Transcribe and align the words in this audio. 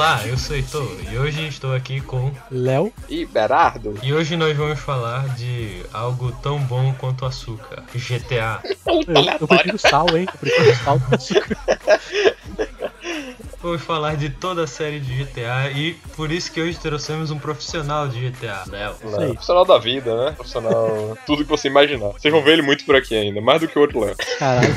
Olá, 0.00 0.22
eu 0.26 0.38
sou 0.38 0.56
Heitor 0.56 0.96
e 1.12 1.18
hoje 1.18 1.46
estou 1.46 1.74
aqui 1.74 2.00
com 2.00 2.32
Léo 2.50 2.90
e 3.06 3.26
Berardo. 3.26 3.98
E 4.02 4.14
hoje 4.14 4.34
nós 4.34 4.56
vamos 4.56 4.80
falar 4.80 5.28
de 5.36 5.82
algo 5.92 6.32
tão 6.42 6.58
bom 6.58 6.94
quanto 6.94 7.26
açúcar, 7.26 7.84
GTA. 7.94 8.62
Eu, 9.06 9.24
eu 9.40 9.46
prefiro 9.46 9.78
sal, 9.78 10.06
hein? 10.16 10.26
Eu 10.32 10.38
prefiro 10.38 10.74
sal 10.76 10.98
que 11.00 11.14
açúcar. 11.14 11.58
Vamos 13.62 13.82
falar 13.82 14.16
de 14.16 14.30
toda 14.30 14.64
a 14.64 14.66
série 14.66 15.00
de 15.00 15.22
GTA 15.22 15.70
e 15.74 15.92
por 16.16 16.32
isso 16.32 16.50
que 16.50 16.62
hoje 16.62 16.78
trouxemos 16.78 17.30
um 17.30 17.38
profissional 17.38 18.08
de 18.08 18.30
GTA, 18.30 18.64
Léo. 18.68 18.94
Léo. 19.04 19.32
Profissional 19.32 19.64
da 19.66 19.78
vida, 19.78 20.16
né? 20.16 20.32
Profissional. 20.32 21.18
tudo 21.26 21.44
que 21.44 21.50
você 21.50 21.68
imaginar. 21.68 22.08
Vocês 22.08 22.32
vão 22.32 22.42
ver 22.42 22.52
ele 22.52 22.62
muito 22.62 22.86
por 22.86 22.96
aqui 22.96 23.14
ainda, 23.14 23.38
mais 23.42 23.60
do 23.60 23.68
que 23.68 23.78
o 23.78 23.82
outro 23.82 24.00
Léo. 24.00 24.16
Caralho. 24.38 24.74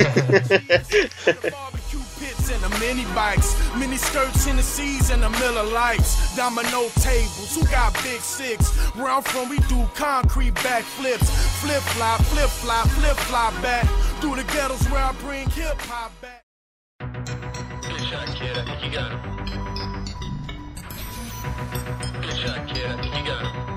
The 2.62 2.70
mini 2.80 3.06
bikes, 3.14 3.56
mini 3.76 3.98
skirts 3.98 4.48
in 4.48 4.56
the 4.56 4.64
seas 4.64 5.10
and 5.10 5.22
the 5.24 5.30
Miller 5.30 5.64
Lights, 5.64 6.36
domino 6.36 6.90
tables. 7.02 7.56
Who 7.56 7.66
got 7.68 7.94
big 8.04 8.22
six? 8.22 8.76
Where 8.96 9.10
I'm 9.10 9.24
from, 9.24 9.50
we 9.50 9.60
do 9.68 9.88
concrete 9.96 10.56
backflips, 10.56 11.30
flip 11.62 11.82
flop, 11.96 12.22
flip 12.22 12.50
flop, 12.50 12.88
flip 12.88 13.18
flop 13.18 13.54
back 13.62 13.86
through 14.20 14.36
the 14.36 14.44
ghettos 14.54 14.88
where 14.90 15.04
I 15.04 15.12
bring 15.22 15.50
hip 15.50 15.80
hop 15.82 16.12
back. 16.22 16.44
Good 17.00 18.02
shot, 18.08 18.28
kid. 18.36 18.58
I 18.58 18.66
think 18.66 18.84
you 18.86 18.92
got 18.92 19.12
him. 19.12 19.20
Good 22.22 22.38
shot, 22.38 22.68
kid. 22.68 22.86
I 22.86 23.02
think 23.02 23.16
you 23.16 23.26
got 23.26 23.42
him. 23.56 23.73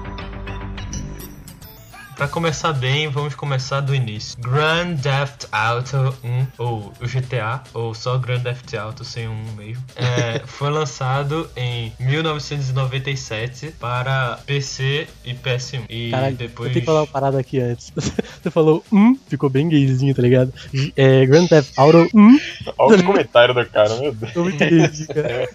Pra 2.16 2.27
começar 2.27 2.73
bem, 2.73 3.09
vamos 3.09 3.34
começar 3.34 3.80
do 3.80 3.95
início. 3.95 4.41
Grand 4.41 4.96
Theft 4.96 5.45
Auto 5.52 6.16
1, 6.24 6.46
ou 6.57 6.91
o 6.99 7.07
GTA, 7.07 7.63
ou 7.74 7.93
só 7.93 8.16
Grand 8.16 8.41
Theft 8.41 8.73
Auto 8.73 9.04
sem 9.04 9.29
um 9.29 9.45
mesmo, 9.54 9.85
é, 9.95 10.41
foi 10.49 10.71
lançado 10.71 11.46
em 11.54 11.93
1997 12.01 13.74
para 13.79 14.38
PC 14.46 15.07
e 15.26 15.35
PS1. 15.35 15.82
E 15.91 16.10
Caralho, 16.10 16.37
depois. 16.37 16.68
eu 16.68 16.73
tenho 16.73 16.82
que 16.82 16.87
falar 16.87 17.01
uma 17.02 17.07
parada 17.07 17.38
aqui 17.38 17.60
antes. 17.60 17.93
Você 17.95 18.51
falou 18.51 18.82
um, 18.91 19.15
ficou 19.29 19.51
bem 19.51 19.69
gayzinho, 19.69 20.15
tá 20.15 20.23
ligado? 20.23 20.51
É, 20.96 21.26
Grand 21.26 21.46
Theft 21.46 21.74
Auto 21.76 22.09
1. 22.15 22.38
Olha 22.79 22.96
os 22.96 23.02
comentários 23.02 23.54
do 23.54 23.66
cara, 23.71 23.95
meu 24.01 24.15
Deus. 24.15 24.30
Ficou 24.30 24.45
muito 24.45 24.59
gayzinho, 24.59 25.09
cara. 25.09 25.48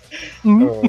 Hum. 0.45 0.81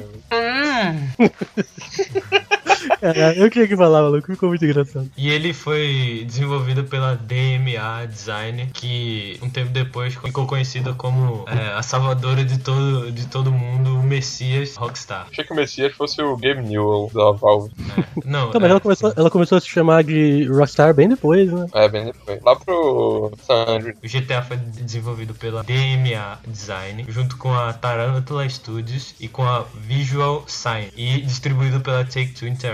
Caralho, 2.99 3.43
eu 3.43 3.49
queria 3.49 3.67
que 3.67 3.75
falar, 3.75 4.01
maluco, 4.01 4.31
ficou 4.31 4.49
muito 4.49 4.63
engraçado. 4.65 5.09
E 5.17 5.29
ele 5.29 5.53
foi 5.53 6.23
desenvolvido 6.25 6.83
pela 6.83 7.15
DMA 7.15 8.07
Design, 8.07 8.69
que 8.73 9.39
um 9.41 9.49
tempo 9.49 9.71
depois 9.71 10.15
ficou 10.15 10.45
conhecida 10.45 10.93
como 10.93 11.45
é, 11.47 11.73
a 11.73 11.81
salvadora 11.81 12.43
de 12.43 12.59
todo, 12.59 13.11
de 13.11 13.27
todo 13.27 13.51
mundo, 13.51 13.97
o 13.97 14.03
Messias 14.03 14.75
Rockstar. 14.75 15.27
Achei 15.31 15.43
que 15.43 15.53
o 15.53 15.55
Messias 15.55 15.93
fosse 15.93 16.21
o 16.21 16.35
Gabe 16.37 16.61
Newell 16.61 17.09
da 17.13 17.31
Valve. 17.31 17.71
É, 17.97 18.03
não, 18.25 18.49
Então, 18.49 18.61
mas 18.61 18.69
é, 18.69 18.71
ela 18.71 18.79
começou, 18.79 19.13
ela 19.15 19.29
começou 19.29 19.57
a 19.57 19.61
se 19.61 19.67
chamar 19.67 20.03
de 20.03 20.45
Rockstar 20.47 20.93
bem 20.93 21.09
depois, 21.09 21.51
né? 21.51 21.67
É, 21.73 21.87
bem 21.89 22.05
depois. 22.05 22.41
Lá 22.43 22.55
pro 22.55 23.31
San 23.45 23.65
Andreas. 23.67 23.97
o 24.03 24.07
GTA 24.07 24.41
foi 24.41 24.57
desenvolvido 24.57 25.33
pela 25.33 25.63
DMA 25.63 26.39
Design, 26.47 27.05
junto 27.07 27.37
com 27.37 27.53
a 27.53 27.73
Tarantula 27.73 28.47
Studios 28.47 29.15
e 29.19 29.27
com 29.27 29.43
a 29.43 29.65
Visual 29.73 30.43
Sign, 30.47 30.89
e 30.95 31.21
distribuído 31.21 31.79
pela 31.79 32.03
Take-Two 32.03 32.47
Interactive, 32.47 32.72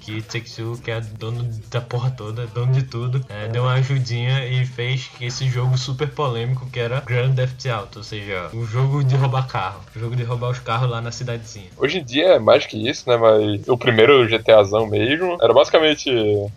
que 0.00 0.22
Take-Two, 0.22 0.78
que 0.78 0.90
é 0.90 1.00
dono 1.00 1.48
da 1.70 1.80
porra 1.80 2.10
toda, 2.10 2.46
dono 2.46 2.72
de 2.72 2.82
tudo, 2.82 3.24
é, 3.28 3.48
deu 3.48 3.62
uma 3.62 3.74
ajudinha 3.74 4.46
e 4.46 4.64
fez 4.64 5.10
esse 5.20 5.48
jogo 5.48 5.76
super 5.76 6.08
polêmico 6.08 6.68
que 6.70 6.80
era 6.80 7.00
Grand 7.00 7.34
Theft 7.34 7.66
Auto, 7.66 7.98
ou 7.98 8.04
seja, 8.04 8.50
o 8.52 8.64
jogo 8.64 9.02
de 9.02 9.16
roubar 9.16 9.46
carro, 9.46 9.80
o 9.94 9.98
jogo 9.98 10.16
de 10.16 10.22
roubar 10.22 10.50
os 10.50 10.58
carros 10.58 10.90
lá 10.90 11.00
na 11.00 11.10
cidadezinha. 11.10 11.68
Hoje 11.76 11.98
em 11.98 12.04
dia 12.04 12.34
é 12.34 12.38
mais 12.38 12.66
que 12.66 12.88
isso, 12.88 13.08
né? 13.08 13.16
Mas 13.16 13.68
o 13.68 13.76
primeiro 13.76 14.26
GTAzão 14.28 14.86
mesmo 14.86 15.36
era 15.40 15.52
basicamente 15.52 16.10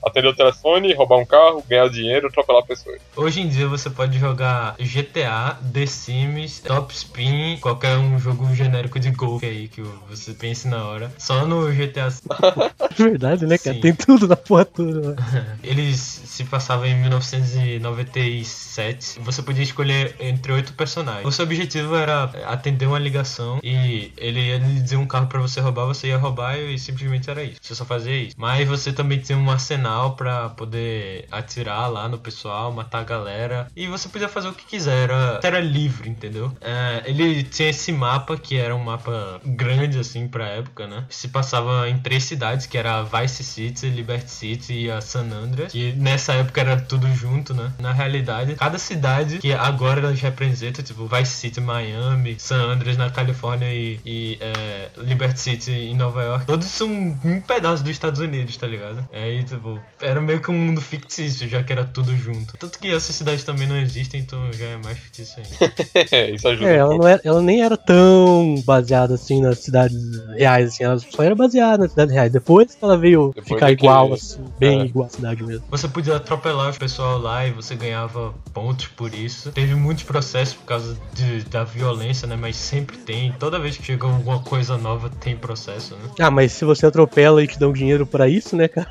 atender 0.04 0.28
o 0.28 0.36
telefone, 0.36 0.94
roubar 0.94 1.18
um 1.18 1.26
carro, 1.26 1.64
ganhar 1.68 1.90
dinheiro, 1.90 2.28
atropelar 2.28 2.64
pessoas. 2.66 3.02
Hoje 3.16 3.42
em 3.42 3.48
dia 3.48 3.68
você 3.68 3.90
pode 3.90 4.18
jogar 4.18 4.76
GTA, 4.78 5.58
The 5.74 5.86
Sims, 5.86 6.60
Top 6.60 6.94
Spin, 6.94 7.58
qualquer 7.62 7.98
um 7.98 8.20
jogo 8.20 8.54
genérico 8.54 9.00
de 9.00 9.12
golfe 9.12 9.46
aí 9.46 9.68
que 9.68 9.82
você 10.10 10.34
pense 10.34 10.68
na 10.68 10.86
hora, 10.86 11.12
só 11.18 11.46
no 11.46 11.72
GTA 11.72 12.10
verdade, 12.98 13.46
né, 13.46 13.58
cara? 13.58 13.76
Sim. 13.76 13.82
Tem 13.82 13.94
tudo 13.94 14.28
na 14.28 14.36
porra 14.36 14.66
toda. 14.66 15.16
né? 15.16 15.22
Eles 15.64 16.00
se 16.26 16.44
passavam 16.46 16.86
em 16.86 16.96
1997. 17.02 19.20
Você 19.20 19.42
podia 19.42 19.64
escolher 19.64 20.16
entre 20.20 20.52
oito 20.52 20.74
personagens. 20.74 21.26
O 21.26 21.32
seu 21.32 21.46
objetivo 21.46 21.96
era 21.96 22.24
atender 22.48 22.86
uma 22.86 23.00
ligação 23.00 23.60
e 23.64 24.12
ele 24.18 24.48
ia 24.48 24.58
lhe 24.58 24.80
dizer 24.80 24.98
um 24.98 25.06
carro 25.06 25.28
pra 25.28 25.40
você 25.40 25.60
roubar, 25.60 25.86
você 25.86 26.08
ia 26.08 26.18
roubar 26.18 26.58
e 26.58 26.78
simplesmente 26.78 27.30
era 27.30 27.44
isso. 27.44 27.58
Você 27.62 27.76
só 27.76 27.86
fazia 27.86 28.16
isso. 28.16 28.36
Mas 28.38 28.68
você 28.68 28.92
também 28.92 29.20
tinha 29.20 29.38
um 29.38 29.50
arsenal 29.50 30.16
pra 30.16 30.50
poder 30.50 31.26
atirar 31.32 31.92
lá 31.92 32.08
no 32.08 32.18
pessoal, 32.18 32.72
matar 32.72 33.00
a 33.00 33.04
galera. 33.04 33.68
E 33.76 33.88
você 33.88 34.10
podia 34.10 34.30
fazer 34.30 34.50
o 34.50 34.54
que 34.54 34.66
quiser. 34.66 34.92
Era, 35.04 35.40
era 35.44 35.60
livre, 35.60 36.10
entendeu? 36.10 36.52
É, 36.62 37.04
ele 37.06 37.44
tinha 37.44 37.70
esse 37.70 37.92
mapa 37.92 38.38
que 38.38 38.58
era 38.58 38.76
um 38.76 38.84
mapa 38.84 39.40
grande 39.46 40.00
assim 40.00 40.28
pra 40.28 40.48
época, 40.48 40.88
né? 40.88 41.06
Se 41.10 41.28
passava 41.30 41.90
em 41.90 41.98
três 41.98 42.24
cidades, 42.24 42.66
que 42.72 42.78
era 42.78 43.04
Vice 43.04 43.44
City, 43.44 43.90
Liberty 43.90 44.32
City 44.32 44.74
e 44.86 44.90
a 44.92 45.02
San 45.02 45.30
Andreas. 45.30 45.74
Que 45.74 45.92
nessa 45.92 46.34
época 46.34 46.62
era 46.62 46.78
tudo 46.80 47.06
junto, 47.14 47.54
né? 47.54 47.74
Na 47.78 47.92
realidade, 47.92 48.56
cada 48.56 48.78
cidade 48.78 49.40
que 49.40 49.52
agora 49.52 50.00
elas 50.00 50.22
representam, 50.22 50.84
tipo 50.84 51.06
Vice 51.06 51.34
City, 51.34 51.60
Miami, 51.60 52.38
San 52.40 52.72
Andreas 52.72 52.96
na 52.96 53.10
Califórnia 53.10 53.68
e, 53.74 54.00
e, 54.06 54.38
é, 54.40 54.90
Liberty 55.00 55.38
City 55.38 55.72
em 55.72 55.96
Nova 55.96 56.24
York, 56.24 56.46
todos 56.46 56.66
são 56.68 56.88
um 56.88 57.42
pedaço 57.42 57.84
dos 57.84 57.92
Estados 57.92 58.22
Unidos, 58.22 58.56
tá 58.56 58.68
ligado? 58.68 59.06
Aí, 59.12 59.44
tipo, 59.44 59.78
era 60.02 60.22
meio 60.22 60.40
que 60.40 60.50
um 60.50 60.58
mundo 60.58 60.80
fictício, 60.80 61.50
já 61.50 61.62
que 61.62 61.74
era 61.74 61.84
tudo 61.84 62.16
junto. 62.16 62.58
Tanto 62.58 62.80
que 62.80 62.88
essas 62.88 63.14
cidades 63.14 63.44
também 63.44 63.68
não 63.68 63.78
existem, 63.78 64.22
então 64.22 64.40
já 64.54 64.66
é 64.66 64.78
mais 64.78 64.98
fictício 64.98 65.44
ainda. 65.44 66.32
isso 66.34 66.48
ajuda. 66.48 66.70
É, 66.70 66.78
ela, 66.78 66.98
não 66.98 67.06
era, 67.06 67.22
ela 67.26 67.42
nem 67.42 67.62
era 67.62 67.76
tão 67.76 68.56
baseada 68.66 69.16
assim 69.16 69.42
nas 69.42 69.60
cidades 69.60 69.98
reais, 70.38 70.70
assim, 70.70 70.86
ela 70.86 70.98
só 70.98 71.22
era 71.22 71.36
baseada 71.36 71.80
nas 71.80 71.92
cidades 71.92 72.14
reais. 72.14 72.32
Depois 72.32 72.51
que 72.60 72.84
ela 72.84 72.98
veio 72.98 73.32
Depois 73.36 73.48
ficar 73.48 73.72
é 73.72 73.76
que- 73.76 73.84
igual, 73.86 74.14
assim, 74.14 74.44
bem 74.60 74.82
é. 74.82 74.86
igual 74.86 75.08
à 75.08 75.10
cidade 75.10 75.44
mesmo. 75.44 75.64
Você 75.70 75.88
podia 75.88 76.16
atropelar 76.18 76.72
o 76.74 76.78
pessoal 76.78 77.18
lá 77.18 77.46
e 77.48 77.52
você 77.52 77.76
ganhava 77.76 78.34
pontos 78.54 78.88
por 78.88 79.14
isso. 79.14 79.52
Teve 79.52 79.76
muitos 79.76 80.04
processos 80.04 80.54
por 80.56 80.66
causa 80.66 80.98
de- 81.14 81.44
da 81.46 81.64
violência, 81.64 82.28
né? 82.28 82.36
Mas 82.36 82.56
sempre 82.56 82.98
tem. 82.98 83.32
Toda 83.40 83.60
vez 83.60 83.78
que 83.78 83.84
chega 83.84 84.06
alguma 84.08 84.40
coisa 84.40 84.78
nova, 84.78 85.10
tem 85.22 85.36
processo, 85.36 85.96
né? 85.96 86.02
Ah, 86.20 86.32
mas 86.32 86.52
se 86.52 86.66
você 86.66 86.86
atropela 86.86 87.44
e 87.44 87.48
te 87.48 87.58
dão 87.60 87.72
dinheiro 87.72 88.06
pra 88.06 88.28
isso, 88.28 88.56
né, 88.56 88.68
cara? 88.68 88.88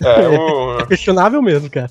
É, 0.00 0.28
o- 0.28 0.78
É 0.80 0.86
questionável 0.86 1.42
mesmo, 1.42 1.68
cara. 1.70 1.90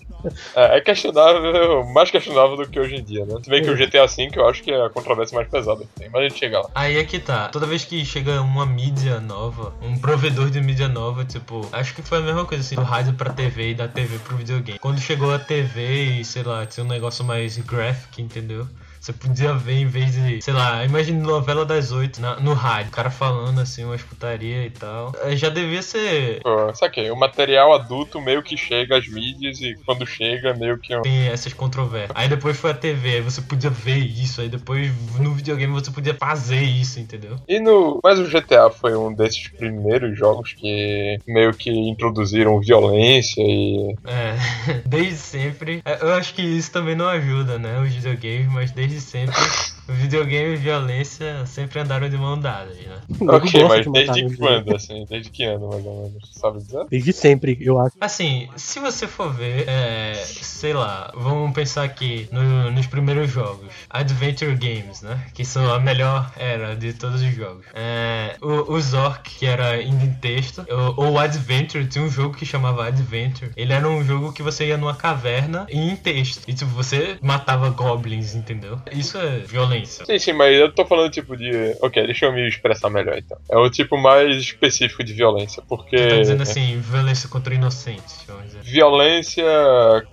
é, 0.55 0.77
é 0.77 0.81
questionável, 0.81 1.83
mais 1.93 2.09
questionável 2.11 2.57
do 2.57 2.67
que 2.67 2.79
hoje 2.79 2.95
em 2.95 3.03
dia, 3.03 3.25
né? 3.25 3.35
Se 3.43 3.49
bem 3.49 3.63
que 3.63 3.69
o 3.69 3.75
GTA 3.75 4.05
V 4.05 4.29
eu 4.35 4.47
acho 4.47 4.63
que 4.63 4.71
é 4.71 4.85
a 4.85 4.89
controvérsia 4.89 5.35
mais 5.35 5.47
pesada 5.49 5.81
que 5.83 5.99
tem, 5.99 6.09
mas 6.09 6.21
a 6.21 6.27
gente 6.27 6.39
chega 6.39 6.59
lá. 6.59 6.69
Aí 6.75 6.97
é 6.97 7.03
que 7.03 7.19
tá. 7.19 7.49
Toda 7.49 7.65
vez 7.65 7.83
que 7.83 8.03
chega 8.05 8.41
uma 8.41 8.65
mídia 8.65 9.19
nova, 9.19 9.73
um 9.81 9.97
provedor 9.97 10.49
de 10.49 10.61
mídia 10.61 10.87
nova, 10.93 11.25
tipo, 11.25 11.67
acho 11.71 11.93
que 11.93 12.01
foi 12.01 12.19
a 12.19 12.21
mesma 12.21 12.45
coisa 12.45 12.63
assim, 12.63 12.75
do 12.75 12.83
rádio 12.83 13.13
pra 13.13 13.33
TV 13.33 13.71
e 13.71 13.75
da 13.75 13.87
TV 13.87 14.19
pro 14.19 14.37
videogame. 14.37 14.79
Quando 14.79 14.99
chegou 14.99 15.33
a 15.33 15.39
TV 15.39 16.19
e, 16.19 16.25
sei 16.25 16.43
lá, 16.43 16.65
tinha 16.65 16.83
um 16.85 16.87
negócio 16.87 17.25
mais 17.25 17.57
graphic, 17.57 18.21
entendeu? 18.21 18.67
Você 19.03 19.11
podia 19.11 19.53
ver 19.53 19.73
em 19.79 19.85
vez 19.85 20.13
de, 20.13 20.41
sei 20.41 20.53
lá, 20.53 20.85
imagine 20.85 21.19
novela 21.19 21.65
das 21.65 21.91
oito 21.91 22.21
na- 22.21 22.39
no 22.39 22.53
rádio, 22.53 22.87
o 22.87 22.93
cara 22.93 23.09
falando 23.09 23.59
assim, 23.59 23.83
umas 23.83 24.01
putaria 24.01 24.65
e 24.65 24.69
tal. 24.69 25.11
Eh, 25.23 25.35
Já 25.35 25.49
devia 25.49 25.81
ser. 25.81 26.39
Pô, 26.41 26.73
saquei, 26.73 27.11
o 27.11 27.15
material 27.17 27.73
adulto 27.73 28.21
meio 28.21 28.41
que 28.41 28.55
chega 28.55 28.97
às 28.97 29.05
mídias 29.09 29.59
e 29.59 29.75
quando 29.85 30.05
chega 30.07 30.53
meio 30.53 30.77
que 30.77 30.95
um... 30.95 31.01
Tem 31.01 31.27
essas 31.27 31.51
controvérsias. 31.51 32.11
Aí 32.15 32.29
depois 32.29 32.55
foi 32.57 32.71
a 32.71 32.73
TV, 32.73 33.15
aí 33.15 33.21
você 33.21 33.41
podia 33.41 33.69
ver 33.69 33.97
isso. 33.97 34.39
Aí 34.39 34.47
depois 34.47 34.89
no 35.19 35.33
videogame 35.33 35.73
você 35.73 35.91
podia 35.91 36.13
fazer 36.13 36.61
isso, 36.61 36.97
entendeu? 36.97 37.35
E 37.45 37.59
no. 37.59 37.99
Mas 38.01 38.17
o 38.19 38.25
GTA 38.29 38.69
foi 38.69 38.95
um 38.95 39.13
desses 39.13 39.49
primeiros 39.49 40.17
jogos 40.17 40.53
que 40.53 41.17
meio 41.27 41.51
que 41.53 41.69
introduziram 41.69 42.57
violência 42.61 43.41
e. 43.41 43.95
É, 44.05 44.35
desde 44.87 45.17
sempre. 45.17 45.81
É, 45.83 46.01
Eu 46.01 46.13
acho 46.13 46.33
que 46.33 46.41
isso 46.41 46.71
também 46.71 46.95
não 46.95 47.09
ajuda, 47.09 47.59
né? 47.59 47.81
Os 47.81 47.93
videogames, 47.93 48.47
mas 48.47 48.71
desde 48.71 48.92
sempre. 49.01 49.41
Videogame 49.87 50.53
e 50.53 50.55
violência 50.55 51.45
sempre 51.45 51.79
andaram 51.79 52.07
de 52.09 52.17
mão 52.17 52.39
dadas, 52.39 52.77
né? 52.77 53.01
Ok, 53.21 53.63
mas 53.67 53.85
de 53.85 53.91
desde 53.91 54.37
quando, 54.37 54.75
assim? 54.75 55.05
Desde 55.09 55.29
que 55.29 55.43
ano, 55.43 55.67
mais 55.69 55.85
ou 55.85 56.03
menos? 56.09 56.29
Sabe 56.31 56.59
dizer? 56.59 56.85
Desde 56.89 57.11
sempre, 57.13 57.57
eu 57.59 57.77
acho. 57.79 57.93
Assim, 57.99 58.47
se 58.55 58.79
você 58.79 59.07
for 59.07 59.31
ver, 59.33 59.65
é, 59.67 60.13
sei 60.15 60.73
lá, 60.73 61.11
vamos 61.15 61.53
pensar 61.53 61.83
aqui 61.83 62.29
no- 62.31 62.71
nos 62.71 62.87
primeiros 62.87 63.29
jogos, 63.29 63.67
Adventure 63.89 64.55
Games, 64.55 65.01
né? 65.01 65.19
Que 65.33 65.43
são 65.43 65.73
a 65.73 65.79
melhor 65.79 66.31
era 66.37 66.75
de 66.75 66.93
todos 66.93 67.21
os 67.21 67.35
jogos. 67.35 67.65
É, 67.73 68.37
o, 68.41 68.73
o 68.73 68.79
Zork, 68.79 69.29
que 69.37 69.45
era 69.45 69.81
indo 69.81 70.05
em 70.05 70.13
texto, 70.13 70.65
ou 70.97 71.11
o 71.11 71.19
Adventure, 71.19 71.85
tinha 71.87 72.03
um 72.05 72.09
jogo 72.09 72.35
que 72.35 72.45
chamava 72.45 72.85
Adventure. 72.87 73.51
Ele 73.57 73.73
era 73.73 73.87
um 73.87 74.03
jogo 74.03 74.31
que 74.31 74.41
você 74.41 74.67
ia 74.67 74.77
numa 74.77 74.95
caverna 74.95 75.67
e 75.69 75.77
em 75.77 75.95
texto. 75.95 76.41
E 76.47 76.53
tipo, 76.53 76.71
você 76.71 77.17
matava 77.21 77.69
goblins, 77.69 78.33
entendeu? 78.33 78.79
Isso 78.91 79.17
é 79.17 79.39
violência 79.39 79.72
violência. 79.73 80.05
Sim, 80.05 80.19
sim, 80.19 80.33
mas 80.33 80.55
eu 80.55 80.71
tô 80.71 80.85
falando 80.85 81.11
tipo 81.11 81.35
de. 81.35 81.75
Ok, 81.81 82.05
deixa 82.05 82.25
eu 82.25 82.33
me 82.33 82.47
expressar 82.47 82.89
melhor 82.89 83.17
então. 83.17 83.37
É 83.49 83.57
o 83.57 83.69
tipo 83.69 83.97
mais 83.97 84.37
específico 84.37 85.03
de 85.03 85.13
violência, 85.13 85.63
porque. 85.67 85.97
Você 85.97 86.09
tá 86.09 86.15
dizendo 86.17 86.43
assim, 86.43 86.79
violência 86.79 87.29
contra 87.29 87.53
inocentes, 87.53 88.23
vamos 88.27 88.45
dizer. 88.45 88.59
Violência 88.61 89.45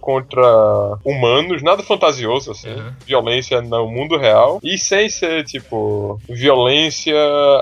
contra 0.00 0.98
humanos, 1.04 1.62
nada 1.62 1.82
fantasioso, 1.82 2.52
assim. 2.52 2.70
Uhum. 2.70 2.92
Violência 3.06 3.60
no 3.60 3.88
mundo 3.88 4.16
real. 4.16 4.60
E 4.62 4.78
sem 4.78 5.08
ser, 5.08 5.44
tipo, 5.44 6.20
violência 6.28 7.14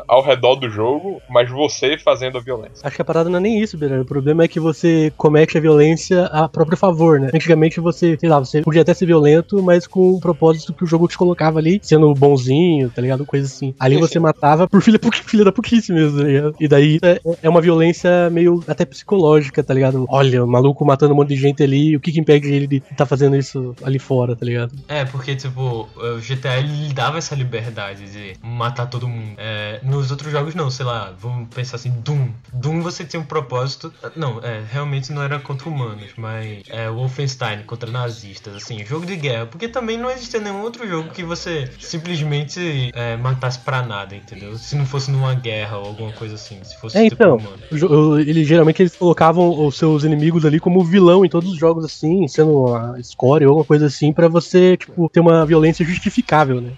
ao 0.06 0.22
redor 0.22 0.56
do 0.56 0.68
jogo, 0.70 1.20
mas 1.28 1.50
você 1.50 1.98
fazendo 1.98 2.38
a 2.38 2.40
violência. 2.40 2.86
Acho 2.86 2.96
que 2.96 3.02
a 3.02 3.04
parada 3.04 3.28
não 3.28 3.38
é 3.38 3.40
nem 3.40 3.60
isso, 3.60 3.76
Beira. 3.76 4.00
O 4.00 4.04
problema 4.04 4.44
é 4.44 4.48
que 4.48 4.60
você 4.60 5.12
comete 5.16 5.56
a 5.56 5.60
violência 5.60 6.26
a 6.26 6.48
próprio 6.48 6.76
favor, 6.76 7.20
né? 7.20 7.30
Antigamente 7.34 7.80
você, 7.80 8.16
sei 8.18 8.28
lá, 8.28 8.38
você 8.38 8.62
podia 8.62 8.82
até 8.82 8.94
ser 8.94 9.06
violento, 9.06 9.62
mas 9.62 9.86
com 9.86 10.12
o 10.12 10.20
propósito 10.20 10.72
que 10.72 10.84
o 10.84 10.86
jogo 10.86 11.08
te 11.08 11.16
colocava 11.16 11.58
ali, 11.58 11.80
sendo 11.88 12.12
bonzinho, 12.14 12.90
tá 12.90 13.00
ligado? 13.00 13.25
Coisa 13.25 13.46
assim. 13.46 13.75
Ali 13.79 13.96
você 13.96 14.19
matava 14.19 14.69
por 14.69 14.82
filha, 14.82 14.99
filha 15.25 15.44
da 15.44 15.52
puquice 15.52 15.93
mesmo, 15.93 16.19
tá 16.19 16.25
ligado? 16.25 16.56
E 16.61 16.69
daí 16.69 16.99
é, 17.02 17.20
é 17.43 17.49
uma 17.49 17.61
violência 17.61 18.29
meio 18.31 18.62
até 18.69 18.85
psicológica, 18.85 19.62
tá 19.62 19.73
ligado? 19.73 20.05
Olha, 20.08 20.44
o 20.44 20.46
maluco 20.46 20.85
matando 20.85 21.14
um 21.14 21.17
monte 21.17 21.31
de 21.31 21.37
gente 21.37 21.62
ali, 21.62 21.96
o 21.96 22.00
que 22.00 22.12
que 22.12 22.20
impede 22.20 22.52
ele 22.52 22.67
de 22.67 22.82
estar 22.90 23.06
fazendo 23.06 23.37
isso 23.37 23.75
ali 23.82 23.99
fora, 23.99 24.37
tá 24.37 24.44
ligado? 24.44 24.75
É, 24.87 25.05
porque, 25.05 25.35
tipo, 25.35 25.88
o 25.96 26.19
GTA 26.20 26.58
ele 26.58 26.93
dava 26.93 27.19
essa 27.19 27.35
liberdade 27.35 28.11
de 28.11 28.35
matar 28.43 28.87
todo 28.87 29.08
mundo. 29.08 29.35
É, 29.38 29.81
nos 29.82 30.11
outros 30.11 30.31
jogos, 30.31 30.55
não, 30.55 30.70
sei 30.70 30.85
lá, 30.85 31.14
vamos 31.19 31.49
pensar 31.55 31.76
assim, 31.76 31.90
Doom. 32.05 32.29
Doom 32.52 32.82
você 32.82 33.05
tinha 33.05 33.20
um 33.20 33.25
propósito. 33.25 33.93
Não, 34.14 34.40
é, 34.43 34.62
realmente 34.70 35.12
não 35.12 35.23
era 35.23 35.38
contra 35.38 35.69
humanos, 35.69 36.11
mas 36.17 36.62
é 36.69 36.90
Wolfenstein 36.90 37.62
contra 37.62 37.90
nazistas, 37.90 38.56
assim, 38.56 38.85
jogo 38.85 39.06
de 39.06 39.17
guerra. 39.17 39.46
Porque 39.46 39.69
também 39.69 39.96
não 39.96 40.11
existia 40.11 40.40
nenhum 40.40 40.62
outro 40.62 40.87
jogo 40.87 41.11
que 41.11 41.23
você 41.23 41.70
simplesmente 41.78 42.90
é, 42.94 43.16
matasse 43.16 43.58
pra 43.60 43.82
nada, 43.82 44.14
entendeu? 44.14 44.56
Se 44.56 44.76
não 44.76 44.84
fosse 44.86 45.10
numa 45.10 45.34
guerra 45.34 45.78
ou 45.78 45.86
alguma 45.86 46.12
coisa 46.12 46.34
assim, 46.34 46.62
se 46.64 46.76
fosse 46.76 46.98
É, 46.98 47.04
tipo 47.04 47.14
então, 47.14 47.36
humano. 47.36 47.62
o 47.70 47.76
jo- 47.76 47.88
o- 47.88 48.19
ele, 48.19 48.44
geralmente 48.44 48.82
eles 48.82 48.96
colocavam 48.96 49.66
os 49.66 49.76
seus 49.76 50.04
inimigos 50.04 50.44
ali 50.44 50.58
como 50.60 50.84
vilão 50.84 51.25
em 51.25 51.28
todos 51.28 51.50
os 51.52 51.58
jogos, 51.58 51.84
assim, 51.84 52.26
sendo 52.28 52.52
uma 52.66 53.00
score 53.02 53.44
ou 53.44 53.50
alguma 53.50 53.64
coisa 53.66 53.86
assim, 53.86 54.12
pra 54.12 54.28
você, 54.28 54.76
tipo, 54.76 55.08
ter 55.08 55.20
uma 55.20 55.44
violência 55.46 55.84
justificável, 55.84 56.60
né? 56.60 56.72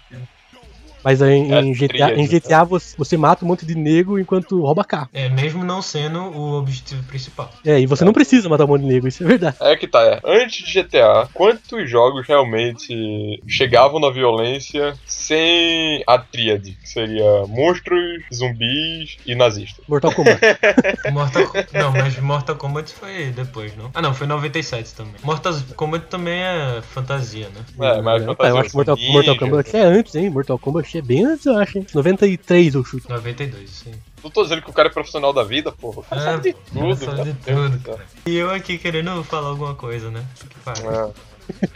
Mas 1.03 1.23
aí 1.23 1.35
em, 1.35 1.53
É, 1.53 1.61
em 1.61 1.73
GTA, 1.73 1.89
tríade, 1.89 2.21
em 2.21 2.27
GTA 2.27 2.65
você, 2.65 2.95
você 2.97 3.17
mata 3.17 3.45
um 3.45 3.49
monte 3.49 3.65
de 3.65 3.75
nego 3.75 4.19
enquanto 4.19 4.61
rouba 4.61 4.85
carro. 4.85 5.09
É, 5.13 5.29
mesmo 5.29 5.65
não 5.65 5.81
sendo 5.83 6.21
o 6.21 6.59
objetivo 6.59 7.03
principal. 7.05 7.51
É, 7.65 7.81
e 7.81 7.87
você 7.87 8.05
não 8.05 8.13
precisa 8.13 8.49
matar 8.49 8.65
um 8.65 8.69
monte 8.69 8.83
de 8.83 8.89
nego, 8.89 9.09
isso 9.09 9.23
é 9.23 9.27
verdade. 9.27 9.57
É 9.61 9.77
que 9.77 9.87
tá, 9.87 10.03
é. 10.03 10.21
Antes 10.25 10.67
de 10.67 10.83
GTA, 10.83 11.29
quantos 11.33 11.91
jogos 11.91 12.27
realmente 12.27 13.43
chegavam 13.49 14.01
na 14.01 14.11
violência 14.11 14.95
sem 15.07 16.03
a 16.07 16.19
tríade? 16.19 16.73
Que 16.83 16.89
seria 16.89 17.47
monstros, 17.47 18.25
zumbis 18.33 19.17
e 19.27 19.35
nazistas. 19.35 19.85
Mortal 19.89 20.13
Kombat. 20.13 20.41
Mortal 21.13 21.53
Não, 21.73 21.93
mas 21.93 22.19
Mortal 22.19 22.57
Kombat 22.57 22.93
foi 22.93 23.27
depois, 23.31 23.77
não? 23.77 23.91
Ah, 23.95 24.03
não, 24.03 24.15
foi 24.15 24.27
97 24.27 24.95
também. 24.95 25.15
Mortal 25.23 25.55
Kombat 25.77 26.07
também 26.07 26.41
é 26.41 26.81
fantasia, 26.83 27.49
né? 27.49 27.89
É, 27.89 28.01
mas 28.03 28.23
Ah, 28.23 28.49
eu 28.49 28.59
acho 28.59 28.71
que 28.71 28.77
Mortal, 28.77 28.97
Mortal 29.11 29.37
Kombat 29.37 29.77
é 29.77 29.83
antes, 29.83 30.15
hein? 30.15 30.31
Mortal 30.31 30.59
Kombat 30.59 30.90
é 30.99 31.03
bem 31.03 31.25
antes, 31.25 31.47
eu 31.47 31.57
acho, 31.59 31.79
hein? 31.79 31.87
93 31.95 32.75
eu 32.75 32.85
chuto. 32.85 33.09
92, 33.09 33.71
sim. 33.71 33.93
Não 34.23 34.31
tô 34.31 34.43
dizendo 34.43 34.63
que 34.63 34.71
o 34.71 34.73
cara 34.73 34.89
é 34.89 34.93
profissional 34.93 35.33
da 35.33 35.43
vida, 35.43 35.73
porra. 35.73 36.01
O 36.01 36.03
cara 36.03 36.21
É, 36.21 36.25
sabe 36.25 36.43
de 36.43 36.53
pô, 36.55 36.61
tudo, 36.81 36.97
sabe 37.05 37.17
de 37.17 37.25
meu 37.25 37.35
Deus 37.69 37.71
tudo, 37.73 37.81
cara. 37.85 38.07
E 38.27 38.37
eu 38.37 38.51
aqui 38.51 38.79
querendo 38.79 39.23
falar 39.25 39.49
alguma 39.49 39.75
coisa, 39.75 40.11
né? 40.11 40.25
Que 40.49 40.59
pariu. 40.61 40.91
É, 40.91 41.11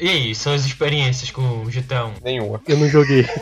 E 0.00 0.08
aí, 0.08 0.34
suas 0.34 0.64
experiências 0.66 1.30
com 1.30 1.62
o 1.62 1.70
GTA 1.70 2.04
1? 2.06 2.14
nenhuma. 2.22 2.60
Eu 2.68 2.76
não 2.78 2.88
joguei. 2.88 3.26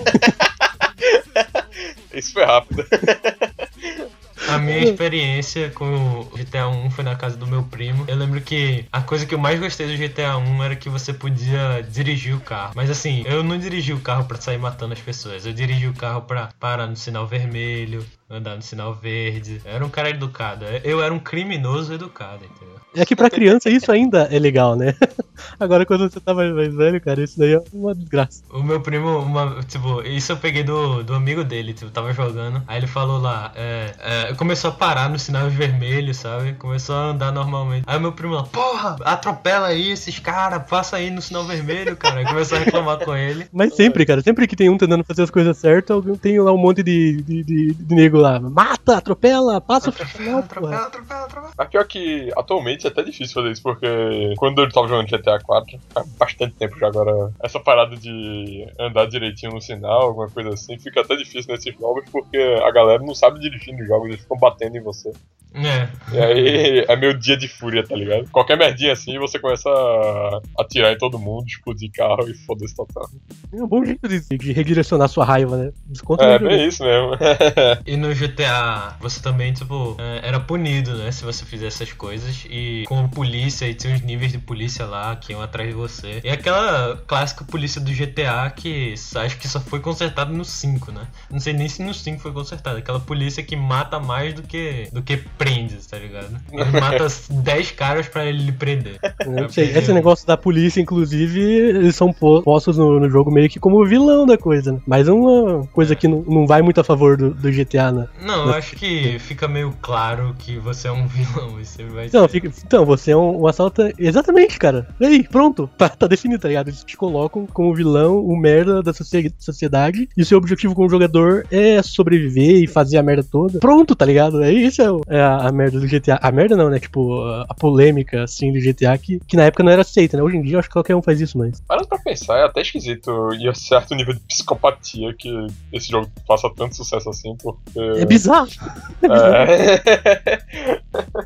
Isso 2.15 2.33
foi 2.33 2.45
rápido. 2.45 2.85
A 4.49 4.59
minha 4.59 4.81
experiência 4.81 5.71
com 5.71 6.21
o 6.21 6.25
GTA 6.37 6.69
1 6.69 6.91
foi 6.91 7.05
na 7.05 7.15
casa 7.15 7.37
do 7.37 7.47
meu 7.47 7.63
primo. 7.63 8.05
Eu 8.09 8.17
lembro 8.17 8.41
que 8.41 8.85
a 8.93 9.01
coisa 9.01 9.25
que 9.25 9.35
eu 9.35 9.39
mais 9.39 9.59
gostei 9.59 9.87
do 9.87 9.97
GTA 9.97 10.37
1 10.37 10.63
era 10.63 10.77
que 10.77 10.89
você 10.89 11.13
podia 11.13 11.83
dirigir 11.91 12.35
o 12.35 12.41
carro. 12.41 12.73
Mas 12.75 12.91
assim, 12.91 13.23
eu 13.27 13.43
não 13.43 13.59
dirigi 13.59 13.93
o 13.93 14.01
carro 14.01 14.25
pra 14.25 14.41
sair 14.41 14.59
matando 14.59 14.93
as 14.93 15.01
pessoas. 15.01 15.47
Eu 15.47 15.53
dirigi 15.53 15.87
o 15.87 15.95
carro 15.95 16.23
pra 16.23 16.49
parar 16.59 16.87
no 16.87 16.97
sinal 16.97 17.27
vermelho, 17.27 18.05
andar 18.33 18.57
no 18.57 18.63
sinal 18.63 18.95
verde. 18.95 19.61
Eu 19.65 19.73
era 19.73 19.85
um 19.85 19.91
cara 19.91 20.11
educado. 20.11 20.65
Eu 20.85 21.03
era 21.03 21.13
um 21.13 21.19
criminoso 21.19 21.93
educado, 21.93 22.45
entendeu? 22.45 22.73
É 22.95 23.07
que 23.07 23.17
pra 23.17 23.31
criança 23.31 23.71
isso 23.71 23.91
ainda 23.91 24.29
é 24.31 24.39
legal, 24.39 24.77
né? 24.77 24.95
Agora 25.59 25.87
quando 25.87 26.11
você 26.11 26.21
tá 26.21 26.35
mais, 26.35 26.53
mais 26.53 26.75
velho, 26.75 27.01
cara, 27.01 27.23
isso 27.23 27.39
daí 27.39 27.55
é 27.55 27.63
uma 27.73 27.95
desgraça. 27.95 28.43
O 28.51 28.63
meu 28.63 28.81
primo, 28.81 29.19
uma, 29.19 29.63
tipo, 29.67 30.03
isso 30.03 30.33
eu 30.33 30.37
peguei 30.37 30.63
do, 30.63 31.03
do 31.03 31.15
amigo 31.15 31.43
dele, 31.43 31.73
tipo, 31.73 31.91
tava 31.91 32.13
jogando. 32.13 32.63
Aí 32.67 32.79
ele 32.79 32.87
falou 32.87 33.19
lá, 33.19 33.51
é, 33.55 33.95
é, 33.99 34.35
começou 34.35 34.71
a 34.71 34.75
parar 34.75 35.09
nos 35.09 35.23
sinais 35.23 35.53
vermelhos, 35.53 36.19
sabe? 36.19 36.53
Começou 36.55 36.95
a 36.95 37.07
andar 37.07 37.33
normalmente. 37.33 37.85
Aí 37.87 37.97
o 37.97 38.01
meu 38.01 38.13
primo 38.13 38.35
lá, 38.35 38.43
porra, 38.43 38.97
atropela 39.05 39.69
aí 39.69 39.91
esses 39.91 40.19
caras, 40.19 40.63
passa 40.69 40.97
aí 40.97 41.11
no 41.11 41.23
sinal 41.23 41.45
vermelho, 41.45 41.97
cara. 41.97 42.21
Aí 42.21 42.27
começou 42.27 42.59
a 42.59 42.61
reclamar 42.61 42.99
com 42.99 43.17
ele. 43.17 43.47
Mas 43.53 43.75
sempre, 43.75 44.05
cara, 44.05 44.21
sempre 44.21 44.47
que 44.47 44.55
tem 44.55 44.69
um 44.69 44.77
tentando 44.77 45.05
fazer 45.05 45.23
as 45.23 45.31
coisas 45.31 45.57
certas, 45.57 46.03
tem 46.21 46.39
lá 46.39 46.53
um 46.53 46.59
monte 46.59 46.83
de, 46.83 47.23
de, 47.23 47.43
de, 47.43 47.75
de 47.75 47.95
nego 47.95 48.19
lá. 48.23 48.41
Mata, 48.41 48.97
atropela, 48.97 49.61
passa 49.61 49.91
o 49.91 49.93
final, 49.93 50.39
Atropela, 50.39 50.77
atropela, 50.87 51.25
atropela. 51.25 51.51
Mas 51.57 51.69
pior 51.69 51.87
que 51.87 52.31
atualmente 52.37 52.87
é 52.87 52.91
até 52.91 53.03
difícil 53.03 53.35
fazer 53.35 53.51
isso, 53.51 53.63
porque 53.63 54.35
quando 54.37 54.63
eu 54.63 54.71
tava 54.71 54.89
jogando 54.89 55.09
GTA 55.09 55.39
4, 55.41 55.79
há 55.95 56.03
bastante 56.19 56.55
tempo 56.55 56.79
já 56.79 56.87
agora, 56.87 57.33
essa 57.43 57.61
parada 57.61 57.97
de 57.97 58.67
andar 58.79 59.07
direitinho 59.07 59.53
no 59.53 59.61
sinal, 59.61 60.03
alguma 60.03 60.31
coisa 60.31 60.51
assim, 60.51 60.79
fica 60.79 61.01
até 61.01 61.17
difícil 61.17 61.53
nesses 61.53 61.75
jogos, 61.75 62.05
porque 62.11 62.39
a 62.39 62.71
galera 62.71 63.03
não 63.03 63.15
sabe 63.15 63.41
dirigir 63.41 63.77
nos 63.77 63.87
jogos, 63.87 64.09
eles 64.09 64.21
ficam 64.21 64.39
batendo 64.39 64.77
em 64.77 64.83
você. 64.83 65.13
É, 65.55 65.89
E 66.13 66.19
aí 66.19 66.85
é 66.89 66.97
meio 66.97 67.19
dia 67.19 67.37
de 67.37 67.49
fúria, 67.49 67.87
tá 67.87 67.95
ligado? 67.95 68.29
Qualquer 68.31 68.57
merdinha 68.57 68.93
assim, 68.93 69.19
você 69.19 69.39
começa 69.39 69.69
a 69.69 70.41
atirar 70.59 70.93
em 70.93 70.99
todo 70.99 71.19
mundo, 71.19 71.47
explodir 71.47 71.91
carro 71.93 72.29
e 72.29 72.35
foda-se 72.35 72.75
total. 72.75 73.09
É 73.53 73.63
um 73.63 73.69
bom 73.69 73.85
jeito 73.85 74.09
de, 74.09 74.21
de 74.21 74.53
redirecionar 74.53 75.09
sua 75.09 75.25
raiva, 75.25 75.57
né? 75.57 75.73
Desconta 75.87 76.25
É, 76.25 76.39
bem 76.39 76.69
isso 76.69 76.83
mesmo. 76.85 77.13
E 77.87 77.97
no 77.97 78.15
GTA, 78.15 78.97
você 79.01 79.21
também, 79.21 79.53
tipo, 79.53 79.97
é, 79.99 80.29
era 80.29 80.41
punido, 80.41 80.95
né? 80.97 81.11
Se 81.11 81.25
você 81.25 81.45
fizesse 81.45 81.83
essas 81.83 81.93
coisas. 81.93 82.47
E 82.49 82.85
com 82.87 83.09
polícia, 83.09 83.67
e 83.67 83.75
tinha 83.75 83.95
os 83.95 84.01
níveis 84.03 84.33
de 84.33 84.39
polícia 84.39 84.85
lá 84.87 85.15
que 85.17 85.33
iam 85.33 85.43
atrás 85.43 85.69
de 85.69 85.75
você. 85.75 86.21
E 86.25 86.29
aquela 86.31 86.97
clássica 87.07 87.45
polícia 87.45 87.81
do 87.81 87.91
GTA 87.93 88.51
que 88.51 88.95
acho 89.17 89.39
que 89.39 89.49
só 89.49 89.61
foi 89.61 89.81
consertada 89.81 90.33
no 90.33 90.45
5, 90.45 90.93
né? 90.93 91.07
Não 91.31 91.41
sei 91.41 91.53
nem 91.53 91.69
se 91.69 91.83
no 91.83 91.93
5 91.95 92.21
foi 92.21 92.33
consertada. 92.33 92.79
Aquela 92.79 93.01
polícia 93.01 93.43
que 93.43 93.57
mata 93.57 93.99
mais 93.99 94.35
do 94.35 94.43
que, 94.43 94.89
do 94.93 95.03
que 95.03 95.17
prende, 95.45 95.77
tá 95.89 95.99
ligado? 95.99 96.29
Ele 96.53 96.81
mata 96.81 97.07
10 97.31 97.71
caras 97.73 98.09
pra 98.09 98.25
ele 98.27 98.45
lhe 98.45 98.53
prender. 98.53 98.99
Não 99.27 99.49
sei. 99.49 99.71
Esse 99.71 99.93
negócio 99.93 100.27
da 100.27 100.37
polícia, 100.37 100.81
inclusive, 100.81 101.41
eles 101.41 101.97
são 101.97 102.13
po- 102.13 102.43
postos 102.43 102.77
no, 102.79 103.01
no 103.01 103.09
jogo 103.11 103.31
meio 103.31 103.49
que 103.49 103.59
como 103.61 103.85
vilão 103.87 104.27
da 104.27 104.39
coisa, 104.39 104.73
né? 104.73 104.81
Mas 104.87 105.09
é 105.09 105.13
uma 105.13 105.67
coisa 105.69 105.95
que 105.97 106.07
não, 106.09 106.23
não 106.23 106.47
vai 106.47 106.63
muito 106.63 106.81
a 106.81 106.85
favor 106.85 107.17
do, 107.17 107.31
do 107.31 107.51
GTA, 107.51 107.91
né? 107.93 108.07
Não, 108.21 108.47
eu 108.47 108.55
acho 108.55 108.77
que 108.77 109.19
fica 109.19 109.49
meio 109.49 109.75
claro 109.81 110.35
que 110.39 110.59
você 110.59 110.89
é 110.89 110.93
um 110.93 111.07
vilão. 111.09 111.61
E 111.61 111.65
você 111.65 111.85
vai 111.85 112.07
Então, 112.07 112.23
ser- 112.23 112.29
fica- 112.29 112.53
então 112.67 112.85
você 112.85 113.11
é 113.13 113.17
um, 113.17 113.43
um 113.43 113.47
assaltante. 113.47 113.95
Exatamente, 113.99 114.59
cara. 114.59 114.89
E 115.01 115.07
aí, 115.07 115.23
pronto. 115.29 115.69
Tá, 115.83 115.89
tá 115.89 116.07
definido, 116.07 116.41
tá 116.41 116.47
ligado? 116.49 116.69
Eles 116.69 116.85
te 116.85 116.97
colocam 116.97 117.45
como 117.47 117.75
vilão, 117.75 118.19
o 118.25 118.37
merda 118.39 118.83
da 118.83 118.93
socie- 118.93 119.33
sociedade. 119.39 120.09
E 120.17 120.23
o 120.23 120.25
seu 120.25 120.39
objetivo 120.39 120.75
como 120.77 120.89
jogador 120.89 121.45
é 121.51 121.83
sobreviver 121.83 122.63
e 122.63 122.67
fazer 122.69 122.99
a 122.99 123.03
merda 123.03 123.25
toda. 123.29 123.59
Pronto, 123.59 123.97
tá 123.97 124.05
ligado? 124.05 124.43
É 124.45 124.53
isso 124.53 124.81
é, 124.81 125.17
é 125.17 125.21
a, 125.21 125.32
a 125.37 125.53
merda 125.53 125.79
do 125.81 125.87
GTA. 125.87 126.19
A 126.23 126.33
merda 126.33 126.57
não, 126.57 126.71
né? 126.71 126.79
Tipo, 126.79 127.23
a, 127.23 127.47
a 127.49 127.55
polêmica, 127.55 128.25
assim, 128.25 128.53
do 128.53 128.61
GTA 128.61 128.97
que, 128.99 129.21
que 129.21 129.37
na 129.37 129.45
época 129.45 129.63
não 129.63 129.73
era 129.73 129.83
aceita, 129.83 130.17
né? 130.17 130.23
Hoje 130.23 130.37
em 130.37 130.43
dia 130.43 130.55
eu 130.55 130.59
acho 130.59 130.69
que 130.69 130.75
qualquer 130.75 130.97
um 130.97 131.03
faz 131.03 131.21
isso, 131.21 131.39
mas. 131.39 131.61
Parando 131.61 131.89
pra 131.89 131.99
pensar, 131.99 132.39
é 132.39 132.45
até 132.45 132.61
esquisito 132.61 133.33
e 133.35 133.49
a 133.49 133.55
certo 133.55 133.95
nível 133.95 134.15
de 134.15 134.21
psicopatia 134.21 135.15
que 135.15 135.47
esse 135.73 135.91
jogo 135.91 136.09
faça 136.27 136.51
tanto 136.55 136.77
sucesso 136.77 137.09
assim, 137.11 137.37
porque. 137.43 137.79
É 137.79 138.05
bizarro. 138.05 138.49
É. 139.03 140.43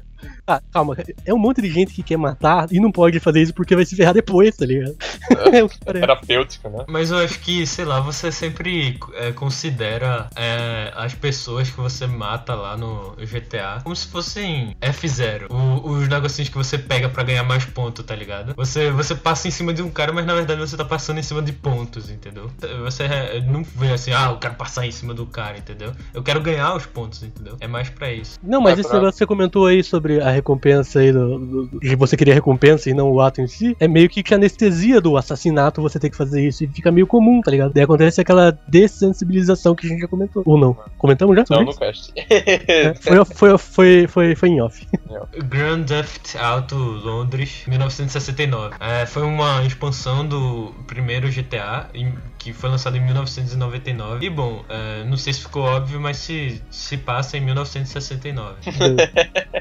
Ah, 0.46 0.60
calma, 0.72 0.96
é 1.24 1.34
um 1.34 1.38
monte 1.38 1.60
de 1.62 1.70
gente 1.70 1.92
que 1.92 2.02
quer 2.02 2.16
matar 2.16 2.68
e 2.70 2.78
não 2.80 2.90
pode 2.92 3.18
fazer 3.20 3.42
isso 3.42 3.54
porque 3.54 3.74
vai 3.74 3.84
se 3.84 3.96
ferrar 3.96 4.14
depois, 4.14 4.56
tá 4.56 4.64
ligado? 4.66 4.94
É 5.52 5.62
o 5.62 5.68
que 5.68 5.78
parece. 5.84 6.00
terapêutico, 6.06 6.68
né? 6.68 6.84
Mas 6.88 7.10
eu 7.10 7.18
acho 7.18 7.38
que, 7.40 7.66
sei 7.66 7.84
lá, 7.84 8.00
você 8.00 8.30
sempre 8.32 8.98
é, 9.14 9.32
considera 9.32 10.28
é, 10.36 10.92
as 10.94 11.14
pessoas 11.14 11.70
que 11.70 11.76
você 11.76 12.06
mata 12.06 12.54
lá 12.54 12.76
no 12.76 13.16
GTA 13.16 13.80
como 13.82 13.94
se 13.96 14.06
fossem 14.06 14.76
F0. 14.80 15.46
O- 15.50 15.90
os 15.90 16.08
negocinhos 16.08 16.48
que 16.48 16.56
você 16.56 16.78
pega 16.78 17.08
pra 17.08 17.22
ganhar 17.22 17.42
mais 17.42 17.64
pontos, 17.64 18.04
tá 18.04 18.14
ligado? 18.14 18.54
Você, 18.56 18.90
você 18.90 19.14
passa 19.14 19.48
em 19.48 19.50
cima 19.50 19.72
de 19.72 19.82
um 19.82 19.90
cara, 19.90 20.12
mas 20.12 20.26
na 20.26 20.34
verdade 20.34 20.60
você 20.60 20.76
tá 20.76 20.84
passando 20.84 21.18
em 21.18 21.22
cima 21.22 21.42
de 21.42 21.52
pontos, 21.52 22.10
entendeu? 22.10 22.50
Você 22.84 23.04
é, 23.04 23.40
não 23.40 23.62
vê 23.64 23.92
assim, 23.92 24.12
ah, 24.12 24.30
eu 24.30 24.38
quero 24.38 24.54
passar 24.54 24.86
em 24.86 24.90
cima 24.92 25.12
do 25.14 25.26
cara, 25.26 25.58
entendeu? 25.58 25.92
Eu 26.14 26.22
quero 26.22 26.40
ganhar 26.40 26.74
os 26.74 26.86
pontos, 26.86 27.22
entendeu? 27.22 27.56
É 27.60 27.66
mais 27.66 27.88
pra 27.88 28.12
isso. 28.12 28.38
Não, 28.42 28.60
mas 28.60 28.76
É, 28.78 28.80
esse 28.80 28.88
pra- 28.90 28.98
negócio 28.98 29.12
que 29.14 29.18
você 29.18 29.26
comentou 29.26 29.66
aí 29.66 29.82
sobre 29.82 30.15
a 30.22 30.30
recompensa 30.30 31.00
aí 31.00 31.12
do, 31.12 31.38
do, 31.38 31.66
do- 31.66 31.80
que 31.80 31.96
você 31.96 32.16
queria 32.16 32.34
recompensa 32.34 32.88
e 32.90 32.94
não 32.94 33.10
o 33.10 33.20
ato 33.20 33.40
em 33.40 33.46
si, 33.46 33.76
é 33.80 33.86
meio 33.88 34.08
que 34.08 34.22
que 34.22 34.34
a 34.34 34.36
anestesia 34.36 35.00
do 35.00 35.16
assassinato 35.16 35.80
você 35.82 35.98
ter 35.98 36.10
que 36.10 36.16
fazer 36.16 36.46
isso 36.46 36.64
e 36.64 36.68
fica 36.68 36.90
meio 36.90 37.06
comum, 37.06 37.40
tá 37.40 37.50
ligado? 37.50 37.72
Daí 37.72 37.84
acontece 37.84 38.20
aquela 38.20 38.56
dessensibilização 38.68 39.74
que 39.74 39.86
a 39.86 39.90
gente 39.90 40.00
já 40.00 40.08
comentou. 40.08 40.42
Ou 40.46 40.58
não? 40.58 40.76
Comentamos 40.98 41.36
já? 41.36 41.44
Não, 41.50 41.64
no 41.64 41.74
cast. 41.76 42.12
É, 42.28 42.94
foi, 42.94 43.24
foi, 43.24 43.58
foi, 43.58 44.06
foi, 44.08 44.34
foi 44.34 44.48
em 44.48 44.60
off. 44.60 44.86
Grand 45.48 45.84
Theft 45.84 46.36
Auto 46.36 46.76
Londres 46.76 47.62
1969. 47.66 48.74
É, 48.80 49.06
foi 49.06 49.22
uma 49.22 49.64
expansão 49.64 50.26
do 50.26 50.72
primeiro 50.86 51.28
GTA, 51.30 51.88
em- 51.94 52.14
que 52.38 52.52
foi 52.52 52.70
lançado 52.70 52.96
em 52.96 53.00
1999. 53.04 54.26
E 54.26 54.30
bom, 54.30 54.64
é, 54.68 55.04
não 55.04 55.16
sei 55.16 55.32
se 55.32 55.40
ficou 55.42 55.62
óbvio, 55.62 56.00
mas 56.00 56.16
se, 56.18 56.62
se 56.70 56.96
passa 56.96 57.36
em 57.36 57.40
1969. 57.40 58.54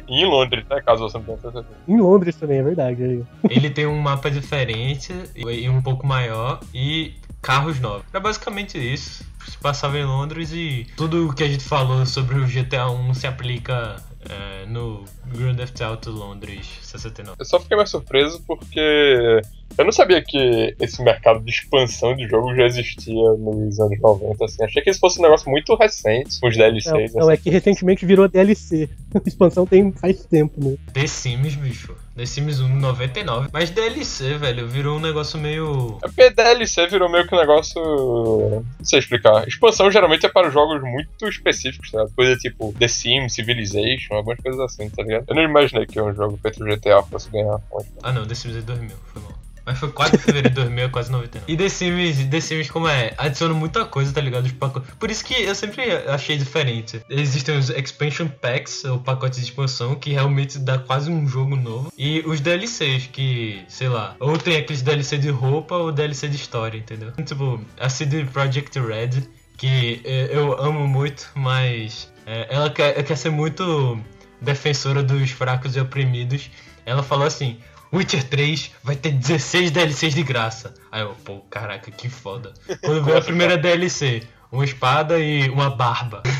E 0.08 0.22
em 0.22 0.26
Londres, 0.30 0.45
né? 0.50 0.82
Caso 0.82 1.04
você 1.04 1.18
não 1.18 1.26
tenha 1.26 1.38
certeza. 1.40 1.66
em 1.88 2.00
Londres 2.00 2.36
também, 2.36 2.60
é 2.60 2.64
verdade. 2.64 3.04
aí. 3.04 3.24
Ele 3.50 3.70
tem 3.70 3.86
um 3.86 4.00
mapa 4.00 4.30
diferente 4.30 5.14
e 5.36 5.70
um 5.70 5.82
pouco 5.82 6.06
maior 6.06 6.60
e 6.74 7.14
carros 7.42 7.80
novos. 7.80 8.06
Era 8.12 8.20
basicamente 8.20 8.78
isso. 8.78 9.24
Se 9.48 9.58
passava 9.60 9.98
em 9.98 10.06
Londres 10.06 10.52
e 10.52 10.88
tudo 10.98 11.30
o 11.30 11.34
que 11.34 11.44
a 11.44 11.48
gente 11.48 11.64
falou 11.64 12.06
sobre 12.06 12.40
o 12.40 12.48
GTA 12.48 12.90
1 12.90 13.14
se 13.14 13.28
aplica 13.28 13.98
é, 14.28 14.66
no 14.66 15.06
Grand 15.28 15.56
Theft 15.56 15.82
Auto 15.82 16.10
Londres 16.12 16.80
69. 16.82 17.36
Eu 17.40 17.46
só 17.46 17.60
fiquei 17.60 17.78
mais 17.78 17.90
surpreso 17.90 18.42
porque 18.48 19.42
eu 19.78 19.84
não 19.86 19.92
sabia 19.92 20.22
que 20.22 20.76
esse 20.80 21.02
mercado 21.04 21.40
de 21.42 21.52
expansão 21.52 22.16
de 22.16 22.28
jogo 22.28 22.56
já 22.56 22.66
existia 22.66 23.14
nos 23.34 23.80
anos 23.80 24.00
90, 24.00 24.46
assim. 24.46 24.64
Achei 24.64 24.82
que 24.82 24.90
isso 24.90 25.00
fosse 25.00 25.20
um 25.20 25.24
negócio 25.24 25.50
muito 25.50 25.76
recente, 25.76 26.40
com 26.40 26.48
os 26.48 26.56
Não, 26.58 26.66
DLCs. 26.66 27.14
não, 27.14 27.30
é 27.30 27.34
assim. 27.34 27.44
que 27.44 27.50
recentemente 27.50 28.06
virou 28.06 28.28
DLC. 28.28 28.90
Expansão 29.26 29.66
tem 29.66 29.92
faz 29.92 30.26
tempo, 30.26 30.54
né? 30.64 30.76
The 30.94 31.08
Sims, 31.08 31.56
bicho. 31.56 31.96
The 32.16 32.26
Sims 32.26 32.62
1 32.62 32.68
99. 32.80 33.50
Mas 33.52 33.70
DLC, 33.70 34.38
velho, 34.38 34.68
virou 34.68 34.98
um 34.98 35.02
negócio 35.02 35.38
meio. 35.38 35.98
É 36.02 36.08
porque 36.08 36.30
DLC 36.30 36.88
virou 36.88 37.10
meio 37.10 37.28
que 37.28 37.36
um 37.36 37.38
negócio. 37.38 37.82
Não 37.82 38.86
sei 38.86 39.00
explicar. 39.00 39.46
Expansão 39.48 39.92
geralmente 39.92 40.26
é 40.26 40.30
para 40.30 40.50
jogos 40.50 40.82
muito 40.82 41.28
específicos, 41.28 41.92
tá? 41.92 42.00
ligado? 42.00 42.16
Coisa 42.16 42.38
tipo 42.38 42.74
The 42.80 42.88
Sims, 42.88 43.34
Civilization, 43.34 44.16
algumas 44.16 44.40
coisas 44.40 44.62
assim, 44.62 44.90
tá 44.90 45.04
ligado? 45.04 45.26
Eu 45.28 45.36
não 45.36 45.44
imaginei 45.44 45.86
que 45.86 46.00
um 46.00 46.14
jogo 46.14 46.40
feito 46.42 46.64
GTA 46.64 47.02
fosse 47.04 47.30
ganhar. 47.30 47.60
Ah 48.02 48.14
não, 48.14 48.26
The 48.26 48.36
Sims 48.36 48.56
é 48.56 48.62
2000, 48.62 48.96
foi 49.12 49.22
mal. 49.22 49.34
Mas 49.66 49.80
foi 49.80 49.92
4 49.92 50.18
de 50.18 50.24
fevereiro 50.24 50.50
de 50.50 50.56
2000, 50.56 50.86
é 50.86 50.90
quase 50.90 51.12
99. 51.12 51.52
E 51.52 51.58
The 51.58 51.70
Sims, 51.70 52.28
The 52.28 52.40
Sims 52.40 52.70
como 52.70 52.88
é? 52.88 53.14
Adiciona 53.18 53.54
muita 53.54 53.84
coisa, 53.86 54.14
tá 54.14 54.22
ligado? 54.22 54.46
Os 54.46 54.52
pacotes. 54.52 54.94
Por 54.94 55.10
isso 55.10 55.26
que 55.26 55.34
eu 55.34 55.56
sempre 55.56 55.92
achei 56.08 56.38
diferente. 56.38 57.02
Existem 57.10 57.58
os 57.58 57.70
expansion 57.72 58.28
packs, 58.28 58.86
ou 58.86 59.00
pacotes 59.00 59.40
de 59.40 59.46
expansão, 59.46 59.96
que 59.96 60.12
realmente 60.12 60.60
dá 60.60 60.78
quase 60.78 61.10
um 61.10 61.28
jogo 61.28 61.56
novo. 61.56 61.92
E 61.98 62.22
os 62.28 62.40
DLCs, 62.40 63.08
que, 63.08 63.64
sei 63.68 63.90
lá, 63.90 64.16
ou 64.20 64.38
tem 64.38 64.58
aqueles 64.58 64.84
DLC 64.84 65.18
de 65.18 65.30
roupa 65.30 65.76
ou 65.76 65.92
DLC 65.92 66.28
de 66.28 66.36
história, 66.36 66.78
entendeu? 66.78 67.12
Tipo, 67.26 67.60
a 67.80 67.90
CD 67.90 68.24
Projekt 68.26 68.80
Red, 68.80 69.24
que 69.58 70.02
eh, 70.04 70.30
eu 70.32 70.60
amo 70.62 70.88
muito, 70.88 71.32
mas 71.34 72.12
eh, 72.28 72.48
ela 72.52 72.70
quer 72.70 73.18
ser 73.18 73.32
muito 73.32 74.00
defensora 74.42 75.02
dos 75.02 75.32
fracos 75.32 75.76
e 75.76 75.80
oprimidos. 75.80 76.52
Ela 76.86 77.02
falou 77.02 77.26
assim: 77.26 77.58
Witcher 77.94 78.24
3 78.24 78.72
vai 78.84 78.96
ter 78.96 79.12
16 79.12 79.72
DLCs 79.72 80.14
de 80.14 80.24
graça. 80.24 80.74
Aí 80.92 81.02
eu, 81.02 81.16
pô, 81.24 81.40
caraca, 81.50 81.90
que 81.92 82.10
foda. 82.10 82.54
Quando 82.82 83.04
veio 83.04 83.18
a 83.18 83.22
primeira 83.22 83.58
DLC, 83.58 84.24
uma 84.52 84.66
espada 84.66 85.20
e 85.20 85.50
uma 85.50 85.70
barba. 85.70 86.24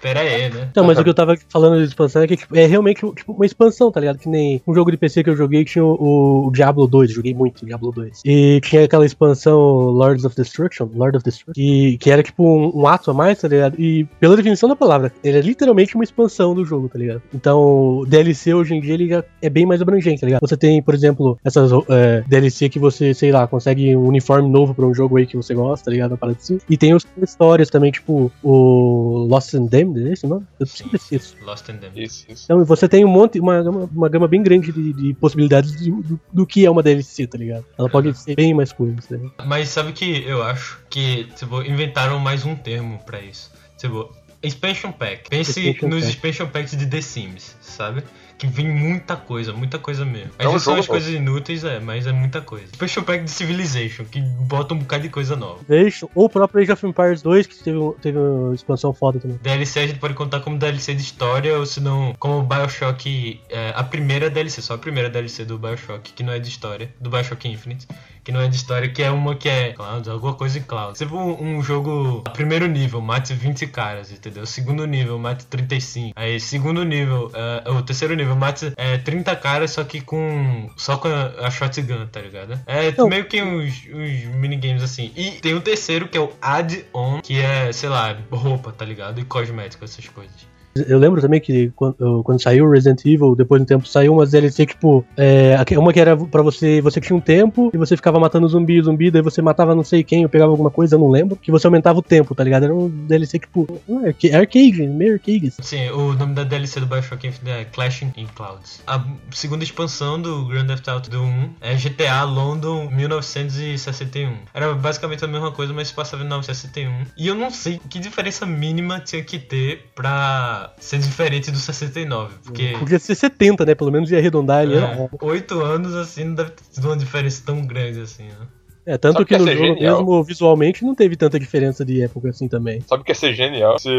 Pera 0.00 0.20
aí, 0.20 0.50
né? 0.50 0.68
Então, 0.70 0.84
mas 0.84 0.98
o 0.98 1.04
que 1.04 1.10
eu 1.10 1.14
tava 1.14 1.36
falando 1.48 1.78
de 1.78 1.84
expansão 1.84 2.22
é 2.22 2.26
que 2.26 2.36
tipo, 2.36 2.56
é 2.56 2.66
realmente 2.66 3.00
tipo, 3.14 3.32
uma 3.32 3.46
expansão, 3.46 3.90
tá 3.90 4.00
ligado? 4.00 4.18
Que 4.18 4.28
nem 4.28 4.60
um 4.66 4.74
jogo 4.74 4.90
de 4.90 4.96
PC 4.96 5.24
que 5.24 5.30
eu 5.30 5.36
joguei 5.36 5.64
tinha 5.64 5.84
o, 5.84 6.46
o 6.46 6.50
Diablo 6.50 6.86
2, 6.86 7.12
joguei 7.12 7.34
muito 7.34 7.64
Diablo 7.64 7.90
2. 7.92 8.22
E 8.24 8.60
tinha 8.62 8.84
aquela 8.84 9.06
expansão 9.06 9.58
Lords 9.58 10.24
of 10.24 10.36
Destruction, 10.36 10.88
Lord 10.94 11.16
of 11.16 11.24
Destruction, 11.24 11.52
que, 11.52 11.98
que 11.98 12.10
era 12.10 12.22
tipo 12.22 12.44
um, 12.44 12.82
um 12.82 12.86
ato 12.86 13.10
a 13.10 13.14
mais, 13.14 13.40
tá 13.40 13.48
ligado? 13.48 13.80
E 13.80 14.04
pela 14.20 14.36
definição 14.36 14.68
da 14.68 14.76
palavra, 14.76 15.12
ele 15.22 15.38
é 15.38 15.40
literalmente 15.40 15.94
uma 15.94 16.04
expansão 16.04 16.54
do 16.54 16.64
jogo, 16.64 16.88
tá 16.88 16.98
ligado? 16.98 17.22
Então, 17.34 18.04
DLC 18.06 18.54
hoje 18.54 18.74
em 18.74 18.80
dia 18.80 18.94
ele 18.94 19.08
já 19.08 19.24
é 19.40 19.50
bem 19.50 19.66
mais 19.66 19.80
abrangente, 19.80 20.20
tá 20.20 20.26
ligado? 20.26 20.40
Você 20.40 20.56
tem, 20.56 20.82
por 20.82 20.94
exemplo, 20.94 21.38
essas 21.44 21.70
é, 21.88 22.22
DLC 22.26 22.68
que 22.68 22.78
você, 22.78 23.14
sei 23.14 23.32
lá, 23.32 23.46
consegue 23.46 23.96
um 23.96 24.06
uniforme 24.06 24.48
novo 24.48 24.74
pra 24.74 24.86
um 24.86 24.94
jogo 24.94 25.16
aí 25.16 25.26
que 25.26 25.36
você 25.36 25.54
gosta, 25.54 25.86
tá 25.86 25.90
ligado? 25.90 26.16
Parada 26.16 26.38
assim. 26.38 26.58
E 26.68 26.76
tem 26.76 26.94
os 26.94 27.06
histórias 27.22 27.70
também, 27.70 27.90
tipo 27.90 28.30
o 28.42 29.26
Lost 29.30 29.54
and 29.54 29.66
Damned, 29.84 30.08
é 30.08 30.12
esse 30.12 30.26
nome? 30.26 30.46
Eu 30.58 30.66
sempre 30.66 30.96
esqueço. 30.96 31.36
Lost 31.42 31.68
and 31.68 31.76
Damned. 31.76 32.02
Isso, 32.02 32.24
isso. 32.28 32.44
Então 32.44 32.64
você 32.64 32.88
tem 32.88 33.04
um 33.04 33.08
monte, 33.08 33.38
uma, 33.40 33.62
gama- 33.62 33.88
uma 33.92 34.08
gama 34.08 34.28
bem 34.28 34.42
grande 34.42 34.72
de, 34.72 34.92
de 34.92 35.14
possibilidades 35.14 35.72
de- 35.76 35.90
do, 35.90 36.20
do 36.32 36.46
que 36.46 36.64
é 36.66 36.70
uma 36.70 36.82
DLC, 36.82 37.26
tá 37.26 37.38
ligado? 37.38 37.64
Ela 37.78 37.88
pode 37.88 38.12
ser 38.16 38.34
bem 38.34 38.52
mais 38.54 38.72
coisas, 38.72 39.08
né? 39.08 39.18
Mas 39.46 39.68
sabe 39.68 39.92
que 39.92 40.22
eu 40.26 40.42
acho 40.42 40.78
que, 40.90 41.24
tipo, 41.36 41.62
inventaram 41.62 42.18
mais 42.18 42.44
um 42.44 42.54
termo 42.54 42.98
pra 43.04 43.20
isso. 43.20 43.50
Tipo, 43.76 44.10
Expansion 44.42 44.92
Pack. 44.92 45.28
Pense 45.28 45.58
Expansion 45.60 45.88
nos 45.88 46.00
Pack. 46.04 46.14
Expansion 46.14 46.46
Packs 46.48 46.76
de 46.76 46.86
The 46.86 47.00
Sims, 47.00 47.56
sabe? 47.60 48.02
Que 48.38 48.46
vem 48.46 48.68
muita 48.68 49.16
coisa, 49.16 49.52
muita 49.52 49.78
coisa 49.80 50.04
mesmo. 50.04 50.30
Às 50.38 50.44
É 50.44 50.48
um 50.48 50.52
vezes 50.52 50.64
são 50.64 50.76
as 50.76 50.86
coisas 50.86 51.12
inúteis, 51.12 51.64
é, 51.64 51.80
mas 51.80 52.06
é 52.06 52.12
muita 52.12 52.40
coisa. 52.40 52.66
Expansion 52.66 53.02
Pack 53.02 53.24
de 53.24 53.30
Civilization, 53.32 54.04
que 54.04 54.20
bota 54.20 54.74
um 54.74 54.78
bocado 54.78 55.02
de 55.02 55.08
coisa 55.08 55.34
nova. 55.34 55.58
Deixa- 55.68 56.06
Ou 56.14 56.26
o 56.26 56.28
próprio 56.30 56.62
Age 56.62 56.70
of 56.72 56.86
Empires 56.86 57.20
2, 57.20 57.46
que 57.48 57.56
teve, 57.64 57.78
teve 58.00 58.16
uma 58.16 58.54
expansão 58.54 58.94
foda 58.94 59.18
também. 59.18 59.38
DLC 59.42 59.80
a 59.80 59.86
gente 59.88 59.98
pode 59.98 60.14
contar 60.14 60.38
como 60.40 60.56
DLC 60.56 60.94
de 60.94 61.02
história, 61.02 61.58
ou 61.58 61.66
se 61.66 61.80
não, 61.80 62.14
como 62.18 62.42
Bioshock, 62.42 63.40
é, 63.50 63.72
a 63.74 63.82
primeira 63.82 64.30
DLC, 64.30 64.62
só 64.62 64.74
a 64.74 64.78
primeira 64.78 65.10
DLC 65.10 65.44
do 65.44 65.58
Bioshock, 65.58 66.12
que 66.12 66.22
não 66.22 66.32
é 66.32 66.38
de 66.38 66.48
história, 66.48 66.90
do 67.00 67.10
Bioshock 67.10 67.48
Infinite, 67.48 67.86
que 68.22 68.32
não 68.32 68.40
é 68.40 68.48
de 68.48 68.56
história, 68.56 68.88
que 68.88 69.02
é 69.02 69.10
uma 69.10 69.34
que 69.34 69.48
é 69.48 69.72
Clouds, 69.72 70.08
alguma 70.08 70.34
coisa 70.34 70.58
em 70.58 70.62
Clouds. 70.62 70.98
Tipo 70.98 71.16
um, 71.16 71.58
um 71.58 71.62
jogo, 71.62 72.22
a 72.26 72.30
primeiro 72.30 72.66
nível, 72.66 73.00
mate 73.00 73.34
20 73.34 73.66
caras, 73.68 74.10
entendeu? 74.12 74.46
Segundo 74.46 74.86
nível, 74.86 75.18
mate 75.18 75.46
35. 75.46 76.12
Aí, 76.16 76.38
segundo 76.40 76.84
nível, 76.84 77.30
é, 77.34 77.70
o 77.70 77.82
terceiro 77.82 78.14
nível, 78.14 78.36
mate 78.36 78.72
é, 78.76 78.98
30 78.98 79.36
caras, 79.36 79.70
só 79.72 79.84
que 79.84 80.00
com, 80.00 80.70
só 80.76 80.96
com 80.96 81.08
a, 81.08 81.46
a 81.46 81.50
shotgun, 81.50 82.06
tá 82.06 82.20
ligado? 82.20 82.60
É 82.66 82.92
Não. 82.92 83.08
meio 83.08 83.24
que 83.26 83.42
uns, 83.42 83.86
uns 83.92 84.24
minigames 84.36 84.82
assim. 84.82 85.12
E 85.16 85.32
tem 85.32 85.54
o 85.54 85.60
terceiro, 85.60 86.08
que 86.08 86.16
é 86.16 86.20
o 86.20 86.32
Add-on, 86.40 87.20
que 87.22 87.40
é, 87.40 87.72
sei 87.72 87.88
lá, 87.88 88.16
roupa, 88.30 88.72
tá 88.72 88.84
ligado? 88.84 89.20
E 89.20 89.24
cosmético, 89.24 89.84
essas 89.84 90.08
coisas. 90.08 90.57
Eu 90.74 90.98
lembro 90.98 91.20
também 91.20 91.40
que 91.40 91.70
quando, 91.74 92.22
quando 92.22 92.42
saiu 92.42 92.70
Resident 92.70 93.04
Evil, 93.04 93.34
depois 93.34 93.60
de 93.60 93.64
um 93.64 93.66
tempo 93.66 93.86
saiu 93.86 94.12
umas 94.12 94.30
DLC, 94.30 94.66
tipo, 94.66 95.04
é, 95.16 95.56
uma 95.78 95.92
que 95.92 96.00
era 96.00 96.16
pra 96.16 96.42
você, 96.42 96.80
você 96.80 97.00
tinha 97.00 97.16
um 97.16 97.20
tempo 97.20 97.70
e 97.72 97.76
você 97.78 97.96
ficava 97.96 98.18
matando 98.20 98.48
zumbi, 98.48 98.80
zumbi, 98.80 99.10
daí 99.10 99.22
você 99.22 99.42
matava 99.42 99.74
não 99.74 99.84
sei 99.84 100.04
quem, 100.04 100.22
ou 100.24 100.28
pegava 100.28 100.50
alguma 100.50 100.70
coisa, 100.70 100.94
eu 100.94 100.98
não 100.98 101.10
lembro, 101.10 101.36
que 101.36 101.50
você 101.50 101.66
aumentava 101.66 101.98
o 101.98 102.02
tempo, 102.02 102.34
tá 102.34 102.44
ligado? 102.44 102.64
Era 102.64 102.74
um 102.74 102.88
DLC, 102.88 103.38
tipo, 103.38 103.66
arca- 104.04 104.36
arcade, 104.36 104.86
meio 104.86 105.14
arcade. 105.14 105.52
Sim, 105.60 105.88
o 105.90 106.12
nome 106.14 106.34
da 106.34 106.44
DLC 106.44 106.80
do 106.80 106.86
Bioshock 106.86 107.26
Infinite 107.26 107.50
é 107.50 107.64
Clashing 107.64 108.12
in 108.16 108.26
Clouds. 108.34 108.82
A 108.86 109.04
segunda 109.30 109.64
expansão 109.64 110.20
do 110.20 110.46
Grand 110.46 110.66
Theft 110.66 110.88
Auto 110.88 111.10
do 111.10 111.22
1 111.22 111.50
é 111.60 111.74
GTA 111.74 112.22
London 112.24 112.88
1961. 112.90 114.32
Era 114.54 114.74
basicamente 114.74 115.24
a 115.24 115.28
mesma 115.28 115.50
coisa, 115.52 115.72
mas 115.72 115.88
se 115.88 115.94
passava 115.94 116.22
em 116.22 116.26
1961. 116.26 117.06
E 117.16 117.26
eu 117.26 117.34
não 117.34 117.50
sei 117.50 117.80
que 117.88 117.98
diferença 117.98 118.46
mínima 118.46 119.00
tinha 119.00 119.22
que 119.22 119.38
ter 119.38 119.86
pra 119.94 120.57
ser 120.78 120.98
diferente 120.98 121.50
do 121.50 121.58
69. 121.58 122.34
Porque 122.44 122.74
Podia 122.78 122.98
ser 122.98 123.14
70, 123.14 123.64
né? 123.64 123.74
Pelo 123.74 123.90
menos 123.90 124.10
ia 124.10 124.18
arredondar 124.18 124.60
ali. 124.60 124.76
é, 124.76 125.08
oito 125.20 125.60
anos 125.60 125.94
assim 125.94 126.24
não 126.24 126.34
deve 126.34 126.50
ter 126.50 126.64
sido 126.70 126.86
uma 126.88 126.96
diferença 126.96 127.42
tão 127.44 127.66
grande 127.66 128.00
assim, 128.00 128.24
né? 128.24 128.46
É, 128.88 128.96
tanto 128.96 129.18
Sabe 129.18 129.26
que 129.26 129.34
que 129.34 129.38
no 129.38 129.46
ia 129.46 129.52
ser 129.52 129.58
jogo 129.58 129.74
genial? 129.74 129.96
mesmo, 129.98 130.24
visualmente, 130.24 130.82
não 130.82 130.94
teve 130.94 131.14
tanta 131.14 131.38
diferença 131.38 131.84
de 131.84 132.02
época 132.02 132.30
assim 132.30 132.48
também. 132.48 132.80
Sabe 132.88 133.02
o 133.02 133.04
que 133.04 133.10
ia 133.10 133.14
ser 133.14 133.34
genial? 133.34 133.78
Se 133.78 133.90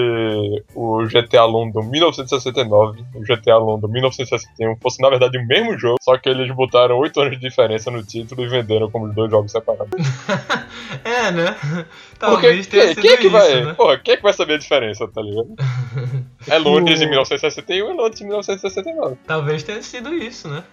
o 0.74 1.06
GTA 1.06 1.46
London 1.46 1.84
1969 1.84 3.06
e 3.14 3.18
o 3.20 3.22
GTA 3.22 3.58
London 3.58 3.88
1961 3.88 4.78
fosse, 4.82 5.00
na 5.00 5.12
verdade, 5.12 5.38
o 5.38 5.46
mesmo 5.46 5.78
jogo, 5.78 5.98
só 6.02 6.18
que 6.18 6.28
eles 6.28 6.52
botaram 6.56 6.98
8 6.98 7.22
anos 7.22 7.40
de 7.40 7.48
diferença 7.48 7.92
no 7.92 8.02
título 8.02 8.44
e 8.44 8.48
venderam 8.48 8.90
como 8.90 9.14
dois 9.14 9.30
jogos 9.30 9.52
separados. 9.52 9.92
é, 11.06 11.32
né? 11.34 11.56
Porque 12.18 12.18
Talvez 12.18 12.66
tenha 12.66 12.86
quem, 12.86 12.94
sido 12.96 13.02
quem 13.04 13.12
é 13.12 13.18
que 13.18 13.28
isso, 13.28 13.32
vai. 13.32 13.66
né? 13.66 13.74
Porra, 13.76 14.00
quem 14.00 14.14
é 14.16 14.18
que 14.18 14.24
vai 14.24 14.34
saber 14.34 14.56
a 14.56 14.58
diferença, 14.58 15.08
tá 15.08 15.22
ligado? 15.22 15.50
É 16.50 16.58
Londres 16.58 17.00
em 17.00 17.08
1961 17.08 17.92
e 17.92 17.94
Londres 17.94 18.22
em 18.22 18.26
1969. 18.26 19.18
Talvez 19.28 19.62
tenha 19.62 19.84
sido 19.84 20.12
isso, 20.16 20.48
né? 20.48 20.64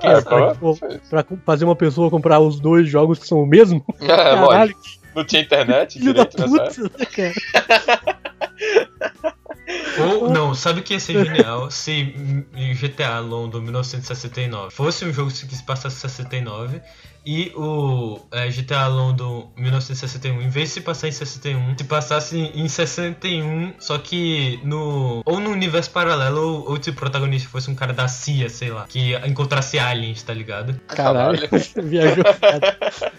Quem 0.00 0.10
É, 0.10 0.20
Pô, 0.54 0.76
Pra 1.08 1.22
co- 1.22 1.38
fazer 1.44 1.64
uma 1.64 1.76
pessoa 1.76 2.10
comprar 2.10 2.40
os 2.40 2.58
dois 2.60 2.88
jogos 2.88 3.18
que 3.18 3.26
são 3.26 3.42
o 3.42 3.46
mesmo? 3.46 3.84
é, 4.00 4.06
Caralho, 4.06 4.40
lógico. 4.42 4.80
Não 5.14 5.24
tinha 5.24 5.42
internet 5.42 5.98
filho 5.98 6.12
da 6.12 6.24
direito 6.24 6.50
nessa 6.56 6.80
época. 6.80 6.98
puta, 6.98 7.22
né. 7.22 8.14
Ou, 9.98 10.28
não, 10.30 10.54
sabe 10.54 10.80
o 10.80 10.82
que 10.82 10.92
ia 10.94 11.00
ser 11.00 11.24
genial 11.24 11.70
se 11.70 12.14
GTA 12.78 13.20
London 13.20 13.60
1969 13.62 14.70
fosse 14.74 15.04
um 15.04 15.12
jogo 15.12 15.30
que 15.30 15.36
se 15.56 15.62
passasse 15.64 15.96
em 15.96 16.00
69 16.08 16.80
e 17.24 17.52
o 17.56 18.20
é, 18.30 18.48
GTA 18.48 18.86
London 18.86 19.50
1961, 19.56 20.42
em 20.42 20.48
vez 20.48 20.68
de 20.68 20.74
se 20.74 20.80
passar 20.82 21.08
em 21.08 21.12
61, 21.12 21.78
se 21.78 21.84
passasse 21.84 22.38
em 22.54 22.68
61, 22.68 23.74
só 23.78 23.98
que 23.98 24.60
no. 24.62 25.22
Ou 25.24 25.40
no 25.40 25.50
universo 25.50 25.90
paralelo, 25.90 26.40
ou, 26.40 26.70
ou 26.70 26.82
se 26.82 26.90
o 26.90 26.94
protagonista 26.94 27.48
fosse 27.48 27.70
um 27.70 27.74
cara 27.74 27.92
da 27.92 28.08
CIA, 28.08 28.50
sei 28.50 28.70
lá, 28.70 28.86
que 28.86 29.14
encontrasse 29.26 29.78
aliens, 29.78 30.22
tá 30.22 30.34
ligado? 30.34 30.78
Caralho, 30.88 31.48
viajou. 31.82 32.24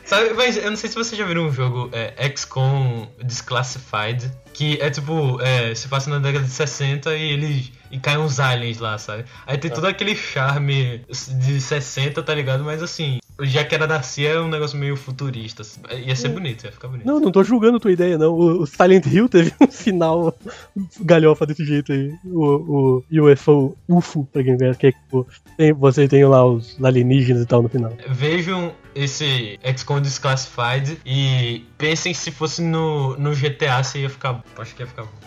Sabe, 0.03 0.33
mas 0.33 0.57
eu 0.57 0.69
não 0.69 0.77
sei 0.77 0.89
se 0.89 0.95
vocês 0.95 1.17
já 1.17 1.25
viram 1.25 1.47
um 1.47 1.51
jogo 1.51 1.89
é, 1.91 2.13
XCOM 2.35 3.07
Disclassified, 3.23 4.31
que 4.53 4.79
é 4.79 4.89
tipo, 4.89 5.41
é, 5.41 5.73
se 5.73 5.87
passa 5.87 6.09
na 6.09 6.19
década 6.19 6.45
de 6.45 6.51
60 6.51 7.15
e 7.15 7.31
eles. 7.31 7.71
E 7.91 7.99
caem 7.99 8.17
uns 8.17 8.39
aliens 8.39 8.79
lá, 8.79 8.97
sabe? 8.97 9.25
Aí 9.45 9.57
tem 9.57 9.71
todo 9.71 9.85
aquele 9.85 10.15
charme 10.15 11.05
de 11.07 11.61
60, 11.61 12.21
tá 12.23 12.33
ligado? 12.33 12.63
Mas 12.63 12.81
assim, 12.81 13.19
já 13.41 13.63
que 13.63 13.75
era 13.75 13.87
da 13.87 14.01
CIA, 14.01 14.31
é 14.31 14.39
um 14.39 14.47
negócio 14.47 14.77
meio 14.77 14.95
futurista. 14.95 15.61
assim. 15.61 15.81
Ia 16.05 16.15
ser 16.15 16.29
bonito, 16.29 16.65
ia 16.65 16.71
ficar 16.71 16.87
bonito. 16.87 17.05
Não, 17.05 17.19
não 17.19 17.31
tô 17.31 17.43
julgando 17.43 17.79
tua 17.79 17.91
ideia, 17.91 18.17
não. 18.17 18.33
O, 18.33 18.65
Silent 18.65 19.05
Hill 19.05 19.27
teve 19.27 19.53
um 19.61 19.67
final 19.71 20.35
galhofa 21.01 21.45
desse 21.45 21.65
jeito 21.65 21.91
aí. 21.91 22.13
O, 22.25 23.03
o 23.11 23.29
UFO, 23.31 23.77
UFO, 23.87 24.25
pra 24.31 24.43
quem 24.43 24.57
conhece, 24.57 24.79
que 24.79 24.87
é 24.87 24.91
tipo, 24.91 25.27
tem, 25.57 25.73
você 25.73 26.07
tem 26.07 26.25
lá 26.25 26.45
os 26.45 26.77
alienígenas 26.83 27.43
e 27.43 27.45
tal 27.45 27.61
no 27.61 27.69
final. 27.69 27.91
Vejam 28.09 28.73
esse 28.93 29.59
XCOM 29.75 29.99
Disclassified 29.99 30.97
e 31.05 31.65
pensem 31.77 32.13
se 32.13 32.31
fosse 32.31 32.61
no, 32.61 33.17
no 33.17 33.35
GTA 33.35 33.83
se 33.83 33.99
ia 33.99 34.09
ficar. 34.09 34.43
Acho 34.57 34.75
que 34.75 34.83
ia 34.83 34.87
ficar 34.87 35.03
bom. 35.03 35.24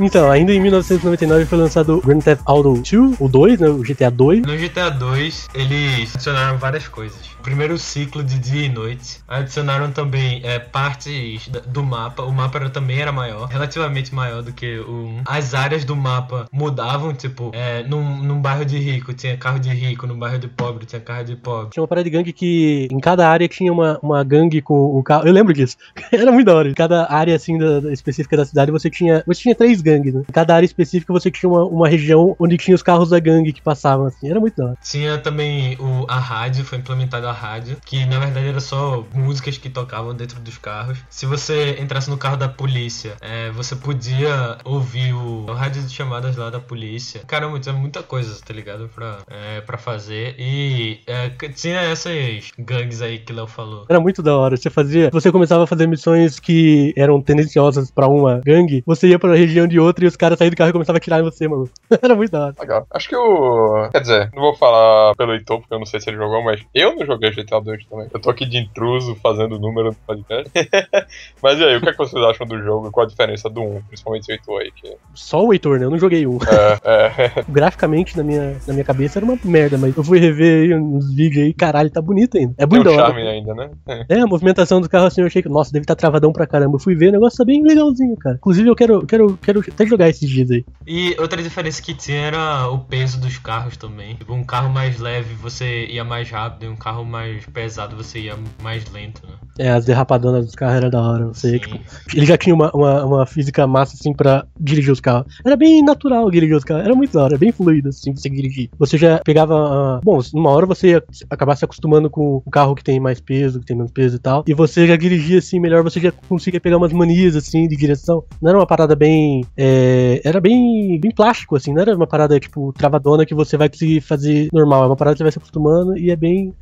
Então, 0.00 0.30
ainda 0.30 0.52
em 0.52 0.60
1999 0.60 1.46
foi 1.46 1.58
lançado 1.58 2.02
Grand 2.04 2.20
Theft 2.20 2.42
Auto 2.44 2.74
2, 2.74 3.16
o 3.18 3.28
2, 3.28 3.60
né, 3.60 3.68
o 3.68 3.78
GTA 3.78 4.10
2. 4.10 4.42
No 4.42 4.56
GTA 4.56 4.90
2, 4.90 5.48
eles 5.54 6.14
adicionaram 6.14 6.58
várias 6.58 6.86
coisas. 6.86 7.35
Primeiro 7.46 7.78
ciclo 7.78 8.24
de 8.24 8.40
dia 8.40 8.66
e 8.66 8.68
noite. 8.68 9.20
Adicionaram 9.28 9.92
também 9.92 10.40
é, 10.42 10.58
partes 10.58 11.48
do 11.68 11.80
mapa. 11.84 12.24
O 12.24 12.32
mapa 12.32 12.58
era, 12.58 12.68
também 12.68 13.00
era 13.00 13.12
maior, 13.12 13.46
relativamente 13.46 14.12
maior 14.12 14.42
do 14.42 14.52
que 14.52 14.80
o 14.80 15.20
1. 15.20 15.22
As 15.24 15.54
áreas 15.54 15.84
do 15.84 15.94
mapa 15.94 16.46
mudavam, 16.50 17.14
tipo, 17.14 17.52
é, 17.54 17.84
num, 17.84 18.20
num 18.20 18.42
bairro 18.42 18.64
de 18.64 18.76
rico 18.78 19.14
tinha 19.14 19.36
carro 19.36 19.60
de 19.60 19.68
rico, 19.70 20.08
num 20.08 20.18
bairro 20.18 20.40
de 20.40 20.48
pobre 20.48 20.86
tinha 20.86 21.00
carro 21.00 21.24
de 21.24 21.36
pobre. 21.36 21.70
Tinha 21.70 21.82
uma 21.82 21.86
parada 21.86 22.02
de 22.02 22.10
gangue 22.10 22.32
que 22.32 22.88
em 22.90 22.98
cada 22.98 23.28
área 23.28 23.46
tinha 23.46 23.72
uma, 23.72 23.96
uma 24.02 24.24
gangue 24.24 24.60
com 24.60 24.98
um 24.98 25.02
carro. 25.02 25.24
Eu 25.28 25.32
lembro 25.32 25.54
disso. 25.54 25.76
Era 26.10 26.32
muito 26.32 26.46
da 26.46 26.54
hora. 26.56 26.68
Em 26.68 26.74
cada 26.74 27.06
área 27.08 27.36
assim 27.36 27.56
da, 27.56 27.78
da- 27.78 27.92
específica 27.92 28.36
da 28.36 28.44
cidade 28.44 28.72
você 28.72 28.90
tinha. 28.90 29.22
Você 29.24 29.42
tinha 29.42 29.54
três 29.54 29.80
gangues, 29.80 30.12
né? 30.12 30.24
Em 30.28 30.32
cada 30.32 30.52
área 30.56 30.66
específica 30.66 31.12
você 31.12 31.30
tinha 31.30 31.48
uma, 31.48 31.64
uma 31.64 31.88
região 31.88 32.34
onde 32.40 32.56
tinha 32.56 32.74
os 32.74 32.82
carros 32.82 33.10
da 33.10 33.20
gangue 33.20 33.52
que 33.52 33.62
passavam 33.62 34.06
assim. 34.06 34.28
Era 34.28 34.40
muito 34.40 34.56
da 34.56 34.64
hora. 34.64 34.78
Tinha 34.82 35.16
também 35.16 35.76
o, 35.78 36.06
a 36.08 36.18
rádio, 36.18 36.64
foi 36.64 36.78
implementada 36.78 37.30
a 37.30 37.35
rádio, 37.36 37.76
que 37.84 38.04
na 38.06 38.18
verdade 38.18 38.48
era 38.48 38.60
só 38.60 39.04
músicas 39.14 39.58
que 39.58 39.68
tocavam 39.68 40.14
dentro 40.14 40.40
dos 40.40 40.58
carros. 40.58 40.98
Se 41.08 41.26
você 41.26 41.76
entrasse 41.80 42.10
no 42.10 42.16
carro 42.16 42.36
da 42.36 42.48
polícia, 42.48 43.16
é, 43.20 43.50
você 43.50 43.76
podia 43.76 44.58
ouvir 44.64 45.12
o, 45.12 45.46
o 45.48 45.52
rádio 45.52 45.82
de 45.82 45.92
chamadas 45.92 46.36
lá 46.36 46.50
da 46.50 46.60
polícia. 46.60 47.20
Caramba, 47.26 47.60
tinha 47.60 47.74
muita 47.74 48.02
coisa, 48.02 48.38
tá 48.44 48.52
ligado? 48.52 48.88
Pra, 48.94 49.18
é, 49.28 49.60
pra 49.60 49.78
fazer. 49.78 50.34
E 50.38 51.00
é, 51.06 51.28
tinha 51.50 51.80
essas 51.80 52.52
gangues 52.58 53.02
aí 53.02 53.18
que 53.18 53.32
o 53.32 53.36
Léo 53.36 53.46
falou. 53.46 53.86
Era 53.88 54.00
muito 54.00 54.22
da 54.22 54.36
hora. 54.36 54.56
Você 54.56 54.70
fazia. 54.70 55.10
Você 55.12 55.30
começava 55.30 55.64
a 55.64 55.66
fazer 55.66 55.86
missões 55.86 56.40
que 56.40 56.92
eram 56.96 57.20
tendenciosas 57.20 57.90
pra 57.90 58.08
uma 58.08 58.40
gangue. 58.44 58.82
Você 58.86 59.08
ia 59.08 59.18
pra 59.18 59.34
região 59.34 59.66
de 59.66 59.78
outra 59.78 60.04
e 60.04 60.08
os 60.08 60.16
caras 60.16 60.38
saíam 60.38 60.50
do 60.50 60.56
carro 60.56 60.70
e 60.70 60.72
começavam 60.72 60.96
a 60.96 60.98
atirar 60.98 61.20
em 61.20 61.24
você, 61.24 61.46
mano. 61.48 61.68
Era 62.02 62.14
muito 62.14 62.30
da 62.30 62.46
hora. 62.46 62.54
Legal. 62.58 62.86
Acho 62.90 63.08
que 63.08 63.16
o. 63.16 63.88
Quer 63.90 64.00
dizer, 64.00 64.30
não 64.34 64.42
vou 64.42 64.54
falar 64.54 65.14
pelo 65.14 65.32
Heitor, 65.32 65.60
porque 65.60 65.74
eu 65.74 65.78
não 65.78 65.86
sei 65.86 66.00
se 66.00 66.10
ele 66.10 66.16
jogou, 66.16 66.42
mas 66.42 66.60
eu 66.74 66.94
não 66.94 67.06
joguei 67.06 67.25
GTA 67.30 67.60
2 67.60 67.86
também. 67.86 68.08
Eu 68.12 68.20
tô 68.20 68.30
aqui 68.30 68.46
de 68.46 68.58
intruso 68.58 69.14
fazendo 69.16 69.58
número 69.58 69.90
do 69.90 69.96
podcast. 70.06 70.50
mas 71.42 71.58
e 71.58 71.64
aí, 71.64 71.76
o 71.76 71.80
que, 71.80 71.88
é 71.88 71.92
que 71.92 71.98
vocês 71.98 72.22
acham 72.24 72.46
do 72.46 72.62
jogo? 72.62 72.90
Qual 72.90 73.06
a 73.06 73.08
diferença 73.08 73.48
do 73.48 73.60
1, 73.62 73.82
principalmente 73.82 74.30
o 74.30 74.32
Heitor 74.32 74.60
aí? 74.60 74.72
Que... 74.72 74.96
Só 75.14 75.44
o 75.44 75.52
Heitor, 75.52 75.78
né? 75.78 75.86
Eu 75.86 75.90
não 75.90 75.98
joguei 75.98 76.26
um. 76.26 76.38
É, 76.84 77.38
é, 77.40 77.44
Graficamente, 77.48 78.16
na 78.16 78.22
minha, 78.22 78.56
na 78.66 78.72
minha 78.72 78.84
cabeça, 78.84 79.18
era 79.18 79.26
uma 79.26 79.38
merda, 79.44 79.78
mas 79.78 79.96
eu 79.96 80.04
fui 80.04 80.18
rever 80.18 80.64
aí 80.64 80.74
uns 80.74 81.12
vídeos 81.14 81.44
aí, 81.44 81.52
caralho, 81.52 81.90
tá 81.90 82.00
bonito 82.00 82.36
ainda. 82.36 82.54
É 82.58 82.66
tem 82.66 82.68
muito 82.68 82.90
um 82.90 82.94
charme 82.94 83.22
ainda, 83.22 83.54
né? 83.54 83.70
É, 84.08 84.20
a 84.20 84.26
movimentação 84.26 84.80
do 84.80 84.88
carro 84.88 85.06
assim, 85.06 85.20
eu 85.20 85.26
achei 85.26 85.42
que, 85.42 85.48
nossa, 85.48 85.72
deve 85.72 85.84
estar 85.84 85.94
travadão 85.94 86.32
pra 86.32 86.46
caramba. 86.46 86.76
Eu 86.76 86.80
fui 86.80 86.94
ver, 86.94 87.08
o 87.08 87.12
negócio 87.12 87.38
tá 87.38 87.44
bem 87.44 87.62
legalzinho, 87.62 88.16
cara. 88.16 88.36
Inclusive, 88.36 88.68
eu 88.68 88.76
quero, 88.76 89.06
quero, 89.06 89.38
quero 89.42 89.60
até 89.60 89.86
jogar 89.86 90.08
esses 90.08 90.28
dias 90.28 90.50
aí. 90.50 90.64
E 90.86 91.16
outra 91.18 91.42
diferença 91.42 91.82
que 91.82 91.94
tinha 91.94 92.20
era 92.20 92.68
o 92.68 92.78
peso 92.78 93.20
dos 93.20 93.38
carros 93.38 93.76
também. 93.76 94.14
Tipo, 94.14 94.34
um 94.34 94.44
carro 94.44 94.68
mais 94.68 94.98
leve 94.98 95.34
você 95.34 95.86
ia 95.86 96.04
mais 96.04 96.30
rápido, 96.30 96.66
e 96.66 96.68
um 96.68 96.76
carro 96.76 97.04
mais 97.04 97.15
pesado 97.52 97.96
você 97.96 98.20
ia 98.20 98.36
mais 98.62 98.84
lento, 98.92 99.26
né? 99.26 99.34
É, 99.58 99.70
as 99.70 99.84
derrapadonas 99.84 100.44
dos 100.44 100.54
carros 100.54 100.76
era 100.76 100.90
da 100.90 101.00
hora. 101.00 101.26
Você, 101.26 101.52
Sim. 101.52 101.58
tipo, 101.58 101.80
ele 102.14 102.26
já 102.26 102.36
tinha 102.36 102.54
uma, 102.54 102.70
uma, 102.72 103.04
uma 103.04 103.26
física 103.26 103.66
massa, 103.66 103.96
assim, 103.98 104.12
pra 104.12 104.44
dirigir 104.60 104.92
os 104.92 105.00
carros. 105.00 105.32
Era 105.44 105.56
bem 105.56 105.82
natural 105.82 106.30
dirigir 106.30 106.56
os 106.56 106.64
carros. 106.64 106.84
Era 106.84 106.94
muito 106.94 107.12
da 107.12 107.24
hora, 107.24 107.38
bem 107.38 107.52
fluido, 107.52 107.88
assim, 107.88 108.14
você 108.14 108.28
dirigir. 108.28 108.68
Você 108.78 108.98
já 108.98 109.18
pegava. 109.24 109.54
ah, 109.54 110.00
Bom, 110.04 110.20
numa 110.34 110.50
hora 110.50 110.66
você 110.66 110.88
ia 110.88 111.04
acabar 111.30 111.56
se 111.56 111.64
acostumando 111.64 112.10
com 112.10 112.42
o 112.44 112.50
carro 112.50 112.74
que 112.74 112.84
tem 112.84 113.00
mais 113.00 113.20
peso, 113.20 113.60
que 113.60 113.66
tem 113.66 113.76
menos 113.76 113.92
peso 113.92 114.16
e 114.16 114.18
tal. 114.18 114.44
E 114.46 114.52
você 114.52 114.86
já 114.86 114.96
dirigia, 114.96 115.38
assim, 115.38 115.58
melhor. 115.58 115.82
Você 115.82 116.00
já 116.00 116.12
conseguia 116.28 116.60
pegar 116.60 116.76
umas 116.76 116.92
manias, 116.92 117.34
assim, 117.34 117.66
de 117.66 117.76
direção. 117.76 118.24
Não 118.42 118.50
era 118.50 118.58
uma 118.58 118.66
parada 118.66 118.94
bem. 118.94 119.44
é, 119.56 120.20
era 120.24 120.40
bem, 120.40 121.00
bem 121.00 121.10
plástico, 121.10 121.56
assim. 121.56 121.72
Não 121.72 121.80
era 121.80 121.96
uma 121.96 122.06
parada, 122.06 122.38
tipo, 122.38 122.72
travadona 122.74 123.24
que 123.24 123.34
você 123.34 123.56
vai 123.56 123.68
conseguir 123.68 124.00
fazer 124.02 124.48
normal. 124.52 124.84
É 124.84 124.86
uma 124.86 124.96
parada 124.96 125.14
que 125.14 125.18
você 125.18 125.24
vai 125.24 125.32
se 125.32 125.38
acostumando 125.38 125.96
e 125.96 126.10
é 126.10 126.16
bem. 126.16 126.52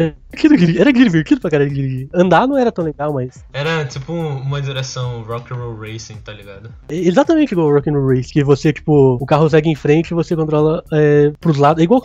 Que- 0.48 0.78
era 0.78 0.92
divertido 0.92 1.40
pra 1.40 1.50
caralho. 1.50 2.09
Andar 2.12 2.46
não 2.46 2.57
era 2.59 2.70
tão 2.72 2.85
legal, 2.85 3.12
mas. 3.12 3.44
Era 3.52 3.85
tipo 3.85 4.12
um- 4.12 4.38
uma 4.38 4.61
direção 4.61 5.22
rock 5.22 5.52
and 5.52 5.57
roll 5.57 5.76
racing, 5.78 6.16
tá 6.16 6.33
ligado? 6.33 6.70
É 6.88 6.94
exatamente 6.96 7.52
igual 7.52 7.68
o 7.68 7.72
Rock'n'Roll 7.72 8.09
Race, 8.16 8.33
que 8.33 8.42
você, 8.44 8.72
tipo, 8.72 9.18
o 9.20 9.26
carro 9.26 9.48
segue 9.48 9.68
em 9.70 9.74
frente 9.74 10.11
e 10.11 10.14
você 10.14 10.35
controla 10.37 10.83
é, 10.92 11.33
pros 11.40 11.57
lados. 11.57 11.80
É 11.80 11.85
igual 11.85 12.00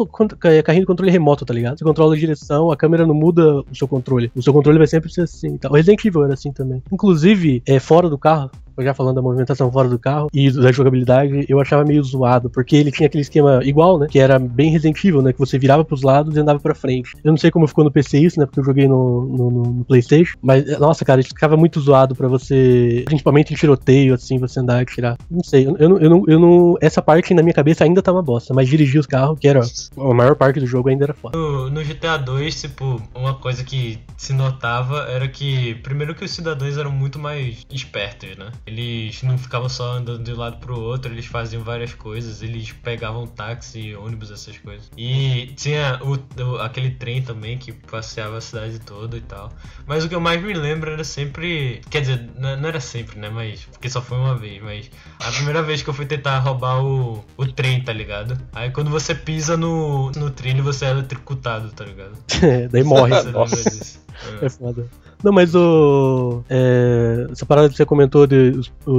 é, 0.46 0.62
carrinho 0.62 0.84
de 0.84 0.88
controle 0.88 1.12
remoto, 1.12 1.46
tá 1.46 1.54
ligado? 1.54 1.78
Você 1.78 1.84
controla 1.84 2.16
a 2.16 2.18
direção, 2.18 2.72
a 2.72 2.78
câmera 2.78 3.06
não 3.06 3.14
muda 3.16 3.60
o 3.62 3.76
seu 3.76 3.88
controle. 3.88 4.32
O 4.36 4.42
seu 4.42 4.54
controle 4.54 4.78
vai 4.78 4.88
sempre 4.88 5.12
ser 5.12 5.22
assim. 5.22 5.58
Tá? 5.58 5.70
O 5.70 5.74
Resident 5.74 6.04
Evil 6.06 6.24
era 6.24 6.34
assim 6.34 6.52
também. 6.52 6.82
Inclusive, 6.92 7.62
é, 7.66 7.80
fora 7.80 8.10
do 8.10 8.18
carro, 8.18 8.50
já 8.84 8.94
falando 8.94 9.16
da 9.16 9.22
movimentação 9.22 9.72
fora 9.72 9.88
do 9.88 10.00
carro 10.00 10.28
e 10.34 10.52
da 10.52 10.72
jogabilidade, 10.72 11.46
eu 11.48 11.60
achava 11.60 11.84
meio 11.84 12.04
zoado, 12.04 12.50
porque 12.50 12.76
ele 12.76 12.92
tinha 12.92 13.08
aquele 13.08 13.22
esquema 13.22 13.60
igual, 13.64 13.98
né? 14.00 14.08
Que 14.10 14.20
era 14.20 14.38
bem 14.40 14.72
Resident 14.72 15.04
Evil, 15.04 15.22
né? 15.22 15.34
Que 15.34 15.40
você 15.40 15.58
virava 15.58 15.84
pros 15.86 16.02
lados 16.02 16.36
e 16.36 16.40
andava 16.40 16.60
pra 16.60 16.76
frente. 16.76 17.12
Eu 17.24 17.32
não 17.32 17.38
sei 17.38 17.52
como 17.52 17.68
ficou 17.68 17.84
no 17.84 17.92
PC 17.92 18.20
isso, 18.20 18.40
né? 18.40 18.46
Porque 18.46 18.60
eu 18.60 18.66
joguei 18.66 18.88
no, 18.88 19.26
no, 19.26 19.52
no- 19.52 19.86
PlayStation. 19.86 20.38
Mas, 20.42 20.78
nossa, 20.80 21.04
cara, 21.06 21.20
isso 21.22 21.30
ficava 21.30 21.56
muito 21.58 21.80
zoado 21.80 22.16
pra 22.16 22.28
você. 22.28 23.04
Principalmente 23.06 23.54
em 23.54 23.58
tiroteio, 23.58 24.14
assim, 24.14 24.38
você 24.38 24.60
andar 24.60 24.82
e 24.82 24.86
tirar. 24.86 25.18
Não 25.30 25.44
sei, 25.44 25.68
eu, 25.68 25.76
eu, 25.78 25.98
eu, 26.00 26.24
eu 26.28 26.40
não. 26.40 26.76
Essa 26.82 27.02
parte 27.02 27.34
na 27.34 27.42
minha 27.42 27.54
cabeça 27.54 27.84
ainda 27.84 28.02
tá 28.02 28.12
uma 28.12 28.22
bosta, 28.22 28.54
mas 28.54 28.68
dirigir 28.68 29.00
os 29.00 29.06
carros, 29.06 29.40
que 29.40 29.48
era 29.48 29.62
a 29.62 30.14
maior 30.14 30.36
parte 30.36 30.60
do 30.60 30.66
jogo, 30.68 30.90
ainda 30.90 31.06
era 31.06 31.14
foda. 31.14 31.38
No, 31.38 31.70
no 31.70 31.84
GTA 31.84 32.18
2, 32.18 32.62
tipo, 32.62 33.02
uma 33.16 33.34
coisa 33.36 33.64
que 33.64 34.00
se 34.18 34.34
notava 34.34 35.08
era 35.10 35.28
que, 35.28 35.76
primeiro 35.76 36.14
que 36.16 36.24
os 36.26 36.32
cidadãos 36.32 36.78
eram 36.78 36.92
muito 36.92 37.18
mais 37.20 37.66
espertos, 37.72 38.36
né? 38.38 38.52
Eles 38.70 39.24
não 39.24 39.38
ficavam 39.38 39.68
só 39.68 39.94
andando 39.94 40.24
de 40.24 40.32
um 40.32 40.38
lado 40.38 40.58
pro 40.58 40.80
outro, 40.80 41.12
eles 41.12 41.26
faziam 41.26 41.64
várias 41.64 41.94
coisas, 41.94 42.42
eles 42.44 42.72
pegavam 42.72 43.26
táxi, 43.26 43.96
ônibus, 43.96 44.30
essas 44.32 44.58
coisas. 44.60 44.90
E 44.98 45.48
tinha 45.58 46.00
o, 46.04 46.18
o- 46.44 46.58
aquele 46.62 46.92
trem 46.92 47.22
também 47.22 47.58
que 47.58 47.72
passeava 47.72 48.38
a 48.38 48.42
cidade 48.42 48.80
toda 48.80 49.18
e 49.18 49.22
tal. 49.22 49.52
Mas 49.88 50.04
o 50.06 50.10
que 50.10 50.16
eu 50.16 50.22
mais 50.22 50.42
me 50.42 50.54
lembro 50.54 50.92
era 50.92 51.04
sempre. 51.04 51.82
Quer 51.90 52.02
dizer, 52.02 52.30
não, 52.38 52.56
não 52.58 52.70
era 52.70 52.80
sempre, 52.80 53.20
né? 53.20 53.30
Mas. 53.30 53.66
Porque 53.66 53.90
só 53.90 54.02
foi 54.02 54.18
uma 54.18 54.36
vez, 54.36 54.62
mas. 54.62 54.90
A 55.20 55.32
primeira 55.32 55.62
vez 55.64 55.82
que 55.82 55.90
eu 55.90 55.94
fui 55.94 56.06
tentar 56.06 56.38
roubar 56.40 56.84
o, 56.84 57.24
o 57.38 57.46
trem, 57.48 57.82
tá 57.84 57.92
ligado? 57.92 58.40
Aí 58.54 58.70
quando 58.72 58.90
você 58.90 59.16
pisa 59.16 59.58
no, 59.58 60.12
no 60.12 60.30
trilho, 60.30 60.64
você 60.64 60.86
é 60.86 60.90
eletrocutado, 60.92 61.70
tá 61.72 61.84
ligado? 61.86 62.14
Daí 62.72 62.84
morre. 62.84 63.10
Nossa. 63.32 64.00
É. 64.42 64.46
É 64.46 64.50
foda. 64.50 64.86
Não, 65.24 65.32
mas 65.34 65.54
o. 65.56 66.44
é, 66.50 67.28
essa 67.32 67.46
parada 67.46 67.70
que 67.70 67.76
você 67.76 67.86
comentou 67.86 68.26
de 68.26 68.52
os, 68.58 68.72
o- 68.86 68.92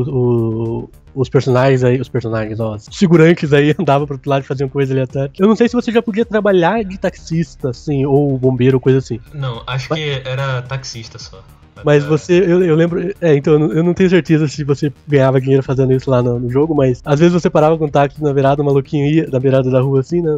o- 0.84 0.90
os 1.14 1.28
personagens 1.28 1.82
aí, 1.82 2.00
os 2.00 2.08
personagens, 2.08 2.60
ó, 2.60 2.74
os 2.76 2.86
figurantes 2.96 3.52
aí 3.52 3.74
andavam 3.80 4.06
pro 4.06 4.14
outro 4.16 4.30
lado 4.30 4.42
e 4.42 4.46
faziam 4.46 4.68
coisa 4.68 4.92
aleatória. 4.92 5.30
Eu 5.38 5.48
não 5.48 5.56
sei 5.56 5.68
se 5.68 5.74
você 5.74 5.90
já 5.90 6.00
podia 6.02 6.24
trabalhar 6.24 6.84
de 6.84 6.98
taxista, 6.98 7.70
assim, 7.70 8.04
ou 8.06 8.38
bombeiro, 8.38 8.78
coisa 8.78 8.98
assim. 8.98 9.18
Não, 9.34 9.62
acho 9.66 9.88
que 9.94 10.22
era 10.24 10.62
taxista 10.62 11.18
só. 11.18 11.42
Mas 11.84 12.04
É. 12.04 12.06
você, 12.06 12.38
eu, 12.40 12.62
eu 12.62 12.74
lembro. 12.74 13.12
É, 13.20 13.34
então 13.34 13.54
eu 13.54 13.82
não, 13.82 13.94
tenho 13.94 14.10
certeza 14.10 14.48
se 14.48 14.64
você 14.64 14.92
ganhava 15.06 15.40
dinheiro 15.40 15.62
fazendo 15.62 15.92
isso 15.92 16.10
lá 16.10 16.22
no, 16.22 16.38
no 16.38 16.50
jogo, 16.50 16.74
mas 16.74 17.00
às 17.04 17.18
vezes 17.18 17.32
você 17.32 17.48
parava 17.50 17.76
com 17.76 17.84
o 17.84 17.90
táxi 17.90 18.22
na 18.22 18.32
beirada, 18.32 18.62
o 18.62 18.64
maluquinho 18.64 19.06
ia 19.06 19.28
na 19.30 19.38
beirada 19.38 19.70
da 19.70 19.80
rua 19.80 20.00
assim, 20.00 20.20
né? 20.20 20.36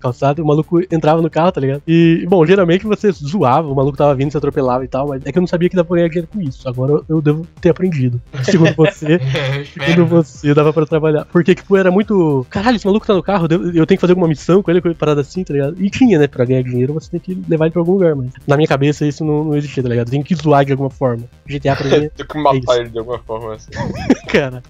Calçado, 0.00 0.42
o 0.42 0.46
maluco 0.46 0.80
entrava 0.90 1.20
no 1.22 1.30
carro, 1.30 1.52
tá 1.52 1.60
ligado? 1.60 1.82
E, 1.86 2.24
bom, 2.28 2.44
geralmente 2.44 2.86
você 2.86 3.10
zoava, 3.12 3.68
o 3.68 3.74
maluco 3.74 3.96
tava 3.96 4.14
vindo, 4.14 4.30
se 4.30 4.36
atropelava 4.36 4.84
e 4.84 4.88
tal, 4.88 5.08
mas 5.08 5.22
é 5.24 5.32
que 5.32 5.38
eu 5.38 5.42
não 5.42 5.46
sabia 5.46 5.68
que 5.68 5.76
dava 5.76 5.86
pra 5.88 5.96
ganhar 5.96 6.08
dinheiro 6.08 6.28
com 6.32 6.40
isso. 6.40 6.68
Agora 6.68 7.00
eu, 7.08 7.20
devo 7.20 7.46
ter 7.60 7.70
aprendido. 7.70 8.20
Segundo 8.44 8.74
você. 8.74 9.20
É, 9.34 9.64
Segundo 9.64 10.06
você, 10.06 10.54
dava 10.54 10.72
pra 10.72 10.86
trabalhar. 10.86 11.24
Porque, 11.26 11.54
tipo, 11.54 11.76
era 11.76 11.90
muito. 11.90 12.46
Caralho, 12.48 12.76
esse 12.76 12.86
maluco 12.86 13.06
tá 13.06 13.14
no 13.14 13.22
carro, 13.22 13.46
eu 13.50 13.86
tenho 13.86 13.86
que 13.86 14.00
fazer 14.00 14.12
alguma 14.12 14.28
missão 14.28 14.62
com 14.62 14.70
ele, 14.70 14.80
coisa 14.80 14.96
parada 14.96 15.20
assim, 15.20 15.42
tá 15.42 15.52
ligado? 15.52 15.76
E 15.82 15.90
tinha, 15.90 16.18
né? 16.18 16.26
Pra 16.26 16.44
ganhar 16.44 16.62
dinheiro 16.62 16.94
você 16.94 17.10
tem 17.10 17.20
que 17.20 17.38
levar 17.48 17.66
ele 17.66 17.72
pra 17.72 17.80
algum 17.82 17.92
lugar, 17.92 18.14
mas 18.14 18.30
na 18.46 18.56
minha 18.56 18.68
cabeça 18.68 19.06
isso 19.06 19.24
não, 19.24 19.44
não 19.44 19.56
existia, 19.56 19.82
tá 19.82 19.88
ligado? 19.88 20.10
Tem 20.10 20.22
que 20.22 20.34
zoar 20.34 20.64
de 20.64 20.72
alguma 20.72 20.83
forma. 20.90 21.24
GTA 21.46 21.76
pra 21.76 21.88
mim, 21.88 22.08
Tem 22.08 22.26
que 22.26 22.38
matar 22.38 22.58
isso. 22.58 22.72
ele 22.80 22.88
de 22.90 22.98
alguma 22.98 23.18
forma 23.18 23.54
assim. 23.54 23.70
cara. 24.30 24.62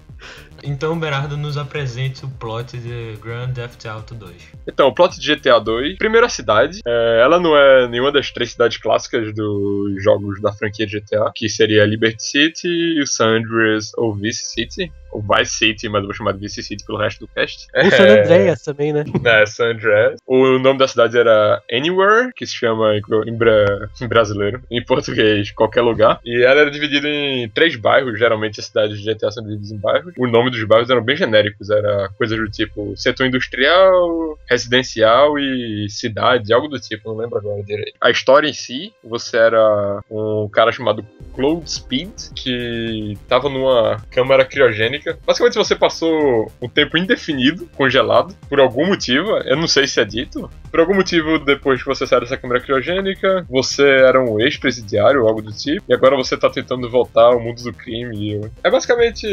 Então, 0.67 0.99
Berardo 0.99 1.37
nos 1.37 1.59
apresenta 1.59 2.25
o 2.25 2.31
plot 2.31 2.79
de 2.79 3.19
Grand 3.23 3.53
Theft 3.53 3.85
Auto 3.85 4.15
2. 4.15 4.33
Então, 4.67 4.89
o 4.89 4.95
plot 4.95 5.21
de 5.21 5.35
GTA 5.37 5.61
2. 5.61 5.99
Primeira 5.99 6.27
cidade. 6.31 6.81
é, 6.87 7.21
ela 7.23 7.39
não 7.39 7.55
é 7.55 7.87
nenhuma 7.87 8.11
das 8.11 8.31
três 8.31 8.53
cidades 8.53 8.79
clássicas 8.79 9.35
dos 9.35 10.03
jogos 10.03 10.41
da 10.41 10.53
franquia 10.53 10.87
GTA, 10.87 11.31
que 11.35 11.51
seria 11.51 11.85
Liberty 11.85 12.23
City, 12.23 12.99
o 12.99 13.07
San 13.07 13.37
Andreas 13.37 13.91
ou 13.99 14.15
Vice 14.15 14.47
City. 14.47 14.91
Ou 15.15 15.23
Vice 15.23 15.53
City, 15.55 15.89
mas 15.89 16.01
eu 16.01 16.07
vou 16.09 16.15
chamar 16.15 16.33
de 16.33 16.41
Vice 16.41 16.63
City 16.63 16.85
pelo 16.85 16.99
resto 16.99 17.21
do 17.21 17.29
cast. 17.29 17.67
O 17.75 17.91
San 17.91 18.05
É, 18.05 18.21
Andreas 18.21 18.63
também, 18.63 18.93
né? 18.93 19.05
É, 19.25 19.47
San 19.47 19.71
Andreas. 19.71 20.21
O 20.27 20.59
nome 20.59 20.79
da 20.79 20.89
cidade 20.89 21.17
era 21.17 21.63
Anywhere, 21.73 22.33
que 22.35 22.47
se 22.47 22.55
chama 22.55 22.95
em, 22.97 23.01
em 23.29 23.37
bra- 23.37 23.89
em 24.03 24.09
brasileiro, 24.09 24.61
em 24.71 24.85
português, 24.85 25.51
qualquer 25.53 25.83
lugar. 25.83 26.21
E 26.25 26.43
ela 26.45 26.61
era 26.63 26.71
dividida 26.71 27.09
em 27.09 27.49
três 27.49 27.77
bairros, 27.77 28.19
geralmente 28.19 28.61
as 28.61 28.67
cidades 28.67 28.99
de 29.01 29.05
GTA 29.15 29.31
são 29.31 29.43
divididas 29.43 29.71
em 29.71 29.79
bairros. 29.79 30.13
O 30.19 30.27
nome 30.27 30.51
dos 30.51 30.63
bairros 30.65 30.91
eram 30.91 31.03
bem 31.03 31.17
genéricos, 31.17 31.71
era 31.71 32.09
coisas 32.19 32.37
do 32.39 32.51
tipo 32.51 32.95
setor 32.97 33.27
industrial, 33.27 34.39
residencial 34.49 35.39
e 35.39 35.87
cidade, 35.89 36.53
algo 36.53 36.69
do 36.69 36.79
tipo, 36.81 37.09
não 37.11 37.17
lembro 37.19 37.39
agora 37.39 37.63
direito. 37.63 37.93
A 38.01 38.11
história 38.11 38.49
em 38.49 38.53
si, 38.53 38.93
você 39.03 39.37
era 39.37 40.01
um 40.11 40.49
cara 40.53 40.73
chamado 40.73 41.05
Cloud 41.35 41.71
Speed, 41.71 42.11
que 42.35 43.17
tava 43.29 43.49
numa 43.49 44.01
câmara 44.11 44.45
criogênica. 44.45 45.04
Basicamente 45.27 45.57
você 45.57 45.75
passou 45.75 46.51
um 46.61 46.69
tempo 46.69 46.97
indefinido, 46.97 47.69
congelado, 47.77 48.35
por 48.49 48.61
algum 48.61 48.87
motivo, 48.87 49.37
eu 49.39 49.57
não 49.57 49.67
sei 49.67 49.87
se 49.87 50.01
é 50.01 50.05
dito. 50.05 50.51
Por 50.71 50.81
algum 50.81 50.95
motivo, 50.95 51.39
depois 51.39 51.81
que 51.81 51.87
você 51.87 52.07
saiu 52.07 52.21
dessa 52.21 52.37
câmara 52.37 52.61
criogênica, 52.61 53.47
você 53.49 53.85
era 53.85 54.21
um 54.21 54.41
ex-presidiário 54.41 55.27
algo 55.27 55.41
do 55.41 55.53
tipo, 55.53 55.85
e 55.89 55.95
agora 55.95 56.17
você 56.17 56.37
tá 56.37 56.51
tentando 56.51 56.91
voltar 56.91 57.27
ao 57.27 57.41
mundo 57.41 57.63
do 57.63 57.73
crime. 57.73 58.41
É 58.63 58.71
basicamente 58.71 59.27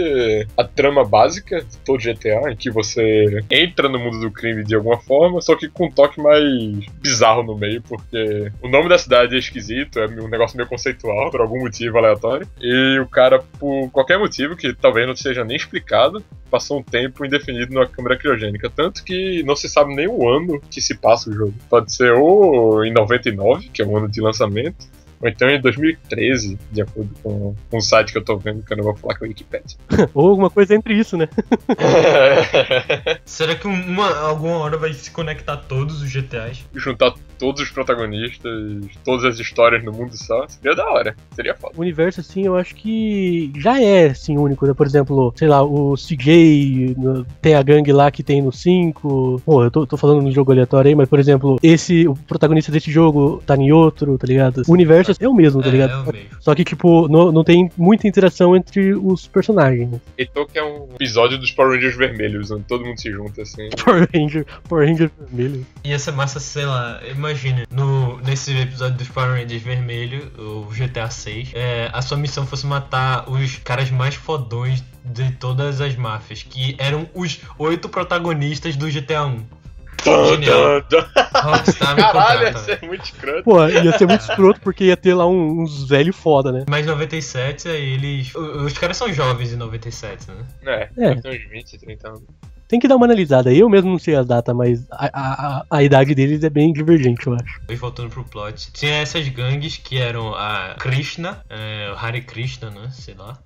a 0.58 0.64
trama 0.64 1.04
básica 1.04 1.62
de 1.62 1.78
todo 1.80 2.02
GTA, 2.02 2.52
em 2.52 2.56
que 2.56 2.70
você 2.70 3.44
entra 3.50 3.90
no 3.90 4.00
mundo 4.00 4.20
do 4.20 4.32
crime 4.32 4.64
de 4.64 4.76
alguma 4.76 5.00
forma, 5.00 5.42
só 5.42 5.56
que 5.56 5.68
com 5.68 5.86
um 5.86 5.92
toque 5.92 6.22
mais 6.22 6.44
bizarro 7.02 7.44
no 7.44 7.58
meio, 7.58 7.82
porque 7.82 8.52
o 8.62 8.68
nome 8.68 8.90
da 8.90 8.98
cidade 8.98 9.36
é 9.36 9.40
esquisito, 9.40 10.00
é 10.00 10.06
um 10.08 10.28
negócio 10.28 10.58
meio 10.58 10.70
conceitual, 10.70 11.32
por 11.32 11.42
algum 11.42 11.60
motivo 11.60 11.98
aleatório, 11.98 12.48
e 12.62 13.00
o 13.00 13.08
cara, 13.08 13.40
por 13.60 13.90
qualquer 13.92 14.20
motivo, 14.20 14.56
que 14.56 14.74
talvez 14.74 15.08
não 15.08 15.16
seja 15.16 15.44
nem 15.44 15.58
explicado, 15.62 16.24
passou 16.50 16.80
um 16.80 16.84
tempo 16.84 17.26
indefinido 17.26 17.74
numa 17.74 17.88
câmera 17.88 18.18
criogênica. 18.18 18.70
Tanto 18.70 19.04
que 19.04 19.42
não 19.44 19.56
se 19.56 19.70
sabe 19.70 19.96
nem 19.96 20.08
o 20.08 20.28
ano 20.28 20.62
que 20.70 20.82
se 20.82 20.96
passa 20.96 21.30
o 21.30 21.34
jogo. 21.34 21.54
Pode 21.70 21.94
ser 21.94 22.12
ou 22.14 22.84
em 22.84 22.92
99, 22.92 23.70
que 23.70 23.82
é 23.82 23.86
o 23.86 23.98
ano 23.98 24.10
de 24.10 24.22
lançamento, 24.22 24.86
ou 25.22 25.30
então 25.30 25.50
em 25.50 25.62
2013, 25.62 26.58
de 26.72 26.82
acordo 26.82 27.10
com, 27.22 27.56
com 27.70 27.78
o 27.78 27.82
site 27.82 28.12
que 28.12 28.18
eu 28.18 28.24
tô 28.24 28.38
vendo, 28.38 28.64
que 28.64 28.74
eu 28.74 28.78
não 28.78 28.84
vou 28.84 28.96
falar 28.96 29.18
com 29.18 29.26
a 29.26 29.28
Wikipedia. 29.28 29.78
Ou 30.14 30.30
alguma 30.30 30.50
coisa 30.50 30.76
entre 30.76 30.94
isso, 30.94 31.16
né? 31.16 31.30
Será 33.26 33.56
que 33.56 33.68
uma, 33.68 34.18
alguma 34.20 34.58
hora 34.58 34.78
vai 34.78 34.94
se 34.94 35.12
conectar 35.12 35.58
todos 35.58 36.02
os 36.02 36.12
GTAs? 36.12 36.66
Juntar 36.74 37.14
todos 37.38 37.62
os 37.62 37.72
protagonistas, 37.72 38.52
todas 39.04 39.26
as 39.26 39.40
histórias 39.40 39.84
no 39.84 39.92
mundo 39.92 40.16
só, 40.16 40.48
seria 40.48 40.76
da 40.76 40.88
hora. 40.90 41.16
Seria 41.36 41.56
foda. 41.56 41.74
O 41.76 41.82
universo, 41.82 42.22
assim, 42.22 42.46
eu 42.46 42.56
acho 42.56 42.76
que 42.76 43.52
já 43.58 43.82
é, 43.82 44.08
assim, 44.08 44.38
único, 44.38 44.68
né? 44.68 44.74
Por 44.74 44.86
exemplo, 44.86 45.34
sei 45.36 45.48
lá, 45.48 45.64
o 45.64 45.96
CJ, 45.96 46.96
tem 47.42 47.56
a 47.56 47.64
gangue 47.64 47.92
lá 47.92 48.12
que 48.12 48.22
tem 48.22 48.42
no 48.42 48.52
5. 48.52 49.42
Pô, 49.44 49.64
eu 49.64 49.72
tô, 49.72 49.88
tô 49.88 49.98
falando 49.98 50.22
no 50.22 50.32
jogo 50.32 50.52
aleatório 50.52 50.90
aí, 50.90 50.96
mas, 50.96 51.10
por 51.10 51.20
exemplo, 51.20 51.58
esse, 51.64 52.08
o 52.08 52.14
protagonista 52.14 52.72
desse 52.72 52.92
jogo 52.92 53.42
tá 53.46 53.56
em 53.56 53.72
outro, 53.72 54.18
tá 54.18 54.28
ligado? 54.28 54.62
O 54.68 54.74
universo 54.74 55.11
é 55.20 55.28
o 55.28 55.34
mesmo, 55.34 55.62
tá 55.62 55.70
É, 55.70 55.72
ligado? 55.72 55.92
é 55.92 56.10
o 56.10 56.14
mesmo. 56.14 56.30
Só 56.40 56.56
que, 56.56 56.64
tipo, 56.64 57.08
não, 57.08 57.32
não 57.32 57.44
tem 57.44 57.70
muita 57.78 58.08
interação 58.08 58.56
entre 58.56 58.94
os 58.94 59.28
personagens. 59.28 59.90
né? 59.92 60.00
Então 60.18 60.46
que 60.46 60.58
é 60.58 60.64
um 60.64 60.88
episódio 60.96 61.38
dos 61.38 61.52
Power 61.52 61.76
Rangers 61.76 61.96
vermelhos, 61.96 62.52
onde 62.52 62.64
todo 62.64 62.86
mundo 62.86 63.00
se 63.00 63.12
junta 63.12 63.42
assim. 63.42 63.70
Power 63.84 64.08
Ranger, 64.14 64.46
Power 64.68 64.88
Ranger 64.88 65.12
vermelho. 65.20 65.66
Ia 65.84 66.00
ser 66.00 66.12
massa, 66.12 66.40
sei 66.40 66.66
lá, 66.66 67.00
imagina, 67.10 67.64
no, 67.72 68.18
nesse 68.22 68.56
episódio 68.58 68.98
dos 68.98 69.08
Power 69.10 69.42
Rangers 69.42 69.62
Vermelho, 69.62 70.32
o 70.38 70.66
GTA 70.74 71.10
6, 71.10 71.52
é, 71.54 71.90
a 71.94 72.02
sua 72.02 72.18
missão 72.18 72.46
fosse 72.46 72.66
matar 72.66 73.30
os 73.30 73.58
caras 73.58 73.90
mais 73.92 74.16
fodões 74.16 74.84
de 75.04 75.32
todas 75.34 75.82
as 75.82 75.96
máfias, 75.96 76.44
que 76.44 76.76
eram 76.78 77.08
os 77.14 77.40
oito 77.58 77.90
protagonistas 77.90 78.76
do 78.76 78.88
GTA 78.88 79.26
1. 79.26 79.40
Genial. 80.04 80.84
Rockstar 81.34 81.96
me 81.96 82.02
Caralho, 82.02 82.44
ia 82.44 82.58
ser 82.58 82.82
muito 82.84 83.04
escroto. 83.06 83.44
Pô, 83.44 83.68
ia 83.68 83.98
ser 83.98 84.08
muito 84.08 84.22
escroto 84.22 84.60
porque 84.62 84.86
ia 84.86 84.98
ter 84.98 85.14
lá 85.14 85.26
uns 85.28 85.88
velho 85.88 86.14
foda, 86.14 86.52
né? 86.52 86.66
Mas 86.70 86.86
97, 86.86 87.68
aí 87.70 87.94
eles. 87.94 88.34
Os 88.36 88.74
caras 88.78 88.98
são 88.98 89.12
jovens 89.14 89.54
em 89.54 89.58
97, 89.58 90.28
né? 90.32 90.90
É, 90.98 91.06
É. 91.06 91.12
uns 91.14 91.50
20, 91.50 91.78
30 91.80 92.08
anos. 92.10 92.22
Tem 92.68 92.80
que 92.80 92.88
dar 92.88 92.96
uma 92.96 93.06
analisada. 93.06 93.54
Eu 93.54 93.68
mesmo 93.70 93.92
não 93.92 94.00
sei 94.00 94.16
a 94.16 94.24
data, 94.24 94.54
mas 94.54 94.88
a, 94.92 95.10
a, 95.14 95.66
a- 95.70 95.84
idade 95.84 96.16
deles 96.16 96.42
é 96.42 96.50
bem 96.50 96.72
divergente, 96.72 97.28
eu 97.28 97.34
acho. 97.34 97.60
Depois 97.62 97.80
voltando 97.80 98.10
pro 98.10 98.24
plot. 98.24 98.72
Tinha 98.72 98.94
essas 99.02 99.28
gangues 99.28 99.76
que 99.76 99.98
eram 99.98 100.34
a 100.34 100.76
Krishna, 100.80 101.42
é, 101.50 101.92
o 101.94 101.98
Hare 101.98 102.22
Krishna, 102.22 102.70
né? 102.70 102.90
Sei 102.94 103.14
lá. 103.14 103.38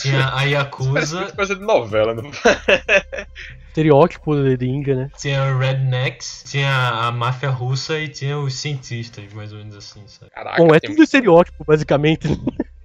Tinha 0.00 0.34
a 0.34 0.42
Yakuza, 0.44 1.32
coisa 1.32 1.54
de 1.54 1.62
novela, 1.62 2.14
não 2.14 2.30
Estereótipo 3.68 4.34
Índia, 4.62 4.94
né? 4.94 5.10
tinha 5.18 5.42
o 5.52 5.58
Rednecks, 5.58 6.44
tinha 6.46 6.70
a 6.72 7.10
máfia 7.10 7.50
russa 7.50 7.98
e 7.98 8.08
tinha 8.08 8.38
os 8.38 8.54
cientistas, 8.54 9.32
mais 9.32 9.52
ou 9.52 9.58
menos 9.58 9.76
assim, 9.76 10.06
sabe? 10.06 10.30
Caraca, 10.30 10.62
Bom, 10.62 10.74
é 10.74 10.78
tem 10.80 10.90
tudo 10.90 11.02
estereótipo, 11.02 11.64
basicamente. 11.66 12.28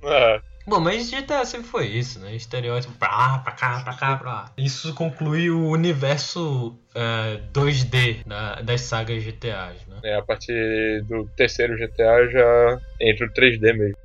É. 0.04 0.42
Bom, 0.68 0.80
mas 0.80 1.10
GTA 1.10 1.46
sempre 1.46 1.68
foi 1.68 1.88
isso, 1.88 2.20
né? 2.20 2.36
Estereótipo 2.36 2.94
pra 2.94 3.10
lá, 3.10 3.40
pra 3.40 3.52
cá, 3.54 3.82
pra 3.84 3.94
cá, 3.94 4.18
pra 4.18 4.32
lá. 4.32 4.46
Isso 4.58 4.94
conclui 4.94 5.50
o 5.50 5.68
universo 5.70 6.76
é, 6.94 7.40
2D 7.52 8.20
da- 8.26 8.62
das 8.62 8.82
sagas 8.82 9.24
GTAs, 9.24 9.86
né? 9.88 9.98
É, 10.04 10.16
a 10.16 10.22
partir 10.22 11.04
do 11.08 11.28
terceiro 11.36 11.76
GTA 11.78 12.28
já 12.32 12.80
entra 13.02 13.26
o 13.26 13.34
3D 13.34 13.74
mesmo. 13.74 13.98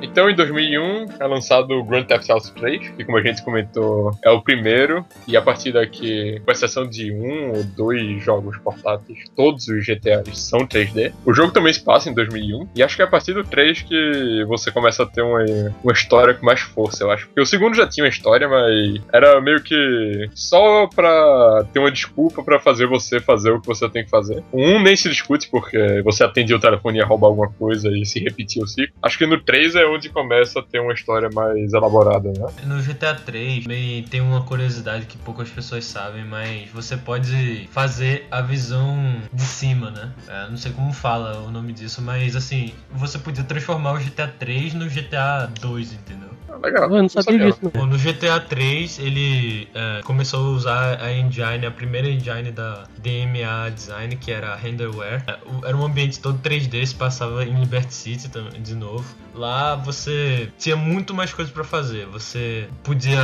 Então, 0.00 0.30
em 0.30 0.34
2001, 0.34 1.06
é 1.20 1.26
lançado 1.26 1.72
o 1.72 1.84
Grand 1.84 2.04
Theft 2.04 2.30
Auto 2.30 2.52
3, 2.52 2.90
que, 2.90 3.04
como 3.04 3.18
a 3.18 3.22
gente 3.22 3.42
comentou, 3.42 4.12
é 4.24 4.30
o 4.30 4.40
primeiro. 4.40 5.04
E 5.26 5.36
a 5.36 5.42
partir 5.42 5.72
daqui, 5.72 6.40
com 6.44 6.52
exceção 6.52 6.86
de 6.86 7.12
um 7.12 7.52
ou 7.56 7.64
dois 7.64 8.22
jogos 8.22 8.56
portáteis, 8.58 9.24
todos 9.34 9.66
os 9.68 9.84
GTAs 9.84 10.38
são 10.38 10.60
3D. 10.60 11.12
O 11.24 11.34
jogo 11.34 11.52
também 11.52 11.72
se 11.72 11.82
passa 11.82 12.08
em 12.08 12.14
2001. 12.14 12.68
E 12.74 12.82
acho 12.82 12.96
que 12.96 13.02
é 13.02 13.04
a 13.04 13.08
partir 13.08 13.32
do 13.32 13.44
3 13.44 13.82
que 13.82 14.44
você 14.46 14.70
começa 14.70 15.02
a 15.02 15.06
ter 15.06 15.22
uma, 15.22 15.44
uma 15.82 15.92
história 15.92 16.34
com 16.34 16.46
mais 16.46 16.60
força, 16.60 17.04
eu 17.04 17.10
acho. 17.10 17.26
Porque 17.26 17.40
o 17.40 17.46
segundo 17.46 17.74
já 17.74 17.86
tinha 17.86 18.04
uma 18.04 18.10
história, 18.10 18.48
mas 18.48 19.00
era 19.12 19.40
meio 19.40 19.62
que 19.62 20.28
só 20.34 20.86
pra 20.86 21.66
ter 21.72 21.80
uma 21.80 21.90
desculpa 21.90 22.42
pra 22.42 22.60
fazer 22.60 22.86
você 22.86 23.20
fazer 23.20 23.50
o 23.50 23.60
que 23.60 23.66
você 23.66 23.88
tem 23.88 24.04
que 24.04 24.10
fazer. 24.10 24.42
1 24.52 24.82
nem 24.82 24.96
se 24.96 25.08
discute, 25.08 25.48
porque 25.50 26.02
você 26.02 26.22
atendia 26.22 26.56
o 26.56 26.60
telefone 26.60 26.98
e 26.98 27.00
ia 27.00 27.06
roubar 27.06 27.28
alguma 27.28 27.50
coisa 27.50 27.88
e 27.90 28.06
se 28.06 28.20
repetia 28.20 28.62
o 28.62 28.66
ciclo. 28.66 28.94
Acho 29.02 29.18
que 29.18 29.26
no 29.26 29.40
3 29.40 29.74
é 29.74 29.87
onde 29.88 30.08
começa 30.08 30.60
a 30.60 30.62
ter 30.62 30.80
uma 30.80 30.92
história 30.92 31.28
mais 31.32 31.72
elaborada, 31.72 32.30
né? 32.30 32.46
No 32.64 32.82
GTA 32.82 33.14
3 33.14 33.64
também 33.64 34.02
tem 34.04 34.20
uma 34.20 34.42
curiosidade 34.42 35.06
que 35.06 35.16
poucas 35.18 35.48
pessoas 35.48 35.84
sabem, 35.84 36.24
mas 36.24 36.68
você 36.70 36.96
pode 36.96 37.68
fazer 37.72 38.26
a 38.30 38.40
visão 38.40 38.96
de 39.32 39.42
cima, 39.42 39.90
né? 39.90 40.12
É, 40.28 40.48
não 40.48 40.56
sei 40.56 40.72
como 40.72 40.92
fala 40.92 41.38
o 41.46 41.50
nome 41.50 41.72
disso, 41.72 42.02
mas 42.02 42.36
assim, 42.36 42.72
você 42.92 43.18
podia 43.18 43.44
transformar 43.44 43.92
o 43.92 43.98
GTA 43.98 44.28
3 44.28 44.74
no 44.74 44.88
GTA 44.88 45.50
2, 45.60 45.92
entendeu? 45.92 46.28
Ah, 46.48 46.56
legal. 46.56 46.84
Eu 46.84 47.02
não 47.02 47.08
sabia 47.08 47.38
disso. 47.38 47.60
Bom, 47.74 47.86
no 47.86 47.98
GTA 47.98 48.40
3 48.40 48.98
ele 48.98 49.68
é, 49.74 50.00
começou 50.02 50.46
a 50.46 50.50
usar 50.50 51.02
a 51.02 51.12
engine, 51.12 51.66
a 51.66 51.70
primeira 51.70 52.08
engine 52.08 52.50
da 52.50 52.84
DMA 52.98 53.70
Design, 53.74 54.16
que 54.16 54.30
era 54.32 54.52
a 54.52 54.56
Renderware. 54.56 55.22
É, 55.26 55.38
Era 55.66 55.76
um 55.76 55.84
ambiente 55.84 56.18
todo 56.20 56.38
3D, 56.38 56.86
se 56.86 56.94
passava 56.94 57.44
em 57.44 57.58
Liberty 57.60 57.92
City 57.92 58.28
de 58.60 58.74
novo. 58.74 59.04
Lá 59.34 59.76
você 59.78 60.50
tinha 60.58 60.76
muito 60.76 61.14
mais 61.14 61.32
coisas 61.32 61.52
pra 61.52 61.64
fazer. 61.64 62.06
Você 62.06 62.68
podia 62.82 63.20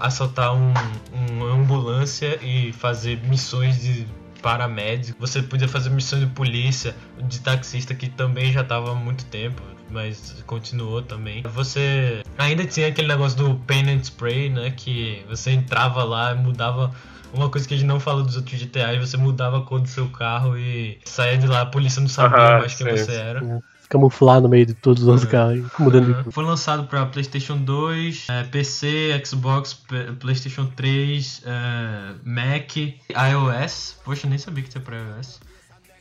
assaltar 0.00 0.54
um, 0.54 0.72
uma 1.12 1.52
ambulância 1.52 2.38
e 2.42 2.72
fazer 2.72 3.20
missões 3.24 3.80
de 3.80 4.06
paramédico. 4.42 5.18
Você 5.20 5.42
podia 5.42 5.68
fazer 5.68 5.90
missões 5.90 6.22
de 6.22 6.28
polícia, 6.28 6.94
de 7.20 7.40
taxista 7.40 7.94
que 7.94 8.08
também 8.08 8.52
já 8.52 8.64
tava 8.64 8.92
há 8.92 8.94
muito 8.94 9.24
tempo, 9.26 9.60
mas 9.90 10.42
continuou 10.46 11.02
também. 11.02 11.42
Você 11.54 12.22
ainda 12.36 12.64
tinha 12.64 12.88
aquele 12.88 13.08
negócio 13.08 13.38
do 13.38 13.54
paint 13.66 13.88
and 13.88 14.02
spray, 14.02 14.48
né, 14.48 14.70
que 14.70 15.24
você 15.28 15.50
entrava 15.52 16.04
lá 16.04 16.32
e 16.32 16.34
mudava 16.36 16.92
uma 17.32 17.48
coisa 17.50 17.66
que 17.68 17.74
a 17.74 17.76
gente 17.76 17.86
não 17.86 18.00
fala 18.00 18.22
dos 18.22 18.36
outros 18.36 18.58
GTA, 18.58 18.94
e 18.94 18.98
você 18.98 19.16
mudava 19.16 19.58
a 19.58 19.62
cor 19.62 19.80
do 19.80 19.88
seu 19.88 20.08
carro 20.08 20.56
e 20.56 20.98
saía 21.04 21.36
de 21.36 21.46
lá, 21.46 21.62
a 21.62 21.66
polícia 21.66 22.00
não 22.00 22.08
sabia 22.08 22.38
Aham, 22.38 22.58
mais 22.60 22.74
quem 22.74 22.86
sim, 22.86 22.96
você 22.96 23.12
era. 23.12 23.62
Camuflar 23.88 24.40
no 24.40 24.48
meio 24.48 24.66
de 24.66 24.74
todos 24.74 25.02
os 25.02 25.08
outros 25.08 25.28
carros, 25.28 25.64
mudando 25.78 26.06
de 26.06 26.12
Uhum. 26.26 26.30
Foi 26.30 26.44
lançado 26.44 26.84
para 26.84 27.06
PlayStation 27.06 27.56
2, 27.56 28.26
eh, 28.28 28.44
PC, 28.44 29.22
Xbox, 29.24 29.74
P- 29.74 30.12
PlayStation 30.20 30.66
3, 30.66 31.42
eh, 31.46 32.14
Mac, 32.24 32.76
iOS. 32.76 33.96
Poxa, 34.04 34.28
nem 34.28 34.38
sabia 34.38 34.62
que 34.62 34.70
tinha 34.70 34.82
para 34.82 34.96
iOS. 34.96 35.40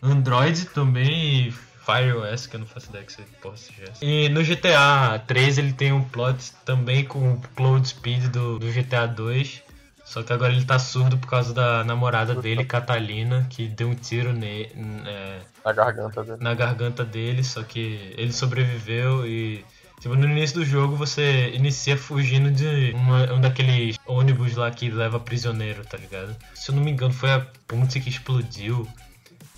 Android 0.01 0.65
também 0.67 1.47
e 1.47 1.51
Fire 1.51 2.11
OS, 2.11 2.47
que 2.47 2.57
eu 2.57 2.59
não 2.59 2.67
faço 2.67 2.89
ideia 2.89 3.05
que 3.05 3.13
você 3.13 3.23
essa. 3.89 4.03
E 4.03 4.27
no 4.27 4.43
GTA 4.43 5.19
3 5.25 5.57
ele 5.57 5.71
tem 5.71 5.93
um 5.93 6.03
plot 6.03 6.51
também 6.65 7.05
com 7.05 7.31
o 7.33 7.41
Cloud 7.55 7.87
Speed 7.87 8.25
do, 8.25 8.59
do 8.59 8.67
GTA 8.69 9.07
2. 9.07 9.63
Só 10.07 10.23
que 10.23 10.31
agora 10.31 10.53
ele 10.53 10.63
tá 10.63 10.79
surdo 10.79 11.17
por 11.17 11.27
causa 11.29 11.53
da 11.53 11.83
namorada 11.83 12.33
dele, 12.33 12.63
Catalina, 12.63 13.45
que 13.49 13.67
deu 13.67 13.89
um 13.89 13.93
tiro 13.95 14.31
ne, 14.31 14.63
é, 15.05 15.39
Na 15.65 15.73
garganta 15.73 16.23
dele. 16.23 16.37
na 16.39 16.53
garganta 16.53 17.03
dele, 17.03 17.43
só 17.43 17.61
que 17.61 18.13
ele 18.17 18.31
sobreviveu 18.31 19.27
e. 19.27 19.65
Tipo, 19.99 20.15
no 20.15 20.25
início 20.29 20.59
do 20.59 20.65
jogo 20.65 20.95
você 20.95 21.49
inicia 21.55 21.97
fugindo 21.97 22.51
de 22.51 22.91
uma- 22.95 23.33
um 23.33 23.41
daqueles 23.41 23.97
ônibus 24.05 24.55
lá 24.55 24.69
que 24.71 24.89
leva 24.91 25.19
prisioneiro, 25.19 25.83
tá 25.83 25.97
ligado? 25.97 26.35
Se 26.53 26.69
eu 26.71 26.75
não 26.75 26.83
me 26.83 26.91
engano, 26.91 27.11
foi 27.11 27.31
a 27.31 27.45
ponte 27.67 27.99
que 27.99 28.07
explodiu 28.07 28.87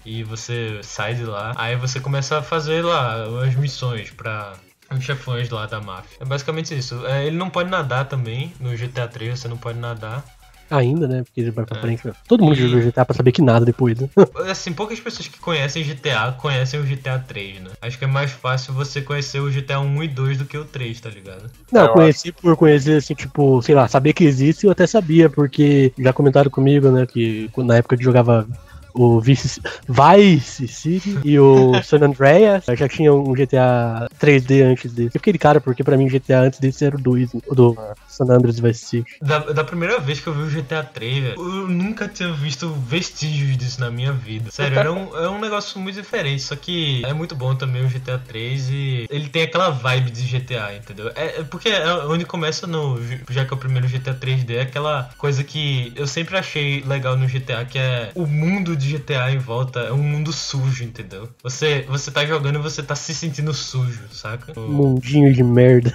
e 0.06 0.24
você 0.24 0.80
sai 0.82 1.14
de 1.14 1.26
lá. 1.26 1.54
Aí 1.58 1.76
você 1.76 2.00
começa 2.00 2.38
a 2.40 2.42
fazer 2.42 2.84
lá 2.84 3.24
as 3.46 3.54
missões 3.56 4.10
pra 4.12 4.54
os 4.90 5.04
chefões 5.04 5.50
lá 5.50 5.66
da 5.68 5.80
máfia. 5.82 6.18
É 6.22 6.26
basicamente 6.26 6.76
isso. 6.76 7.06
É, 7.06 7.26
ele 7.28 7.36
não 7.38 7.50
pode 7.50 7.70
nadar 7.70 8.06
também. 8.06 8.54
No 8.62 8.76
GTA 8.76 9.08
3 9.08 9.38
você 9.40 9.48
não 9.48 9.58
pode 9.58 9.78
nadar. 9.78 10.24
Ainda, 10.70 11.08
né? 11.08 11.24
Porque 11.24 11.42
ele 11.42 11.52
vai 11.52 11.64
É. 11.64 11.68
pra 11.68 11.82
frente. 11.82 12.04
Todo 12.28 12.44
mundo 12.44 12.56
E- 12.56 12.62
jogou 12.68 12.82
GTA 12.82 13.06
pra 13.06 13.16
saber 13.16 13.32
que 13.32 13.42
nada 13.42 13.66
depois, 13.66 13.98
né? 14.00 14.08
Assim, 14.50 14.72
poucas 14.74 15.00
pessoas 15.00 15.28
que 15.28 15.40
conhecem 15.40 15.84
GTA 15.84 16.32
conhecem 16.34 16.80
o 16.80 16.86
GTA 16.86 17.20
3, 17.20 17.60
né? 17.62 17.70
Acho 17.82 17.98
que 17.98 18.06
é 18.06 18.08
mais 18.08 18.32
fácil 18.32 18.74
você 18.74 19.02
conhecer 19.02 19.40
o 19.40 19.50
GTA 19.52 19.80
1 19.80 20.04
e 20.04 20.08
2 20.08 20.38
do 20.38 20.46
que 20.46 20.58
o 20.58 20.66
3, 20.66 21.00
tá 21.00 21.10
ligado? 21.10 21.50
Não, 21.72 21.82
Eu 21.82 21.88
eu 21.88 21.94
conheci 21.94 22.32
por 22.32 22.56
conhecer, 22.56 22.98
assim, 22.98 23.14
tipo, 23.14 23.62
sei 23.62 23.76
lá, 23.76 23.88
saber 23.88 24.14
que 24.14 24.24
existe 24.24 24.66
eu 24.66 24.72
até 24.72 24.86
sabia, 24.88 25.30
porque 25.30 25.92
já 25.98 26.14
comentaram 26.14 26.50
comigo, 26.52 26.90
né, 26.92 27.06
que 27.06 27.50
na 27.58 27.78
época 27.78 27.98
que 27.98 28.04
jogava 28.04 28.48
o 28.94 29.20
Vice, 29.20 29.62
Vice 29.88 30.68
City 30.68 31.18
e 31.24 31.40
o 31.40 31.82
San 31.84 32.00
Andreas, 32.02 32.66
já 32.76 32.88
tinha 32.88 33.14
um 33.14 33.34
GTA 33.34 34.08
3D 34.20 34.64
antes 34.64 34.92
desse. 34.92 35.10
Eu 35.16 35.20
fiquei 35.20 35.34
de 35.34 35.40
cara, 35.40 35.62
porque 35.62 35.84
pra 35.84 35.98
mim 35.98 36.08
GTA 36.08 36.42
antes 36.42 36.60
desse 36.60 36.86
era 36.86 36.96
o 36.96 37.00
2, 37.00 37.30
o 37.48 37.56
do 37.56 37.78
San 38.08 38.26
Andreas 38.26 38.60
Vice 38.60 38.86
City. 38.86 39.16
Da, 39.22 39.40
da 39.40 39.64
primeira 39.64 40.00
vez 40.00 40.20
que 40.20 40.28
eu 40.28 40.34
vi 40.34 40.44
o 40.44 40.62
GTA 40.62 40.84
3, 40.84 41.24
velho, 41.24 41.36
eu 41.40 41.68
nunca 41.68 42.08
tinha 42.08 42.32
visto 42.34 42.70
vestígios 42.88 43.58
disso 43.58 43.80
na 43.80 43.90
minha 43.90 44.12
vida. 44.12 44.52
Sério, 44.52 44.78
era 44.78 44.92
um, 44.92 45.16
é 45.16 45.30
um 45.30 45.40
negócio 45.40 45.80
muito 45.80 45.96
diferente. 45.96 46.42
Só 46.42 46.56
que 46.56 47.04
é 47.06 47.14
muito 47.14 47.36
bom 47.36 47.56
também 47.56 47.86
o 47.86 47.90
GTA 47.90 48.18
3 48.18 48.70
e 48.70 49.08
ele 49.10 49.30
tem 49.30 49.44
aquela 49.44 49.70
vibe 49.70 50.12
de 50.12 50.22
GTA, 50.24 50.76
entendeu? 50.76 51.12
É, 51.16 51.40
é 51.40 51.44
porque 51.44 51.70
é 51.70 51.94
onde 52.06 52.26
começa 52.26 52.66
no. 52.66 53.00
Já 53.30 53.46
que 53.46 53.54
é 53.54 53.56
o 53.56 53.60
primeiro 53.60 53.88
GTA 53.88 54.14
3D, 54.14 54.56
é 54.56 54.62
aquela 54.62 55.10
coisa 55.18 55.44
que 55.44 55.94
eu 55.96 56.08
sempre 56.08 56.38
achei 56.38 56.84
legal 56.84 57.18
no 57.18 57.28
GTA, 57.28 57.66
que 57.66 57.78
é 57.78 58.12
o 58.16 58.26
mundo 58.26 58.76
de 58.80 58.98
GTA 58.98 59.32
em 59.32 59.38
volta 59.38 59.82
é 59.82 59.92
um 59.92 60.02
mundo 60.02 60.32
sujo, 60.32 60.84
entendeu? 60.84 61.30
Você, 61.44 61.86
você 61.88 62.10
tá 62.10 62.26
jogando 62.26 62.58
e 62.58 62.62
você 62.62 62.82
tá 62.82 62.96
se 62.96 63.14
sentindo 63.14 63.54
sujo, 63.54 64.02
saca? 64.12 64.60
Mundinho 64.60 65.34
de 65.34 65.44
merda. 65.44 65.94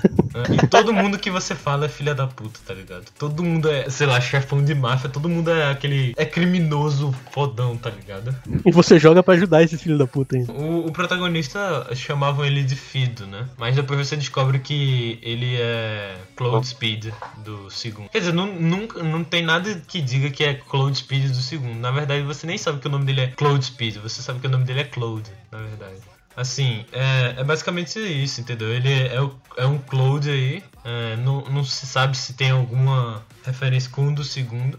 E 0.63 0.67
todo 0.67 0.93
mundo 0.93 1.19
que 1.19 1.31
você 1.31 1.55
fala 1.55 1.87
é 1.87 1.89
filha 1.89 2.15
da 2.15 2.27
puta, 2.27 2.61
tá 2.67 2.75
ligado? 2.75 3.05
Todo 3.19 3.43
mundo 3.43 3.71
é, 3.71 3.89
sei 3.89 4.07
lá, 4.07 4.21
chefão 4.21 4.63
de 4.63 4.75
máfia, 4.75 5.09
todo 5.09 5.29
mundo 5.29 5.51
é 5.51 5.71
aquele. 5.71 6.13
É 6.17 6.25
criminoso 6.25 7.15
fodão, 7.31 7.77
tá 7.77 7.91
ligado? 7.91 8.35
E 8.65 8.71
você 8.71 8.99
joga 8.99 9.23
pra 9.23 9.35
ajudar 9.35 9.63
esses 9.63 9.81
filhos 9.81 9.99
da 9.99 10.07
puta 10.07 10.37
ainda. 10.37 10.53
O, 10.53 10.87
o 10.87 10.93
protagonista 10.93 11.89
chamavam 11.95 12.45
ele 12.45 12.63
de 12.63 12.77
Fido, 12.77 13.27
né? 13.27 13.49
Mas 13.57 13.75
depois 13.75 14.07
você 14.07 14.17
descobre 14.17 14.59
que 14.59 15.19
ele 15.23 15.57
é 15.57 16.17
Cloud 16.37 16.67
Speed 16.67 17.07
do 17.39 17.71
segundo. 17.71 18.09
Quer 18.09 18.19
dizer, 18.19 18.33
não, 18.33 18.47
nunca, 18.47 19.03
não 19.03 19.25
tem 19.25 19.43
nada 19.43 19.83
que 19.87 20.01
diga 20.01 20.31
que 20.31 20.45
é 20.45 20.55
Cloud 20.55 20.97
Speed 20.97 21.31
do 21.31 21.37
segundo. 21.37 21.79
Na 21.79 21.91
verdade, 21.91 22.23
você 22.25 22.47
nem 22.47 22.59
sabe 22.59 22.74
que 22.81 22.89
o 22.89 22.91
nome 22.91 23.05
dele 23.05 23.23
é 23.23 23.27
Cloud 23.29 23.65
Speed, 23.65 23.97
você 23.97 24.23
sabe 24.23 24.41
que 24.41 24.47
o 24.47 24.51
nome 24.51 24.65
dele 24.65 24.81
é 24.81 24.85
Cloud, 24.85 25.31
na 25.51 25.59
verdade. 25.59 26.01
Assim, 26.37 26.85
é, 26.93 27.41
é 27.41 27.45
basicamente 27.45 27.99
isso, 28.01 28.41
entendeu? 28.41 28.69
Ele 28.69 28.93
é, 28.93 29.15
é 29.57 29.67
um 29.67 29.79
Cloud 29.79 30.29
aí, 30.29 30.65
é, 30.85 31.17
não, 31.17 31.43
não 31.43 31.65
se 31.65 31.87
sabe 31.87 32.17
se 32.17 32.35
tem 32.35 32.51
alguma 32.51 33.25
referência 33.45 33.91
com 33.91 34.09
o 34.09 34.15
do 34.15 34.25
segundo. 34.25 34.79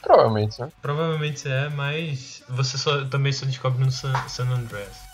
Provavelmente, 0.00 0.60
né? 0.60 0.70
Provavelmente 0.80 1.48
é, 1.48 1.68
mas 1.68 2.42
você 2.48 2.78
só, 2.78 3.04
também 3.04 3.32
só 3.32 3.44
descobre 3.44 3.84
no 3.84 3.90
San, 3.90 4.14
San 4.28 4.48
Andreas. 4.48 5.07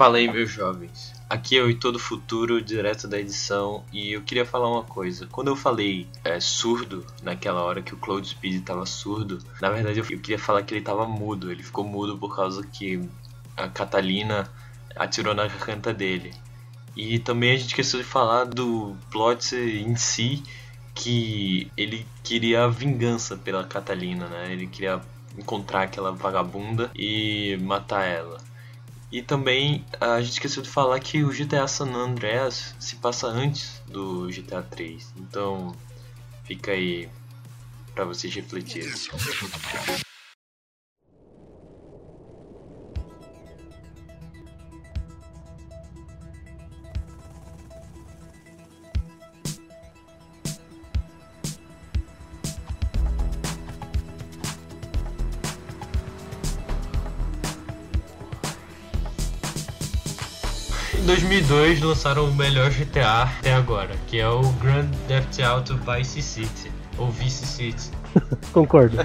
Fala 0.00 0.16
aí, 0.16 0.32
meus 0.32 0.50
jovens. 0.50 1.12
Aqui 1.28 1.58
é 1.58 1.62
o 1.62 1.68
Ito 1.68 1.92
do 1.92 1.98
Futuro, 1.98 2.62
direto 2.62 3.06
da 3.06 3.20
edição, 3.20 3.84
e 3.92 4.14
eu 4.14 4.22
queria 4.22 4.46
falar 4.46 4.70
uma 4.70 4.82
coisa. 4.82 5.26
Quando 5.26 5.48
eu 5.48 5.56
falei 5.56 6.08
é, 6.24 6.40
surdo, 6.40 7.04
naquela 7.22 7.62
hora 7.62 7.82
que 7.82 7.92
o 7.92 7.98
Cloud 7.98 8.26
Speed 8.26 8.64
tava 8.64 8.86
surdo, 8.86 9.40
na 9.60 9.68
verdade 9.68 9.98
eu, 9.98 10.06
queria 10.06 10.38
falar 10.38 10.62
que 10.62 10.72
ele 10.72 10.80
tava 10.80 11.06
mudo. 11.06 11.52
Ele 11.52 11.62
ficou 11.62 11.84
mudo 11.84 12.16
por 12.16 12.34
causa 12.34 12.66
que 12.66 13.06
a 13.54 13.68
Catalina 13.68 14.50
atirou 14.96 15.34
na 15.34 15.46
garganta 15.46 15.92
dele. 15.92 16.32
E 16.96 17.18
também 17.18 17.52
a 17.52 17.56
gente 17.58 17.68
esqueceu 17.68 18.00
de 18.00 18.06
falar 18.06 18.44
do 18.44 18.96
plot 19.10 19.54
em 19.54 19.94
si, 19.96 20.42
que 20.94 21.70
ele 21.76 22.06
queria 22.24 22.66
vingança 22.70 23.36
pela 23.36 23.64
Catalina, 23.64 24.26
né? 24.28 24.50
Ele 24.50 24.66
queria 24.66 24.98
encontrar 25.36 25.82
aquela 25.82 26.10
vagabunda 26.10 26.90
e 26.96 27.58
matar 27.60 28.06
ela. 28.06 28.48
E 29.12 29.22
também 29.22 29.84
a 30.00 30.20
gente 30.20 30.32
esqueceu 30.32 30.62
de 30.62 30.68
falar 30.68 31.00
que 31.00 31.24
o 31.24 31.30
GTA 31.30 31.66
San 31.66 31.92
Andreas 31.92 32.74
se 32.78 32.96
passa 32.96 33.26
antes 33.26 33.82
do 33.86 34.28
GTA 34.28 34.62
3. 34.62 35.12
Então 35.16 35.74
fica 36.44 36.72
aí 36.72 37.08
pra 37.94 38.04
vocês 38.04 38.32
refletirem. 38.34 38.92
2002 61.10 61.80
lançaram 61.80 62.26
o 62.26 62.32
melhor 62.32 62.70
GTA 62.70 63.22
até 63.22 63.52
agora, 63.52 63.96
que 64.06 64.20
é 64.20 64.28
o 64.28 64.42
Grand 64.62 64.88
Theft 65.08 65.40
Auto 65.40 65.76
Vice 65.76 66.22
City, 66.22 66.70
ou 66.96 67.10
Vice 67.10 67.44
City. 67.44 67.90
Concordo. 68.52 68.96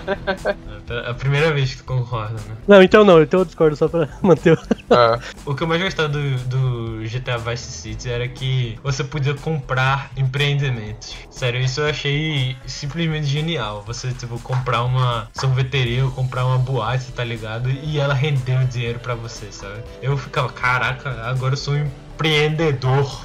É 0.90 1.10
a 1.10 1.14
primeira 1.14 1.52
vez 1.52 1.72
que 1.72 1.78
tu 1.78 1.84
concorda, 1.86 2.34
né? 2.34 2.58
Não, 2.68 2.82
então 2.82 3.04
não, 3.04 3.22
então 3.22 3.42
eu 3.42 3.46
discordo 3.46 3.76
só 3.76 3.88
pra 3.88 4.10
manter 4.22 4.54
o. 4.54 4.94
É. 4.94 5.20
O 5.46 5.54
que 5.54 5.62
eu 5.62 5.68
mais 5.68 5.82
gostava 5.82 6.10
do, 6.10 6.38
do 6.46 7.04
GTA 7.04 7.38
Vice 7.38 7.72
City 7.72 8.10
era 8.10 8.28
que 8.28 8.80
você 8.84 9.04
podia 9.04 9.36
comprar 9.36 10.10
empreendimentos. 10.18 11.14
Sério, 11.30 11.62
isso 11.62 11.82
eu 11.82 11.88
achei 11.88 12.58
simplesmente 12.66 13.28
genial. 13.28 13.84
Você, 13.86 14.12
tipo, 14.12 14.40
comprar 14.40 14.84
uma 14.84 15.30
sorveteria 15.34 16.04
ou 16.04 16.12
comprar 16.12 16.46
uma 16.46 16.58
boate, 16.58 17.12
tá 17.12 17.24
ligado? 17.24 17.70
E 17.70 18.00
ela 18.00 18.14
rendeu 18.14 18.64
dinheiro 18.66 19.00
pra 19.00 19.14
você, 19.14 19.52
sabe? 19.52 19.84
Eu 20.02 20.18
ficava, 20.18 20.50
caraca, 20.50 21.12
agora 21.30 21.54
eu 21.54 21.58
sou 21.58 21.76
um 21.76 21.88
empreendedor. 22.16 23.22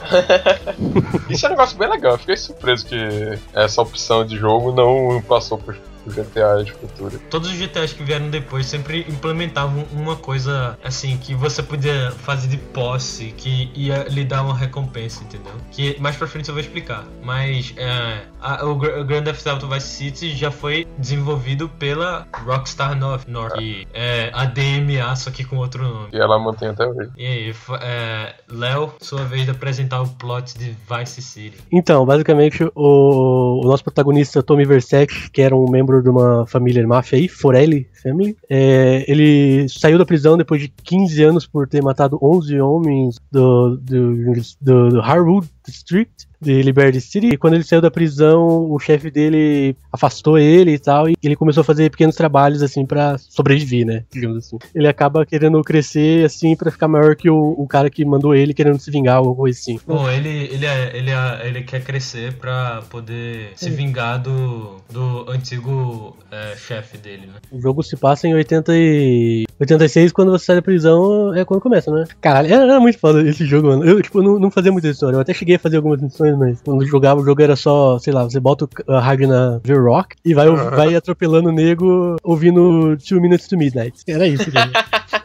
Isso 1.30 1.46
é 1.46 1.48
um 1.48 1.52
negócio 1.52 1.78
bem 1.78 1.88
legal. 1.88 2.12
Eu 2.12 2.18
fiquei 2.18 2.36
surpreso 2.36 2.84
que 2.86 3.38
essa 3.54 3.80
opção 3.80 4.24
de 4.24 4.36
jogo 4.36 4.72
não 4.72 5.22
passou 5.22 5.56
pro, 5.56 5.76
GTA 6.06 6.62
de 6.64 6.72
futuro. 6.72 7.20
Todos 7.30 7.50
os 7.50 7.56
GTAs 7.56 7.92
que 7.92 8.02
vieram 8.02 8.30
depois 8.30 8.66
sempre 8.66 9.04
implementavam 9.08 9.84
uma 9.92 10.16
coisa 10.16 10.78
assim 10.82 11.16
que 11.16 11.34
você 11.34 11.62
podia 11.62 12.10
fazer 12.10 12.48
de 12.48 12.56
posse, 12.56 13.34
que 13.36 13.70
ia 13.74 14.04
lhe 14.08 14.24
dar 14.24 14.42
uma 14.42 14.54
recompensa, 14.56 15.22
entendeu? 15.24 15.52
Que 15.70 16.00
mais 16.00 16.16
pra 16.16 16.26
frente 16.26 16.48
eu 16.48 16.54
vou 16.54 16.60
explicar. 16.62 17.04
Mas 17.22 17.74
é, 17.76 18.22
a- 18.40 18.64
o, 18.64 18.72
o 18.72 19.04
Grand 19.04 19.22
Theft 19.24 19.46
Auto 19.46 19.68
Vice 19.68 19.86
City 19.88 20.34
já 20.34 20.50
foi 20.50 20.86
desenvolvido 20.98 21.68
pela 21.68 22.26
Rockstar 22.44 22.96
North, 22.96 23.26
North 23.28 23.54
que 23.54 23.86
é 23.92 24.30
a 24.32 24.44
DMA, 24.44 25.14
só 25.16 25.30
que 25.30 25.44
com 25.44 25.56
outro 25.56 25.82
nome. 25.82 26.08
E 26.12 26.18
ela 26.18 26.38
mantém 26.38 26.68
até 26.68 26.86
hoje. 26.86 27.10
E 27.16 27.26
aí, 27.26 27.54
é, 27.80 28.34
Léo, 28.50 28.92
sua 29.00 29.24
vez 29.24 29.44
de 29.44 29.50
apresentar 29.50 30.00
o 30.02 30.08
plot 30.08 30.56
de 30.58 30.74
Vice 30.88 31.20
City. 31.22 31.58
Então, 31.72 32.04
basicamente, 32.06 32.64
o, 32.74 33.60
o 33.64 33.68
nosso 33.68 33.82
protagonista, 33.84 34.42
Tommy 34.42 34.64
Versetti, 34.64 35.30
que 35.30 35.42
era 35.42 35.54
um 35.56 35.68
membro 35.70 35.89
de 36.02 36.08
uma 36.08 36.46
família 36.46 36.86
máfia 36.86 37.18
aí, 37.18 37.28
Forelli 37.28 37.88
Family, 38.02 38.36
é, 38.48 39.04
ele 39.08 39.68
saiu 39.68 39.98
da 39.98 40.06
prisão 40.06 40.36
depois 40.36 40.60
de 40.60 40.68
15 40.68 41.22
anos 41.22 41.46
por 41.46 41.68
ter 41.68 41.82
matado 41.82 42.18
11 42.22 42.60
homens 42.60 43.16
do, 43.30 43.76
do, 43.76 44.34
do, 44.60 44.88
do 44.90 45.00
Harwood 45.00 45.48
District 45.66 46.30
de 46.40 46.62
Liberty 46.62 47.00
City. 47.00 47.28
E 47.28 47.36
quando 47.36 47.54
ele 47.54 47.64
saiu 47.64 47.82
da 47.82 47.90
prisão, 47.90 48.70
o 48.70 48.78
chefe 48.78 49.10
dele 49.10 49.76
afastou 49.92 50.38
ele 50.38 50.72
e 50.72 50.78
tal, 50.78 51.08
e 51.08 51.14
ele 51.22 51.36
começou 51.36 51.60
a 51.60 51.64
fazer 51.64 51.90
pequenos 51.90 52.16
trabalhos, 52.16 52.62
assim, 52.62 52.86
pra 52.86 53.18
sobreviver, 53.18 53.84
né? 53.84 54.04
Digamos 54.10 54.38
assim. 54.38 54.58
Ele 54.74 54.88
acaba 54.88 55.26
querendo 55.26 55.62
crescer, 55.62 56.24
assim, 56.24 56.56
pra 56.56 56.70
ficar 56.70 56.88
maior 56.88 57.14
que 57.14 57.28
o, 57.28 57.54
o 57.58 57.66
cara 57.66 57.90
que 57.90 58.04
mandou 58.04 58.34
ele, 58.34 58.54
querendo 58.54 58.78
se 58.78 58.90
vingar, 58.90 59.20
ou 59.20 59.36
coisa 59.36 59.58
assim. 59.58 59.78
Bom, 59.86 60.08
ele, 60.08 60.28
ele, 60.28 60.64
é, 60.64 60.96
ele, 60.96 61.10
é, 61.10 61.46
ele 61.46 61.62
quer 61.62 61.82
crescer 61.82 62.32
pra 62.34 62.82
poder 62.88 63.52
se 63.54 63.68
vingar 63.68 64.20
do, 64.20 64.76
do 64.90 65.30
antigo 65.30 66.16
é, 66.30 66.56
chefe 66.56 66.96
dele, 66.96 67.26
né? 67.26 67.34
O 67.50 67.60
jogo 67.60 67.82
se 67.82 67.96
passa 67.96 68.26
em 68.26 68.34
80 68.34 68.72
e... 68.74 69.44
86, 69.58 70.12
quando 70.12 70.30
você 70.30 70.46
sai 70.46 70.56
da 70.56 70.62
prisão, 70.62 71.34
é 71.34 71.44
quando 71.44 71.60
começa, 71.60 71.90
né? 71.90 72.06
Caralho, 72.20 72.52
era, 72.52 72.80
muito 72.80 72.98
foda 72.98 73.22
esse 73.28 73.44
jogo, 73.44 73.68
mano. 73.68 73.84
Eu, 73.84 74.00
tipo, 74.00 74.22
não, 74.22 74.38
não 74.38 74.50
fazia 74.50 74.72
muita 74.72 74.88
história. 74.88 75.16
Eu 75.16 75.20
até 75.20 75.34
cheguei 75.34 75.56
fazer 75.60 75.76
algumas 75.76 76.00
missões, 76.00 76.36
mas 76.38 76.60
quando 76.62 76.84
jogava, 76.86 77.20
o 77.20 77.24
jogo 77.24 77.40
era 77.42 77.54
só, 77.56 77.98
sei 77.98 78.12
lá, 78.12 78.24
você 78.24 78.40
bota 78.40 78.64
o- 78.66 78.92
a 78.92 79.00
rádio 79.00 79.28
na 79.28 79.58
V-Rock 79.62 80.16
e 80.24 80.34
vai, 80.34 80.48
vai 80.50 80.94
atropelando 80.94 81.48
o 81.48 81.52
nego 81.52 82.16
ouvindo 82.22 82.96
Two 82.98 83.20
Minutes 83.20 83.46
to 83.48 83.56
Midnight. 83.56 84.02
Era 84.08 84.26
isso, 84.26 84.50
cara. 84.50 84.70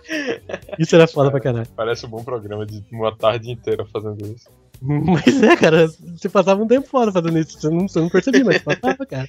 Isso 0.77 0.95
era 0.95 1.07
foda 1.07 1.31
pra 1.31 1.39
caralho. 1.39 1.67
Parece 1.75 2.05
um 2.05 2.09
bom 2.09 2.23
programa 2.23 2.65
de 2.65 2.83
uma 2.91 3.15
tarde 3.15 3.51
inteira 3.51 3.85
fazendo 3.91 4.21
isso. 4.25 4.47
Mas 4.81 5.41
é, 5.41 5.55
cara, 5.55 5.87
você 5.87 6.27
passava 6.29 6.61
um 6.61 6.67
tempo 6.67 6.87
fora 6.87 7.11
fazendo 7.11 7.37
isso. 7.39 7.59
Você 7.59 7.69
não, 7.69 7.87
você 7.87 7.99
não 7.99 8.09
percebia, 8.09 8.43
mas 8.43 8.61
passava, 8.61 9.05
cara. 9.05 9.25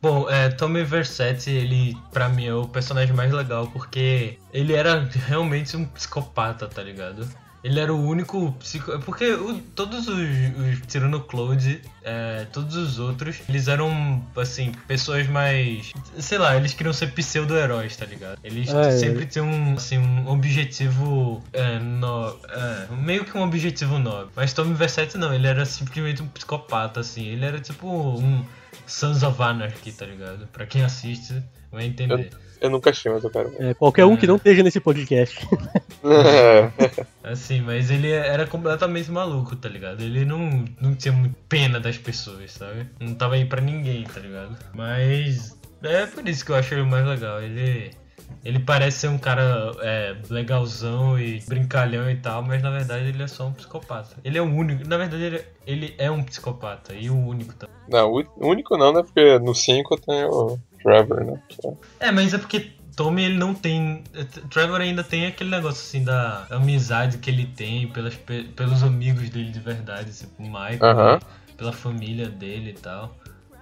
Bom, 0.00 0.28
é, 0.28 0.48
Tommy 0.50 0.84
Versetti, 0.84 1.50
ele, 1.50 1.96
pra 2.12 2.28
mim, 2.28 2.46
é 2.46 2.54
o 2.54 2.68
personagem 2.68 3.14
mais 3.16 3.32
legal 3.32 3.66
porque 3.68 4.38
ele 4.52 4.74
era 4.74 5.08
realmente 5.26 5.76
um 5.76 5.84
psicopata, 5.86 6.68
tá 6.68 6.82
ligado? 6.82 7.26
Ele 7.64 7.80
era 7.80 7.92
o 7.94 8.06
único 8.06 8.52
psico... 8.60 8.98
Porque 9.00 9.32
o- 9.32 9.58
todos 9.74 10.06
os, 10.06 10.18
os 10.18 10.80
tirando 10.86 11.14
o 11.16 11.20
Claude, 11.22 11.80
é, 12.02 12.46
todos 12.52 12.76
os 12.76 12.98
outros, 12.98 13.38
eles 13.48 13.66
eram, 13.68 14.22
assim, 14.36 14.72
pessoas 14.86 15.26
mais... 15.26 15.90
Sei 16.18 16.36
lá, 16.36 16.54
eles 16.56 16.74
queriam 16.74 16.92
ser 16.92 17.12
pseudo-heróis, 17.12 17.96
tá 17.96 18.04
ligado? 18.04 18.38
Eles 18.44 18.68
É, 18.68 18.88
é. 18.88 18.90
sempre 18.98 19.24
tinham, 19.24 19.46
um, 19.48 19.74
assim, 19.74 19.96
um 19.96 20.28
objetivo 20.28 21.42
é, 21.54 21.78
no, 21.78 22.36
é, 22.50 22.86
meio 23.02 23.24
que 23.24 23.36
um 23.36 23.42
objetivo 23.42 23.98
nobre. 23.98 24.30
Mas 24.36 24.52
Tommy 24.52 24.74
Versetti 24.74 25.16
não, 25.16 25.32
ele 25.32 25.46
era 25.46 25.64
simplesmente 25.64 26.22
um 26.22 26.28
psicopata, 26.28 27.00
assim. 27.00 27.24
Ele 27.26 27.44
era 27.46 27.58
tipo 27.60 27.86
um 27.88 28.44
Sons 28.86 29.22
of 29.22 29.42
Anarchy, 29.42 29.92
tá 29.92 30.04
ligado? 30.04 30.46
Pra 30.48 30.66
quem 30.66 30.84
assiste, 30.84 31.42
vai 31.72 31.86
entender. 31.86 32.30
Eu 32.30 32.43
nunca 32.70 32.90
achei, 32.90 33.10
mas 33.10 33.24
eu 33.24 33.30
quero 33.30 33.50
ver. 33.50 33.70
É, 33.70 33.74
qualquer 33.74 34.04
um 34.04 34.16
que 34.16 34.26
não 34.26 34.36
esteja 34.36 34.62
nesse 34.62 34.80
podcast. 34.80 35.46
É. 36.06 36.70
Assim, 37.22 37.62
mas 37.62 37.90
ele 37.90 38.10
era 38.10 38.46
completamente 38.46 39.10
maluco, 39.10 39.56
tá 39.56 39.70
ligado? 39.70 40.02
Ele 40.02 40.22
não, 40.26 40.66
não 40.78 40.94
tinha 40.94 41.12
muito 41.12 41.34
pena 41.48 41.80
das 41.80 41.96
pessoas, 41.96 42.52
sabe? 42.52 42.90
Não 43.00 43.14
tava 43.14 43.36
aí 43.36 43.46
pra 43.46 43.62
ninguém, 43.62 44.04
tá 44.04 44.20
ligado? 44.20 44.54
Mas 44.74 45.56
é 45.82 46.06
por 46.06 46.28
isso 46.28 46.44
que 46.44 46.52
eu 46.52 46.56
acho 46.56 46.74
ele 46.74 46.82
mais 46.82 47.06
legal. 47.06 47.42
Ele. 47.42 47.90
Ele 48.44 48.58
parece 48.58 48.98
ser 48.98 49.08
um 49.08 49.16
cara 49.16 49.72
é, 49.80 50.16
legalzão 50.28 51.18
e 51.18 51.40
brincalhão 51.48 52.10
e 52.10 52.16
tal, 52.16 52.42
mas 52.42 52.62
na 52.62 52.70
verdade 52.70 53.08
ele 53.08 53.22
é 53.22 53.26
só 53.26 53.46
um 53.46 53.52
psicopata. 53.52 54.16
Ele 54.22 54.36
é 54.36 54.42
o 54.42 54.44
único, 54.44 54.86
na 54.86 54.98
verdade 54.98 55.22
ele, 55.22 55.44
ele 55.66 55.94
é 55.96 56.10
um 56.10 56.22
psicopata 56.22 56.94
e 56.94 57.08
o 57.08 57.16
único 57.16 57.54
também. 57.54 57.74
Não, 57.88 58.12
o 58.12 58.20
o 58.36 58.48
único 58.48 58.76
não, 58.76 58.92
né? 58.92 59.02
Porque 59.02 59.38
no 59.38 59.54
5 59.54 59.96
tem 59.98 60.24
o 60.24 60.58
Trevor, 60.84 61.24
né? 61.24 61.38
é- 61.98 62.12
mas 62.12 62.32
é 62.32 62.38
porque 62.38 62.70
Tommy 62.96 63.24
ele 63.24 63.36
não 63.38 63.52
tem. 63.54 64.04
Trevor 64.50 64.80
ainda 64.80 65.02
tem 65.02 65.26
aquele 65.26 65.50
negócio 65.50 65.80
assim 65.82 66.04
da 66.04 66.46
amizade 66.50 67.18
que 67.18 67.28
ele 67.28 67.46
tem 67.46 67.88
pelas, 67.88 68.14
pe- 68.14 68.44
pelos 68.54 68.82
amigos 68.84 69.28
dele 69.30 69.50
de 69.50 69.58
verdade, 69.58 70.12
tipo 70.12 70.40
o 70.40 70.46
Michael, 70.46 70.78
Aham. 70.82 71.20
pela 71.56 71.72
família 71.72 72.28
dele 72.28 72.70
e 72.70 72.80
tal. 72.80 73.16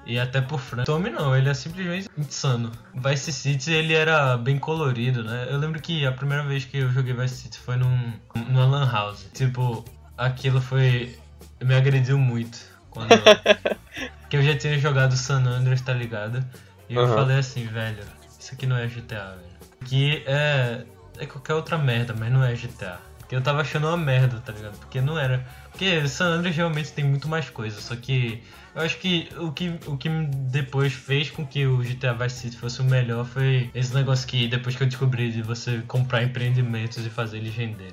E 0.04 0.18
até 0.18 0.40
por 0.40 0.58
Frank. 0.58 0.84
Tommy 0.84 1.10
não, 1.10 1.34
ele 1.34 1.48
é 1.48 1.54
simplesmente 1.54 2.08
insano. 2.18 2.72
Vice 2.92 3.32
City 3.32 3.70
ele 3.72 3.94
era 3.94 4.36
bem 4.36 4.58
colorido, 4.58 5.22
né? 5.22 5.46
Eu 5.48 5.56
lembro 5.58 5.80
que 5.80 6.04
a 6.04 6.10
primeira 6.10 6.42
vez 6.42 6.64
que 6.64 6.78
eu 6.78 6.90
joguei 6.90 7.14
Vice 7.14 7.36
City 7.36 7.56
foi 7.58 7.76
num, 7.76 8.12
numa 8.34 8.66
Lan 8.66 8.90
House. 8.90 9.28
Tipo, 9.32 9.84
aquilo 10.18 10.60
foi. 10.60 11.16
me 11.62 11.74
agrediu 11.74 12.18
muito. 12.18 12.58
Quando. 12.90 13.10
que 14.28 14.36
eu 14.36 14.42
já 14.42 14.56
tinha 14.58 14.76
jogado 14.78 15.16
San 15.16 15.44
Andreas, 15.46 15.80
tá 15.80 15.92
ligado? 15.92 16.44
E 16.92 16.94
eu 16.94 17.04
Aham. 17.04 17.14
falei 17.14 17.38
assim, 17.38 17.64
velho, 17.66 18.04
isso 18.38 18.52
aqui 18.52 18.66
não 18.66 18.76
é 18.76 18.86
GTA, 18.86 19.36
velho. 19.36 19.86
Que 19.86 20.22
é. 20.26 20.82
É 21.18 21.26
qualquer 21.26 21.54
outra 21.54 21.78
merda, 21.78 22.14
mas 22.18 22.30
não 22.30 22.44
é 22.44 22.54
GTA. 22.54 22.98
Porque 23.18 23.34
eu 23.34 23.40
tava 23.40 23.62
achando 23.62 23.86
uma 23.86 23.96
merda, 23.96 24.42
tá 24.44 24.52
ligado? 24.52 24.78
Porque 24.78 25.00
não 25.00 25.18
era. 25.18 25.42
Porque 25.70 26.06
San 26.06 26.26
Andreas 26.26 26.54
realmente 26.54 26.92
tem 26.92 27.02
muito 27.04 27.28
mais 27.28 27.48
coisa, 27.48 27.80
só 27.80 27.96
que. 27.96 28.42
Eu 28.74 28.82
acho 28.82 28.98
que 28.98 29.28
o 29.38 29.52
que, 29.52 29.78
o 29.86 29.96
que 29.96 30.08
depois 30.50 30.92
fez 30.92 31.30
com 31.30 31.46
que 31.46 31.66
o 31.66 31.78
GTA 31.78 32.12
Vice 32.14 32.36
City 32.36 32.56
fosse 32.56 32.80
o 32.80 32.84
melhor 32.84 33.24
foi 33.24 33.70
esse 33.74 33.94
negócio 33.94 34.26
que 34.26 34.48
depois 34.48 34.74
que 34.76 34.82
eu 34.82 34.86
descobri 34.86 35.30
de 35.30 35.42
você 35.42 35.82
comprar 35.86 36.22
empreendimentos 36.22 37.04
e 37.06 37.10
fazer 37.10 37.38
eles 37.38 37.54
renderem. 37.54 37.92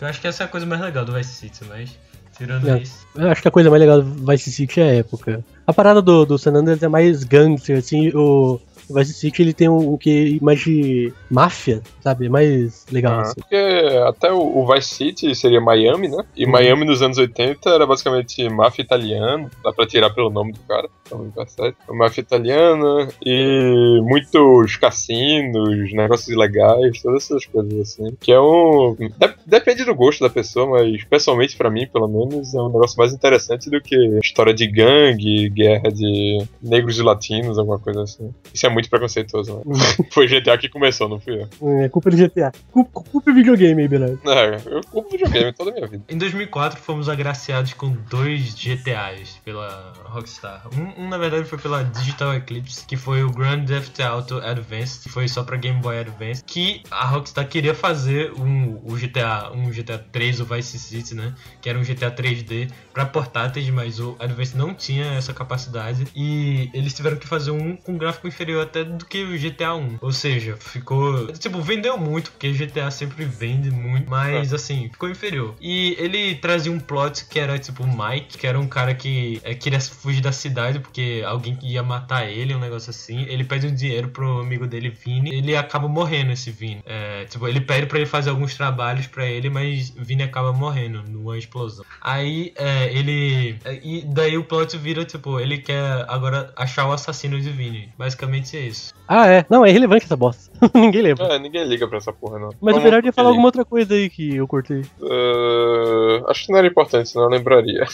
Eu 0.00 0.06
acho 0.08 0.20
que 0.20 0.26
essa 0.28 0.44
é 0.44 0.46
a 0.46 0.48
coisa 0.48 0.66
mais 0.66 0.80
legal 0.80 1.04
do 1.04 1.12
Vice 1.12 1.34
City, 1.34 1.64
mas 1.68 1.96
tirando 2.36 2.68
É. 2.68 2.78
isso. 2.78 3.06
Eu 3.14 3.28
acho 3.28 3.42
que 3.42 3.48
a 3.48 3.50
coisa 3.50 3.68
mais 3.70 3.80
legal 3.80 4.02
do 4.02 4.26
Vice 4.32 4.50
City 4.52 4.80
é 4.80 4.84
a 4.84 4.94
época. 4.94 5.44
A 5.70 5.72
parada 5.72 6.02
do, 6.02 6.26
do 6.26 6.36
San 6.36 6.52
Andreas 6.52 6.82
é 6.82 6.88
mais 6.88 7.22
gangster, 7.22 7.78
assim, 7.78 8.08
o 8.12 8.58
o 8.90 8.94
Vice 8.94 9.14
City 9.14 9.42
ele 9.42 9.54
tem 9.54 9.68
um, 9.68 9.92
um 9.92 9.96
que 9.96 10.36
mais 10.42 10.58
de 10.58 11.12
máfia, 11.30 11.80
sabe? 12.00 12.26
É 12.26 12.28
mais 12.28 12.84
legal, 12.90 13.20
Ah, 13.20 13.22
assim. 13.22 13.34
Porque 13.40 13.56
até 14.04 14.32
o, 14.32 14.40
o 14.40 14.66
Vice 14.66 14.94
City 14.96 15.32
seria 15.32 15.60
Miami, 15.60 16.08
né? 16.08 16.24
E 16.36 16.44
Miami 16.44 16.84
nos 16.84 17.00
anos 17.00 17.16
80 17.16 17.70
era 17.70 17.86
basicamente 17.86 18.48
máfia 18.48 18.82
italiana, 18.82 19.48
dá 19.62 19.72
pra 19.72 19.86
tirar 19.86 20.10
pelo 20.10 20.28
nome 20.28 20.52
do 20.52 20.58
cara, 20.66 20.88
então 21.14 21.46
tá. 21.56 21.72
Máfia 21.92 22.20
italiana 22.20 23.08
e 23.24 24.00
muitos 24.02 24.76
cassinos, 24.76 25.92
negócios 25.92 26.28
ilegais, 26.28 27.00
todas 27.02 27.24
essas 27.24 27.44
coisas 27.46 27.72
assim. 27.80 28.16
Que 28.20 28.32
é 28.32 28.40
um. 28.40 28.94
de- 28.98 29.12
depende 29.46 29.84
do 29.84 29.94
gosto 29.94 30.20
da 30.20 30.30
pessoa, 30.30 30.66
mas 30.66 31.02
pessoalmente 31.04 31.56
pra 31.56 31.70
mim, 31.70 31.86
pelo 31.86 32.08
menos, 32.08 32.54
é 32.54 32.60
um 32.60 32.66
negócio 32.68 32.96
mais 32.98 33.12
interessante 33.12 33.70
do 33.70 33.80
que 33.80 33.96
história 34.22 34.54
de 34.54 34.66
gangue, 34.66 35.48
guerra 35.50 35.90
de 35.90 36.44
negros 36.62 36.98
e 36.98 37.02
latinos, 37.02 37.58
alguma 37.58 37.78
coisa 37.78 38.02
assim. 38.02 38.32
Isso 38.52 38.66
é 38.66 38.68
muito 38.68 38.88
preconceituoso, 38.90 39.62
né? 39.66 39.74
Foi 40.12 40.26
GTA 40.26 40.56
que 40.58 40.68
começou, 40.68 41.08
não 41.08 41.18
fui 41.20 41.42
eu. 41.42 41.78
É 41.80 41.88
culpa 41.88 42.10
do 42.10 42.16
GTA. 42.16 42.52
Culpa, 42.72 43.00
culpa 43.02 43.30
do 43.30 43.34
videogame 43.34 43.82
aí, 43.82 43.88
beleza. 43.88 44.18
É, 44.26 44.60
eu 44.66 44.80
culpo 44.90 45.10
videogame 45.10 45.52
toda 45.52 45.70
a 45.70 45.74
minha 45.74 45.86
vida. 45.86 46.04
Em 46.08 46.18
2004 46.18 46.80
fomos 46.80 47.08
agraciados 47.08 47.72
com 47.74 47.94
dois 48.10 48.54
GTAs 48.54 49.40
pela 49.44 49.92
Rockstar. 50.04 50.66
Um, 50.76 50.99
Um, 51.00 51.08
na 51.08 51.16
verdade, 51.16 51.44
foi 51.44 51.58
pela 51.58 51.82
Digital 51.82 52.34
Eclipse, 52.34 52.84
que 52.84 52.94
foi 52.94 53.24
o 53.24 53.30
Grand 53.30 53.64
Theft 53.64 53.98
Auto 54.00 54.36
Advance, 54.38 55.00
que 55.00 55.08
foi 55.08 55.26
só 55.26 55.42
pra 55.42 55.56
Game 55.56 55.80
Boy 55.80 55.98
Advance, 55.98 56.44
que 56.44 56.82
a 56.90 57.06
Rockstar 57.06 57.48
queria 57.48 57.74
fazer 57.74 58.32
um, 58.32 58.78
o 58.84 58.96
GTA, 58.96 59.50
um 59.54 59.70
GTA 59.70 59.98
3, 59.98 60.40
o 60.40 60.44
Vice 60.44 60.78
City, 60.78 61.14
né? 61.14 61.34
Que 61.62 61.70
era 61.70 61.78
um 61.78 61.82
GTA 61.82 62.10
3D 62.10 62.70
pra 62.92 63.06
portáteis, 63.06 63.68
mas 63.70 63.98
o 63.98 64.14
Advance 64.18 64.54
não 64.54 64.74
tinha 64.74 65.06
essa 65.14 65.32
capacidade 65.32 66.06
e 66.14 66.68
eles 66.74 66.92
tiveram 66.92 67.16
que 67.16 67.26
fazer 67.26 67.50
um 67.50 67.76
com 67.76 67.96
gráfico 67.96 68.28
inferior 68.28 68.62
até 68.62 68.84
do 68.84 69.06
que 69.06 69.22
o 69.24 69.38
GTA 69.38 69.74
1. 69.74 69.98
Ou 70.02 70.12
seja, 70.12 70.56
ficou. 70.58 71.28
Tipo, 71.32 71.62
vendeu 71.62 71.96
muito, 71.96 72.30
porque 72.32 72.52
GTA 72.52 72.90
sempre 72.90 73.24
vende 73.24 73.70
muito, 73.70 74.10
mas 74.10 74.52
assim, 74.52 74.90
ficou 74.90 75.08
inferior. 75.08 75.54
E 75.60 75.96
ele 75.98 76.34
trazia 76.34 76.70
um 76.70 76.78
plot 76.78 77.24
que 77.24 77.38
era 77.38 77.58
tipo 77.58 77.84
o 77.84 77.86
Mike, 77.86 78.36
que 78.36 78.46
era 78.46 78.60
um 78.60 78.66
cara 78.66 78.94
que 78.94 79.40
é, 79.42 79.54
queria 79.54 79.80
fugir 79.80 80.20
da 80.20 80.32
cidade 80.32 80.78
porque 80.90 81.22
alguém 81.24 81.56
ia 81.62 81.82
matar 81.82 82.28
ele, 82.28 82.54
um 82.54 82.58
negócio 82.58 82.90
assim. 82.90 83.22
Ele 83.28 83.44
pede 83.44 83.68
um 83.68 83.74
dinheiro 83.74 84.08
pro 84.08 84.40
amigo 84.40 84.66
dele, 84.66 84.90
Vini. 84.90 85.32
Ele 85.32 85.56
acaba 85.56 85.86
morrendo, 85.86 86.32
esse 86.32 86.50
Vini. 86.50 86.82
É, 86.84 87.24
tipo, 87.24 87.46
ele 87.46 87.60
pede 87.60 87.86
pra 87.86 87.98
ele 87.98 88.06
fazer 88.06 88.30
alguns 88.30 88.56
trabalhos 88.56 89.06
pra 89.06 89.24
ele, 89.24 89.48
mas 89.48 89.90
Vini 89.90 90.24
acaba 90.24 90.52
morrendo 90.52 91.02
numa 91.08 91.38
explosão. 91.38 91.84
Aí 92.00 92.52
é, 92.56 92.92
ele. 92.92 93.56
é, 93.64 93.80
E 93.82 94.04
daí 94.04 94.36
o 94.36 94.44
plot 94.44 94.76
vira, 94.76 95.04
tipo, 95.04 95.38
ele 95.38 95.58
quer 95.58 96.04
agora 96.08 96.52
achar 96.56 96.88
o 96.88 96.92
assassino 96.92 97.40
de 97.40 97.50
Vini. 97.50 97.88
Basicamente 97.96 98.56
é 98.56 98.60
isso. 98.60 98.92
Ah, 99.06 99.28
é. 99.28 99.46
Não, 99.48 99.64
é 99.64 99.70
irrelevante 99.70 100.04
essa 100.04 100.16
bosta. 100.16 100.50
Ninguém 100.74 101.02
lembra. 101.02 101.34
É, 101.34 101.38
ninguém 101.38 101.64
liga 101.66 101.86
pra 101.86 101.98
essa 101.98 102.12
porra, 102.12 102.38
não. 102.38 102.50
Mas 102.60 102.76
o 102.76 102.80
Berardo 102.80 103.06
ia 103.06 103.12
falar 103.12 103.28
alguma 103.28 103.46
outra 103.46 103.64
coisa 103.64 103.94
aí 103.94 104.10
que 104.10 104.36
eu 104.36 104.46
cortei. 104.46 104.82
Uh, 105.00 106.28
acho 106.28 106.46
que 106.46 106.52
não 106.52 106.58
era 106.58 106.66
importante, 106.68 107.08
senão 107.08 107.26
eu 107.26 107.30
lembraria. 107.30 107.86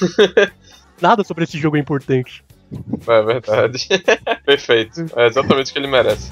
Nada 1.01 1.23
sobre 1.23 1.45
esse 1.45 1.59
jogo 1.59 1.77
é 1.77 1.81
importante. 1.81 2.43
É 2.73 3.23
verdade. 3.23 3.89
Perfeito. 4.45 5.07
É 5.17 5.27
exatamente 5.27 5.71
o 5.71 5.73
que 5.73 5.79
ele 5.79 5.87
merece. 5.87 6.31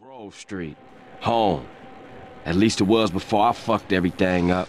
Grove 0.00 0.34
Street. 0.34 0.76
Home. 1.22 1.66
At 2.44 2.56
least 2.56 2.80
it 2.80 2.84
was 2.84 3.10
before 3.10 3.48
I 3.48 3.52
fucked 3.52 3.92
everything 3.92 4.50
up. 4.50 4.68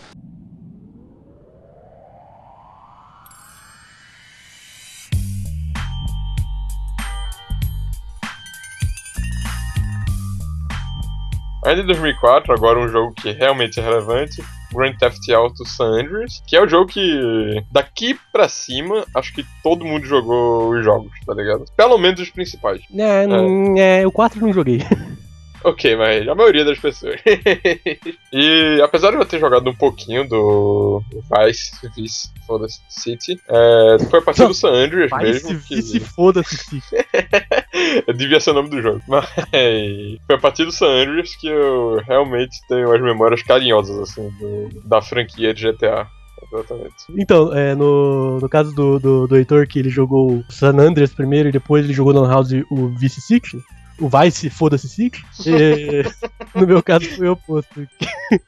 Ainda 11.69 11.83
em 11.83 11.85
2004, 11.85 12.51
agora 12.51 12.79
um 12.79 12.87
jogo 12.87 13.13
que 13.13 13.31
realmente 13.31 13.79
é 13.79 13.83
relevante, 13.83 14.43
Grand 14.73 14.95
Theft 14.97 15.29
Auto 15.29 15.63
San 15.67 15.99
Andreas, 15.99 16.41
que 16.47 16.55
é 16.55 16.63
o 16.63 16.67
jogo 16.67 16.87
que 16.87 17.63
daqui 17.71 18.17
pra 18.31 18.49
cima, 18.49 19.05
acho 19.15 19.31
que 19.31 19.45
todo 19.61 19.85
mundo 19.85 20.03
jogou 20.03 20.71
os 20.71 20.83
jogos, 20.83 21.11
tá 21.23 21.31
ligado? 21.31 21.65
Pelo 21.77 21.99
menos 21.99 22.19
os 22.21 22.31
principais. 22.31 22.81
É, 22.97 23.27
não, 23.27 23.77
é, 23.77 24.05
o 24.05 24.11
4 24.11 24.39
eu 24.39 24.47
não 24.47 24.53
joguei. 24.53 24.79
Ok, 25.61 25.93
mas 25.97 26.25
a 26.25 26.33
maioria 26.33 26.63
das 26.63 26.79
pessoas. 26.79 27.19
e 28.31 28.79
apesar 28.81 29.11
de 29.11 29.17
eu 29.17 29.25
ter 29.25 29.39
jogado 29.39 29.69
um 29.69 29.75
pouquinho 29.75 30.25
do 30.25 31.03
Vice, 31.11 31.73
Vice, 31.97 32.29
foda-se, 32.47 32.79
City, 32.87 33.37
é, 33.45 33.97
foi 34.09 34.19
a 34.19 34.21
partir 34.21 34.47
do 34.47 34.53
San 34.53 34.69
Andreas 34.69 35.09
Vai 35.09 35.25
mesmo 35.25 35.49
se 35.49 35.67
que... 35.67 35.75
vice, 35.75 35.99
foda-se, 35.99 36.55
se. 36.55 36.81
Devia 38.15 38.39
ser 38.39 38.51
o 38.51 38.55
nome 38.55 38.69
do 38.69 38.81
jogo. 38.81 39.01
Mas 39.07 39.25
foi 40.25 40.35
a 40.35 40.39
partir 40.39 40.65
do 40.65 40.71
San 40.71 40.87
Andreas 40.87 41.35
que 41.35 41.47
eu 41.47 42.01
realmente 42.07 42.57
tenho 42.67 42.91
as 42.93 43.01
memórias 43.01 43.43
carinhosas, 43.43 43.97
assim, 43.99 44.29
do- 44.39 44.69
da 44.87 45.01
franquia 45.01 45.53
de 45.53 45.61
GTA. 45.63 46.07
Exatamente. 46.51 46.95
Então, 47.17 47.53
é, 47.53 47.75
no, 47.75 48.39
no 48.39 48.49
caso 48.49 48.73
do, 48.73 48.97
do, 48.97 49.27
do 49.27 49.35
Heitor, 49.35 49.67
que 49.67 49.77
ele 49.79 49.89
jogou 49.89 50.43
San 50.49 50.77
Andreas 50.79 51.13
primeiro 51.13 51.49
e 51.49 51.51
depois 51.51 51.83
ele 51.83 51.93
jogou 51.93 52.13
no 52.13 52.25
House 52.25 52.51
o 52.71 52.87
Vice 52.87 53.21
City, 53.21 53.57
o 53.99 54.09
Vice 54.09 54.49
foda-se 54.49 54.87
City, 54.89 55.23
é, 55.47 56.03
no 56.59 56.65
meu 56.67 56.81
caso 56.83 57.05
foi 57.15 57.27
o 57.27 57.33
oposto. 57.33 57.69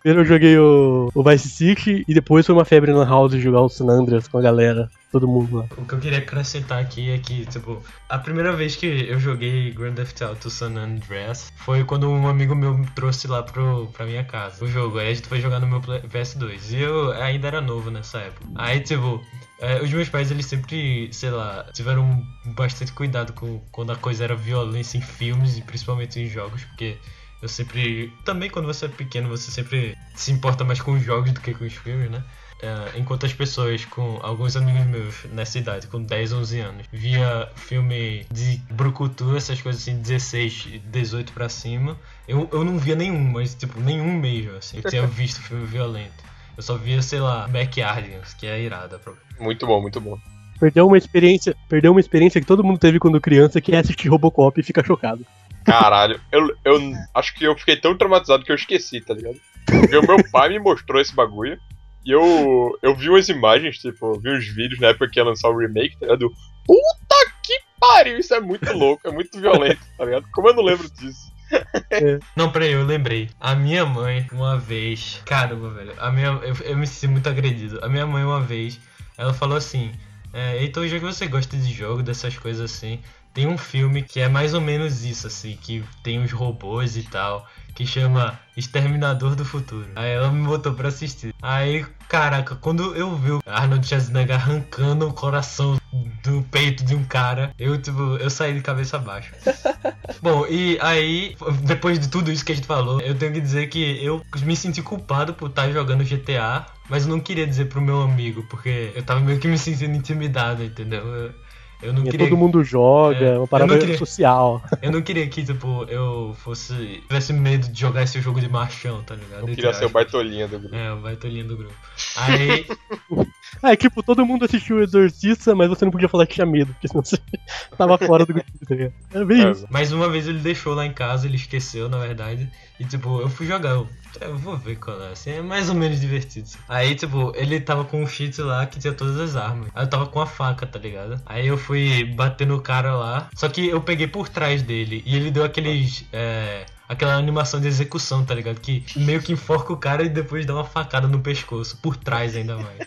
Primeiro 0.02 0.22
eu 0.22 0.26
joguei 0.26 0.58
o, 0.58 1.10
o 1.14 1.24
Vice 1.24 1.50
City 1.50 2.04
e 2.08 2.14
depois 2.14 2.46
foi 2.46 2.54
uma 2.54 2.66
febre 2.66 2.94
na 2.94 3.04
House 3.04 3.34
jogar 3.34 3.62
o 3.62 3.70
San 3.70 3.88
Andreas 3.90 4.28
com 4.28 4.38
a 4.38 4.42
galera, 4.42 4.90
todo 5.12 5.28
mundo 5.28 5.58
lá. 5.58 5.66
O 5.78 5.86
que 5.86 5.94
eu 5.94 6.00
queria 6.00 6.20
acrescentar 6.20 6.80
aqui 6.80 7.10
é 7.10 7.18
que, 7.18 7.46
tipo, 7.48 7.82
a 8.08 8.18
primeira 8.20 8.54
vez 8.54 8.76
que 8.76 8.86
eu 8.86 9.20
joguei 9.20 9.72
Grand 9.72 9.94
Theft 9.96 10.22
Auto 10.22 10.50
San 10.52 10.76
Andreas 10.78 11.52
foi 11.58 11.84
quando 11.84 12.10
um 12.10 12.28
amigo 12.28 12.54
meu 12.56 12.78
me 12.78 12.86
trouxe 12.88 13.28
lá 13.28 13.42
pro, 13.42 13.88
pra 13.94 14.06
minha 14.06 14.24
casa 14.24 14.64
o 14.64 14.68
jogo. 14.68 15.00
Aí 15.00 15.10
a 15.12 15.14
gente 15.14 15.28
foi 15.28 15.42
jogar 15.42 15.60
no 15.60 15.68
meu 15.68 15.82
Play- 15.82 16.02
PS2. 16.02 16.72
E 16.74 16.82
eu 16.82 17.12
ainda 17.14 17.48
era 17.48 17.60
novo 17.62 17.90
nessa 17.90 18.20
época. 18.20 18.46
Aí, 18.56 18.80
tipo, 18.82 19.20
é, 19.62 19.80
os 19.80 19.94
meus 19.94 20.10
pais, 20.10 20.32
eles 20.32 20.48
sempre, 20.48 21.08
sei 21.14 21.30
lá, 21.30 21.70
tiveram 21.72 22.26
bastante 22.48 22.92
cuidado 22.92 23.32
com 23.34 23.60
quando 23.72 23.92
a 23.92 23.96
coisa 23.96 24.24
era 24.24 24.36
violência 24.36 24.98
em 24.98 25.02
filmes 25.02 25.56
e 25.56 25.62
principalmente 25.62 26.20
em 26.20 26.28
jogos, 26.28 26.64
porque 26.66 26.98
eu 27.40 27.48
sempre. 27.48 28.12
Também 28.26 28.50
quando 28.50 28.66
você 28.66 28.86
é 28.86 28.90
pequeno, 28.90 29.30
você 29.30 29.52
sempre 29.52 29.96
se 30.16 30.32
importa 30.32 30.64
mais 30.64 30.82
com 30.82 30.94
os 30.94 31.04
jogos 31.04 31.32
do 31.32 31.40
que 31.40 31.54
com 31.54 31.64
os 31.64 31.74
filmes, 31.74 32.10
né? 32.10 32.24
É, 32.60 33.00
enquanto 33.00 33.26
as 33.28 33.34
pessoas 33.34 33.86
com 33.86 34.20
alguns 34.24 34.56
amigos 34.56 34.86
meus 34.86 35.26
nessa 35.26 35.60
idade, 35.60 35.86
com 35.86 36.02
10, 36.02 36.34
11 36.34 36.60
anos, 36.60 36.86
via 36.92 37.48
filme 37.56 38.26
de 38.32 38.58
brucutu, 38.72 39.36
essas 39.36 39.62
coisas 39.62 39.82
assim, 39.82 40.02
16, 40.02 40.82
18 40.86 41.34
pra 41.34 41.50
cima, 41.50 42.00
eu, 42.28 42.50
eu 42.52 42.64
não 42.64 42.80
via 42.80 42.96
nenhum, 42.96 43.32
mas 43.32 43.54
tipo, 43.54 43.80
nenhum 43.80 44.20
mesmo, 44.20 44.58
assim. 44.58 44.78
Eu 44.84 44.90
tinha 44.90 45.06
visto 45.06 45.40
filme 45.40 45.68
violento. 45.68 46.31
Eu 46.62 46.64
só 46.64 46.78
via, 46.78 47.02
sei 47.02 47.20
lá, 47.20 47.48
Backyardigans, 47.48 48.36
que 48.36 48.46
é 48.46 48.62
irada. 48.62 49.02
Muito 49.40 49.66
bom, 49.66 49.82
muito 49.82 50.00
bom. 50.00 50.16
Perdeu 50.60 50.86
uma 50.86 50.96
experiência, 50.96 51.58
perdeu 51.68 51.92
uma 51.92 52.00
experiência 52.00 52.40
que 52.40 52.46
todo 52.46 52.64
mundo 52.64 52.78
teve 52.78 53.00
quando 53.00 53.20
criança, 53.20 53.60
que 53.60 53.74
é 53.74 53.80
assistir 53.80 54.10
Robocop 54.10 54.60
e 54.60 54.64
ficar 54.64 54.86
chocado. 54.86 55.26
Caralho, 55.66 56.22
eu, 56.32 56.56
eu 56.64 56.94
acho 57.16 57.34
que 57.34 57.46
eu 57.46 57.58
fiquei 57.58 57.78
tão 57.78 57.98
traumatizado 57.98 58.44
que 58.44 58.52
eu 58.52 58.56
esqueci, 58.56 59.02
tá 59.02 59.16
ligado? 59.16 59.38
Porque 59.66 59.98
o 59.98 60.06
meu 60.06 60.18
pai 60.32 60.50
me 60.50 60.60
mostrou 60.60 61.02
esse 61.02 61.16
bagulho. 61.16 61.60
E 62.06 62.12
eu, 62.12 62.78
eu 62.84 62.96
vi 62.96 63.10
umas 63.10 63.28
imagens, 63.28 63.80
tipo, 63.80 64.20
vi 64.20 64.30
uns 64.30 64.46
vídeos 64.46 64.80
na 64.80 64.90
época 64.90 65.10
que 65.10 65.20
ia 65.20 65.26
lançar 65.26 65.50
o 65.50 65.58
remake, 65.58 65.98
tá 65.98 66.06
ligado? 66.06 66.30
Puta 66.64 67.32
que 67.42 67.60
pariu, 67.80 68.20
isso 68.20 68.36
é 68.36 68.40
muito 68.40 68.72
louco, 68.72 69.08
é 69.08 69.12
muito 69.12 69.42
violento, 69.42 69.82
tá 69.98 70.06
ligado? 70.06 70.28
Como 70.32 70.48
eu 70.48 70.54
não 70.54 70.64
lembro 70.64 70.88
disso? 70.92 71.31
Não, 72.36 72.52
peraí, 72.52 72.72
eu 72.72 72.86
lembrei. 72.86 73.30
A 73.40 73.56
minha 73.56 73.86
mãe, 73.86 74.28
uma 74.32 74.58
vez. 74.58 75.22
Caramba, 75.26 75.70
velho. 75.70 75.94
A 75.98 76.12
minha, 76.12 76.28
eu, 76.28 76.56
eu 76.64 76.78
me 76.78 76.88
senti 76.88 77.08
muito 77.08 77.28
agredido. 77.28 77.80
A 77.84 77.90
minha 77.90 78.06
mãe, 78.06 78.24
uma 78.24 78.42
vez, 78.42 78.80
ela 79.18 79.34
falou 79.34 79.58
assim: 79.58 79.92
é, 80.34 80.64
Então, 80.64 80.88
já 80.88 80.98
que 80.98 81.06
você 81.06 81.28
gosta 81.28 81.58
de 81.58 81.72
jogo, 81.74 82.02
dessas 82.04 82.38
coisas 82.38 82.72
assim, 82.72 83.00
tem 83.34 83.48
um 83.48 83.58
filme 83.58 84.02
que 84.02 84.20
é 84.20 84.28
mais 84.28 84.54
ou 84.54 84.62
menos 84.62 85.04
isso, 85.06 85.28
assim, 85.28 85.58
que 85.60 85.84
tem 86.04 86.22
os 86.22 86.32
robôs 86.32 86.98
e 86.98 87.04
tal, 87.04 87.48
que 87.74 87.86
chama 87.86 88.38
Exterminador 88.56 89.36
do 89.36 89.46
Futuro. 89.46 89.88
Aí 89.96 90.12
ela 90.12 90.32
me 90.32 90.46
botou 90.46 90.74
pra 90.74 90.90
assistir. 90.90 91.34
Aí, 91.42 91.86
caraca, 92.10 92.56
quando 92.56 92.96
eu 92.96 93.16
vi 93.16 93.32
o 93.32 93.42
Arnold 93.46 93.88
Schwarzenegger 93.88 94.36
arrancando 94.36 95.08
o 95.08 95.14
coração 95.14 95.80
do 96.24 96.44
peito 96.44 96.84
de 96.84 96.96
um 96.96 97.04
cara, 97.04 97.54
eu, 97.58 97.82
tipo, 97.82 98.18
eu 98.18 98.30
saí 98.30 98.54
de 98.54 98.62
cabeça 98.62 99.00
baixa. 99.00 99.32
Bom, 100.22 100.46
e 100.48 100.78
aí, 100.82 101.36
depois 101.64 102.00
de 102.00 102.10
tudo 102.10 102.32
isso 102.32 102.46
que 102.46 102.52
a 102.52 102.56
gente 102.56 102.68
falou, 102.68 103.02
eu 103.02 103.16
tenho 103.16 103.34
que 103.34 103.42
dizer 103.42 103.68
que 103.68 104.04
eu 104.04 104.22
me 104.44 104.56
senti 104.56 104.82
culpado 104.82 105.34
por 105.34 105.50
estar 105.50 105.72
jogando 105.72 106.04
GTA, 106.04 106.66
mas 106.90 107.04
eu 107.04 107.10
não 107.10 107.20
queria 107.20 107.48
dizer 107.48 107.66
pro 107.66 107.82
meu 107.82 108.02
amigo, 108.02 108.44
porque 108.50 108.92
eu 108.94 109.04
tava 109.04 109.22
meio 109.22 109.40
que 109.40 109.48
me 109.48 109.58
sentindo 109.58 109.96
intimidado, 109.96 110.64
entendeu? 110.64 111.06
Eu, 111.06 111.34
eu 111.82 111.94
não 111.94 112.02
E 112.02 112.12
queria. 112.12 112.28
todo 112.28 112.38
mundo 112.38 112.64
joga, 112.64 113.18
É, 113.26 113.32
uma 113.34 113.44
eu 113.44 113.48
parada 113.48 113.74
não 113.74 113.80
queria- 113.80 113.98
social. 113.98 114.62
Eu 114.82 114.92
não 114.92 115.02
queria 115.02 115.28
que, 115.28 115.44
tipo, 115.44 115.84
eu 115.90 116.36
fosse. 116.40 117.02
tivesse 117.08 117.32
medo 117.34 117.68
de 117.70 117.80
jogar 117.80 118.04
esse 118.04 118.20
jogo 118.22 118.40
de 118.42 118.50
machão, 118.50 119.02
tá 119.04 119.16
ligado? 119.16 119.42
Eu 119.48 119.56
queria 119.56 119.74
ser 119.74 119.84
o 119.84 119.88
aspas. 119.88 119.92
baitolinha 119.92 120.48
do 120.48 120.60
grupo. 120.60 120.76
É, 120.76 120.92
o 120.94 120.98
baitolinha 120.98 121.44
do 121.44 121.58
grupo. 121.58 121.74
Aí, 122.18 122.66
É, 123.64 123.76
tipo, 123.76 124.02
todo 124.02 124.26
mundo 124.26 124.46
assistiu 124.46 124.78
o 124.78 124.82
Exorcista, 124.82 125.54
mas 125.54 125.70
você 125.70 125.86
não 125.86 125.92
podia 125.92 126.08
falar 126.10 126.26
que 126.26 126.34
tinha 126.36 126.46
medo, 126.48 126.74
porque 126.74 126.88
senão 126.88 127.04
você 127.04 127.18
tava 127.78 127.98
fora 127.98 128.26
do 128.26 128.34
grupo, 128.34 128.50
tá 128.68 128.74
ligado? 128.76 128.94
É 129.14 129.26
bem 129.26 129.46
É, 129.46 129.52
isso. 129.52 129.68
mais 129.70 129.92
uma 129.92 130.10
vez 130.10 130.28
ele 130.28 130.40
deixou 130.40 130.74
lá 130.74 130.86
em 130.86 130.94
casa, 130.94 131.28
ele 131.28 131.36
esqueceu, 131.36 131.88
na 131.90 131.98
verdade. 132.00 132.50
E, 132.80 132.86
tipo, 132.86 133.20
eu 133.22 133.30
fui 133.30 133.46
jogar. 133.46 133.70
Eu, 133.72 133.88
eu 134.20 134.38
vou 134.38 134.58
ver 134.58 134.78
qual 134.78 135.02
é, 135.02 135.12
assim, 135.12 135.32
é 135.32 135.42
mais 135.42 135.70
ou 135.70 135.76
menos 135.76 136.00
divertido. 136.00 136.50
Aí, 136.68 136.96
tipo, 136.96 137.32
ele 137.36 137.60
tava 137.60 137.86
com 137.86 138.04
um 138.04 138.08
cheat 138.08 138.42
lá 138.42 138.66
que 138.66 138.80
tinha 138.80 138.94
todas 138.94 139.18
as 139.20 139.36
armas. 139.36 139.70
Aí 139.74 139.84
eu 139.84 139.90
tava 139.90 140.08
com 140.08 140.20
a 140.20 140.26
faca, 140.26 140.66
tá 140.66 140.80
ligado? 140.80 141.22
Aí 141.26 141.48
eu 141.48 141.58
fui 141.58 142.04
bater 142.16 142.46
no 142.48 142.60
cara 142.62 142.96
lá. 142.96 143.30
Só 143.36 143.48
que 143.48 143.68
eu 143.68 143.82
peguei 143.82 144.08
por 144.08 144.28
trás 144.28 144.62
dele. 144.62 145.04
E 145.06 145.16
ele 145.16 145.32
deu 145.32 145.44
aqueles. 145.44 146.06
É, 146.12 146.66
aquela 146.88 147.16
animação 147.16 147.60
de 147.60 147.68
execução, 147.68 148.26
tá 148.26 148.36
ligado? 148.36 148.60
Que 148.60 148.84
meio 148.96 149.22
que 149.22 149.32
enforca 149.32 149.72
o 149.72 149.78
cara 149.78 150.04
e 150.04 150.10
depois 150.10 150.46
dá 150.46 150.54
uma 150.54 150.66
facada 150.66 151.08
no 151.08 151.20
pescoço. 151.20 151.78
Por 151.78 151.96
trás 151.96 152.36
ainda 152.36 152.58
mais. 152.58 152.80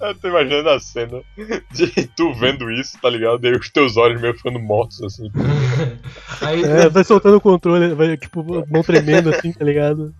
Eu 0.00 0.14
tô 0.14 0.28
imaginando 0.28 0.70
a 0.70 0.78
cena 0.78 1.22
de 1.72 2.06
tu 2.16 2.32
vendo 2.34 2.70
isso, 2.70 2.96
tá 3.00 3.10
ligado? 3.10 3.44
E 3.44 3.56
os 3.56 3.68
teus 3.68 3.96
olhos 3.96 4.20
meio 4.20 4.34
ficando 4.34 4.60
mortos 4.60 5.02
assim. 5.02 5.30
Aí 6.40 6.62
É, 6.62 6.88
vai 6.88 7.02
soltando 7.02 7.36
o 7.36 7.40
controle, 7.40 7.94
vai, 7.94 8.16
tipo, 8.16 8.44
mão 8.70 8.82
tremendo 8.82 9.30
assim, 9.30 9.52
tá 9.52 9.64
ligado? 9.64 10.14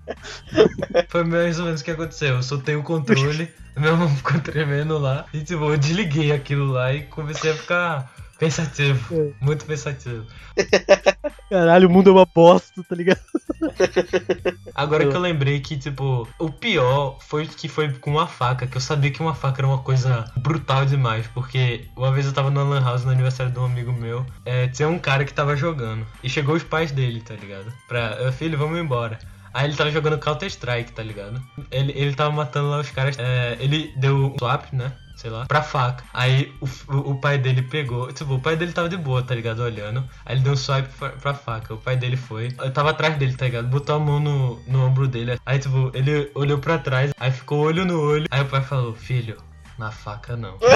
foi 1.08 1.24
mais 1.24 1.58
ou 1.60 1.66
menos 1.66 1.80
o 1.80 1.84
que 1.84 1.90
aconteceu. 1.92 2.36
Eu 2.36 2.42
soltei 2.42 2.74
o 2.74 2.82
controle, 2.82 3.48
minha 3.76 3.92
mão 3.94 4.08
ficou 4.08 4.40
tremendo 4.40 4.98
lá. 4.98 5.26
E 5.32 5.40
tipo, 5.42 5.64
eu 5.64 5.76
desliguei 5.76 6.32
aquilo 6.32 6.66
lá 6.72 6.92
e 6.92 7.02
comecei 7.02 7.52
a 7.52 7.54
ficar 7.54 8.12
pensativo. 8.38 9.14
É. 9.14 9.44
Muito 9.44 9.64
pensativo. 9.64 10.24
Caralho, 11.50 11.88
o 11.88 11.90
mundo 11.90 12.10
é 12.10 12.12
uma 12.12 12.26
bosta, 12.26 12.82
tá 12.84 12.94
ligado? 12.94 13.20
Agora 14.74 15.06
que 15.06 15.16
eu 15.16 15.20
lembrei 15.20 15.60
que, 15.60 15.76
tipo, 15.76 16.28
o 16.38 16.50
pior 16.50 17.18
foi 17.20 17.46
que 17.46 17.68
foi 17.68 17.92
com 17.92 18.10
uma 18.12 18.26
faca, 18.26 18.66
que 18.66 18.76
eu 18.76 18.80
sabia 18.80 19.10
que 19.10 19.20
uma 19.20 19.34
faca 19.34 19.60
era 19.60 19.66
uma 19.66 19.78
coisa 19.78 20.24
brutal 20.36 20.84
demais, 20.84 21.26
porque 21.28 21.86
uma 21.96 22.12
vez 22.12 22.26
eu 22.26 22.32
tava 22.32 22.50
na 22.50 22.62
Lan 22.62 22.82
House 22.82 23.04
no 23.04 23.10
aniversário 23.10 23.52
de 23.52 23.58
um 23.58 23.64
amigo 23.64 23.92
meu, 23.92 24.24
é, 24.44 24.68
tinha 24.68 24.88
um 24.88 24.98
cara 24.98 25.24
que 25.24 25.34
tava 25.34 25.56
jogando, 25.56 26.06
e 26.22 26.28
chegou 26.28 26.54
os 26.54 26.62
pais 26.62 26.92
dele, 26.92 27.20
tá 27.20 27.34
ligado? 27.34 27.72
Pra, 27.88 28.28
"Ah, 28.28 28.32
filho, 28.32 28.56
vamos 28.58 28.78
embora. 28.78 29.18
Aí 29.52 29.66
ele 29.66 29.76
tava 29.76 29.90
jogando 29.90 30.18
Counter-Strike, 30.18 30.92
tá 30.92 31.02
ligado? 31.02 31.42
Ele, 31.70 31.92
ele 31.96 32.14
tava 32.14 32.30
matando 32.30 32.68
lá 32.68 32.80
os 32.80 32.90
caras, 32.90 33.18
é, 33.18 33.56
ele 33.58 33.92
deu 33.96 34.14
um 34.16 34.38
swap, 34.38 34.72
né? 34.72 34.92
Sei 35.18 35.30
lá, 35.30 35.46
pra 35.46 35.62
faca. 35.62 36.04
Aí 36.14 36.54
o, 36.60 37.10
o, 37.10 37.20
pai 37.20 37.38
dele 37.38 37.60
pegou. 37.60 38.12
Tipo, 38.12 38.34
o 38.34 38.40
pai 38.40 38.56
dele 38.56 38.72
tava 38.72 38.88
de 38.88 38.96
boa, 38.96 39.20
tá 39.20 39.34
ligado? 39.34 39.58
Olhando. 39.58 40.08
Aí 40.24 40.36
ele 40.36 40.44
deu 40.44 40.52
um 40.52 40.56
swipe 40.56 40.88
pra, 40.96 41.08
pra 41.10 41.34
faca. 41.34 41.74
O 41.74 41.76
pai 41.76 41.96
dele 41.96 42.16
foi. 42.16 42.54
Eu 42.56 42.72
tava 42.72 42.90
atrás 42.90 43.18
dele, 43.18 43.34
tá 43.34 43.46
ligado? 43.46 43.66
Botou 43.66 43.96
a 43.96 43.98
mão 43.98 44.20
no, 44.20 44.62
no 44.68 44.86
ombro 44.86 45.08
dele. 45.08 45.36
Aí, 45.44 45.58
tipo, 45.58 45.90
ele 45.92 46.30
olhou 46.36 46.58
pra 46.58 46.78
trás. 46.78 47.10
Aí 47.18 47.32
ficou 47.32 47.58
olho 47.64 47.84
no 47.84 48.00
olho. 48.00 48.26
Aí 48.30 48.42
o 48.42 48.46
pai 48.46 48.62
falou: 48.62 48.94
Filho, 48.94 49.36
na 49.78 49.90
faca 49.90 50.36
não. 50.36 50.58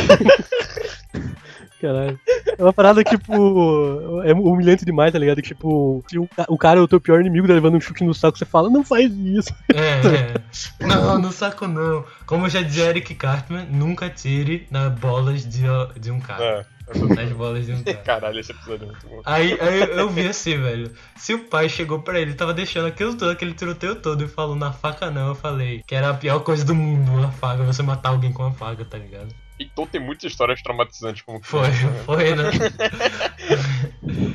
Caralho. 1.80 2.18
É 2.56 2.62
uma 2.62 2.72
parada, 2.72 3.02
tipo, 3.02 4.22
é 4.22 4.32
humilhante 4.32 4.84
demais, 4.84 5.12
tá 5.12 5.18
ligado? 5.18 5.42
Que, 5.42 5.48
tipo, 5.48 6.04
se 6.08 6.16
o, 6.16 6.28
o 6.48 6.56
cara 6.56 6.78
é 6.78 6.82
o 6.82 6.86
teu 6.86 7.00
pior 7.00 7.20
inimigo, 7.20 7.48
tá 7.48 7.54
levando 7.54 7.76
um 7.76 7.80
chute 7.80 8.04
no 8.04 8.14
saco, 8.14 8.38
você 8.38 8.44
fala, 8.44 8.70
não 8.70 8.84
faz 8.84 9.12
isso. 9.12 9.52
É, 9.74 10.36
é. 10.80 10.86
Não, 10.86 11.18
no 11.18 11.32
saco 11.32 11.66
não. 11.66 12.04
Como 12.24 12.48
já 12.48 12.62
dizia 12.62 12.84
Eric 12.84 13.16
Cartman, 13.16 13.66
nunca 13.68 14.08
tire 14.08 14.68
nas 14.70 14.92
bolas 14.92 15.44
de, 15.44 15.62
de 15.98 16.12
um 16.12 16.20
cara. 16.20 16.44
É. 16.44 16.66
Nas 17.00 17.32
bolas. 17.32 17.66
Caralho, 18.04 18.38
esse 18.40 18.52
episódio 18.52 18.84
é 18.84 18.86
muito 18.86 19.06
bom. 19.06 19.22
Aí, 19.24 19.56
aí 19.60 19.80
eu- 19.80 20.08
vi 20.10 20.26
assim, 20.28 20.58
velho. 20.60 20.92
Se 21.16 21.34
o 21.34 21.44
pai 21.48 21.68
chegou 21.68 22.00
pra 22.00 22.20
ele, 22.20 22.34
tava 22.34 22.52
deixando 22.54 22.86
aquilo 22.88 23.16
todo, 23.16 23.30
aquele 23.30 23.54
tiroteio 23.54 23.96
todo, 23.96 24.24
e 24.24 24.28
falou 24.28 24.54
na 24.56 24.72
faca 24.72 25.10
não, 25.10 25.28
eu 25.28 25.34
falei 25.34 25.82
que 25.86 25.94
era 25.94 26.10
a 26.10 26.14
pior 26.14 26.40
coisa 26.40 26.64
do 26.64 26.74
mundo, 26.74 27.10
uma 27.12 27.30
faca, 27.32 27.62
você 27.64 27.82
matar 27.82 28.10
alguém 28.10 28.32
com 28.32 28.42
uma 28.42 28.52
faca, 28.52 28.84
tá 28.84 28.98
ligado? 28.98 29.34
Então 29.60 29.86
tem 29.86 30.00
muitas 30.00 30.30
histórias 30.32 30.60
traumatizantes 30.60 31.22
como 31.22 31.40
Foi, 31.42 31.68
né? 31.68 32.02
foi, 32.04 32.34
né? 32.34 32.44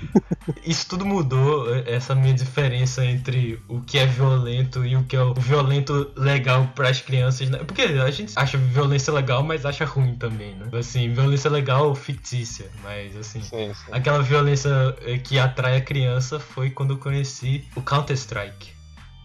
Isso 0.65 0.87
tudo 0.87 1.05
mudou, 1.05 1.73
essa 1.85 2.15
minha 2.15 2.33
diferença 2.33 3.05
entre 3.05 3.59
o 3.67 3.81
que 3.81 3.97
é 3.97 4.05
violento 4.05 4.85
e 4.85 4.95
o 4.95 5.03
que 5.03 5.15
é 5.15 5.21
o 5.21 5.33
violento 5.33 6.11
legal 6.15 6.69
pras 6.75 7.01
crianças, 7.01 7.49
né? 7.49 7.59
Porque 7.59 7.81
a 7.81 8.11
gente 8.11 8.33
acha 8.35 8.57
violência 8.57 9.13
legal, 9.13 9.43
mas 9.43 9.65
acha 9.65 9.85
ruim 9.85 10.15
também, 10.15 10.55
né? 10.55 10.69
Assim, 10.77 11.11
violência 11.11 11.49
legal 11.49 11.93
fictícia, 11.95 12.69
mas 12.83 13.15
assim. 13.15 13.41
Sim, 13.41 13.73
sim. 13.73 13.91
Aquela 13.91 14.21
violência 14.21 14.69
eh, 15.05 15.17
que 15.17 15.39
atrai 15.39 15.77
a 15.77 15.81
criança 15.81 16.39
foi 16.39 16.69
quando 16.69 16.91
eu 16.91 16.97
conheci 16.97 17.65
o 17.75 17.81
Counter-Strike. 17.81 18.71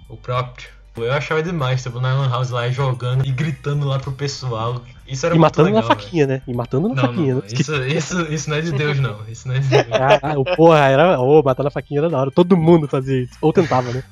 O 0.09 0.17
próprio. 0.17 0.69
Eu 0.97 1.13
achava 1.13 1.43
demais, 1.43 1.83
tipo, 1.83 2.01
na 2.01 2.15
Lan 2.15 2.29
House 2.29 2.51
lá 2.51 2.69
jogando 2.69 3.27
e 3.27 3.33
gritando 3.33 3.87
lá 3.87 3.99
pro 3.99 4.13
pessoal. 4.13 4.85
Isso 5.07 5.27
era 5.27 5.35
E 5.35 5.39
matando 5.39 5.69
legal, 5.69 5.83
na 5.83 5.89
faquinha, 5.89 6.27
né? 6.27 6.43
E 6.47 6.55
matando 6.55 6.89
na 6.89 6.95
Não, 6.95 7.03
faquinha, 7.03 7.35
não, 7.35 7.43
né? 7.43 7.49
isso, 7.53 7.75
isso, 7.85 8.21
isso 8.33 8.51
não 8.51 8.57
é 8.57 8.61
de 8.61 8.73
Deus, 8.73 9.01
não. 9.01 9.19
Isso 9.29 9.49
não 9.49 9.55
é 9.55 9.59
de 9.59 9.69
Deus. 9.69 9.87
Ah, 9.91 10.57
porra, 10.57 10.79
era. 10.89 11.21
Ô, 11.21 11.43
matar 11.43 11.63
na 11.65 11.71
faquinha 11.71 12.01
era 12.01 12.09
da 12.11 12.19
hora. 12.19 12.31
Todo 12.31 12.57
mundo 12.57 12.89
fazia 12.89 13.23
isso. 13.23 13.35
Ou 13.41 13.53
tentava, 13.53 13.93
né? 13.93 14.03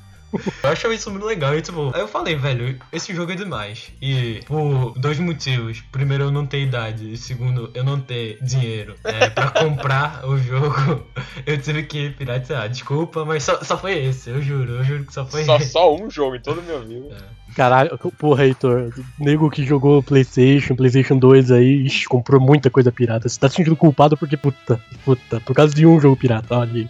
Eu 0.63 0.69
achava 0.69 0.93
isso 0.93 1.09
muito 1.11 1.25
legal. 1.25 1.55
E, 1.57 1.61
tipo, 1.61 1.91
aí 1.93 2.01
eu 2.01 2.07
falei, 2.07 2.35
velho, 2.35 2.79
esse 2.91 3.13
jogo 3.13 3.31
é 3.31 3.35
demais. 3.35 3.91
E 4.01 4.39
por 4.45 4.93
dois 4.97 5.19
motivos. 5.19 5.81
Primeiro, 5.91 6.25
eu 6.25 6.31
não 6.31 6.45
ter 6.45 6.61
idade. 6.61 7.11
E 7.13 7.17
segundo, 7.17 7.69
eu 7.73 7.83
não 7.83 7.99
ter 7.99 8.37
dinheiro 8.41 8.95
é, 9.03 9.29
pra 9.31 9.49
comprar 9.49 10.25
o 10.27 10.37
jogo. 10.37 11.05
Eu 11.45 11.57
tive 11.61 11.83
que 11.83 12.11
piratear. 12.11 12.69
Desculpa, 12.69 13.25
mas 13.25 13.43
só, 13.43 13.61
só 13.63 13.77
foi 13.77 13.97
esse. 14.05 14.29
Eu 14.29 14.41
juro, 14.41 14.73
eu 14.73 14.83
juro 14.83 15.05
que 15.05 15.13
só 15.13 15.25
foi 15.25 15.43
Só, 15.43 15.57
esse. 15.57 15.71
só 15.71 15.95
um 15.95 16.09
jogo 16.09 16.35
em 16.35 16.41
toda 16.41 16.61
a 16.61 16.63
minha 16.63 16.79
vida. 16.79 17.17
Caralho, 17.55 17.97
porra, 18.17 18.45
Heitor. 18.45 18.93
Nego 19.19 19.49
que 19.49 19.65
jogou 19.65 20.01
PlayStation, 20.01 20.75
PlayStation 20.75 21.17
2 21.17 21.51
aí, 21.51 21.85
ixi, 21.85 22.07
comprou 22.07 22.39
muita 22.39 22.69
coisa 22.69 22.91
pirata. 22.91 23.27
Você 23.27 23.39
tá 23.39 23.49
se 23.49 23.55
sentindo 23.55 23.75
culpado 23.75 24.15
porque, 24.15 24.37
puta, 24.37 24.79
puta, 25.03 25.39
por 25.41 25.53
causa 25.53 25.73
de 25.73 25.85
um 25.85 25.99
jogo 25.99 26.15
pirata, 26.15 26.57
olha 26.57 26.73
aí. 26.73 26.89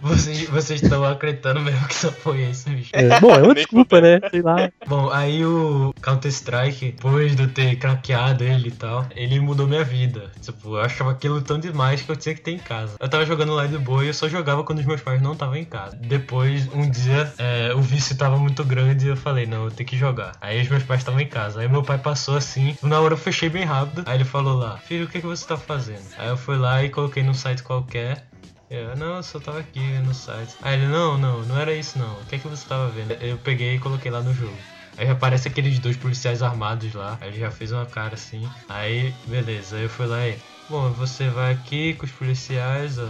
Vocês, 0.00 0.48
vocês 0.48 0.82
estão 0.82 1.04
acreditando 1.04 1.60
mesmo 1.60 1.86
que 1.86 1.94
só 1.94 2.10
foi 2.10 2.42
esse, 2.42 2.70
bicho. 2.70 2.90
É, 2.92 3.20
bom, 3.20 3.32
é 3.32 3.42
uma 3.42 3.54
desculpa, 3.54 4.00
né? 4.00 4.20
Sei 4.30 4.42
lá. 4.42 4.70
Bom, 4.86 5.10
aí 5.10 5.44
o 5.44 5.94
Counter-Strike, 6.02 6.92
depois 6.92 7.36
de 7.36 7.42
eu 7.42 7.48
ter 7.48 7.76
craqueado 7.76 8.44
ele 8.44 8.68
e 8.68 8.72
tal, 8.72 9.06
ele 9.14 9.38
mudou 9.40 9.66
minha 9.66 9.84
vida. 9.84 10.30
Tipo, 10.40 10.76
eu 10.76 10.80
achava 10.80 11.10
aquilo 11.12 11.40
tão 11.40 11.58
demais 11.58 12.02
que 12.02 12.10
eu 12.10 12.16
tinha 12.16 12.34
que 12.34 12.40
ter 12.40 12.52
em 12.52 12.58
casa. 12.58 12.96
Eu 12.98 13.08
tava 13.08 13.24
jogando 13.24 13.54
lá 13.54 13.66
de 13.66 13.78
boa 13.78 14.04
e 14.04 14.08
eu 14.08 14.14
só 14.14 14.28
jogava 14.28 14.64
quando 14.64 14.80
os 14.80 14.86
meus 14.86 15.00
pais 15.00 15.20
não 15.22 15.32
estavam 15.32 15.56
em 15.56 15.64
casa. 15.64 15.96
Depois, 15.96 16.68
um 16.72 16.88
dia, 16.88 17.32
é, 17.38 17.72
o 17.74 17.80
vício 17.80 18.16
tava 18.16 18.38
muito 18.38 18.64
grande 18.64 19.06
e 19.06 19.08
eu 19.08 19.16
falei, 19.16 19.46
não, 19.46 19.64
eu 19.64 19.70
tenho 19.70 19.88
que 19.88 19.96
jogar. 19.96 20.32
Aí 20.40 20.60
os 20.60 20.68
meus 20.68 20.82
pais 20.82 21.00
estavam 21.00 21.20
em 21.20 21.26
casa. 21.26 21.60
Aí 21.60 21.68
meu 21.68 21.82
pai 21.82 21.98
passou 21.98 22.36
assim, 22.36 22.76
na 22.82 23.00
hora 23.00 23.14
eu 23.14 23.18
fechei 23.18 23.48
bem 23.48 23.64
rápido. 23.64 24.02
Aí 24.06 24.16
ele 24.16 24.24
falou 24.24 24.56
lá, 24.56 24.76
filho, 24.78 25.04
o 25.04 25.08
que, 25.08 25.20
que 25.20 25.26
você 25.26 25.46
tá 25.46 25.56
fazendo? 25.56 26.02
Aí 26.18 26.28
eu 26.28 26.36
fui 26.36 26.56
lá 26.56 26.82
e 26.82 26.90
coloquei 26.90 27.22
num 27.22 27.34
site 27.34 27.62
qualquer. 27.62 28.25
Eu, 28.68 28.96
não, 28.96 29.16
eu 29.16 29.22
só 29.22 29.38
tava 29.38 29.60
aqui 29.60 29.80
no 29.98 30.12
site. 30.12 30.54
Aí 30.60 30.74
ele, 30.74 30.88
não, 30.88 31.16
não, 31.16 31.42
não 31.42 31.58
era 31.58 31.72
isso 31.72 31.98
não. 31.98 32.20
O 32.20 32.26
que 32.26 32.34
é 32.34 32.38
que 32.38 32.48
você 32.48 32.66
tava 32.66 32.88
vendo? 32.88 33.12
Eu 33.12 33.38
peguei 33.38 33.76
e 33.76 33.78
coloquei 33.78 34.10
lá 34.10 34.20
no 34.20 34.34
jogo. 34.34 34.56
Aí 34.96 35.08
aparece 35.08 35.46
aqueles 35.46 35.78
dois 35.78 35.96
policiais 35.96 36.42
armados 36.42 36.92
lá. 36.94 37.16
Aí 37.20 37.28
ele 37.28 37.38
já 37.38 37.50
fez 37.50 37.70
uma 37.70 37.86
cara 37.86 38.14
assim. 38.14 38.48
Aí, 38.68 39.14
beleza. 39.26 39.76
Aí 39.76 39.84
eu 39.84 39.88
fui 39.88 40.06
lá 40.06 40.26
e. 40.26 40.36
Bom, 40.68 40.90
você 40.92 41.28
vai 41.28 41.52
aqui 41.52 41.94
com 41.94 42.06
os 42.06 42.12
policiais, 42.12 42.98
ó. 42.98 43.08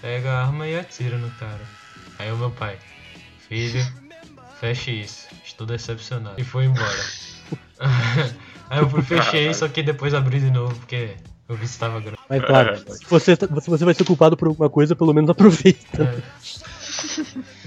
Pega 0.00 0.32
a 0.32 0.46
arma 0.46 0.66
e 0.66 0.76
atira 0.76 1.16
no 1.16 1.30
cara. 1.32 1.60
Aí 2.18 2.32
o 2.32 2.36
meu 2.36 2.50
pai. 2.50 2.78
Filho, 3.48 3.84
feche 4.60 4.90
isso. 4.90 5.28
Estou 5.44 5.66
decepcionado. 5.66 6.40
E 6.40 6.44
foi 6.44 6.64
embora. 6.64 7.04
Aí 8.70 8.80
eu 8.80 8.90
fui, 8.90 9.02
fechei, 9.02 9.54
só 9.54 9.66
que 9.68 9.82
depois 9.82 10.12
abri 10.12 10.40
de 10.40 10.50
novo, 10.50 10.74
porque 10.76 11.16
o 11.48 11.54
vício 11.54 11.74
estava 11.74 12.00
grande. 12.00 12.18
Mas 12.28 12.44
claro, 12.44 12.76
se 12.76 13.04
você, 13.08 13.36
se 13.36 13.70
você 13.70 13.84
vai 13.84 13.94
ser 13.94 14.04
culpado 14.04 14.36
por 14.36 14.48
alguma 14.48 14.68
coisa, 14.68 14.94
pelo 14.94 15.14
menos 15.14 15.30
aproveita. 15.30 16.02
É. 16.02 17.58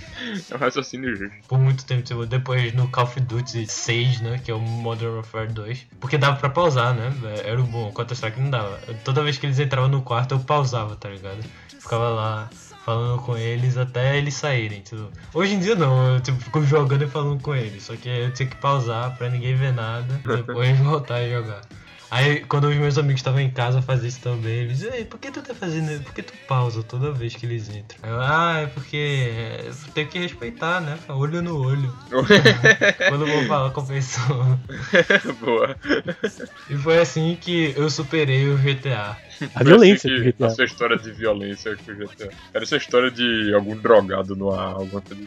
É 0.49 0.55
um 0.55 0.57
raciocínio 0.57 1.15
justo. 1.15 1.36
por 1.47 1.59
muito 1.59 1.84
tempo, 1.84 2.03
tipo, 2.03 2.25
depois 2.25 2.73
no 2.73 2.88
Call 2.89 3.05
of 3.05 3.19
Duty 3.19 3.65
6, 3.67 4.21
né, 4.21 4.39
que 4.43 4.51
é 4.51 4.53
o 4.53 4.59
Modern 4.59 5.15
Warfare 5.15 5.51
2, 5.51 5.88
porque 5.99 6.17
dava 6.17 6.38
pra 6.38 6.49
pausar, 6.49 6.93
né, 6.93 7.11
era 7.43 7.59
o 7.59 7.63
bom, 7.63 7.89
o 7.89 7.93
Counter-Strike 7.93 8.39
não 8.39 8.49
dava. 8.49 8.79
Toda 9.03 9.23
vez 9.23 9.38
que 9.38 9.45
eles 9.45 9.59
entravam 9.59 9.89
no 9.89 10.01
quarto, 10.01 10.36
eu 10.36 10.39
pausava, 10.39 10.95
tá 10.95 11.09
ligado? 11.09 11.43
Ficava 11.79 12.09
lá 12.09 12.49
falando 12.86 13.21
com 13.21 13.38
eles 13.38 13.77
até 13.77 14.17
eles 14.17 14.36
saírem, 14.36 14.82
tipo. 14.82 15.09
Hoje 15.34 15.55
em 15.55 15.59
dia 15.59 15.75
não, 15.75 16.15
eu 16.15 16.21
tipo, 16.21 16.39
fico 16.39 16.63
jogando 16.63 17.03
e 17.03 17.07
falando 17.07 17.41
com 17.41 17.55
eles, 17.55 17.84
só 17.84 17.95
que 17.95 18.07
eu 18.07 18.32
tinha 18.34 18.47
que 18.47 18.55
pausar 18.55 19.17
pra 19.17 19.29
ninguém 19.29 19.55
ver 19.55 19.73
nada, 19.73 20.21
depois 20.23 20.77
voltar 20.79 21.15
a 21.15 21.29
jogar. 21.29 21.61
Aí, 22.12 22.41
quando 22.41 22.68
os 22.68 22.76
meus 22.76 22.97
amigos 22.97 23.22
estavam 23.22 23.39
em 23.39 23.49
casa, 23.49 23.82
fazia 23.82 24.09
isso 24.09 24.20
também. 24.20 24.64
Eles 24.64 24.80
diziam, 24.80 24.93
Ei, 24.93 25.05
por 25.05 25.18
que 25.18 25.32
tu 25.32 25.41
tá 25.41 25.53
fazendo 25.53 25.93
isso? 25.93 26.03
Por 26.03 26.14
que 26.14 26.22
tu 26.22 26.34
pausa 26.45 26.84
toda 26.84 27.09
vez 27.14 27.34
que 27.34 27.45
eles 27.45 27.70
entram? 27.70 27.97
Eu, 28.03 28.20
ah, 28.20 28.59
é 28.64 28.68
porque 28.68 29.30
é, 29.32 29.72
tem 29.93 30.05
que 30.05 30.20
respeitar, 30.20 30.82
né? 30.82 30.99
Olho 31.07 31.41
no 31.41 31.57
olho. 31.66 31.95
quando 33.07 33.26
eu 33.26 33.34
vou 33.34 33.45
falar 33.45 33.70
com 33.72 33.80
a 33.80 33.86
pessoa. 33.86 34.59
Boa. 35.39 35.78
E 36.70 36.76
foi 36.76 36.99
assim 36.99 37.38
que 37.39 37.74
eu 37.78 37.89
superei 37.89 38.49
o 38.49 38.57
GTA. 38.57 39.16
A 39.55 39.64
violência 39.64 40.09
Parecia 40.09 40.18
do 40.18 40.24
que 40.24 40.32
GTA. 40.34 40.47
A 40.47 40.49
sua 40.49 40.66
história 40.66 40.97
de 40.97 41.12
violência 41.14 41.78
com 41.78 41.93
o 41.93 41.95
GTA. 41.95 42.30
Era 42.53 42.64
essa 42.66 42.76
história 42.76 43.09
de 43.09 43.53
algum 43.53 43.78
drogado 43.78 44.36
no 44.36 44.53
ar, 44.53 44.74
alguma 44.74 45.01
coisa. 45.01 45.24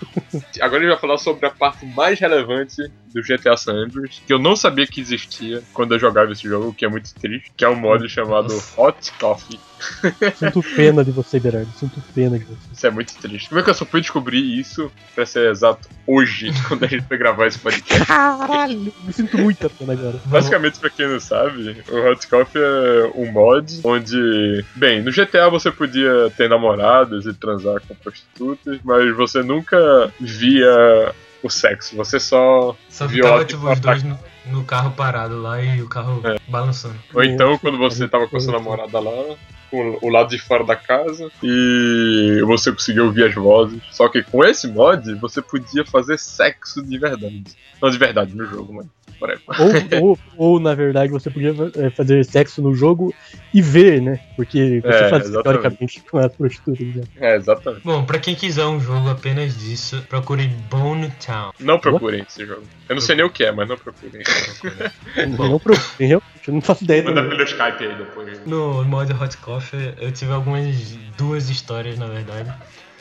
Agora 0.60 0.78
a 0.78 0.80
gente 0.80 0.90
vai 0.90 1.00
falar 1.00 1.18
sobre 1.18 1.46
a 1.46 1.50
parte 1.50 1.86
mais 1.86 2.18
relevante 2.18 2.90
do 3.12 3.22
GTA 3.22 3.56
San 3.56 3.74
Andreas, 3.74 4.22
que 4.26 4.32
eu 4.32 4.38
não 4.38 4.56
sabia 4.56 4.86
que 4.86 5.00
existia 5.00 5.62
quando 5.72 5.94
eu 5.94 5.98
jogava 5.98 6.32
esse 6.32 6.42
jogo, 6.42 6.68
o 6.68 6.74
que 6.74 6.84
é 6.84 6.88
muito 6.88 7.12
triste, 7.14 7.50
que 7.56 7.64
é 7.64 7.68
um 7.68 7.76
modo 7.76 8.08
chamado. 8.08 8.50
Hot 8.76 9.12
Coffee. 9.18 9.58
Sinto 10.36 10.62
pena 10.74 11.04
de 11.04 11.10
você, 11.10 11.40
Berardo. 11.40 11.70
Sinto 11.78 12.02
pena 12.14 12.38
de 12.38 12.44
você. 12.44 12.58
Isso 12.72 12.86
é 12.86 12.90
muito 12.90 13.14
triste. 13.16 13.48
Como 13.48 13.60
é 13.60 13.64
que 13.64 13.70
eu 13.70 13.74
só 13.74 13.84
fui 13.84 14.00
descobrir 14.00 14.58
isso, 14.58 14.90
pra 15.14 15.24
ser 15.24 15.50
exato, 15.50 15.88
hoje, 16.06 16.50
quando 16.68 16.84
a 16.84 16.86
gente 16.86 17.06
foi 17.06 17.16
gravar 17.16 17.46
esse 17.46 17.58
podcast? 17.58 18.04
Caralho! 18.06 18.92
Me 19.04 19.12
sinto 19.12 19.38
muita 19.38 19.68
pena 19.70 19.92
agora. 19.92 20.20
Basicamente, 20.26 20.78
pra 20.78 20.90
quem 20.90 21.08
não 21.08 21.20
sabe, 21.20 21.82
o 21.88 22.10
Hot 22.10 22.26
Coffee 22.26 22.62
é 22.62 23.10
um 23.14 23.32
mod 23.32 23.80
onde, 23.84 24.64
bem, 24.74 25.02
no 25.02 25.10
GTA 25.10 25.48
você 25.48 25.70
podia 25.70 26.30
ter 26.36 26.48
namoradas 26.48 27.26
e 27.26 27.32
transar 27.32 27.80
com 27.86 27.94
prostitutas, 27.94 28.78
mas 28.84 29.14
você 29.16 29.42
nunca 29.42 30.12
via 30.20 31.14
o 31.42 31.50
sexo. 31.50 31.96
Você 31.96 32.18
só 32.20 32.76
Só 32.88 33.06
viola 33.06 33.44
ficava, 33.44 33.44
de 33.44 33.54
tipo, 33.54 33.70
os 33.70 33.80
dois 33.80 34.02
no, 34.02 34.18
no 34.46 34.64
carro 34.64 34.92
parado 34.92 35.40
lá 35.40 35.62
e 35.62 35.82
o 35.82 35.88
carro 35.88 36.22
balançando. 36.48 36.96
Ou 37.14 37.22
então, 37.22 37.58
quando 37.58 37.78
você 37.78 38.08
tava 38.08 38.28
com 38.28 38.36
a 38.36 38.40
sua 38.40 38.54
namorada 38.54 38.98
lá, 38.98 39.36
com 39.70 39.98
o 40.02 40.08
lado 40.08 40.30
de 40.30 40.38
fora 40.38 40.64
da 40.64 40.74
casa, 40.74 41.30
e 41.42 42.42
você 42.44 42.72
conseguiu 42.72 43.06
ouvir 43.06 43.24
as 43.24 43.34
vozes. 43.34 43.80
Só 43.92 44.08
que 44.08 44.22
com 44.22 44.44
esse 44.44 44.66
mod, 44.66 45.14
você 45.14 45.40
podia 45.40 45.84
fazer 45.84 46.18
sexo 46.18 46.82
de 46.82 46.98
verdade. 46.98 47.44
Não 47.80 47.88
de 47.88 47.98
verdade 47.98 48.36
no 48.36 48.44
jogo, 48.44 48.74
whatever. 48.74 48.90
Ou, 49.20 50.00
ou, 50.02 50.18
ou, 50.36 50.60
na 50.60 50.74
verdade, 50.74 51.10
você 51.12 51.30
podia 51.30 51.54
é, 51.76 51.90
fazer 51.90 52.24
sexo 52.24 52.62
no 52.62 52.74
jogo 52.74 53.14
e 53.52 53.60
ver, 53.60 54.00
né? 54.00 54.18
Porque 54.36 54.80
você 54.82 55.04
É, 55.04 55.10
fazia 55.10 55.28
exatamente. 55.28 55.42
teoricamente 55.62 56.02
com 56.10 56.18
as 56.18 56.34
prostitutas. 56.34 56.86
né? 56.94 57.02
É, 57.20 57.36
exatamente. 57.36 57.82
Bom, 57.84 58.04
pra 58.04 58.18
quem 58.18 58.34
quiser 58.34 58.64
um 58.64 58.80
jogo 58.80 59.10
apenas 59.10 59.56
disso, 59.58 60.02
procure 60.08 60.46
Bone 60.70 61.10
Town. 61.24 61.50
Não 61.60 61.78
procurem 61.78 62.24
esse 62.26 62.46
jogo. 62.46 62.62
Eu 62.88 62.94
não 62.94 63.02
sei 63.02 63.16
nem 63.16 63.24
o 63.24 63.30
que 63.30 63.44
é, 63.44 63.52
mas 63.52 63.68
não 63.68 63.76
procurem. 63.76 64.22
Não 65.38 65.58
procurem, 65.58 66.08
realmente. 66.08 66.48
Eu 66.48 66.54
não 66.54 66.60
faço 66.60 66.84
ideia. 66.84 67.02
Manda 67.02 67.22
pelo 67.22 67.42
Skype 67.42 67.84
aí 67.84 67.94
depois. 67.96 68.40
No 68.46 68.84
mod 68.84 69.12
Hot 69.12 69.36
Coffee, 69.38 69.94
eu 70.00 70.10
tive 70.12 70.32
algumas 70.32 70.74
duas 71.18 71.50
histórias, 71.50 71.98
na 71.98 72.06
verdade, 72.06 72.50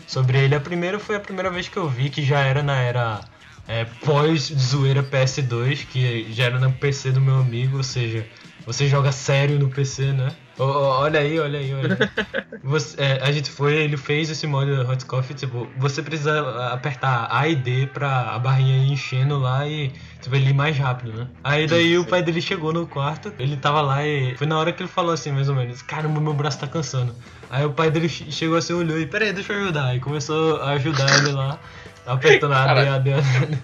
sobre 0.07 0.37
ele. 0.39 0.55
A 0.55 0.59
primeira 0.59 0.99
foi 0.99 1.15
a 1.15 1.19
primeira 1.19 1.49
vez 1.49 1.69
que 1.69 1.77
eu 1.77 1.87
vi, 1.87 2.09
que 2.09 2.21
já 2.23 2.41
era 2.41 2.61
na 2.61 2.77
era 2.81 3.21
é, 3.69 3.85
pós-zoeira 3.85 5.03
PS2, 5.03 5.83
que 5.85 6.31
já 6.33 6.45
era 6.45 6.59
no 6.59 6.71
PC 6.73 7.11
do 7.11 7.21
meu 7.21 7.35
amigo, 7.35 7.77
ou 7.77 7.83
seja, 7.83 8.27
você 8.65 8.87
joga 8.87 9.11
sério 9.11 9.59
no 9.59 9.69
PC, 9.69 10.11
né? 10.13 10.35
Olha 10.57 11.19
aí, 11.21 11.39
olha 11.39 11.59
aí, 11.59 11.73
olha 11.73 11.93
aí. 11.95 12.09
Você- 12.61 13.01
é, 13.01 13.23
a 13.23 13.31
gente 13.31 13.49
foi, 13.49 13.75
ele 13.77 13.95
fez 13.95 14.29
esse 14.29 14.45
mod 14.45 14.69
Hot 14.71 15.05
Coffee, 15.05 15.35
tipo, 15.35 15.73
você 15.77 16.03
precisa 16.03 16.67
apertar 16.73 17.27
A 17.31 17.47
e 17.47 17.55
D 17.55 17.87
pra 17.87 18.35
a 18.35 18.39
barrinha 18.39 18.77
ir 18.77 18.91
enchendo 18.91 19.37
lá 19.39 19.65
e, 19.65 19.93
tipo, 20.19 20.35
ele 20.35 20.49
ir 20.49 20.53
mais 20.53 20.77
rápido, 20.77 21.13
né? 21.13 21.27
Aí 21.43 21.67
daí 21.67 21.97
o 21.97 22.05
pai 22.05 22.21
dele 22.21 22.41
chegou 22.41 22.73
no 22.73 22.85
quarto, 22.87 23.33
ele 23.39 23.55
tava 23.55 23.81
lá 23.81 24.05
e 24.05 24.35
foi 24.37 24.45
na 24.45 24.57
hora 24.59 24.73
que 24.73 24.83
ele 24.83 24.89
falou 24.89 25.13
assim, 25.13 25.31
mais 25.31 25.47
ou 25.47 25.55
menos, 25.55 25.81
caramba, 25.81 26.19
meu 26.19 26.33
braço 26.33 26.59
tá 26.59 26.67
cansando. 26.67 27.15
Aí 27.49 27.63
o 27.65 27.73
pai 27.73 27.89
dele 27.89 28.09
che- 28.09 28.29
chegou 28.31 28.57
assim, 28.57 28.73
olhou 28.73 28.99
e, 28.99 29.07
peraí, 29.07 29.31
deixa 29.33 29.53
eu 29.53 29.61
ajudar. 29.63 29.95
E 29.95 29.99
começou 30.01 30.57
a 30.61 30.71
ajudar 30.71 31.15
ele 31.15 31.31
lá, 31.31 31.61
apertando 32.05 32.53
a 32.53 32.73
D, 32.73 32.87
a 32.87 32.97
D, 32.99 33.13
a 33.13 33.19
D. 33.19 33.57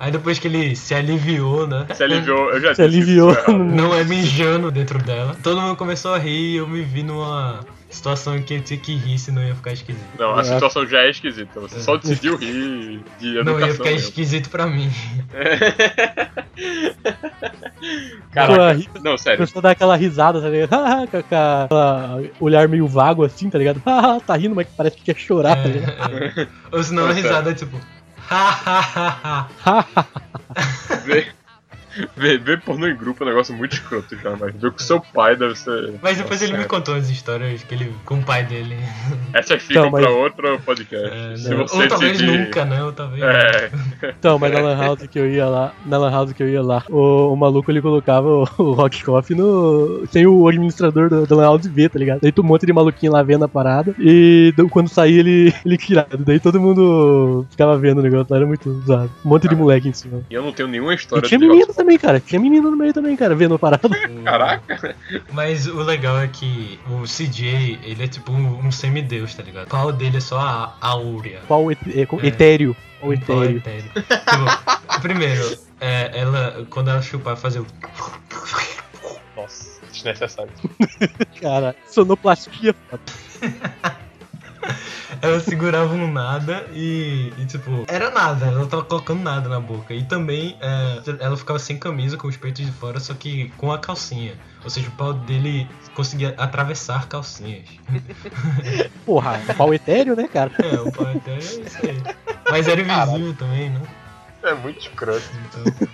Aí 0.00 0.10
depois 0.12 0.38
que 0.38 0.46
ele 0.48 0.76
se 0.76 0.94
aliviou, 0.94 1.66
né? 1.66 1.86
Se 1.94 2.02
aliviou, 2.04 2.50
eu 2.50 2.60
já 2.60 2.74
Se 2.74 2.86
disse 2.88 2.98
aliviou. 3.00 3.32
isso. 3.32 3.52
Não 3.52 3.94
é 3.94 4.04
mijando 4.04 4.70
dentro 4.70 4.98
dela. 5.02 5.36
Todo 5.42 5.60
mundo 5.60 5.76
começou 5.76 6.14
a 6.14 6.18
rir 6.18 6.52
e 6.52 6.56
eu 6.56 6.66
me 6.68 6.82
vi 6.82 7.02
numa 7.02 7.60
situação 7.90 8.36
em 8.36 8.42
que 8.42 8.54
eu 8.54 8.60
tinha 8.62 8.78
que 8.78 8.94
rir, 8.94 9.18
senão 9.18 9.42
ia 9.42 9.54
ficar 9.54 9.72
esquisito. 9.72 10.04
Não, 10.18 10.34
a 10.34 10.44
situação 10.44 10.86
já 10.86 11.00
é 11.02 11.10
esquisita. 11.10 11.58
Você 11.60 11.80
só 11.80 11.96
decidiu 11.96 12.36
rir 12.36 13.02
de 13.18 13.34
Não, 13.44 13.52
ia 13.58 13.66
educação 13.66 13.72
ficar 13.72 13.84
mesmo. 13.90 14.08
esquisito 14.08 14.50
pra 14.50 14.66
mim. 14.66 14.90
Caraca, 18.32 18.72
ri- 18.72 18.88
não, 19.02 19.16
sério. 19.16 19.38
Começou 19.38 19.60
a 19.60 19.62
dar 19.62 19.70
aquela 19.70 19.96
risada, 19.96 20.40
tá 20.40 20.48
ligado? 20.48 20.70
com 21.10 21.16
aquela 21.16 22.20
olhar 22.40 22.68
meio 22.68 22.86
vago 22.86 23.24
assim, 23.24 23.48
tá 23.48 23.58
ligado? 23.58 23.80
Ah, 23.86 24.18
tá 24.24 24.36
rindo, 24.36 24.54
mas 24.54 24.66
parece 24.76 24.96
que 24.96 25.02
quer 25.04 25.16
chorar, 25.16 25.56
tá 25.56 25.68
ligado? 25.68 26.14
É, 26.14 26.42
é. 26.42 26.48
Ou 26.72 26.82
senão 26.82 27.06
a 27.06 27.12
risada 27.12 27.50
é 27.50 27.54
tipo. 27.54 27.80
Ha 28.30 28.50
ha 28.66 29.48
ha 29.64 29.86
ha. 29.96 30.06
Ver, 32.16 32.38
ver, 32.40 32.60
pornô 32.60 32.86
em 32.86 32.96
grupo 32.96 33.22
é 33.22 33.26
um 33.26 33.30
negócio 33.30 33.54
muito 33.54 33.72
escroto 33.74 34.16
já, 34.16 34.36
mas 34.36 34.54
ver 34.54 34.70
com 34.70 34.78
seu 34.78 35.00
pai 35.00 35.36
deve 35.36 35.54
ser. 35.56 35.94
Mas 36.02 36.16
depois 36.18 36.40
ele 36.42 36.56
me 36.56 36.64
contou 36.64 36.94
as 36.94 37.08
histórias 37.10 37.62
que 37.62 37.74
ele 37.74 37.92
com 38.04 38.16
o 38.18 38.22
pai 38.22 38.44
dele. 38.44 38.76
Essas 39.34 39.62
ficam 39.62 39.86
Então, 39.86 39.90
mas- 39.92 40.04
pra 40.04 40.14
outro 40.14 40.60
podcast. 40.64 41.08
É, 41.16 41.36
Se 41.36 41.54
você 41.54 41.76
Ou 41.82 41.88
talvez 41.88 42.12
decidir- 42.18 42.38
nunca, 42.46 42.64
né? 42.64 42.82
Ou 42.84 42.92
talvez. 42.92 43.22
É, 43.22 43.70
Então, 44.18 44.38
mas 44.38 44.52
na 44.52 44.60
Lan 44.60 44.76
House 44.76 45.06
que 45.06 45.18
eu 45.18 45.28
ia 45.30 45.46
lá, 45.46 45.72
na 45.86 45.98
Lan 45.98 46.10
House 46.10 46.32
que 46.32 46.42
eu 46.42 46.48
ia 46.48 46.62
lá, 46.62 46.82
o, 46.88 47.32
o 47.32 47.36
maluco 47.36 47.70
ele 47.70 47.80
colocava 47.82 48.28
o, 48.28 48.42
o 48.58 48.72
Rock 48.72 49.02
Coffee 49.04 49.36
no. 49.36 50.04
sem 50.10 50.26
o 50.26 50.46
administrador 50.48 51.08
da, 51.10 51.34
Lan 51.34 51.42
House 51.44 51.66
ver, 51.66 51.90
tá 51.90 51.98
ligado? 51.98 52.20
Daí 52.20 52.32
tu 52.32 52.42
um 52.42 52.44
monte 52.46 52.66
de 52.66 52.72
maluquinho 52.72 53.12
lá 53.12 53.22
vendo 53.22 53.44
a 53.44 53.48
parada. 53.48 53.94
E 53.98 54.52
do- 54.56 54.68
quando 54.68 54.88
saía 54.88 55.20
ele, 55.20 55.52
ele 55.64 55.76
tirava. 55.76 56.16
Daí 56.18 56.38
todo 56.40 56.60
mundo 56.60 57.46
ficava 57.50 57.76
vendo 57.78 57.98
o 57.98 58.02
negócio, 58.02 58.34
era 58.34 58.46
muito 58.46 58.68
usado. 58.70 59.10
Um 59.24 59.28
monte 59.28 59.48
de 59.48 59.54
moleque 59.56 59.88
em 59.88 59.92
cima. 59.92 60.20
e 60.30 60.34
eu 60.34 60.42
não 60.42 60.52
tenho 60.52 60.68
nenhuma 60.68 60.92
E 60.92 60.96
história 60.96 61.28
tinha 61.28 61.38
de 61.38 61.46
menino 61.46 61.66
Hot 61.68 61.74
também, 61.88 61.98
cara. 61.98 62.20
Tinha 62.20 62.40
menino 62.40 62.70
no 62.70 62.76
meio 62.76 62.92
também, 62.92 63.16
cara, 63.16 63.34
vendo 63.34 63.54
a 63.54 63.58
parada. 63.58 63.88
Caraca! 64.24 64.94
Mas 65.32 65.66
o 65.66 65.82
legal 65.82 66.18
é 66.20 66.28
que 66.28 66.78
o 66.90 67.02
CJ, 67.04 67.78
ele 67.82 68.04
é 68.04 68.08
tipo 68.08 68.30
um, 68.30 68.66
um 68.66 68.70
semideus, 68.70 69.34
tá 69.34 69.42
ligado? 69.42 69.66
O 69.66 69.70
pau 69.70 69.92
dele 69.92 70.18
é 70.18 70.20
só 70.20 70.38
a 70.38 70.76
áurea. 70.80 71.40
Qual 71.48 71.72
et, 71.72 71.78
é, 71.86 72.00
É. 72.00 72.26
etéreo. 72.26 72.76
Qual 73.00 73.12
pau 73.26 73.42
etéreo. 73.44 73.56
etéreo. 73.58 73.90
Tipo, 73.94 75.00
primeiro, 75.00 75.58
é, 75.80 76.10
ela, 76.18 76.66
quando 76.68 76.90
ela 76.90 77.00
chupar, 77.00 77.36
fazer 77.36 77.60
o. 77.60 77.66
Nossa, 79.36 79.80
desnecessário. 79.90 80.52
Cara, 81.40 81.74
sonoplastia. 81.86 82.74
Ela 85.20 85.40
segurava 85.40 85.94
um 85.94 86.10
nada 86.10 86.66
e, 86.72 87.32
e, 87.38 87.46
tipo, 87.46 87.84
era 87.88 88.10
nada, 88.10 88.46
ela 88.46 88.66
tava 88.66 88.84
colocando 88.84 89.20
nada 89.22 89.48
na 89.48 89.58
boca. 89.58 89.92
E 89.94 90.04
também 90.04 90.56
é, 90.60 91.00
ela 91.18 91.36
ficava 91.36 91.58
sem 91.58 91.78
camisa, 91.78 92.16
com 92.16 92.28
os 92.28 92.36
peitos 92.36 92.64
de 92.64 92.72
fora, 92.72 93.00
só 93.00 93.14
que 93.14 93.48
com 93.56 93.72
a 93.72 93.78
calcinha. 93.78 94.34
Ou 94.62 94.70
seja, 94.70 94.88
o 94.88 94.92
pau 94.92 95.12
dele 95.12 95.68
conseguia 95.94 96.34
atravessar 96.36 97.08
calcinhas. 97.08 97.64
Porra, 99.04 99.40
pau 99.56 99.72
etéreo, 99.72 100.14
né, 100.14 100.28
cara? 100.28 100.52
É, 100.62 100.78
o 100.78 100.92
pau 100.92 101.06
até 101.06 101.34
é 101.34 101.38
isso 101.38 101.78
aí. 101.82 102.02
Mas 102.50 102.68
era 102.68 102.80
invisível 102.80 103.34
também, 103.34 103.70
né? 103.70 103.82
É 104.42 104.54
muito 104.54 104.78
escroto. 104.78 105.22
Então, 105.46 105.88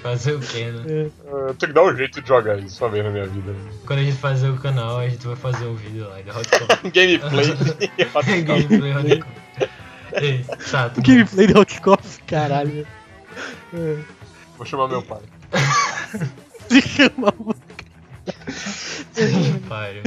fazer 0.00 0.34
o 0.34 0.40
quê, 0.40 0.70
né? 0.70 1.10
Eu 1.24 1.54
tenho 1.54 1.56
que 1.56 1.72
dar 1.72 1.84
um 1.84 1.96
jeito 1.96 2.20
de 2.20 2.28
jogar 2.28 2.58
isso 2.58 2.82
uma 2.84 2.90
vez 2.90 3.04
na 3.04 3.10
minha 3.10 3.26
vida. 3.26 3.54
Quando 3.86 3.98
a 3.98 4.02
gente 4.02 4.16
fazer 4.16 4.48
o 4.48 4.56
canal, 4.58 4.98
a 4.98 5.08
gente 5.08 5.26
vai 5.26 5.36
fazer 5.36 5.66
um 5.66 5.74
vídeo 5.74 6.08
lá 6.08 6.20
de 6.20 6.30
Hot 6.30 6.48
Coffee. 6.48 6.90
Gameplay 6.90 7.54
de. 7.54 8.42
Gameplay 8.44 8.96
Hot 8.96 9.18
Coffee. 9.20 9.70
Ei, 10.12 10.44
chato. 10.60 11.00
Gameplay 11.00 11.46
de 11.46 11.58
Hot 11.58 11.80
Coffee, 11.80 12.22
caralho. 12.26 12.86
Vou 14.56 14.66
chamar 14.66 14.88
meu 14.88 15.02
pai. 15.02 15.20
Se 16.68 16.82
chama 16.82 17.32
Pariu. 19.68 20.02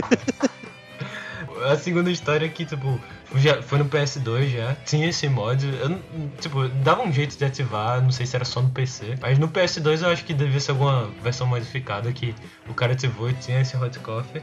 A 1.63 1.77
segunda 1.77 2.11
história 2.11 2.45
é 2.45 2.49
que, 2.49 2.65
tipo, 2.65 2.99
já 3.35 3.61
foi 3.61 3.79
no 3.79 3.85
PS2 3.85 4.49
já, 4.49 4.75
tinha 4.85 5.07
esse 5.07 5.27
mod. 5.29 5.65
Eu, 5.65 5.99
tipo, 6.39 6.67
dava 6.83 7.01
um 7.01 7.11
jeito 7.11 7.37
de 7.37 7.45
ativar, 7.45 8.01
não 8.01 8.11
sei 8.11 8.25
se 8.25 8.35
era 8.35 8.45
só 8.45 8.61
no 8.61 8.69
PC. 8.69 9.15
Mas 9.21 9.39
no 9.39 9.47
PS2 9.47 10.01
eu 10.01 10.09
acho 10.09 10.25
que 10.25 10.33
devia 10.33 10.59
ser 10.59 10.71
alguma 10.71 11.09
versão 11.21 11.47
modificada 11.47 12.11
que 12.11 12.35
o 12.67 12.73
cara 12.73 12.93
ativou 12.93 13.29
e 13.29 13.33
tinha 13.33 13.61
esse 13.61 13.77
Hot 13.77 13.97
Coffee. 13.99 14.41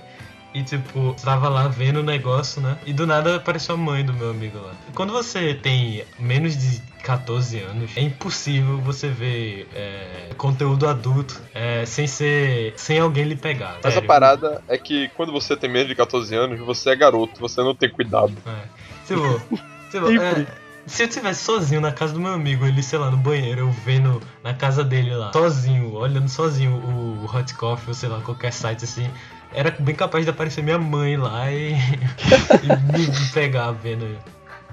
E 0.53 0.63
tipo, 0.65 1.15
tava 1.23 1.49
lá 1.49 1.69
vendo 1.69 2.01
o 2.01 2.03
negócio, 2.03 2.61
né? 2.61 2.77
E 2.85 2.93
do 2.93 3.07
nada 3.07 3.37
apareceu 3.37 3.77
a 3.77 3.79
mãe 3.79 4.05
do 4.05 4.13
meu 4.13 4.31
amigo 4.31 4.59
lá. 4.59 4.73
Quando 4.95 5.13
você 5.13 5.55
tem 5.55 6.05
menos 6.19 6.57
de 6.57 6.83
14 7.05 7.61
anos, 7.61 7.97
é 7.97 8.01
impossível 8.01 8.79
você 8.79 9.09
ver 9.09 9.69
é, 9.75 10.31
conteúdo 10.37 10.89
adulto 10.89 11.41
é, 11.55 11.87
sem 11.87 12.07
ser. 12.07 12.75
sem 12.77 12.99
alguém 12.99 13.25
lhe 13.25 13.37
pegar. 13.37 13.77
Mas 13.77 13.87
a 13.87 13.91
sério. 13.93 14.09
parada 14.09 14.63
é 14.69 14.77
que 14.77 15.09
quando 15.11 15.31
você 15.31 15.57
tem 15.57 15.71
menos 15.71 15.89
de 15.89 15.95
14 15.95 16.35
anos, 16.35 16.59
você 16.59 16.91
é 16.91 16.97
garoto, 16.97 17.41
você 17.41 17.63
não 17.63 17.75
tem 17.75 17.89
cuidado. 17.89 18.33
É. 18.45 18.81
Tipo, 19.07 19.59
tipo, 19.91 20.11
é, 20.11 20.47
se 20.87 21.05
eu 21.05 21.09
tivesse 21.09 21.45
sozinho 21.45 21.81
na 21.81 21.93
casa 21.93 22.13
do 22.13 22.21
meu 22.21 22.33
amigo, 22.33 22.67
ele, 22.67 22.83
sei 22.83 22.99
lá, 22.99 23.11
no 23.11 23.17
banheiro, 23.17 23.61
eu 23.61 23.71
vendo 23.71 24.21
na 24.43 24.53
casa 24.53 24.83
dele 24.83 25.15
lá, 25.15 25.33
sozinho, 25.33 25.95
olhando 25.95 26.29
sozinho 26.29 26.73
o 26.73 27.25
Hot 27.25 27.55
Coffee, 27.55 27.89
ou 27.89 27.95
sei 27.95 28.09
lá, 28.09 28.21
qualquer 28.21 28.53
site 28.53 28.85
assim, 28.85 29.11
era 29.53 29.71
bem 29.79 29.95
capaz 29.95 30.25
de 30.25 30.31
aparecer 30.31 30.63
minha 30.63 30.79
mãe 30.79 31.17
lá 31.17 31.51
e, 31.51 31.73
e 32.63 32.99
me, 32.99 33.33
pegar 33.33 33.73
vendo 33.73 34.19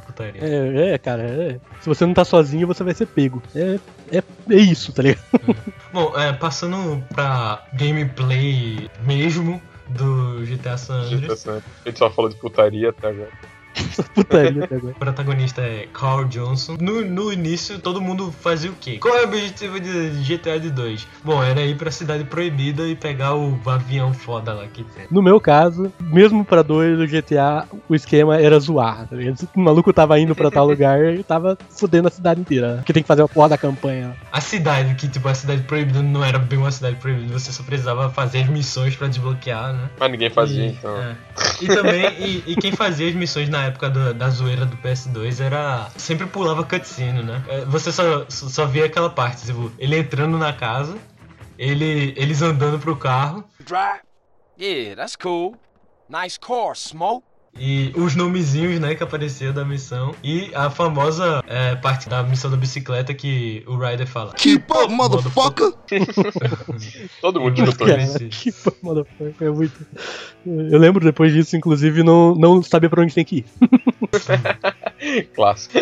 putaria. 0.06 0.42
É, 0.42 0.94
é, 0.94 0.98
cara, 0.98 1.24
é. 1.24 1.60
Se 1.82 1.88
você 1.90 2.06
não 2.06 2.14
tá 2.14 2.24
sozinho, 2.24 2.68
você 2.68 2.84
vai 2.84 2.94
ser 2.94 3.06
pego. 3.08 3.42
É, 3.56 3.80
é, 4.12 4.24
é 4.50 4.58
isso, 4.58 4.92
tá 4.94 5.04
ligado? 5.04 5.22
Bom, 5.92 6.18
é, 6.18 6.34
passando 6.34 7.04
pra 7.14 7.66
gameplay 7.74 8.90
mesmo 9.04 9.62
do 9.90 10.44
GTA 10.46 10.78
San 10.78 11.02
Andreas. 11.02 11.48
A 11.48 11.62
gente 11.86 11.98
só 11.98 12.10
falou 12.10 12.30
de 12.30 12.38
putaria 12.38 12.90
até 12.90 13.08
agora. 13.08 13.32
Putaria 14.14 14.64
até 14.64 14.76
agora. 14.76 14.94
O 14.96 15.00
protagonista 15.00 15.62
é 15.62 15.88
Carl 15.94 16.26
Johnson. 16.26 16.78
No, 16.80 17.04
no 17.04 17.32
início, 17.32 17.80
todo 17.80 18.02
mundo 18.02 18.32
fazia 18.32 18.70
o 18.72 18.76
quê? 18.80 18.98
Qual 19.00 19.16
é 19.16 19.22
o 19.22 19.26
objetivo 19.26 19.80
de 19.80 20.10
GTA 20.24 20.60
de 20.60 20.70
2? 20.70 21.08
Bom, 21.24 21.42
era 21.44 21.62
ir 21.62 21.76
pra 21.78 21.92
Cidade 21.92 22.24
Proibida 22.24 22.84
e 22.88 22.96
pegar 22.96 23.36
o 23.36 23.58
avião 23.66 24.14
foda 24.14 24.54
lá 24.54 24.66
que 24.68 24.84
tem. 24.84 25.06
No 25.12 25.22
meu 25.22 25.40
caso, 25.40 25.92
mesmo 26.00 26.44
pra 26.44 26.62
dois 26.62 26.98
do 26.98 27.08
GTA, 27.08 27.66
o 27.88 27.96
esquema 27.96 28.38
era 28.40 28.60
zoar, 28.60 29.08
tá 29.08 29.16
ligado? 29.16 29.38
Se 29.38 29.48
o 29.56 29.60
maluco 29.60 29.92
tava 29.94 30.20
indo 30.20 30.36
pra 30.36 30.50
tal 30.52 30.68
lugar, 30.68 31.00
ele 31.04 31.24
tava 31.24 31.58
fudendo 31.70 32.08
a 32.08 32.12
cidade 32.12 32.42
inteira. 32.42 32.68
né? 32.72 32.76
Porque 32.78 32.94
tem 32.94 33.04
que 33.04 33.08
fazer 33.08 33.22
a 33.22 33.28
porra 33.28 33.50
da 33.50 33.58
campanha. 33.58 34.16
A 34.32 34.42
cidade, 34.42 34.96
que 34.96 35.08
tipo, 35.08 35.28
a 35.28 35.34
Cidade 35.34 35.62
Proibida 35.64 36.02
não 36.02 36.24
era 36.24 36.40
bem 36.40 36.58
uma 36.60 36.72
cidade 36.72 36.96
proibida, 36.98 37.32
você 37.38 37.52
só 37.52 37.64
precisava 37.64 38.10
fazer 38.10 38.42
as 38.42 38.50
missões 38.50 38.96
pra 38.96 39.08
desbloquear, 39.08 39.74
né? 39.74 39.90
Mas 40.00 40.12
ninguém 40.12 40.30
fazia, 40.30 40.64
E- 40.66 40.70
então. 40.70 40.98
é. 40.98 41.16
E 41.62 41.68
também, 41.68 42.06
e, 42.20 42.44
e 42.48 42.56
quem 42.56 42.72
fazia 42.72 43.08
as 43.08 43.16
missões 43.16 43.50
na 43.50 43.67
época 43.68 43.90
do, 43.90 44.14
da, 44.14 44.30
zoeira 44.30 44.66
do 44.66 44.76
PS2 44.78 45.40
era. 45.44 45.90
Sempre 45.98 46.28
pulava 46.28 46.64
cutscene, 46.64 47.24
né? 47.24 47.44
É, 47.48 47.66
Você 47.66 47.92
só, 47.92 48.26
só 48.30 48.66
via 48.66 48.86
aquela 48.86 49.10
parte, 49.10 49.46
tipo, 49.46 49.72
ele 49.78 49.98
entrando 49.98 50.38
na 50.38 50.52
casa, 50.54 50.98
ele, 51.58 52.14
eles 52.18 52.42
andando 52.42 52.80
pro 52.80 52.96
carro? 52.96 53.44
Yeah, 54.60 54.96
that's 54.96 55.16
cool. 55.16 55.56
Nice 56.10 56.40
car, 56.40 56.76
Smoke. 56.76 57.26
E 57.60 57.92
os 57.96 58.16
nomezinhos, 58.16 58.80
né, 58.80 58.96
que 58.96 59.04
aparecia 59.04 59.52
da 59.52 59.66
missão. 59.66 60.14
E 60.24 60.52
a 60.54 60.70
famosa 60.70 61.44
é, 61.48 61.76
parte 61.76 62.10
da 62.10 62.24
missão 62.24 62.50
da 62.50 62.58
bicicleta 62.58 63.14
que 63.14 63.64
o 63.68 63.78
Ryder 63.78 64.08
fala. 64.08 64.34
Keep 64.34 64.66
up, 64.72 64.92
motherfucker! 64.92 65.74
Todo 67.22 67.42
mundo 67.42 67.64
escutou 67.64 67.98
isso. 67.98 68.20
que 68.30 68.54
motherfucker, 68.82 69.48
é 69.48 69.50
muito. 69.50 69.86
Eu 70.46 70.80
lembro 70.80 71.04
depois 71.04 71.34
disso, 71.34 71.58
inclusive, 71.58 72.04
não, 72.04 72.36
não 72.36 72.64
saber 72.64 72.90
pra 72.90 73.02
onde 73.02 73.14
tem 73.14 73.26
que 73.26 73.38
ir. 73.38 73.46
Clássico. 75.36 75.76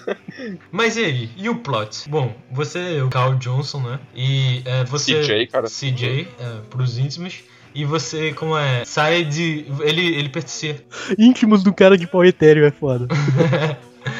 Mas 0.70 0.96
e 0.96 1.04
aí? 1.04 1.30
E 1.36 1.48
o 1.48 1.56
plot? 1.56 2.08
Bom, 2.08 2.34
você 2.50 2.98
é 2.98 3.02
o 3.02 3.08
Carl 3.08 3.34
Johnson, 3.34 3.80
né? 3.80 4.00
E 4.14 4.62
é, 4.64 4.84
você. 4.84 5.22
CJ, 5.22 5.46
cara. 5.48 5.66
CJ, 5.66 6.28
é, 6.38 6.60
pros 6.70 6.98
íntimos. 6.98 7.42
E 7.74 7.84
você, 7.84 8.32
como 8.32 8.56
é? 8.56 8.84
Sai 8.84 9.24
de. 9.24 9.66
Ele, 9.80 10.16
ele 10.16 10.28
pertencia. 10.28 10.76
Íntimos 11.18 11.62
do 11.62 11.72
cara 11.72 11.96
de 11.96 12.06
pau 12.06 12.24
etéreo 12.24 12.64
é 12.64 12.70
foda. 12.70 13.06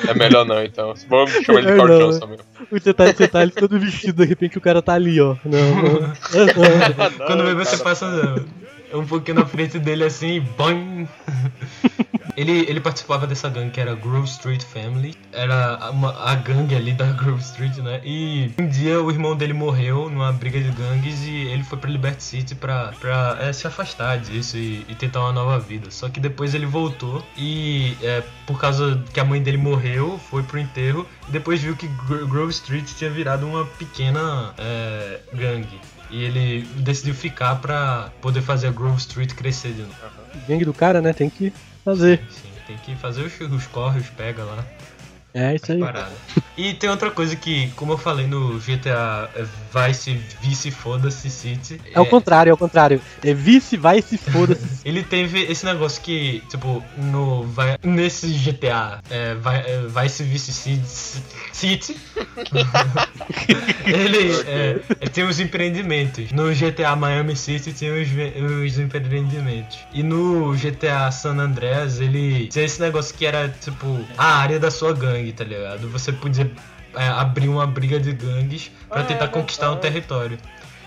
É 0.06 0.14
melhor 0.14 0.44
não, 0.44 0.62
então. 0.62 0.94
Vamos 1.08 1.32
chamar 1.32 1.60
ele 1.60 1.68
de 1.68 1.72
É, 1.72 1.76
Carl 1.76 1.88
não. 1.88 1.98
Johnson 1.98 2.26
mesmo. 2.26 2.44
Você 2.70 2.92
tá, 2.94 3.06
você 3.06 3.28
tá 3.28 3.38
ali 3.40 3.50
todo 3.50 3.80
vestido, 3.80 4.22
de 4.22 4.28
repente 4.28 4.58
o 4.58 4.60
cara 4.60 4.82
tá 4.82 4.92
ali, 4.92 5.20
ó. 5.20 5.36
Não, 5.44 5.82
não. 5.82 6.12
Quando 7.26 7.44
vê, 7.44 7.54
Não, 7.54 7.64
você 7.64 7.78
passa 7.78 8.06
um 8.94 9.04
pouquinho 9.06 9.38
na 9.38 9.46
frente 9.46 9.78
dele 9.78 10.04
assim 10.04 10.36
e 10.36 10.40
bam! 10.40 11.06
Ele, 12.36 12.52
ele 12.70 12.80
participava 12.80 13.26
dessa 13.26 13.48
gangue 13.48 13.72
que 13.72 13.80
era 13.80 13.96
Grove 13.96 14.28
Street 14.28 14.62
Family. 14.62 15.16
Era 15.32 15.90
uma- 15.90 16.14
a 16.24 16.36
gangue 16.36 16.74
ali 16.76 16.92
da 16.92 17.06
Grove 17.12 17.40
Street, 17.42 17.76
né? 17.78 18.00
E 18.04 18.52
um 18.60 18.68
dia 18.68 19.02
o 19.02 19.10
irmão 19.10 19.34
dele 19.34 19.52
morreu 19.52 20.08
numa 20.08 20.32
briga 20.32 20.60
de 20.60 20.70
gangues 20.70 21.24
e 21.24 21.34
ele 21.34 21.64
foi 21.64 21.76
pra 21.78 21.90
Liberty 21.90 22.22
City 22.22 22.54
pra, 22.54 22.92
pra 23.00 23.36
é, 23.40 23.52
se 23.52 23.66
afastar 23.66 24.18
disso 24.18 24.56
e, 24.56 24.86
e 24.88 24.94
tentar 24.94 25.20
uma 25.20 25.32
nova 25.32 25.58
vida. 25.58 25.90
Só 25.90 26.08
que 26.08 26.20
depois 26.20 26.54
ele 26.54 26.66
voltou 26.66 27.26
e 27.36 27.96
é, 28.02 28.22
por 28.46 28.60
causa 28.60 29.02
que 29.12 29.18
a 29.18 29.24
mãe 29.24 29.42
dele 29.42 29.56
morreu, 29.58 30.20
foi 30.30 30.44
pro 30.44 30.60
enterro 30.60 31.04
e 31.28 31.32
depois 31.32 31.60
viu 31.60 31.74
que 31.74 31.88
Gro- 31.88 32.28
Grove 32.28 32.52
Street 32.52 32.86
tinha 32.96 33.10
virado 33.10 33.46
uma 33.48 33.64
pequena 33.64 34.54
é, 34.56 35.18
gangue. 35.34 35.80
E 36.10 36.22
ele 36.22 36.62
decidiu 36.76 37.14
ficar 37.14 37.56
pra 37.56 38.10
poder 38.20 38.40
fazer 38.40 38.68
a 38.68 38.70
Grove 38.70 38.96
Street 38.98 39.34
crescer 39.34 39.72
de 39.72 39.82
novo. 39.82 39.94
Gangue 40.48 40.64
do 40.64 40.72
cara, 40.72 41.00
né? 41.02 41.12
Tem 41.12 41.28
que 41.28 41.52
fazer. 41.84 42.22
Sim, 42.30 42.48
tem 42.66 42.76
que 42.78 42.96
fazer 42.96 43.22
os, 43.22 43.40
os 43.40 43.66
corre, 43.66 44.00
os 44.00 44.08
pega 44.08 44.42
lá. 44.42 44.64
É 45.38 45.54
isso 45.54 45.70
aí. 45.70 45.78
Parada. 45.78 46.10
E 46.56 46.74
tem 46.74 46.90
outra 46.90 47.12
coisa 47.12 47.36
que, 47.36 47.70
como 47.76 47.92
eu 47.92 47.98
falei 47.98 48.26
no 48.26 48.58
GTA 48.58 49.30
Vice 49.72 50.20
Vice 50.42 50.70
Foda-se 50.72 51.30
City. 51.30 51.80
É 51.94 52.00
o 52.00 52.06
contrário, 52.06 52.50
é 52.50 52.52
o 52.52 52.56
contrário. 52.56 53.00
É 53.22 53.32
vice, 53.32 53.76
vai 53.76 54.02
se 54.02 54.18
foda-se. 54.18 54.66
Ele 54.84 55.04
teve 55.04 55.40
esse 55.42 55.64
negócio 55.64 56.02
que, 56.02 56.42
tipo, 56.50 56.82
no, 56.96 57.44
vai- 57.44 57.78
nesse 57.84 58.26
GTA 58.32 59.00
é, 59.08 59.34
vai, 59.34 59.58
é, 59.60 59.82
Vice 59.86 60.24
Vice 60.24 60.52
City, 60.52 61.22
City 61.52 61.96
ele 63.86 64.32
é, 64.46 64.80
é, 65.00 65.08
tem 65.08 65.24
os 65.24 65.38
empreendimentos. 65.38 66.32
No 66.32 66.52
GTA 66.52 66.96
Miami 66.96 67.36
City 67.36 67.72
tem 67.72 67.90
os, 67.90 68.08
os 68.64 68.78
empreendimentos. 68.78 69.78
E 69.92 70.02
no 70.02 70.54
GTA 70.54 71.10
San 71.10 71.36
Andreas 71.38 72.00
ele 72.00 72.48
tinha 72.48 72.64
esse 72.64 72.80
negócio 72.80 73.14
que 73.16 73.26
era, 73.26 73.48
tipo, 73.48 74.04
a 74.16 74.36
área 74.38 74.58
da 74.58 74.70
sua 74.70 74.92
gangue, 74.92 75.27
tá 75.32 75.44
ligado? 75.44 75.88
Você 75.90 76.12
podia 76.12 76.50
é, 76.94 77.08
abrir 77.08 77.48
uma 77.48 77.66
briga 77.66 77.98
de 78.00 78.12
gangues 78.12 78.70
pra 78.88 79.02
tentar 79.04 79.28
conquistar 79.28 79.70
um 79.70 79.76
território. 79.76 80.38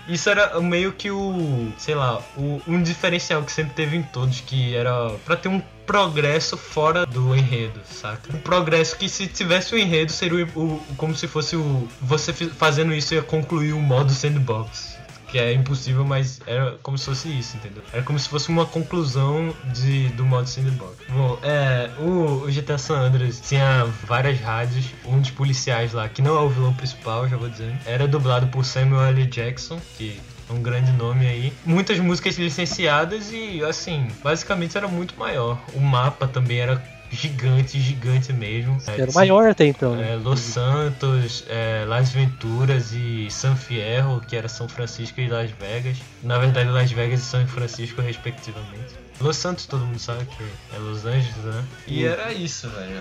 Isso 0.08 0.28
era 0.28 0.58
meio 0.60 0.90
que 0.92 1.12
o, 1.12 1.72
sei 1.78 1.94
lá, 1.94 2.20
o, 2.36 2.60
um 2.66 2.82
diferencial 2.82 3.40
que 3.44 3.52
sempre 3.52 3.72
teve 3.74 3.96
em 3.96 4.02
todos, 4.02 4.40
que 4.40 4.74
era 4.74 5.10
pra 5.24 5.36
ter 5.36 5.48
um 5.48 5.62
progresso 5.86 6.56
fora 6.56 7.06
do 7.06 7.36
enredo, 7.36 7.80
saca? 7.84 8.34
Um 8.34 8.40
progresso 8.40 8.96
que 8.96 9.08
se 9.08 9.28
tivesse 9.28 9.74
o 9.74 9.78
enredo 9.78 10.10
seria 10.10 10.44
o, 10.56 10.60
o- 10.60 10.82
como 10.96 11.14
se 11.14 11.28
fosse 11.28 11.54
o 11.54 11.88
você 12.00 12.32
fazendo 12.32 12.92
isso 12.92 13.14
ia 13.14 13.22
concluir 13.22 13.74
o 13.74 13.80
modo 13.80 14.10
sandbox. 14.12 14.98
Que 15.32 15.38
é 15.38 15.54
impossível, 15.54 16.04
mas 16.04 16.40
era 16.46 16.78
como 16.82 16.98
se 16.98 17.06
fosse 17.06 17.28
isso, 17.38 17.56
entendeu? 17.56 17.82
Era 17.90 18.02
como 18.02 18.18
se 18.18 18.28
fosse 18.28 18.50
uma 18.50 18.66
conclusão 18.66 19.54
de, 19.72 20.08
do 20.10 20.26
modo 20.26 20.46
sandbox. 20.46 20.92
Bom, 21.08 21.38
é, 21.42 21.90
o, 21.98 22.44
o 22.44 22.52
GTA 22.52 22.76
San 22.76 22.98
Andreas 22.98 23.40
tinha 23.40 23.84
várias 24.06 24.38
rádios, 24.38 24.84
um 25.06 25.18
dos 25.18 25.30
policiais 25.30 25.94
lá, 25.94 26.06
que 26.06 26.20
não 26.20 26.36
é 26.36 26.40
o 26.40 26.50
vilão 26.50 26.74
principal, 26.74 27.26
já 27.26 27.38
vou 27.38 27.48
dizendo, 27.48 27.78
era 27.86 28.06
dublado 28.06 28.46
por 28.48 28.62
Samuel 28.62 29.04
L. 29.06 29.26
Jackson, 29.26 29.80
que 29.96 30.20
é 30.50 30.52
um 30.52 30.60
grande 30.60 30.92
nome 30.92 31.26
aí. 31.26 31.52
Muitas 31.64 31.98
músicas 31.98 32.36
licenciadas 32.36 33.32
e, 33.32 33.64
assim, 33.64 34.08
basicamente 34.22 34.76
era 34.76 34.86
muito 34.86 35.18
maior. 35.18 35.58
O 35.72 35.80
mapa 35.80 36.28
também 36.28 36.58
era 36.58 36.82
gigante, 37.12 37.78
gigante 37.80 38.32
mesmo. 38.32 38.78
Era 38.86 39.10
o 39.10 39.14
maior 39.14 39.50
até 39.50 39.66
então, 39.66 39.94
né? 39.94 40.12
É, 40.12 40.16
Los 40.16 40.40
Santos, 40.40 41.44
é, 41.48 41.84
Las 41.86 42.10
Venturas 42.10 42.92
e 42.92 43.28
San 43.30 43.54
Fierro, 43.54 44.20
que 44.20 44.34
era 44.34 44.48
São 44.48 44.68
Francisco 44.68 45.20
e 45.20 45.28
Las 45.28 45.50
Vegas. 45.50 45.98
Na 46.22 46.38
verdade, 46.38 46.70
Las 46.70 46.90
Vegas 46.90 47.20
e 47.20 47.24
São 47.24 47.46
Francisco, 47.46 48.00
respectivamente. 48.00 48.94
Los 49.20 49.36
Santos, 49.36 49.66
todo 49.66 49.84
mundo 49.84 49.98
sabe 49.98 50.24
que 50.24 50.42
é 50.74 50.78
Los 50.78 51.04
Angeles, 51.04 51.36
né? 51.36 51.64
E 51.86 52.04
era 52.04 52.32
isso, 52.32 52.68
velho. 52.70 53.00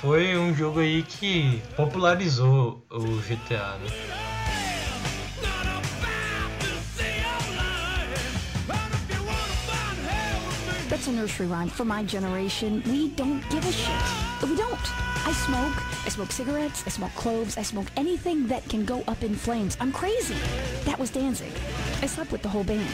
Foi 0.00 0.36
um 0.36 0.54
jogo 0.54 0.80
aí 0.80 1.02
que 1.02 1.62
popularizou 1.76 2.84
o 2.90 3.00
GTA, 3.22 3.78
né? 3.78 4.31
That's 10.92 11.08
a 11.08 11.12
nursery 11.12 11.46
rhyme. 11.46 11.70
For 11.70 11.86
my 11.86 12.04
generation, 12.04 12.82
we 12.84 13.08
don't 13.08 13.40
give 13.48 13.66
a 13.66 13.72
shit. 13.72 14.46
We 14.46 14.54
don't. 14.54 15.26
I 15.26 15.32
smoke. 15.32 16.04
I 16.04 16.10
smoke 16.10 16.30
cigarettes. 16.30 16.82
I 16.84 16.90
smoke 16.90 17.14
cloves. 17.14 17.56
I 17.56 17.62
smoke 17.62 17.86
anything 17.96 18.46
that 18.48 18.68
can 18.68 18.84
go 18.84 19.02
up 19.08 19.22
in 19.22 19.34
flames. 19.34 19.74
I'm 19.80 19.90
crazy. 19.90 20.36
That 20.84 20.98
was 20.98 21.08
Danzig. 21.08 21.54
I 22.02 22.06
slept 22.06 22.30
with 22.30 22.42
the 22.42 22.50
whole 22.50 22.62
band. 22.62 22.90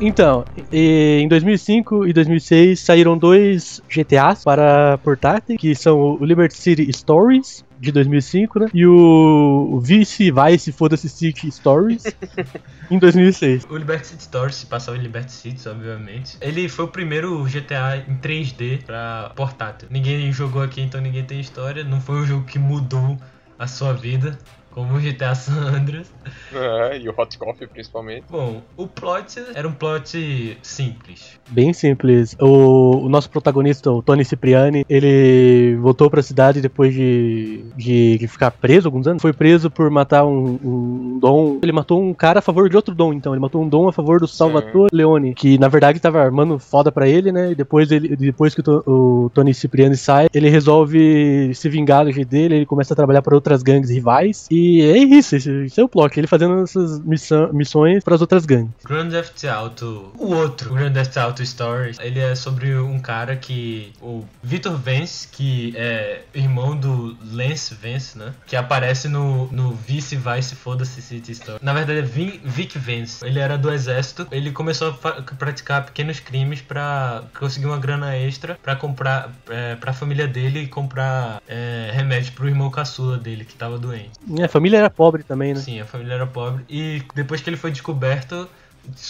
Então, 0.00 0.46
e- 0.72 1.20
em 1.22 1.28
2005 1.28 2.06
e 2.06 2.12
2006 2.12 2.80
saíram 2.80 3.18
dois 3.18 3.80
GTAs 3.88 4.44
para 4.44 4.98
portátil, 4.98 5.56
que 5.58 5.74
são 5.74 5.98
o 5.98 6.24
Liberty 6.24 6.56
City 6.56 6.92
Stories, 6.92 7.64
de 7.80 7.92
2005, 7.92 8.58
né? 8.60 8.66
E 8.74 8.86
o 8.86 9.80
Vice 9.82 10.30
Vice 10.32 10.72
Foda-se 10.72 11.08
City 11.08 11.50
Stories, 11.50 12.02
em 12.90 12.98
2006. 12.98 13.64
O 13.68 13.76
Liberty 13.76 14.06
City 14.06 14.22
Stories 14.24 14.56
se 14.56 14.66
passava 14.66 14.96
em 14.96 15.00
Liberty 15.00 15.32
City, 15.32 15.68
obviamente. 15.68 16.36
Ele 16.40 16.68
foi 16.68 16.84
o 16.84 16.88
primeiro 16.88 17.44
GTA 17.44 17.96
em 18.08 18.16
3D 18.16 18.84
pra 18.84 19.32
portátil. 19.36 19.88
Ninguém 19.90 20.32
jogou 20.32 20.62
aqui, 20.62 20.80
então 20.80 21.00
ninguém 21.00 21.24
tem 21.24 21.40
história. 21.40 21.82
Não 21.84 22.00
foi 22.00 22.16
um 22.16 22.26
jogo 22.26 22.44
que 22.44 22.58
mudou 22.58 23.16
a 23.58 23.66
sua 23.66 23.92
vida, 23.92 24.38
como 24.78 24.94
o 24.94 25.00
GTA 25.00 25.34
San 25.34 25.74
Andreas. 25.74 26.08
É, 26.54 26.98
e 26.98 27.08
o 27.08 27.14
Hot 27.16 27.36
Coffee 27.36 27.66
principalmente. 27.66 28.24
Bom, 28.30 28.62
o 28.76 28.86
plot 28.86 29.42
era 29.52 29.66
um 29.66 29.72
plot 29.72 30.56
simples. 30.62 31.36
Bem 31.50 31.72
simples. 31.72 32.36
O, 32.40 33.04
o 33.04 33.08
nosso 33.08 33.28
protagonista, 33.28 33.90
o 33.90 34.00
Tony 34.00 34.24
Cipriani, 34.24 34.84
ele 34.88 35.76
voltou 35.80 36.08
pra 36.08 36.22
cidade 36.22 36.60
depois 36.60 36.94
de, 36.94 37.64
de, 37.76 38.18
de 38.18 38.28
ficar 38.28 38.52
preso 38.52 38.86
alguns 38.86 39.08
anos. 39.08 39.20
Foi 39.20 39.32
preso 39.32 39.68
por 39.68 39.90
matar 39.90 40.24
um, 40.24 40.58
um 40.62 41.18
dom. 41.18 41.58
Ele 41.60 41.72
matou 41.72 42.00
um 42.00 42.14
cara 42.14 42.38
a 42.38 42.42
favor 42.42 42.68
de 42.70 42.76
outro 42.76 42.94
dom, 42.94 43.12
então. 43.12 43.32
Ele 43.32 43.40
matou 43.40 43.60
um 43.60 43.68
dom 43.68 43.88
a 43.88 43.92
favor 43.92 44.20
do 44.20 44.28
Salvatore 44.28 44.90
Leone, 44.92 45.34
que 45.34 45.58
na 45.58 45.66
verdade 45.66 45.98
tava 45.98 46.20
armando 46.22 46.56
foda 46.56 46.92
pra 46.92 47.08
ele, 47.08 47.32
né? 47.32 47.50
E 47.50 47.54
depois, 47.56 47.90
ele, 47.90 48.14
depois 48.14 48.54
que 48.54 48.62
o, 48.64 49.24
o 49.26 49.30
Tony 49.30 49.52
Cipriani 49.52 49.96
sai, 49.96 50.28
ele 50.32 50.48
resolve 50.48 51.52
se 51.52 51.68
vingar 51.68 52.04
do 52.04 52.12
jeito 52.12 52.28
dele. 52.28 52.54
Ele 52.54 52.66
começa 52.66 52.94
a 52.94 52.96
trabalhar 52.96 53.22
para 53.22 53.34
outras 53.34 53.60
gangues 53.60 53.90
rivais. 53.90 54.46
E 54.48 54.67
é 54.80 54.98
isso, 54.98 55.36
esse, 55.36 55.50
esse 55.64 55.80
é 55.80 55.84
o 55.84 55.88
plot. 55.88 56.18
Ele 56.18 56.26
fazendo 56.26 56.62
essas 56.62 57.00
missão, 57.00 57.52
missões 57.52 58.02
para 58.04 58.14
as 58.14 58.20
outras 58.20 58.44
gangues. 58.46 58.70
Grand 58.84 59.08
Theft 59.08 59.44
Auto, 59.44 60.12
o 60.18 60.32
outro 60.34 60.74
Grand 60.74 60.92
Theft 60.92 61.16
Auto 61.16 61.44
Stories, 61.44 61.98
ele 62.00 62.20
é 62.20 62.34
sobre 62.34 62.74
um 62.76 62.98
cara 62.98 63.36
que, 63.36 63.92
o 64.00 64.24
Victor 64.42 64.76
Vance, 64.76 65.28
que 65.28 65.72
é 65.76 66.22
irmão 66.34 66.76
do 66.76 67.16
Lance 67.32 67.74
Vance, 67.74 68.16
né? 68.18 68.32
Que 68.46 68.56
aparece 68.56 69.08
no, 69.08 69.46
no 69.52 69.72
Vice 69.72 70.16
Vice 70.16 70.54
Foda-se 70.54 71.00
City 71.02 71.32
Story. 71.32 71.58
Na 71.62 71.72
verdade 71.72 71.98
é 72.00 72.02
Vin- 72.02 72.40
Vic 72.44 72.78
Vance. 72.78 73.24
Ele 73.24 73.38
era 73.38 73.56
do 73.58 73.70
exército, 73.72 74.26
ele 74.30 74.50
começou 74.50 74.88
a 75.02 75.22
praticar 75.36 75.84
pequenos 75.84 76.20
crimes 76.20 76.60
pra 76.60 77.22
conseguir 77.38 77.66
uma 77.66 77.78
grana 77.78 78.16
extra 78.16 78.58
pra 78.62 78.74
comprar, 78.76 79.32
é, 79.48 79.76
pra 79.76 79.92
família 79.92 80.26
dele 80.26 80.66
comprar 80.66 81.42
é, 81.48 81.90
remédio 81.92 82.32
pro 82.32 82.48
irmão 82.48 82.70
caçula 82.70 83.16
dele, 83.18 83.44
que 83.44 83.54
tava 83.54 83.78
doente. 83.78 84.10
É, 84.38 84.44
a 84.44 84.48
família 84.58 84.78
era 84.78 84.90
pobre 84.90 85.22
também, 85.22 85.54
né? 85.54 85.60
Sim, 85.60 85.80
a 85.80 85.84
família 85.84 86.14
era 86.14 86.26
pobre. 86.26 86.64
E 86.68 87.02
depois 87.14 87.40
que 87.40 87.48
ele 87.48 87.56
foi 87.56 87.70
descoberto, 87.70 88.48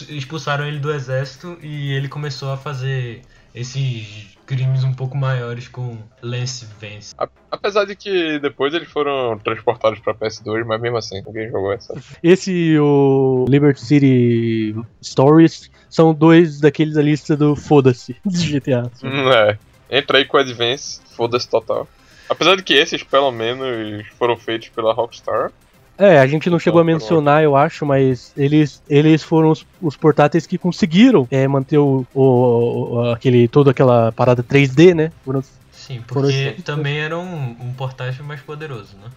expulsaram 0.09 0.67
ele 0.67 0.79
do 0.79 0.93
exército 0.93 1.59
e 1.63 1.93
ele 1.93 2.09
começou 2.09 2.53
a 2.53 2.57
fazer 2.57 3.23
esses 3.55 4.37
crimes 4.47 4.85
um 4.85 4.93
pouco 4.93 5.17
maiores 5.17 5.69
com 5.69 5.99
Lance 6.23 6.67
Vance. 6.81 7.15
Apesar 7.51 7.85
de 7.85 7.97
que 7.97 8.39
depois 8.39 8.73
eles 8.73 8.89
foram 8.89 9.39
transportados 9.39 10.01
pra 10.01 10.15
PS2, 10.15 10.65
mas 10.65 10.81
mesmo 10.81 10.97
assim, 10.97 11.23
ninguém 11.27 11.51
jogou 11.51 11.73
essa. 11.73 11.95
Esse 12.23 12.53
e 12.53 12.79
o 12.79 13.45
Liberty 13.49 13.81
City 13.81 14.75
Stories 15.03 15.71
são 15.89 16.15
dois 16.15 16.61
daqueles 16.61 16.95
da 16.95 17.03
lista 17.03 17.37
do 17.37 17.57
foda-se 17.57 18.17
de 18.25 18.59
GTA. 18.59 18.91
Hum, 19.03 19.31
é. 19.31 19.59
Entra 19.91 20.19
aí 20.19 20.25
com 20.27 20.37
o 20.37 20.41
Advance, 20.41 21.01
foda-se 21.17 21.49
total. 21.49 21.89
Apesar 22.29 22.57
de 22.57 22.63
que 22.63 22.75
esses, 22.75 23.03
pelo 23.03 23.31
menos, 23.31 24.07
foram 24.19 24.37
feitos 24.37 24.69
pela 24.69 24.93
Rockstar. 24.93 25.51
É, 25.97 26.21
a 26.21 26.27
gente 26.29 26.49
não 26.49 26.61
chegou 26.61 26.81
a 26.81 26.85
mencionar, 26.85 27.43
eu 27.43 27.57
acho, 27.57 27.85
mas 27.85 28.33
eles, 28.37 28.81
eles 28.89 29.21
foram 29.23 29.51
os, 29.51 29.67
os 29.83 29.97
portáteis 29.97 30.47
que 30.47 30.57
conseguiram 30.57 31.27
é, 31.29 31.49
manter 31.49 31.79
o, 31.79 32.07
o- 32.15 32.95
o- 33.01 33.11
aquele 33.11 33.49
toda 33.49 33.73
aquela 33.73 34.13
parada 34.13 34.43
3D, 34.43 34.95
né? 34.95 35.11
Foram, 35.25 35.43
Sim, 35.73 36.01
Foram 36.07 36.29
porque 36.29 36.37
esses- 36.37 36.63
também 36.63 36.99
era 37.01 37.19
um, 37.19 37.51
um 37.61 37.73
portágio 37.77 38.23
mais 38.23 38.41
poderoso, 38.41 38.95
né? 39.03 39.11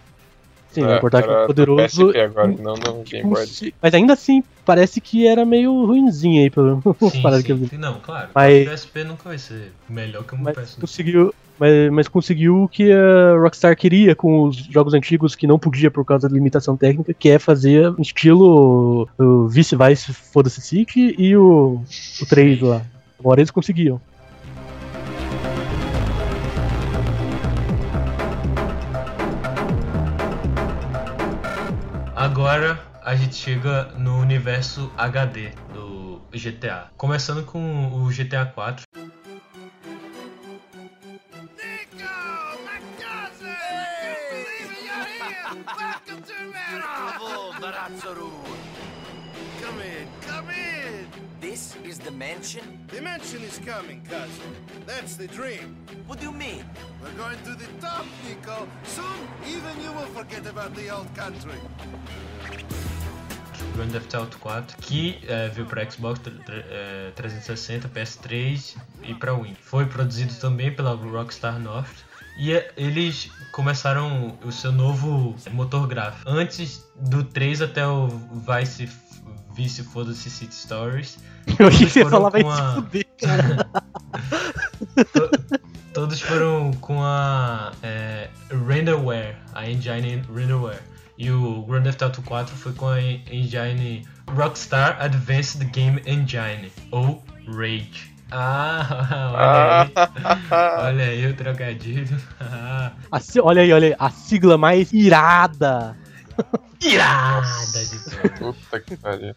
sim, 0.72 0.84
É, 0.84 0.96
um 0.96 1.00
portátil 1.00 1.46
poderoso. 1.46 2.08
PSP 2.08 2.20
agora, 2.20 2.48
não 2.48 2.74
no 2.76 3.04
Game 3.04 3.30
Boy. 3.30 3.42
Consi- 3.46 3.76
Mas 3.80 3.94
ainda 3.94 4.14
assim, 4.14 4.44
parece 4.66 5.00
que 5.02 5.28
era 5.28 5.46
meio 5.46 5.86
ruimzinho 5.86 6.42
aí, 6.42 6.50
pelo 6.50 6.82
Sim, 7.12 7.22
parada 7.22 7.44
que 7.44 7.52
eu 7.52 7.58
sim, 7.58 7.64
vi. 7.66 7.70
sim. 7.70 7.78
Não, 7.78 8.00
claro. 8.00 8.30
Mas- 8.34 8.68
O 8.68 8.72
PSP 8.72 9.04
nunca 9.04 9.30
vai 9.30 9.38
ser 9.38 9.72
melhor 9.88 10.24
que 10.24 10.34
um 10.34 10.40
Mas 10.40 10.56
PS. 10.58 10.80
conseguiu, 10.82 11.32
mas, 11.62 11.92
mas 11.92 12.08
conseguiu 12.08 12.64
o 12.64 12.68
que 12.68 12.92
a 12.92 13.38
Rockstar 13.40 13.78
queria 13.78 14.16
com 14.16 14.46
os 14.46 14.56
jogos 14.56 14.96
antigos 14.96 15.36
que 15.36 15.46
não 15.46 15.60
podia 15.60 15.92
por 15.92 16.04
causa 16.04 16.28
da 16.28 16.34
limitação 16.34 16.76
técnica, 16.76 17.14
que 17.14 17.30
é 17.30 17.38
fazer 17.38 17.88
um 17.92 18.02
estilo 18.02 19.08
o 19.16 19.48
Vice 19.48 19.76
Vice 19.76 20.12
Foda-se 20.12 20.60
City 20.60 21.14
e 21.20 21.38
o, 21.38 21.80
o 22.20 22.26
3 22.26 22.62
lá. 22.62 22.82
Agora 23.20 23.42
eles 23.42 23.52
conseguiam. 23.52 24.02
Agora 32.16 32.80
a 33.04 33.16
gente 33.16 33.36
chega 33.36 33.84
no 34.00 34.20
universo 34.20 34.92
HD 34.98 35.52
do 35.76 36.22
GTA. 36.36 36.88
Começando 36.98 37.46
com 37.46 37.92
o 37.94 38.10
GTA 38.10 38.48
4. 38.48 38.84
Barazzaru! 47.72 48.30
Come 49.62 49.80
in, 49.82 50.08
come 50.28 50.50
in. 50.50 51.08
This 51.40 51.78
is 51.86 52.00
the 52.00 52.12
mansion? 52.12 52.64
The 52.88 53.02
mansion 53.02 53.42
is 53.44 53.60
coming, 53.66 54.02
cousin. 54.10 54.52
That's 54.86 55.16
the 55.16 55.28
dream. 55.28 55.78
What 56.06 56.20
do 56.20 56.26
you 56.26 56.34
mean? 56.34 56.66
We're 57.02 57.14
going 57.18 57.38
to 57.46 57.56
the 57.56 57.68
top, 57.80 58.06
Nico. 58.28 58.68
Soon, 58.84 59.16
even 59.48 59.72
you 59.82 59.92
will 59.94 60.12
forget 60.20 60.46
about 60.48 60.76
the 60.76 60.90
old 60.90 61.08
country. 61.16 61.60
Grand 63.76 63.92
Theft 63.94 64.14
Auto 64.16 64.38
4, 64.38 64.76
que 64.82 65.20
é, 65.30 65.48
veio 65.48 65.66
para 65.66 65.90
Xbox 65.90 66.20
tre- 66.20 66.44
tre- 66.46 66.66
é, 66.70 67.12
360, 67.16 67.88
PS3 67.88 68.76
e 69.04 69.14
para 69.16 69.34
Win. 69.34 69.56
Foi 69.62 69.86
produzido 69.86 70.34
também 70.42 70.76
pela 70.76 70.94
Rockstar 70.94 71.58
North 71.58 72.04
e 72.44 72.54
é, 72.54 72.72
eles 72.76 73.30
começaram 73.52 74.36
o 74.44 74.52
seu 74.52 74.72
novo 74.72 75.36
motor 75.52 75.88
gráfico. 75.88 76.28
Antes 76.28 76.84
do 77.00 77.24
3 77.24 77.62
até 77.62 77.86
o 77.86 78.08
Vice 78.08 78.90
Vice 79.56 79.84
Foda-se 79.84 80.30
City 80.30 80.56
Stories. 80.56 81.20
Eu 81.60 81.68
achei 81.68 81.86
que 81.88 82.04
você 82.04 82.20
vai 82.20 82.42
com 82.42 82.50
a- 82.50 82.74
fuder, 82.76 83.06
cara. 83.22 83.70
Todos 85.94 86.22
foram 86.22 86.72
com 86.80 87.04
a 87.04 87.74
é, 87.84 88.30
Renderware, 88.68 89.36
a 89.54 89.70
engine 89.70 90.24
Renderware. 90.34 90.82
E 91.18 91.30
o 91.30 91.62
Grand 91.64 91.84
Theft 91.84 92.02
Auto 92.02 92.22
4 92.24 92.56
foi 92.56 92.74
com 92.74 92.88
a 92.88 93.00
en- 93.02 93.22
engine 93.30 94.08
Rockstar 94.36 94.98
Advanced 95.00 95.64
Game 95.72 96.02
Engine, 96.08 96.72
ou 96.92 97.24
Rage. 97.48 98.11
Ah, 98.32 99.92
olha 99.94 100.24
aí. 100.24 100.84
Olha 100.88 101.04
aí 101.06 101.28
o 101.28 101.36
trocadilho. 101.36 102.18
Ah, 103.14 103.20
si- 103.20 103.42
olha 103.42 103.62
aí, 103.62 103.74
olha 103.74 103.88
aí, 103.90 103.96
a 104.00 104.10
sigla 104.10 104.58
mais 104.58 104.94
irada. 104.94 105.98
Irada 106.82 107.86
de. 107.86 108.30
Puta 108.40 108.80
que 108.80 108.96
pariu. 108.96 109.36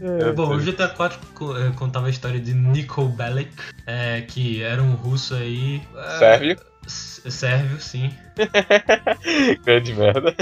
É, 0.00 0.32
Bom, 0.32 0.54
o 0.54 0.60
GTA 0.60 0.88
4 0.88 1.18
co- 1.34 1.56
eh, 1.58 1.72
contava 1.76 2.06
a 2.06 2.10
história 2.10 2.38
de 2.38 2.54
Niko 2.54 3.06
Bellic, 3.08 3.50
eh, 3.86 4.22
que 4.28 4.62
era 4.62 4.80
um 4.82 4.94
russo 4.94 5.34
aí. 5.34 5.82
eh, 5.96 6.18
Sérvio. 6.18 6.56
Sérvio, 6.86 7.80
sim. 7.80 8.14
Grande 9.64 9.94
merda. 9.94 10.34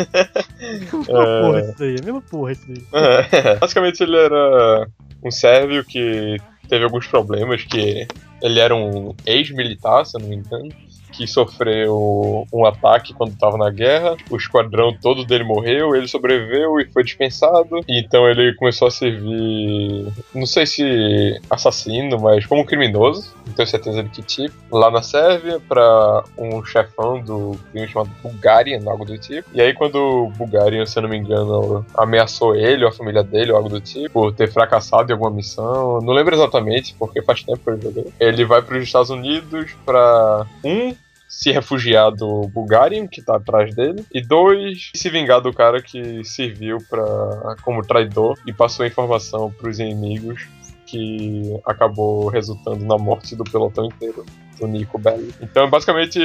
mesma 0.60 1.04
porra 1.04 1.60
isso 1.60 1.74
daí, 1.78 1.96
a 1.98 2.04
mesma 2.04 2.22
porra 2.22 2.52
isso 2.52 2.66
daí. 2.68 2.86
É, 2.92 3.56
Basicamente 3.56 4.02
ele 4.02 4.16
era 4.16 4.86
um 5.22 5.30
sérvio 5.30 5.82
que 5.84 6.36
teve 6.66 6.84
alguns 6.84 7.06
problemas, 7.06 7.64
que 7.64 8.08
ele 8.42 8.60
era 8.60 8.74
um 8.74 9.14
ex-militar, 9.24 10.04
se 10.04 10.16
eu 10.16 10.20
não 10.20 10.28
me 10.28 10.36
engano, 10.36 10.68
que 11.12 11.26
sofreu 11.26 12.46
um 12.52 12.64
ataque 12.64 13.14
quando 13.14 13.32
estava 13.32 13.56
na 13.56 13.70
guerra, 13.70 14.16
o 14.30 14.36
esquadrão 14.36 14.92
todo 14.92 15.24
dele 15.24 15.44
morreu, 15.44 15.94
ele 15.94 16.08
sobreviveu 16.08 16.80
e 16.80 16.86
foi 16.86 17.04
dispensado, 17.04 17.80
então 17.88 18.28
ele 18.28 18.54
começou 18.54 18.88
a 18.88 18.90
servir, 18.90 20.06
não 20.34 20.46
sei 20.46 20.66
se 20.66 21.40
assassino, 21.48 22.20
mas 22.20 22.44
como 22.46 22.64
criminoso, 22.64 23.34
não 23.46 23.54
tenho 23.54 23.68
certeza 23.68 24.02
de 24.02 24.10
que 24.10 24.22
tipo, 24.22 24.54
lá 24.70 24.90
na 24.90 25.02
Sérvia, 25.02 25.60
para 25.60 26.24
um 26.36 26.64
chefão 26.64 27.20
do 27.20 27.58
crime 27.70 27.88
chamado 27.88 28.10
Bulgarian, 28.22 28.80
algo 28.86 29.04
do 29.04 29.18
tipo. 29.18 29.48
E 29.52 29.60
aí 29.60 29.72
quando 29.72 29.96
o 29.96 30.30
Bulgarian, 30.30 30.84
se 30.86 30.98
eu 30.98 31.02
não 31.02 31.10
me 31.10 31.16
engano, 31.16 31.84
ameaçou 31.96 32.54
ele 32.54 32.84
ou 32.84 32.90
a 32.90 32.92
família 32.92 33.22
dele 33.22 33.50
ou 33.50 33.56
algo 33.56 33.68
do 33.68 33.80
tipo, 33.80 34.16
por 34.16 34.32
ter 34.32 34.50
fracassado 34.50 35.10
em 35.10 35.12
alguma 35.12 35.30
missão, 35.30 36.00
não 36.00 36.14
lembro 36.14 36.34
exatamente, 36.34 36.94
porque 36.98 37.20
faz 37.22 37.42
tempo 37.42 37.58
que 37.58 37.70
eu 37.70 37.80
joguei. 37.80 38.06
Ele 38.18 38.44
vai 38.44 38.62
para 38.62 38.78
os 38.78 38.82
Estados 38.82 39.10
Unidos 39.10 39.76
para 39.84 40.46
um 40.64 40.94
se 41.28 41.50
refugiar 41.50 42.10
do 42.10 42.42
Bulgarian, 42.48 43.06
que 43.06 43.22
tá 43.22 43.36
atrás 43.36 43.74
dele, 43.74 44.04
e 44.12 44.20
dois, 44.20 44.90
se 44.94 45.10
vingar 45.10 45.40
do 45.40 45.52
cara 45.52 45.82
que 45.82 46.24
serviu 46.24 46.78
pra, 46.88 47.56
como 47.62 47.84
traidor 47.84 48.38
e 48.46 48.52
passou 48.52 48.84
a 48.84 48.86
informação 48.86 49.50
pros 49.50 49.78
inimigos 49.78 50.46
que 50.86 51.58
acabou 51.64 52.28
resultando 52.28 52.84
na 52.84 52.96
morte 52.96 53.34
do 53.34 53.44
pelotão 53.44 53.86
inteiro 53.86 54.24
do 54.58 54.66
Nico 54.66 54.98
Belli. 54.98 55.34
Então 55.40 55.64
é 55.64 55.70
basicamente 55.70 56.18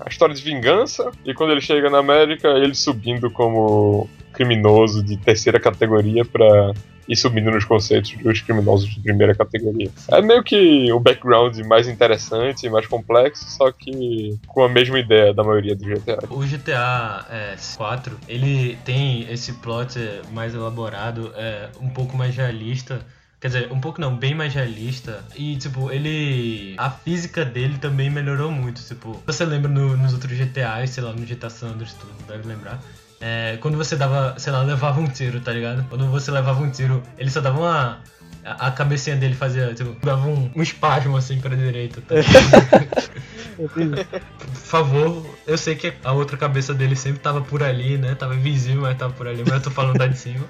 a 0.00 0.08
história 0.08 0.34
de 0.34 0.42
vingança 0.42 1.10
e 1.24 1.34
quando 1.34 1.52
ele 1.52 1.60
chega 1.60 1.90
na 1.90 1.98
América, 1.98 2.48
ele 2.48 2.74
subindo 2.74 3.30
como 3.30 4.08
criminoso 4.32 5.02
de 5.02 5.16
terceira 5.16 5.60
categoria 5.60 6.24
pra 6.24 6.72
ir 7.08 7.16
subindo 7.16 7.50
nos 7.50 7.64
conceitos 7.64 8.12
dos 8.22 8.40
criminosos 8.40 8.88
de 8.88 9.00
primeira 9.00 9.34
categoria. 9.34 9.90
É 10.10 10.22
meio 10.22 10.42
que 10.42 10.90
o 10.92 10.98
background 10.98 11.56
mais 11.60 11.86
interessante, 11.88 12.68
mais 12.68 12.86
complexo, 12.86 13.44
só 13.50 13.70
que 13.70 14.38
com 14.46 14.64
a 14.64 14.68
mesma 14.68 14.98
ideia 14.98 15.32
da 15.32 15.44
maioria 15.44 15.76
do 15.76 15.84
GTA. 15.84 16.18
O 16.30 16.40
GTA 16.40 17.26
é, 17.30 17.56
4, 17.76 18.18
ele 18.28 18.76
tem 18.84 19.30
esse 19.30 19.52
plot 19.54 19.98
é, 19.98 20.22
mais 20.32 20.54
elaborado, 20.54 21.32
é, 21.36 21.68
um 21.80 21.88
pouco 21.88 22.16
mais 22.16 22.34
realista. 22.34 23.04
Quer 23.44 23.48
dizer, 23.48 23.72
um 23.72 23.78
pouco 23.78 24.00
não, 24.00 24.16
bem 24.16 24.34
mais 24.34 24.54
realista. 24.54 25.22
E, 25.36 25.54
tipo, 25.58 25.90
ele. 25.90 26.74
A 26.78 26.88
física 26.88 27.44
dele 27.44 27.76
também 27.76 28.08
melhorou 28.08 28.50
muito. 28.50 28.82
Tipo, 28.82 29.22
você 29.26 29.44
lembra 29.44 29.70
no- 29.70 29.94
nos 29.98 30.14
outros 30.14 30.32
GTAs, 30.34 30.88
sei 30.88 31.04
lá, 31.04 31.12
no 31.12 31.26
GTA 31.26 31.50
San 31.50 31.72
Andreas, 31.72 31.92
tu 31.92 32.06
deve 32.26 32.48
lembrar. 32.48 32.82
É, 33.20 33.58
quando 33.60 33.76
você 33.76 33.96
dava, 33.96 34.34
sei 34.38 34.50
lá, 34.50 34.62
levava 34.62 34.98
um 34.98 35.06
tiro, 35.06 35.42
tá 35.42 35.52
ligado? 35.52 35.86
Quando 35.90 36.10
você 36.10 36.30
levava 36.30 36.62
um 36.62 36.70
tiro, 36.70 37.02
ele 37.18 37.28
só 37.28 37.42
dava 37.42 37.58
uma. 37.60 37.98
A, 38.44 38.68
a 38.68 38.70
cabecinha 38.70 39.16
dele 39.16 39.34
fazia, 39.34 39.72
tipo, 39.74 39.94
dava 40.04 40.26
um, 40.26 40.50
um 40.54 40.62
espasmo 40.62 41.16
assim 41.16 41.40
pra 41.40 41.54
direita, 41.56 42.00
tá? 42.02 42.14
Por 43.56 44.54
favor, 44.54 45.24
eu 45.46 45.56
sei 45.56 45.76
que 45.76 45.92
a 46.02 46.12
outra 46.12 46.36
cabeça 46.36 46.74
dele 46.74 46.96
sempre 46.96 47.20
tava 47.20 47.40
por 47.40 47.62
ali, 47.62 47.96
né? 47.96 48.14
Tava 48.14 48.34
invisível, 48.34 48.82
mas 48.82 48.98
tava 48.98 49.12
por 49.12 49.28
ali, 49.28 49.42
mas 49.44 49.54
eu 49.54 49.60
tô 49.60 49.70
falando 49.70 49.96
da 49.96 50.06
de 50.06 50.18
cima. 50.18 50.44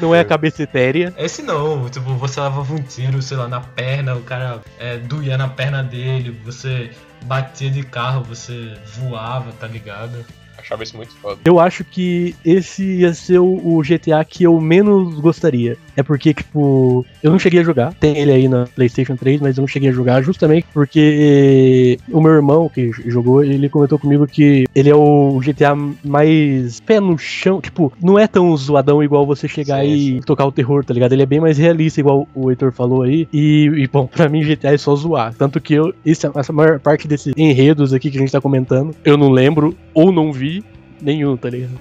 Não 0.00 0.14
é 0.14 0.20
a 0.20 0.24
cabeça 0.24 0.62
etérea. 0.62 1.14
Esse 1.16 1.42
não, 1.42 1.88
tipo, 1.88 2.14
você 2.16 2.40
levava 2.40 2.74
um 2.74 2.82
tiro, 2.82 3.22
sei 3.22 3.36
lá, 3.36 3.46
na 3.46 3.60
perna, 3.60 4.16
o 4.16 4.22
cara 4.22 4.60
é, 4.78 4.98
doía 4.98 5.38
na 5.38 5.48
perna 5.48 5.82
dele, 5.82 6.36
você 6.44 6.90
batia 7.24 7.70
de 7.70 7.82
carro, 7.84 8.24
você 8.24 8.74
voava, 8.96 9.52
tá 9.52 9.66
ligado? 9.66 10.24
Achava 10.64 10.82
isso 10.82 10.96
muito 10.96 11.14
foda. 11.16 11.38
Eu 11.44 11.60
acho 11.60 11.84
que 11.84 12.34
esse 12.42 12.82
ia 12.82 13.12
ser 13.12 13.38
o, 13.38 13.82
GTA 13.82 14.24
que 14.24 14.44
eu 14.44 14.58
menos 14.58 15.20
gostaria. 15.20 15.76
É 15.94 16.02
porque, 16.02 16.32
tipo, 16.32 17.04
eu 17.22 17.30
não 17.30 17.38
cheguei 17.38 17.60
a 17.60 17.64
jogar. 17.64 17.92
Tem 17.94 18.16
ele 18.16 18.32
aí 18.32 18.48
na 18.48 18.64
PlayStation 18.66 19.14
3, 19.14 19.42
mas 19.42 19.58
eu 19.58 19.62
não 19.62 19.68
cheguei 19.68 19.90
a 19.90 19.92
jogar 19.92 20.22
justamente 20.22 20.66
porque 20.72 21.98
o 22.10 22.20
meu 22.20 22.32
irmão 22.32 22.68
que 22.68 22.90
jogou, 23.06 23.44
ele 23.44 23.68
comentou 23.68 23.98
comigo 23.98 24.26
que 24.26 24.64
ele 24.74 24.88
é 24.88 24.94
o 24.94 25.38
GTA 25.38 25.76
mais 26.02 26.80
pé 26.80 26.98
no 26.98 27.18
chão. 27.18 27.60
Tipo, 27.60 27.92
não 28.02 28.18
é 28.18 28.26
tão 28.26 28.56
zoadão 28.56 29.02
igual 29.02 29.26
você 29.26 29.46
chegar 29.46 29.82
Sim, 29.84 30.16
e 30.16 30.20
tocar 30.22 30.46
o 30.46 30.52
terror, 30.52 30.82
tá 30.82 30.94
ligado? 30.94 31.12
Ele 31.12 31.22
é 31.22 31.26
bem 31.26 31.40
mais 31.40 31.58
realista, 31.58 32.00
igual 32.00 32.26
o 32.34 32.50
Heitor 32.50 32.72
falou 32.72 33.02
aí. 33.02 33.28
E, 33.30 33.66
e, 33.76 33.86
bom, 33.86 34.06
pra 34.06 34.30
mim 34.30 34.42
GTA 34.42 34.72
é 34.72 34.78
só 34.78 34.96
zoar. 34.96 35.34
Tanto 35.34 35.60
que 35.60 35.74
eu, 35.74 35.94
esse, 36.06 36.26
essa 36.34 36.52
maior 36.54 36.80
parte 36.80 37.06
desses 37.06 37.34
enredos 37.36 37.92
aqui 37.92 38.10
que 38.10 38.16
a 38.16 38.20
gente 38.20 38.32
tá 38.32 38.40
comentando, 38.40 38.94
eu 39.04 39.18
não 39.18 39.30
lembro 39.30 39.76
ou 39.92 40.10
não 40.10 40.32
vi 40.32 40.53
nenhum, 41.00 41.36
tá 41.36 41.50
ligado? 41.50 41.78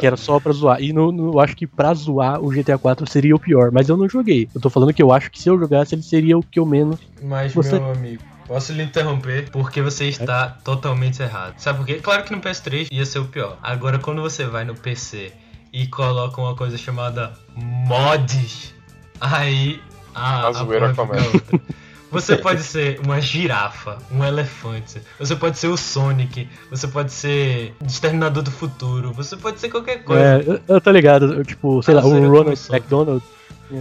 Que 0.00 0.06
era 0.06 0.16
só 0.16 0.40
pra 0.40 0.52
zoar. 0.52 0.82
E 0.82 0.92
no, 0.92 1.12
no- 1.12 1.34
eu 1.34 1.40
acho 1.40 1.54
que 1.54 1.66
pra 1.68 1.94
zoar 1.94 2.40
o 2.42 2.50
GTA 2.50 2.76
4 2.78 3.08
seria 3.08 3.34
o 3.36 3.38
pior. 3.38 3.70
Mas 3.70 3.88
eu 3.88 3.96
não 3.96 4.08
joguei. 4.08 4.48
Eu 4.52 4.60
tô 4.60 4.68
falando 4.68 4.92
que 4.92 5.00
eu 5.02 5.12
acho 5.12 5.30
que 5.30 5.40
se 5.40 5.48
eu 5.48 5.56
jogasse, 5.58 5.94
ele 5.94 6.02
seria 6.02 6.36
o 6.36 6.42
que 6.42 6.58
eu 6.58 6.66
menos. 6.66 6.98
Mas, 7.22 7.54
Você- 7.54 7.78
meu 7.78 7.92
amigo, 7.92 8.22
posso 8.48 8.72
lhe 8.72 8.82
interromper 8.82 9.48
porque 9.52 9.80
você 9.80 10.06
está 10.08 10.48
totalmente 10.48 11.22
errado. 11.22 11.54
Sabe 11.58 11.78
por 11.78 11.86
quê? 11.86 11.94
Claro 12.02 12.24
que 12.24 12.34
no 12.34 12.40
PS3 12.40 12.88
ia 12.90 13.06
ser 13.06 13.20
o 13.20 13.26
pior. 13.26 13.56
Agora, 13.62 14.00
quando 14.00 14.20
você 14.20 14.44
vai 14.44 14.64
no 14.64 14.74
PC 14.74 15.30
e 15.72 15.86
coloca 15.86 16.40
uma 16.40 16.56
coisa 16.56 16.76
chamada 16.76 17.32
mods, 17.54 18.74
aí 19.20 19.80
a, 20.12 20.48
A 20.48 20.52
zoeira 20.52 20.92
porra 20.92 21.14
fica 21.18 21.30
começa. 21.30 21.44
Você 22.12 22.36
pode 22.36 22.62
ser 22.62 23.00
uma 23.00 23.20
girafa, 23.20 23.98
um 24.10 24.22
elefante, 24.22 25.00
você 25.18 25.34
pode 25.34 25.58
ser 25.58 25.68
o 25.68 25.76
Sonic, 25.78 26.46
você 26.70 26.86
pode 26.86 27.10
ser 27.10 27.74
Exterminador 27.84 28.42
do 28.42 28.50
Futuro, 28.50 29.12
você 29.12 29.34
pode 29.36 29.58
ser 29.58 29.70
qualquer 29.70 30.04
coisa. 30.04 30.22
É, 30.22 30.44
eu, 30.46 30.60
eu 30.68 30.80
tô 30.80 30.90
ligado. 30.90 31.32
eu, 31.32 31.44
tipo, 31.44 31.82
sei 31.82 31.94
A 31.94 31.96
lá, 32.00 32.04
o 32.06 32.10
zoeira 32.10 32.28
Ronald. 32.28 32.60
McDonald. 32.70 33.22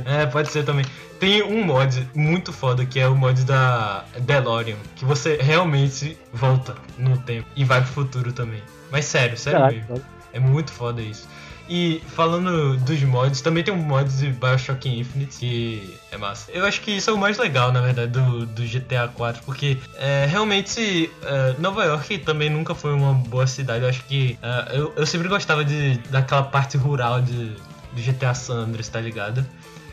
É, 0.05 0.25
pode 0.25 0.49
ser 0.49 0.63
também. 0.63 0.86
Tem 1.19 1.43
um 1.43 1.63
mod 1.63 2.09
muito 2.15 2.53
foda 2.53 2.86
que 2.86 2.99
é 2.99 3.07
o 3.07 3.15
mod 3.15 3.43
da 3.43 4.05
DeLorean, 4.21 4.77
que 4.95 5.03
você 5.03 5.38
realmente 5.39 6.17
volta 6.34 6.73
no 6.97 7.17
tempo 7.17 7.45
e 7.55 7.65
vai 7.65 7.82
pro 7.82 7.91
futuro 7.91 8.32
também. 8.32 8.63
Mas 8.89 9.05
sério, 9.05 9.38
sério 9.38 9.59
Caraca, 9.59 9.75
mesmo. 9.93 10.05
É 10.34 10.39
muito 10.39 10.71
foda 10.71 11.01
isso. 11.01 11.27
E 11.74 12.03
falando 12.05 12.76
dos 12.80 13.01
mods, 13.01 13.39
também 13.39 13.63
tem 13.63 13.74
um 13.74 13.78
mod 13.78 14.11
de 14.11 14.28
Bioshock 14.28 14.89
Infinite 14.89 15.38
que 15.38 15.97
é 16.11 16.17
massa. 16.17 16.51
Eu 16.51 16.65
acho 16.65 16.82
que 16.82 16.91
isso 16.91 17.09
é 17.09 17.13
o 17.13 17.17
mais 17.17 17.38
legal, 17.38 17.72
na 17.72 17.80
verdade, 17.80 18.11
do, 18.11 18.45
do 18.45 18.61
GTA 18.63 19.07
4, 19.07 19.43
porque 19.45 19.78
é, 19.95 20.26
realmente 20.26 21.09
é, 21.24 21.55
Nova 21.59 21.86
York 21.86 22.17
também 22.17 22.49
nunca 22.49 22.76
foi 22.76 22.93
uma 22.93 23.13
boa 23.13 23.47
cidade. 23.47 23.84
Eu 23.84 23.89
acho 23.89 24.03
que 24.03 24.38
é, 24.43 24.78
eu, 24.78 24.91
eu 24.97 25.05
sempre 25.05 25.30
gostava 25.30 25.63
de, 25.63 25.97
daquela 26.09 26.43
parte 26.43 26.76
rural 26.76 27.22
de, 27.22 27.55
do 27.93 28.01
GTA 28.01 28.34
San 28.34 28.63
Andreas, 28.65 28.89
tá 28.89 28.99
ligado? 28.99 29.45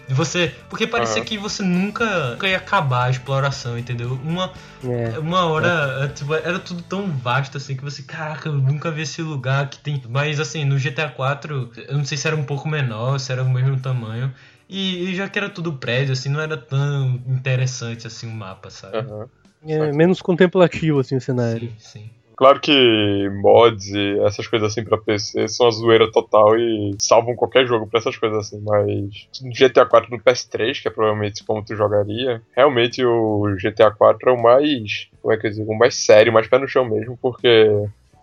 De 0.09 0.15
você. 0.15 0.55
Porque 0.71 0.87
parecia 0.87 1.17
Aham. 1.19 1.25
que 1.25 1.37
você 1.37 1.63
nunca, 1.63 2.31
nunca 2.31 2.49
ia 2.49 2.57
acabar 2.57 3.05
a 3.05 3.11
exploração, 3.11 3.79
entendeu? 3.79 4.19
Uma, 4.25 4.53
É. 4.83 5.19
uma 5.19 5.45
hora, 5.45 6.05
é, 6.05 6.09
tipo, 6.09 6.35
era 6.35 6.59
tudo 6.59 6.83
tão 6.83 7.07
vasto 7.13 7.59
assim 7.59 7.77
que 7.77 7.85
você, 7.85 8.03
caraca, 8.03 8.49
eu 8.49 8.55
nunca 8.55 8.91
vi 8.91 9.03
esse 9.03 9.21
lugar 9.21 9.69
que 9.69 9.79
tem. 9.79 10.03
Mas 10.09 10.41
assim, 10.41 10.65
no 10.65 10.79
GTA 10.79 11.11
4, 11.11 11.71
eu 11.89 11.99
não 11.99 12.05
sei 12.07 12.17
se 12.17 12.27
era 12.27 12.35
um 12.35 12.45
pouco 12.45 12.67
menor, 12.67 13.21
se 13.21 13.31
era 13.31 13.43
o 13.43 13.51
mesmo 13.51 13.79
tamanho. 13.79 14.33
E, 14.67 15.11
e 15.11 15.15
já 15.15 15.29
que 15.29 15.39
era 15.39 15.51
tudo 15.51 15.75
prédio, 15.75 16.13
assim, 16.15 16.29
não 16.31 16.41
era 16.41 16.57
tão 16.57 17.21
interessante 17.27 18.07
assim 18.07 18.27
o 18.27 18.35
mapa, 18.35 18.71
sabe? 18.71 18.99
Aham. 18.99 19.29
É 19.67 19.93
menos 19.93 20.23
contemplativo, 20.23 21.01
assim, 21.01 21.17
o 21.17 21.21
cenário. 21.21 21.69
Sim, 21.79 22.01
sim. 22.01 22.11
Claro 22.39 22.61
que 22.61 23.29
mods 23.43 23.89
e 23.89 24.21
essas 24.21 24.47
coisas 24.47 24.71
assim 24.71 24.85
pra 24.85 24.97
PC 24.97 25.49
são 25.49 25.67
a 25.67 25.73
zoeira 25.73 26.09
total 26.09 26.57
e 26.57 26.95
salvam 27.01 27.35
qualquer 27.35 27.67
jogo 27.67 27.89
pra 27.89 27.99
essas 27.99 28.17
coisas 28.17 28.39
assim, 28.47 28.63
mas 28.65 29.27
GTA 29.53 29.85
4 29.85 30.09
no 30.09 30.23
PS3, 30.23 30.81
que 30.81 30.87
é 30.87 30.91
provavelmente 30.93 31.43
como 31.43 31.65
tu 31.65 31.75
jogaria, 31.75 32.41
realmente 32.55 33.05
o 33.05 33.57
GTA 33.61 33.91
4 33.91 34.31
é 34.31 34.33
o 34.33 34.41
mais, 34.41 35.09
como 35.21 35.35
é 35.35 35.37
que 35.37 35.49
eu 35.49 35.51
digo, 35.51 35.73
o 35.73 35.77
mais 35.77 35.97
sério, 35.97 36.33
mais 36.33 36.47
pé 36.47 36.61
no 36.61 36.69
chão 36.69 36.89
mesmo, 36.89 37.19
porque 37.21 37.69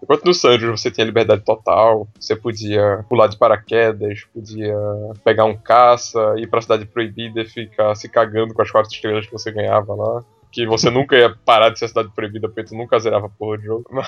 Enquanto 0.01 0.25
no 0.25 0.33
San 0.35 0.51
Andreas 0.51 0.79
você 0.79 0.91
tinha 0.91 1.05
liberdade 1.05 1.41
total, 1.43 2.07
você 2.19 2.35
podia 2.35 3.03
pular 3.09 3.25
de 3.25 3.37
paraquedas, 3.37 4.23
podia 4.31 4.77
pegar 5.23 5.45
um 5.45 5.57
caça, 5.57 6.35
ir 6.37 6.47
pra 6.47 6.61
cidade 6.61 6.85
proibida 6.85 7.41
e 7.41 7.45
ficar 7.45 7.95
se 7.95 8.07
cagando 8.07 8.53
com 8.53 8.61
as 8.61 8.69
quatro 8.69 8.91
estrelas 8.93 9.25
que 9.25 9.31
você 9.31 9.51
ganhava 9.51 9.95
lá. 9.95 10.23
Que 10.55 10.65
você 10.65 10.89
nunca 10.89 11.17
ia 11.17 11.35
parar 11.43 11.69
de 11.69 11.77
ser 11.77 11.89
cidade 11.89 12.09
proibida, 12.15 12.47
porque 12.47 12.63
tu 12.63 12.77
nunca 12.77 12.97
zerava 12.97 13.27
porra 13.27 13.57
de 13.57 13.65
jogo. 13.65 13.83
Mas 13.91 14.07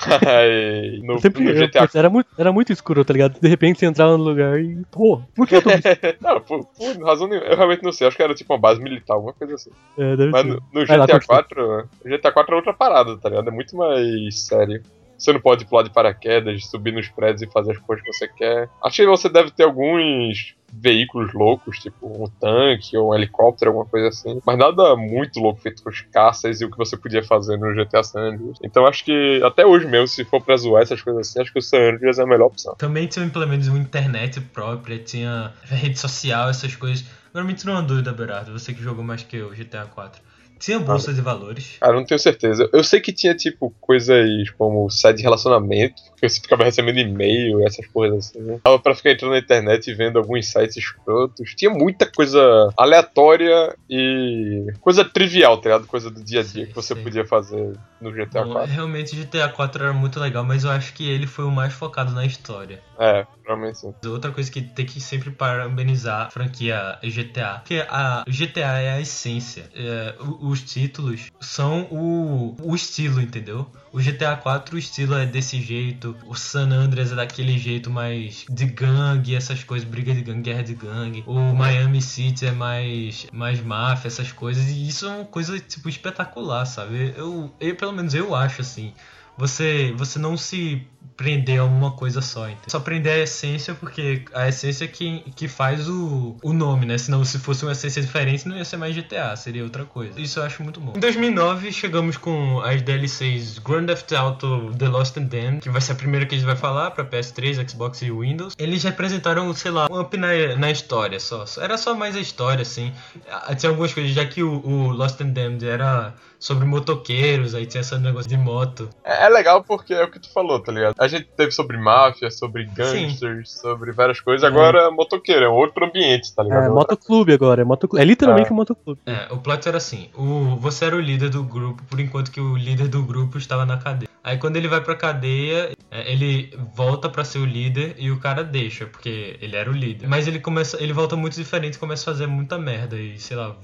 no, 1.02 1.12
Eu 1.14 1.18
sempre, 1.18 1.44
no 1.44 1.50
eu- 1.50 1.66
GTA 1.66 1.80
putz, 1.82 1.94
era, 1.94 2.08
muito, 2.08 2.28
era 2.38 2.50
muito 2.50 2.72
escuro, 2.72 3.04
tá 3.04 3.12
ligado? 3.12 3.38
De 3.38 3.46
repente 3.46 3.78
você 3.78 3.84
entrava 3.84 4.16
no 4.16 4.24
lugar 4.24 4.58
e. 4.58 4.82
Pô, 4.90 5.20
por 5.36 5.46
que 5.46 5.56
eu 5.56 5.62
tô. 5.62 5.68
não, 6.22 6.40
por, 6.40 6.64
por 6.64 7.04
razão 7.04 7.28
nenhuma. 7.28 7.46
Eu 7.48 7.54
realmente 7.56 7.82
não 7.82 7.92
sei. 7.92 8.06
Acho 8.06 8.16
que 8.16 8.22
era 8.22 8.34
tipo 8.34 8.50
uma 8.54 8.58
base 8.58 8.80
militar, 8.80 9.12
alguma 9.12 9.34
coisa 9.34 9.56
assim. 9.56 9.70
É, 9.98 10.16
deve 10.16 10.30
Mas 10.30 10.40
ser. 10.40 10.48
no, 10.48 10.54
no 10.72 10.80
lá, 10.80 10.84
GTA 10.86 11.20
continua. 11.20 11.20
4, 11.20 11.88
o 12.02 12.08
GTA 12.08 12.32
4 12.32 12.54
é 12.54 12.56
outra 12.56 12.72
parada, 12.72 13.18
tá 13.18 13.28
ligado? 13.28 13.48
É 13.48 13.52
muito 13.52 13.76
mais 13.76 14.46
sério. 14.46 14.82
Você 15.18 15.32
não 15.32 15.40
pode 15.40 15.64
pular 15.66 15.82
de 15.82 15.90
paraquedas, 15.90 16.66
subir 16.66 16.92
nos 16.92 17.08
prédios 17.08 17.42
e 17.42 17.52
fazer 17.52 17.72
as 17.72 17.78
coisas 17.78 18.04
que 18.04 18.12
você 18.12 18.28
quer. 18.28 18.68
Acho 18.82 18.96
que 18.96 19.06
você 19.06 19.28
deve 19.28 19.50
ter 19.50 19.64
alguns 19.64 20.54
veículos 20.72 21.32
loucos, 21.32 21.78
tipo 21.78 22.06
um 22.06 22.28
tanque 22.38 22.96
ou 22.96 23.10
um 23.10 23.14
helicóptero, 23.14 23.70
alguma 23.70 23.86
coisa 23.86 24.08
assim. 24.08 24.40
Mas 24.46 24.58
nada 24.58 24.94
muito 24.96 25.40
louco 25.40 25.60
feito 25.60 25.82
com 25.82 25.90
os 25.90 26.02
caças 26.02 26.60
e 26.60 26.64
o 26.64 26.70
que 26.70 26.76
você 26.76 26.96
podia 26.96 27.22
fazer 27.22 27.56
no 27.56 27.74
GTA 27.74 28.02
San 28.02 28.20
Andreas. 28.20 28.58
Então 28.62 28.86
acho 28.86 29.04
que 29.04 29.40
até 29.42 29.66
hoje 29.66 29.86
mesmo, 29.86 30.06
se 30.06 30.24
for 30.24 30.42
pra 30.42 30.56
zoar 30.56 30.82
essas 30.82 31.02
coisas 31.02 31.28
assim, 31.28 31.40
acho 31.40 31.52
que 31.52 31.58
o 31.58 31.62
San 31.62 31.94
Andreas 31.94 32.18
é 32.18 32.22
a 32.22 32.26
melhor 32.26 32.46
opção. 32.46 32.74
Também 32.76 33.06
tinha 33.06 33.24
implementos 33.24 33.68
uma 33.68 33.78
internet 33.78 34.40
própria, 34.40 34.98
tinha 34.98 35.52
rede 35.64 35.98
social, 35.98 36.48
essas 36.48 36.76
coisas. 36.76 37.04
Agora 37.30 37.44
me 37.44 37.54
tirou 37.54 37.74
uma 37.74 37.82
dúvida, 37.82 38.12
Berardo, 38.12 38.52
você 38.52 38.72
que 38.72 38.82
jogou 38.82 39.04
mais 39.04 39.22
que 39.22 39.36
eu, 39.36 39.50
GTA 39.50 39.86
4. 39.86 40.27
Tinha 40.58 40.78
bolsa 40.78 41.12
de 41.12 41.20
valores? 41.20 41.76
Cara, 41.80 41.92
eu 41.92 41.96
não 42.00 42.04
tenho 42.06 42.18
certeza. 42.18 42.68
Eu 42.72 42.82
sei 42.84 43.00
que 43.00 43.12
tinha, 43.12 43.34
tipo, 43.34 43.74
coisas 43.80 44.26
como 44.56 44.88
site 44.90 45.18
de 45.18 45.22
relacionamento, 45.22 45.94
que 46.18 46.28
você 46.28 46.40
ficava 46.40 46.64
recebendo 46.64 46.98
e-mail, 46.98 47.64
essas 47.66 47.86
coisas 47.88 48.26
assim. 48.28 48.40
Né? 48.40 48.58
Tava 48.62 48.78
pra 48.78 48.94
ficar 48.94 49.12
entrando 49.12 49.32
na 49.32 49.38
internet 49.38 49.88
e 49.88 49.94
vendo 49.94 50.18
alguns 50.18 50.50
sites 50.50 50.76
escrotos. 50.76 51.54
Tinha 51.56 51.70
muita 51.70 52.10
coisa 52.10 52.40
aleatória 52.76 53.74
e 53.88 54.66
coisa 54.80 55.04
trivial, 55.04 55.58
tá 55.58 55.68
ligado? 55.70 55.86
Coisa 55.86 56.10
do 56.10 56.22
dia 56.24 56.40
a 56.40 56.42
dia 56.42 56.64
Sim, 56.64 56.66
que 56.66 56.74
você 56.74 56.94
sim. 56.94 57.02
podia 57.02 57.24
fazer 57.26 57.72
no 58.00 58.12
GTA 58.12 58.42
Bom, 58.44 58.52
4. 58.52 58.72
realmente 58.72 59.16
GTA 59.16 59.48
4 59.48 59.84
era 59.84 59.92
muito 59.92 60.18
legal, 60.20 60.44
mas 60.44 60.64
eu 60.64 60.70
acho 60.70 60.92
que 60.92 61.08
ele 61.08 61.26
foi 61.26 61.44
o 61.44 61.50
mais 61.50 61.72
focado 61.72 62.12
na 62.12 62.24
história. 62.26 62.80
É, 62.98 63.26
realmente 63.46 63.78
sim. 63.78 63.92
Outra 64.06 64.30
coisa 64.32 64.50
que 64.50 64.60
tem 64.60 64.84
que 64.86 65.00
sempre 65.00 65.30
parabenizar 65.30 66.26
a 66.26 66.30
franquia 66.30 66.98
GTA, 67.02 67.58
porque 67.58 67.84
a 67.88 68.24
GTA 68.28 68.78
é 68.80 68.90
a 68.92 69.00
essência. 69.00 69.64
É, 69.74 70.14
o- 70.20 70.47
os 70.48 70.62
títulos 70.62 71.30
são 71.40 71.82
o, 71.90 72.56
o 72.62 72.74
estilo, 72.74 73.20
entendeu? 73.20 73.66
O 73.92 73.98
GTA 73.98 74.36
4 74.36 74.76
o 74.76 74.78
estilo 74.78 75.14
é 75.14 75.24
desse 75.26 75.60
jeito, 75.60 76.16
o 76.26 76.34
San 76.34 76.70
Andreas 76.70 77.12
é 77.12 77.14
daquele 77.14 77.58
jeito 77.58 77.90
mais 77.90 78.44
de 78.48 78.66
gangue, 78.66 79.34
essas 79.34 79.64
coisas, 79.64 79.88
briga 79.88 80.14
de 80.14 80.22
gangue, 80.22 80.42
guerra 80.42 80.62
de 80.62 80.74
gangue. 80.74 81.24
O 81.26 81.54
Miami 81.54 82.02
City 82.02 82.46
é 82.46 82.52
mais 82.52 83.26
mais 83.32 83.60
máfia, 83.60 84.08
essas 84.08 84.32
coisas, 84.32 84.68
e 84.68 84.88
isso 84.88 85.06
é 85.06 85.08
uma 85.08 85.24
coisa 85.24 85.58
tipo 85.58 85.88
espetacular, 85.88 86.66
sabe? 86.66 87.14
Eu, 87.16 87.52
eu 87.60 87.76
pelo 87.76 87.92
menos 87.92 88.14
eu 88.14 88.34
acho 88.34 88.60
assim. 88.60 88.92
Você, 89.38 89.94
você 89.96 90.18
não 90.18 90.36
se 90.36 90.84
prender 91.16 91.60
a 91.60 91.64
uma 91.64 91.92
coisa 91.92 92.20
só, 92.20 92.46
entendeu? 92.46 92.64
Só 92.68 92.80
prender 92.80 93.12
a 93.12 93.18
essência, 93.18 93.74
porque 93.74 94.24
a 94.34 94.48
essência 94.48 94.84
é 94.84 94.88
que, 94.88 95.20
que 95.34 95.48
faz 95.48 95.88
o, 95.88 96.36
o 96.42 96.52
nome, 96.52 96.86
né? 96.86 96.98
Senão, 96.98 97.24
se 97.24 97.38
fosse 97.38 97.64
uma 97.64 97.72
essência 97.72 98.00
diferente, 98.02 98.48
não 98.48 98.56
ia 98.56 98.64
ser 98.64 98.76
mais 98.76 98.94
GTA, 98.94 99.34
seria 99.36 99.62
outra 99.64 99.84
coisa. 99.84 100.20
Isso 100.20 100.38
eu 100.38 100.44
acho 100.44 100.62
muito 100.62 100.80
bom. 100.80 100.92
Em 100.96 101.00
2009, 101.00 101.72
chegamos 101.72 102.16
com 102.16 102.60
as 102.60 102.82
DLCs 102.82 103.58
Grand 103.58 103.86
Theft 103.86 104.12
Auto 104.12 104.72
The 104.76 104.88
Lost 104.88 105.16
and 105.16 105.24
Damned, 105.24 105.60
que 105.60 105.70
vai 105.70 105.80
ser 105.80 105.92
a 105.92 105.94
primeira 105.94 106.26
que 106.26 106.34
a 106.34 106.38
gente 106.38 106.46
vai 106.46 106.56
falar 106.56 106.90
pra 106.90 107.04
PS3, 107.04 107.68
Xbox 107.68 108.02
e 108.02 108.10
Windows. 108.10 108.54
Eles 108.58 108.82
representaram, 108.82 109.52
sei 109.54 109.70
lá, 109.70 109.88
um 109.90 110.00
up 110.00 110.16
na, 110.16 110.28
na 110.56 110.70
história 110.70 111.18
só. 111.20 111.44
Era 111.60 111.76
só 111.76 111.94
mais 111.94 112.16
a 112.16 112.20
história, 112.20 112.62
assim. 112.62 112.92
Ah, 113.30 113.54
Tinha 113.54 113.70
algumas 113.70 113.92
coisas, 113.92 114.12
já 114.12 114.24
que 114.24 114.42
o, 114.42 114.64
o 114.64 114.90
Lost 114.90 115.20
and 115.20 115.28
Damned 115.30 115.66
era 115.66 116.14
sobre 116.38 116.64
motoqueiros, 116.64 117.54
aí 117.54 117.66
tinha 117.66 117.80
esse 117.80 117.96
negócio 117.98 118.28
de 118.28 118.36
moto. 118.36 118.88
É, 119.04 119.26
é 119.26 119.28
legal 119.28 119.62
porque 119.64 119.92
é 119.92 120.04
o 120.04 120.10
que 120.10 120.20
tu 120.20 120.30
falou, 120.32 120.60
tá 120.60 120.70
ligado? 120.70 120.94
A 120.98 121.06
gente 121.06 121.28
teve 121.36 121.52
sobre 121.52 121.76
máfia, 121.76 122.30
sobre 122.30 122.64
gangsters, 122.64 123.50
sobre 123.60 123.92
várias 123.92 124.20
coisas. 124.20 124.42
Agora, 124.42 124.90
motoqueiro, 124.90 125.44
é 125.44 125.48
outro 125.48 125.84
ambiente, 125.86 126.34
tá 126.34 126.42
ligado? 126.42 126.64
É, 126.64 126.68
motoclube 126.68 127.32
agora. 127.32 127.62
É, 127.62 127.64
motoclube. 127.64 128.02
é 128.02 128.04
literalmente 128.04 128.50
É. 128.50 128.52
um 128.52 128.56
motoclube. 128.56 129.00
É, 129.06 129.28
o 129.32 129.38
plot 129.38 129.68
era 129.68 129.76
assim: 129.78 130.08
o, 130.16 130.56
você 130.56 130.86
era 130.86 130.96
o 130.96 131.00
líder 131.00 131.30
do 131.30 131.44
grupo, 131.44 131.82
por 131.84 132.00
enquanto 132.00 132.30
que 132.30 132.40
o 132.40 132.56
líder 132.56 132.88
do 132.88 133.02
grupo 133.02 133.38
estava 133.38 133.64
na 133.64 133.76
cadeia. 133.76 134.08
Aí 134.24 134.36
quando 134.38 134.56
ele 134.56 134.66
vai 134.68 134.80
pra 134.80 134.94
cadeia, 134.96 135.70
é, 135.90 136.12
ele 136.12 136.52
volta 136.74 137.08
pra 137.08 137.24
ser 137.24 137.38
o 137.38 137.44
líder 137.46 137.94
e 137.98 138.10
o 138.10 138.18
cara 138.18 138.42
deixa, 138.42 138.84
porque 138.86 139.38
ele 139.40 139.54
era 139.56 139.70
o 139.70 139.72
líder. 139.72 140.08
Mas 140.08 140.26
ele 140.26 140.40
começa, 140.40 140.82
ele 140.82 140.92
volta 140.92 141.14
muito 141.16 141.34
diferente 141.36 141.74
e 141.74 141.78
começa 141.78 142.10
a 142.10 142.12
fazer 142.12 142.26
muita 142.26 142.58
merda 142.58 142.96
e 142.96 143.18
sei 143.18 143.36
lá, 143.36 143.54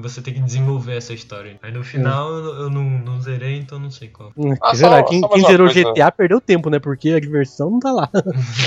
você 0.00 0.20
tem 0.22 0.34
que 0.34 0.40
desenvolver 0.40 0.96
essa 0.96 1.12
história. 1.12 1.56
Aí 1.62 1.72
no 1.72 1.82
final 1.82 2.30
eu 2.32 2.50
eu 2.60 2.70
não, 2.70 2.82
não 2.84 3.20
zerei, 3.20 3.58
então 3.58 3.78
não 3.78 3.90
sei 3.90 4.08
qual. 4.08 4.30
Hum, 4.36 4.54
Ah, 4.60 4.68
só- 4.70 4.74
zerar, 4.76 5.04
quem, 5.04 5.20
só 5.20 5.28
quem 5.28 5.42
zerou 5.46 5.66
coisa. 5.68 5.92
GTA 5.94 6.10
perdeu 6.12 6.40
tempo, 6.40 6.68
né? 6.70 6.78
Porque 6.78 7.10
a 7.10 7.20
diversão 7.20 7.70
não 7.70 7.80
tá 7.80 7.90
lá. 7.92 8.08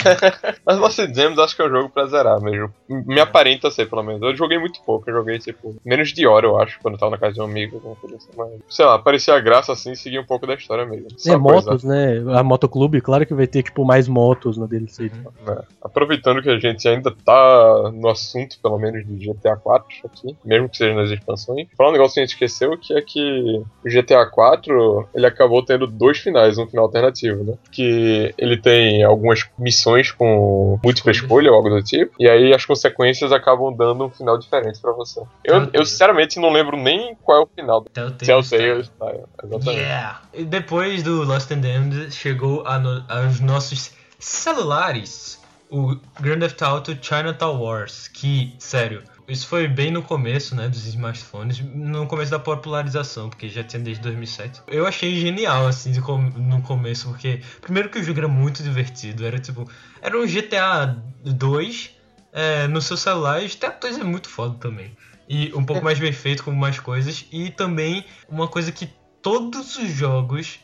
Mas 0.65 0.77
Lost 0.79 0.99
Gems 1.13 1.37
acho 1.39 1.55
que 1.55 1.61
é 1.61 1.65
um 1.65 1.69
jogo 1.69 1.89
pra 1.89 2.05
zerar 2.07 2.41
mesmo. 2.41 2.69
Me 2.87 3.19
aparenta 3.19 3.69
ser, 3.71 3.89
pelo 3.89 4.03
menos. 4.03 4.21
Eu 4.21 4.35
joguei 4.35 4.57
muito 4.57 4.79
pouco, 4.85 5.09
eu 5.09 5.13
joguei, 5.15 5.39
tipo, 5.39 5.75
menos 5.85 6.09
de 6.13 6.25
hora, 6.27 6.45
eu 6.47 6.59
acho, 6.59 6.79
quando 6.81 6.95
eu 6.95 6.99
tava 6.99 7.11
na 7.11 7.17
casa 7.17 7.33
de 7.33 7.41
um 7.41 7.45
amigo, 7.45 7.75
alguma 7.77 7.95
coisa 7.95 8.15
assim. 8.17 8.31
Mas, 8.35 8.49
sei 8.69 8.85
lá, 8.85 8.99
parecia 8.99 9.39
graça 9.39 9.71
assim 9.73 9.91
e 9.91 9.97
seguia 9.97 10.21
um 10.21 10.25
pouco 10.25 10.45
da 10.47 10.53
história 10.55 10.85
mesmo. 10.85 11.07
Só 11.17 11.33
É, 11.33 11.39
coisa. 11.39 11.67
motos, 11.69 11.83
né? 11.83 12.17
A 12.37 12.43
Motoclube, 12.43 13.01
claro 13.01 13.25
que 13.25 13.33
vai 13.33 13.47
ter, 13.47 13.63
tipo, 13.63 13.85
mais 13.85 14.07
motos 14.07 14.57
no 14.57 14.67
DLC. 14.67 15.11
né? 15.45 15.61
Aproveitando 15.81 16.41
que 16.41 16.49
a 16.49 16.59
gente 16.59 16.87
ainda 16.87 17.13
tá 17.25 17.91
no 17.93 18.09
assunto, 18.09 18.57
pelo 18.61 18.77
menos, 18.77 19.05
de 19.05 19.25
GTA 19.25 19.55
4 19.57 19.87
aqui, 20.05 20.35
mesmo 20.45 20.69
que 20.69 20.77
seja 20.77 20.93
nas 20.95 21.11
expansões. 21.13 21.67
Falar 21.77 21.89
um 21.89 21.93
negócio 21.93 22.13
que 22.15 22.19
a 22.19 22.23
gente 22.23 22.33
esqueceu, 22.33 22.77
que 22.77 22.93
é 22.93 23.01
que 23.01 23.61
o 23.85 23.89
GTA 23.89 24.25
4, 24.25 25.07
ele 25.13 25.25
acabou 25.25 25.63
tendo 25.63 25.87
dois 25.87 26.17
finais, 26.19 26.57
um 26.57 26.67
final 26.67 26.85
alternativo, 26.85 27.43
né? 27.43 27.53
Que 27.71 28.33
ele 28.37 28.57
tem 28.57 29.03
algumas 29.03 29.45
missões 29.57 30.11
com 30.11 30.79
múltipla 30.83 31.11
escolha 31.11 31.49
ou 31.51 31.55
algo 31.57 31.69
do 31.69 31.83
tipo, 31.83 32.13
e 32.19 32.29
aí 32.29 32.53
as 32.53 32.65
consequências 32.65 33.31
acabam 33.31 33.75
dando 33.75 34.05
um 34.05 34.09
final 34.09 34.37
diferente 34.37 34.79
pra 34.81 34.91
você. 34.93 35.21
Eu, 35.43 35.69
eu 35.73 35.85
sinceramente 35.85 36.39
não 36.39 36.51
lembro 36.51 36.77
nem 36.77 37.15
qual 37.23 37.39
é 37.39 37.43
o 37.43 37.47
final. 37.47 37.81
Telltale 37.85 38.17
Telltale 38.17 38.83
Style, 38.83 39.23
exatamente. 39.43 39.79
Yeah! 39.79 40.21
E 40.33 40.43
depois 40.43 41.03
do 41.03 41.23
Lost 41.23 41.51
and 41.51 41.59
Damned, 41.59 42.11
chegou 42.13 42.63
no- 42.63 43.03
aos 43.07 43.39
nossos 43.39 43.91
celulares 44.19 45.41
o 45.69 45.95
Grand 46.19 46.39
Theft 46.39 46.61
Auto 46.61 46.95
Chinatown 47.01 47.59
Wars, 47.59 48.07
que, 48.07 48.53
sério, 48.59 49.01
isso 49.27 49.47
foi 49.47 49.67
bem 49.67 49.91
no 49.91 50.01
começo, 50.01 50.55
né, 50.55 50.67
dos 50.67 50.85
smartphones, 50.85 51.59
no 51.59 52.05
começo 52.07 52.31
da 52.31 52.39
popularização, 52.39 53.29
porque 53.29 53.47
já 53.49 53.63
tinha 53.63 53.81
desde 53.81 54.01
2007. 54.03 54.61
Eu 54.67 54.85
achei 54.85 55.19
genial, 55.19 55.67
assim, 55.67 55.99
com- 56.01 56.17
no 56.17 56.61
começo, 56.61 57.07
porque, 57.09 57.41
primeiro 57.61 57.89
que 57.89 57.99
o 57.99 58.03
jogo 58.03 58.19
era 58.19 58.27
muito 58.27 58.61
divertido, 58.63 59.25
era 59.25 59.39
tipo, 59.39 59.69
era 60.01 60.17
um 60.17 60.27
GTA 60.27 60.85
2 61.23 61.91
é, 62.31 62.67
no 62.67 62.81
seu 62.81 62.97
celular, 62.97 63.41
e 63.41 63.45
o 63.45 63.49
GTA 63.49 63.69
2 63.69 63.97
é 63.99 64.03
muito 64.03 64.27
foda 64.27 64.57
também. 64.59 64.91
E 65.29 65.53
um 65.55 65.63
pouco 65.63 65.83
mais 65.83 65.99
bem 65.99 66.11
feito, 66.11 66.43
com 66.43 66.51
mais 66.51 66.79
coisas, 66.79 67.25
e 67.31 67.49
também 67.49 68.05
uma 68.27 68.47
coisa 68.47 68.71
que 68.71 68.89
todos 69.21 69.77
os 69.77 69.89
jogos 69.89 70.59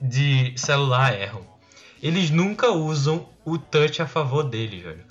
de 0.00 0.52
celular 0.56 1.18
erram. 1.18 1.46
Eles 2.02 2.28
nunca 2.30 2.70
usam 2.70 3.26
o 3.46 3.56
touch 3.56 4.02
a 4.02 4.06
favor 4.06 4.42
deles, 4.44 4.82
velho. 4.82 5.04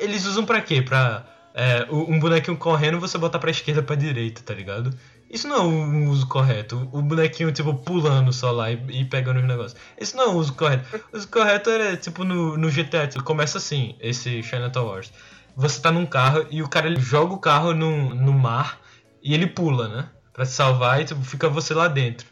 Eles 0.00 0.24
usam 0.26 0.44
pra 0.44 0.60
quê? 0.60 0.82
Pra 0.82 1.24
é, 1.54 1.86
um 1.88 2.18
bonequinho 2.18 2.56
correndo 2.56 2.98
você 2.98 3.16
botar 3.16 3.38
pra 3.38 3.50
esquerda 3.50 3.80
pra 3.80 3.94
direita, 3.94 4.42
tá 4.42 4.52
ligado? 4.52 4.92
Isso 5.30 5.46
não 5.46 5.56
é 5.56 5.60
um 5.62 6.08
uso 6.10 6.26
correto. 6.26 6.88
O 6.92 7.00
bonequinho, 7.00 7.52
tipo, 7.52 7.72
pulando 7.74 8.32
só 8.32 8.50
lá 8.50 8.72
e, 8.72 8.80
e 8.90 9.04
pegando 9.04 9.38
os 9.38 9.46
negócios. 9.46 9.80
Isso 9.98 10.16
não 10.16 10.24
é 10.24 10.28
o 10.28 10.32
uso 10.32 10.52
correto. 10.54 11.00
O 11.12 11.16
uso 11.16 11.28
correto 11.28 11.70
é, 11.70 11.96
tipo, 11.96 12.24
no, 12.24 12.56
no 12.56 12.68
GTA. 12.70 13.06
tipo, 13.06 13.24
Começa 13.24 13.58
assim, 13.58 13.96
esse 14.00 14.42
Chinatown 14.42 14.86
Wars. 14.86 15.12
Você 15.56 15.80
tá 15.80 15.92
num 15.92 16.06
carro 16.06 16.44
e 16.50 16.60
o 16.60 16.68
cara 16.68 16.88
ele 16.88 17.00
joga 17.00 17.32
o 17.32 17.38
carro 17.38 17.72
no, 17.72 18.14
no 18.14 18.32
mar 18.32 18.80
e 19.22 19.32
ele 19.32 19.46
pula, 19.46 19.88
né? 19.88 20.08
Pra 20.32 20.44
se 20.44 20.52
salvar 20.54 21.00
e 21.00 21.04
tipo, 21.04 21.22
fica 21.22 21.48
você 21.48 21.72
lá 21.72 21.86
dentro. 21.86 22.26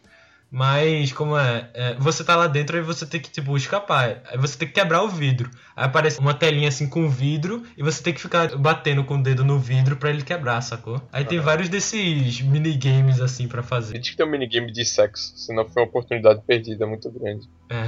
Mas, 0.53 1.11
como 1.13 1.35
é, 1.39 1.71
é, 1.73 1.95
você 1.95 2.23
tá 2.23 2.37
lá 2.37 2.47
dentro 2.47 2.77
e 2.77 2.83
você 2.83 3.07
tem 3.07 3.19
que, 3.19 3.31
tipo, 3.31 3.57
escapar. 3.57 4.21
Aí 4.31 4.37
você 4.37 4.59
tem 4.59 4.69
que 4.69 4.75
quebrar 4.75 5.03
o 5.03 5.09
vidro. 5.09 5.51
Aí 5.75 5.87
aparece 5.87 6.21
uma 6.21 6.35
telinha 6.35 6.69
assim 6.69 6.87
com 6.87 7.09
vidro 7.09 7.63
e 7.75 7.83
você 7.83 8.03
tem 8.03 8.13
que 8.13 8.21
ficar 8.21 8.55
batendo 8.59 9.03
com 9.03 9.15
o 9.15 9.23
dedo 9.23 9.43
no 9.47 9.59
vidro 9.59 9.97
pra 9.97 10.11
ele 10.11 10.21
quebrar, 10.21 10.61
sacou? 10.61 11.01
Aí 11.11 11.25
tem 11.25 11.41
vários 11.41 11.71
desses 11.71 12.43
minigames 12.43 13.19
assim 13.19 13.49
pra 13.49 13.63
fazer. 13.63 13.99
Diz 13.99 14.11
que 14.11 14.17
tem 14.19 14.27
um 14.27 14.31
minigame 14.31 14.71
de 14.71 14.85
sexo, 14.85 15.33
senão 15.37 15.67
foi 15.67 15.83
uma 15.83 15.89
oportunidade 15.89 16.43
perdida 16.47 16.87
muito 16.87 17.11
grande. 17.11 17.49
É, 17.71 17.87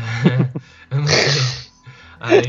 eu 0.91 1.01
não 1.01 1.07
sei. 1.07 1.74
Aí, 2.21 2.43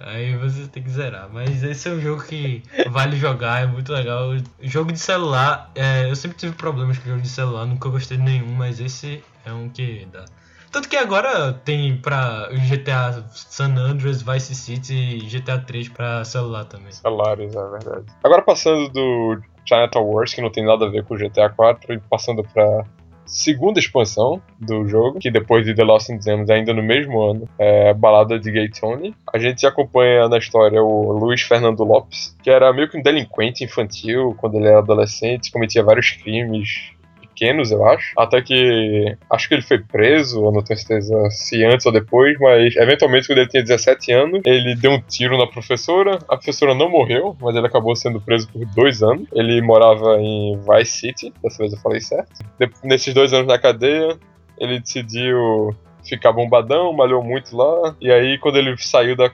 aí 0.00 0.36
você 0.36 0.66
tem 0.68 0.82
que 0.82 0.90
zerar. 0.90 1.28
Mas 1.32 1.62
esse 1.62 1.88
é 1.88 1.92
um 1.92 2.00
jogo 2.00 2.22
que 2.22 2.62
vale 2.88 3.16
jogar, 3.16 3.62
é 3.62 3.66
muito 3.66 3.92
legal. 3.92 4.30
Jogo 4.60 4.92
de 4.92 4.98
celular, 4.98 5.70
é, 5.74 6.10
eu 6.10 6.16
sempre 6.16 6.36
tive 6.36 6.54
problemas 6.54 6.98
com 6.98 7.08
jogo 7.08 7.22
de 7.22 7.28
celular, 7.28 7.66
nunca 7.66 7.88
gostei 7.88 8.16
de 8.16 8.22
nenhum, 8.22 8.52
mas 8.52 8.80
esse 8.80 9.22
é 9.44 9.52
um 9.52 9.68
que 9.68 10.06
dá. 10.12 10.24
Tanto 10.70 10.88
que 10.88 10.96
agora 10.96 11.52
tem 11.52 11.96
pra 11.96 12.48
GTA 12.52 13.24
San 13.32 13.74
Andreas, 13.76 14.22
Vice 14.22 14.54
City 14.54 14.94
e 14.94 15.18
GTA 15.26 15.58
3 15.58 15.88
pra 15.88 16.24
celular 16.24 16.64
também. 16.64 16.92
Celulares, 16.92 17.54
é 17.56 17.68
verdade. 17.68 18.06
Agora 18.22 18.40
passando 18.40 18.88
do 18.90 19.40
Chinatown 19.66 20.04
Wars, 20.04 20.32
que 20.32 20.40
não 20.40 20.50
tem 20.50 20.64
nada 20.64 20.86
a 20.86 20.88
ver 20.88 21.04
com 21.04 21.16
GTA 21.16 21.50
4, 21.50 21.92
e 21.92 21.98
passando 21.98 22.44
pra 22.44 22.84
segunda 23.30 23.78
expansão 23.78 24.42
do 24.58 24.86
jogo, 24.88 25.18
que 25.18 25.30
depois 25.30 25.64
de 25.64 25.74
The 25.74 25.84
Lost 25.84 26.10
in 26.10 26.20
Gems, 26.20 26.50
ainda 26.50 26.74
no 26.74 26.82
mesmo 26.82 27.22
ano, 27.22 27.48
é 27.58 27.94
Balada 27.94 28.38
de 28.38 28.50
Gay 28.50 28.68
Tony. 28.68 29.14
A 29.32 29.38
gente 29.38 29.66
acompanha 29.66 30.28
na 30.28 30.38
história 30.38 30.82
o 30.82 31.12
Luiz 31.12 31.42
Fernando 31.42 31.84
Lopes, 31.84 32.36
que 32.42 32.50
era 32.50 32.72
meio 32.72 32.88
que 32.88 32.98
um 32.98 33.02
delinquente 33.02 33.64
infantil 33.64 34.34
quando 34.38 34.56
ele 34.56 34.66
era 34.66 34.78
adolescente, 34.78 35.52
cometia 35.52 35.82
vários 35.82 36.10
crimes 36.10 36.92
pequenos, 37.40 37.70
eu 37.70 37.86
acho. 37.86 38.12
Até 38.18 38.42
que 38.42 39.16
acho 39.30 39.48
que 39.48 39.54
ele 39.54 39.62
foi 39.62 39.78
preso, 39.78 40.44
eu 40.44 40.52
não 40.52 40.62
tenho 40.62 40.78
certeza 40.78 41.14
se 41.30 41.64
antes 41.64 41.86
ou 41.86 41.92
depois, 41.92 42.38
mas 42.38 42.76
eventualmente 42.76 43.26
quando 43.26 43.38
ele 43.38 43.48
tinha 43.48 43.62
17 43.62 44.12
anos, 44.12 44.40
ele 44.44 44.74
deu 44.74 44.92
um 44.92 45.00
tiro 45.00 45.38
na 45.38 45.46
professora. 45.46 46.18
A 46.28 46.36
professora 46.36 46.74
não 46.74 46.90
morreu, 46.90 47.34
mas 47.40 47.56
ele 47.56 47.66
acabou 47.66 47.96
sendo 47.96 48.20
preso 48.20 48.46
por 48.52 48.64
dois 48.66 49.02
anos. 49.02 49.26
Ele 49.32 49.60
morava 49.62 50.18
em 50.20 50.58
Vice 50.58 50.92
City, 50.98 51.32
dessa 51.42 51.58
vez 51.58 51.72
eu 51.72 51.78
falei 51.80 52.00
certo. 52.00 52.30
De- 52.58 52.70
nesses 52.84 53.14
dois 53.14 53.32
anos 53.32 53.46
na 53.48 53.58
cadeia, 53.58 54.18
ele 54.58 54.78
decidiu 54.80 55.74
ficar 56.06 56.32
bombadão, 56.32 56.92
malhou 56.92 57.22
muito 57.24 57.56
lá. 57.56 57.94
E 58.00 58.10
aí, 58.12 58.38
quando 58.38 58.56
ele 58.58 58.76
saiu 58.78 59.16
da 59.16 59.30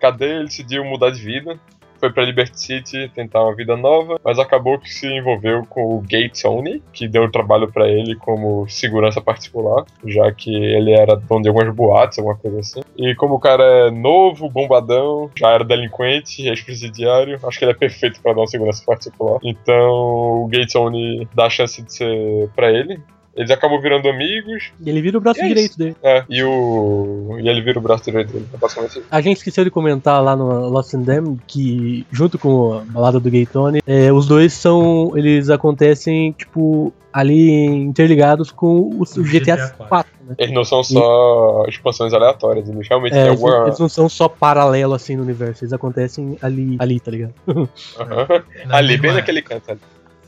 cadeia, 0.00 0.34
ele 0.34 0.44
decidiu 0.44 0.84
mudar 0.84 1.10
de 1.10 1.20
vida. 1.20 1.58
Foi 2.00 2.10
pra 2.10 2.24
Liberty 2.24 2.58
City 2.58 3.10
tentar 3.14 3.42
uma 3.42 3.54
vida 3.54 3.76
nova, 3.76 4.18
mas 4.24 4.38
acabou 4.38 4.78
que 4.78 4.88
se 4.88 5.06
envolveu 5.06 5.66
com 5.66 5.96
o 5.96 6.00
Gay 6.00 6.30
Tony, 6.30 6.82
que 6.92 7.06
deu 7.06 7.30
trabalho 7.30 7.70
pra 7.70 7.86
ele 7.88 8.16
como 8.16 8.66
segurança 8.68 9.20
particular, 9.20 9.84
já 10.06 10.32
que 10.32 10.50
ele 10.50 10.92
era 10.92 11.14
dono 11.14 11.42
de 11.42 11.48
algumas 11.48 11.74
boates, 11.74 12.18
alguma 12.18 12.36
coisa 12.36 12.60
assim. 12.60 12.80
E 12.96 13.14
como 13.14 13.34
o 13.34 13.40
cara 13.40 13.62
é 13.62 13.90
novo, 13.90 14.48
bombadão, 14.48 15.30
já 15.38 15.50
era 15.50 15.64
delinquente, 15.64 16.48
ex-presidiário, 16.48 17.38
acho 17.44 17.58
que 17.58 17.64
ele 17.64 17.72
é 17.72 17.76
perfeito 17.76 18.20
pra 18.22 18.32
dar 18.32 18.40
uma 18.40 18.46
segurança 18.46 18.82
particular. 18.84 19.38
Então 19.42 20.42
o 20.42 20.48
Gay 20.48 20.66
Tony 20.66 21.28
dá 21.34 21.46
a 21.46 21.50
chance 21.50 21.82
de 21.82 21.92
ser 21.92 22.48
pra 22.56 22.70
ele. 22.70 22.98
Eles 23.36 23.50
acabam 23.50 23.80
virando 23.80 24.08
amigos. 24.08 24.72
E 24.84 24.90
ele 24.90 25.00
vira 25.00 25.16
o 25.16 25.20
braço 25.20 25.40
E 25.40 25.42
é 25.44 25.48
direito 25.48 25.70
isso. 25.70 25.78
dele. 25.78 25.96
É, 26.02 26.24
e 26.28 26.42
o. 26.42 27.36
E 27.40 27.48
ele 27.48 27.60
vira 27.60 27.78
o 27.78 27.82
braço 27.82 28.04
direito 28.04 28.32
dele, 28.32 28.46
basicamente. 28.60 29.02
A 29.10 29.20
gente 29.20 29.36
esqueceu 29.38 29.64
de 29.64 29.70
comentar 29.70 30.22
lá 30.22 30.34
no 30.34 30.68
Lost 30.68 30.92
in 30.94 31.04
Them 31.04 31.38
que, 31.46 32.04
junto 32.10 32.38
com 32.38 32.74
a 32.74 32.80
balada 32.80 33.20
do 33.20 33.30
Gaytone, 33.30 33.80
é, 33.86 34.12
os 34.12 34.26
dois 34.26 34.52
são. 34.52 35.12
Eles 35.16 35.48
acontecem, 35.48 36.32
tipo, 36.32 36.92
ali 37.12 37.64
interligados 37.66 38.50
com 38.50 38.80
o, 38.80 39.02
o 39.02 39.22
GTA, 39.22 39.74
4, 39.88 40.12
né? 40.26 40.34
Eles 40.38 40.54
não 40.54 40.64
são 40.64 40.82
só 40.82 41.64
expansões 41.68 42.12
aleatórias, 42.12 42.68
eles 42.68 42.86
realmente 42.88 43.12
É, 43.14 43.22
têm 43.22 43.26
eles, 43.32 43.42
alguma. 43.44 43.66
eles 43.66 43.78
não 43.78 43.88
são 43.88 44.08
só 44.08 44.28
paralelo 44.28 44.94
assim 44.94 45.16
no 45.16 45.22
universo, 45.22 45.64
eles 45.64 45.72
acontecem 45.72 46.36
ali, 46.42 46.76
ali 46.78 47.00
tá 47.00 47.10
ligado? 47.10 47.34
Na 48.66 48.76
Ali, 48.76 48.96
bem 48.96 49.12
naquele 49.12 49.42
canto 49.42 49.70
ali. 49.70 49.80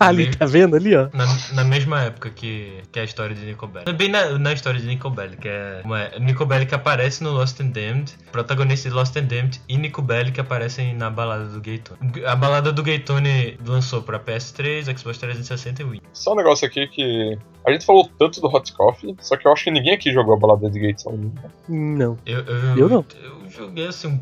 Ali, 0.06 0.34
tá 0.34 0.46
vendo 0.46 0.76
ali, 0.76 0.94
ó? 0.94 1.08
Na, 1.12 1.26
na 1.54 1.64
mesma 1.64 2.02
época 2.02 2.30
que, 2.30 2.82
que 2.90 3.00
a 3.00 3.04
história 3.04 3.34
de 3.34 3.44
Nico 3.44 3.66
Bellic. 3.66 3.92
Bem 3.92 4.08
na, 4.08 4.38
na 4.38 4.52
história 4.52 4.80
de 4.80 4.86
Nico 4.86 5.10
Bellic, 5.10 5.42
que 5.42 5.48
é 5.48 5.82
uma, 5.84 6.08
Nico 6.20 6.44
Bellic 6.44 6.74
aparece 6.74 7.22
no 7.22 7.30
Lost 7.30 7.60
and 7.60 7.68
Damned, 7.68 8.12
protagonista 8.30 8.88
de 8.88 8.94
Lost 8.94 9.16
and 9.16 9.24
Damned, 9.24 9.60
e 9.68 9.76
Nico 9.76 10.02
Bellic 10.02 10.40
aparecem 10.40 10.94
na 10.94 11.10
balada 11.10 11.44
do 11.46 11.60
Gaytone. 11.60 11.98
A 12.26 12.36
balada 12.36 12.72
do 12.72 12.82
Gaytone 12.82 13.58
lançou 13.66 14.02
pra 14.02 14.18
PS3, 14.18 14.96
Xbox 14.96 15.18
360 15.18 15.82
e 15.82 15.84
Wii. 15.84 16.02
Só 16.12 16.32
um 16.32 16.36
negócio 16.36 16.66
aqui 16.66 16.86
que. 16.86 17.38
A 17.64 17.70
gente 17.70 17.86
falou 17.86 18.10
tanto 18.18 18.40
do 18.40 18.48
Hot 18.48 18.72
Coffee, 18.72 19.16
só 19.20 19.36
que 19.36 19.46
eu 19.46 19.52
acho 19.52 19.64
que 19.64 19.70
ninguém 19.70 19.94
aqui 19.94 20.12
jogou 20.12 20.34
a 20.34 20.36
balada 20.36 20.68
de 20.68 20.80
Gates 20.80 21.06
Only. 21.06 21.30
Não. 21.68 22.18
Eu, 22.26 22.40
eu, 22.40 22.78
Eu 22.78 22.88
não. 22.88 23.04
Eu 23.22 23.48
joguei 23.48 23.86
assim 23.86 24.08
um. 24.08 24.20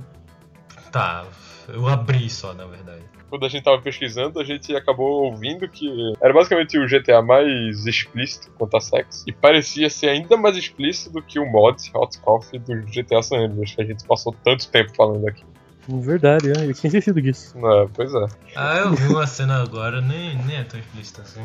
Tá, 0.92 1.24
eu 1.68 1.86
abri 1.86 2.28
só, 2.28 2.52
na 2.52 2.66
verdade. 2.66 3.02
Quando 3.30 3.46
a 3.46 3.48
gente 3.48 3.62
tava 3.62 3.80
pesquisando, 3.80 4.40
a 4.40 4.44
gente 4.44 4.74
acabou 4.74 5.24
ouvindo 5.24 5.68
que 5.68 5.88
era 6.20 6.34
basicamente 6.34 6.76
o 6.78 6.86
GTA 6.86 7.22
mais 7.22 7.86
explícito 7.86 8.50
quanto 8.58 8.76
a 8.76 8.80
sexo. 8.80 9.24
E 9.26 9.32
parecia 9.32 9.88
ser 9.88 10.08
ainda 10.08 10.36
mais 10.36 10.56
explícito 10.56 11.10
do 11.10 11.22
que 11.22 11.38
o 11.38 11.46
mod 11.46 11.80
Hot 11.94 12.18
Coffee 12.18 12.58
do 12.58 12.74
GTA 12.82 13.22
San 13.22 13.38
Andreas, 13.38 13.72
que 13.72 13.80
a 13.80 13.84
gente 13.84 14.04
passou 14.04 14.34
tanto 14.44 14.68
tempo 14.68 14.94
falando 14.96 15.26
aqui. 15.28 15.44
Verdade, 15.88 16.48
é. 16.48 16.66
Eu 16.66 16.74
tinha 16.74 16.88
esquecido 16.88 17.22
disso. 17.22 17.54
É, 17.56 17.88
pois 17.94 18.12
é. 18.14 18.26
Ah, 18.54 18.78
eu 18.78 18.92
vi 18.92 19.06
uma 19.08 19.26
cena 19.26 19.62
agora, 19.62 20.00
nem, 20.00 20.36
nem 20.44 20.56
é 20.56 20.64
tão 20.64 20.78
explícita 20.78 21.22
assim. 21.22 21.40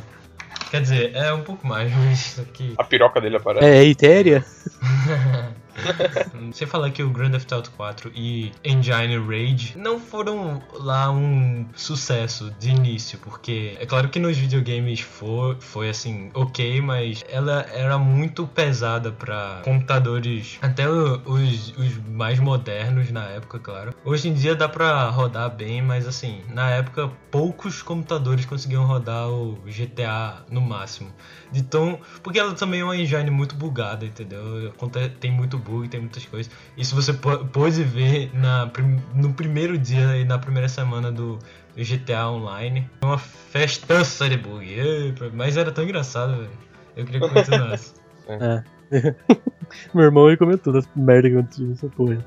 Quer 0.69 0.81
dizer, 0.81 1.15
é 1.15 1.31
um 1.31 1.41
pouco 1.41 1.65
mais, 1.65 1.91
mas 1.93 2.19
isso 2.19 2.41
aqui. 2.41 2.73
A 2.77 2.84
piroca 2.84 3.22
dele 3.22 3.38
aparece. 3.38 3.65
É, 3.65 3.77
é 3.77 3.85
Etéria? 3.85 4.43
Sem 6.53 6.68
falar 6.68 6.91
que 6.91 7.03
o 7.03 7.10
Grand 7.10 7.31
Theft 7.31 7.52
Auto 7.52 7.72
4 7.72 8.11
e 8.15 8.52
Engine 8.64 9.18
Rage 9.18 9.77
não 9.77 9.99
foram 9.99 10.61
lá 10.73 11.11
um 11.11 11.65
sucesso 11.76 12.53
de 12.60 12.69
início, 12.69 13.19
porque 13.19 13.77
é 13.80 13.85
claro 13.85 14.10
que 14.10 14.19
nos 14.19 14.38
videogames 14.38 14.99
foi, 14.99 15.57
foi 15.60 15.89
assim, 15.89 16.30
ok, 16.34 16.81
mas 16.81 17.23
ela 17.30 17.65
era 17.73 17.97
muito 17.97 18.47
pesada 18.47 19.11
para 19.11 19.61
computadores, 19.64 20.57
até 20.61 20.89
os, 20.89 21.73
os 21.77 21.97
mais 22.07 22.39
modernos 22.39 23.11
na 23.11 23.26
época, 23.26 23.60
claro. 23.60 23.93
Hoje 24.03 24.30
em 24.30 24.34
dia 24.34 24.56
dá 24.56 24.69
pra 24.69 25.10
rodar 25.10 25.49
bem, 25.49 25.81
mas 25.81 26.07
assim, 26.07 26.41
na 26.49 26.69
época 26.69 27.11
poucos 27.31 27.81
computadores 27.81 28.45
conseguiam 28.45 28.85
rodar 28.85 29.30
o 29.30 29.57
GTA 29.65 30.43
no 30.49 30.61
máximo. 30.61 31.11
De 31.52 31.64
tão, 31.64 31.99
porque 32.23 32.39
ela 32.39 32.53
também 32.53 32.81
é 32.81 32.84
uma 32.84 32.97
engine 32.97 33.30
muito 33.30 33.56
bugada, 33.56 34.06
entendeu? 34.06 34.73
Tem 35.19 35.31
muito 35.31 35.57
bug, 35.65 35.87
tem 35.89 35.99
muitas 35.99 36.25
coisas. 36.25 36.51
Isso 36.77 36.95
você 36.95 37.11
pô- 37.13 37.39
pôde 37.45 37.83
ver 37.83 38.29
na, 38.33 38.71
no 39.13 39.33
primeiro 39.33 39.77
dia 39.77 40.15
e 40.17 40.23
na 40.23 40.37
primeira 40.37 40.69
semana 40.69 41.11
do 41.11 41.39
GTA 41.75 42.29
Online. 42.29 42.89
Foi 43.01 43.09
Uma 43.09 43.17
festança 43.17 44.29
de 44.29 44.37
bug. 44.37 45.13
Mas 45.33 45.57
era 45.57 45.71
tão 45.71 45.83
engraçado, 45.83 46.35
velho. 46.37 46.49
Eu 46.95 47.05
queria 47.05 47.21
que 47.21 47.33
continuasse. 47.33 47.93
É. 48.27 48.63
Meu 49.93 50.05
irmão 50.05 50.27
ele 50.27 50.37
comentou 50.37 50.73
das 50.73 50.89
merda 50.95 51.29
que 51.29 51.35
aconteceu 51.37 51.67
nessa 51.67 51.87
porra. 51.89 52.25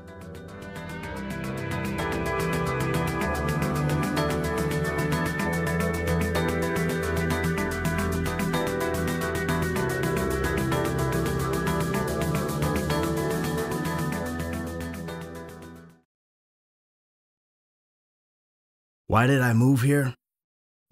Why 19.09 19.25
did 19.25 19.41
I 19.41 19.53
move 19.53 19.81
here? 19.81 20.13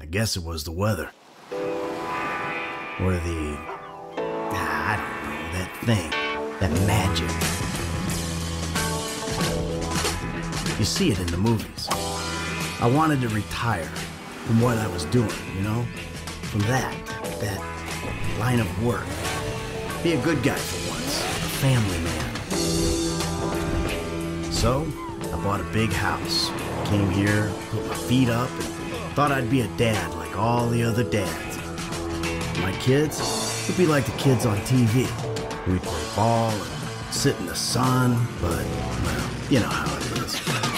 I 0.02 0.08
guess 0.08 0.36
it 0.36 0.44
was 0.44 0.64
the 0.64 0.72
weather. 0.72 1.12
Or 1.52 3.14
the. 3.14 3.56
ah, 4.18 4.90
I 4.90 4.96
don't 4.98 5.22
know, 5.24 5.52
that 5.54 5.70
thing. 5.86 6.10
That 6.60 6.72
magic. 6.88 7.30
You 10.80 10.86
see 10.86 11.12
it 11.12 11.20
in 11.20 11.28
the 11.28 11.38
movies. 11.38 11.88
I 12.82 12.90
wanted 12.92 13.22
to 13.22 13.30
retire 13.30 13.86
from 13.86 14.62
what 14.62 14.80
I 14.80 14.88
was 14.88 15.06
doing, 15.06 15.30
you 15.56 15.62
know? 15.62 15.86
From 16.50 16.62
that, 16.62 16.92
that 17.40 17.62
line 18.40 18.60
of 18.60 18.84
work. 18.84 19.06
Be 20.02 20.14
a 20.14 20.22
good 20.24 20.42
guy 20.42 20.56
for 20.56 20.90
once, 20.90 21.22
a 21.22 21.50
family 21.62 22.00
man. 22.00 22.34
So, 24.52 24.88
I 25.22 25.38
bought 25.44 25.62
a 25.62 25.66
big 25.66 25.92
house. 25.92 26.50
Came 26.86 27.10
here, 27.10 27.52
put 27.72 27.86
my 27.88 27.96
feet 27.96 28.30
up, 28.30 28.50
and 28.50 29.14
thought 29.14 29.32
I'd 29.32 29.50
be 29.50 29.62
a 29.62 29.68
dad 29.78 30.14
like 30.16 30.38
all 30.38 30.70
the 30.70 30.84
other 30.84 31.04
dads. 31.04 31.58
My 32.62 32.72
kids 32.80 33.66
would 33.68 33.78
be 33.78 33.86
like 33.86 34.06
the 34.06 34.18
kids 34.18 34.46
on 34.46 34.58
TV. 34.60 35.06
We'd 35.68 35.82
play 35.82 36.16
ball 36.16 36.52
and 36.52 37.14
sit 37.14 37.38
in 37.40 37.46
the 37.46 37.56
sun, 37.56 38.28
but, 38.42 38.66
well, 39.04 39.30
you 39.50 39.60
know 39.60 39.68
how 39.68 39.98
it 39.98 40.24
is. 40.24 40.77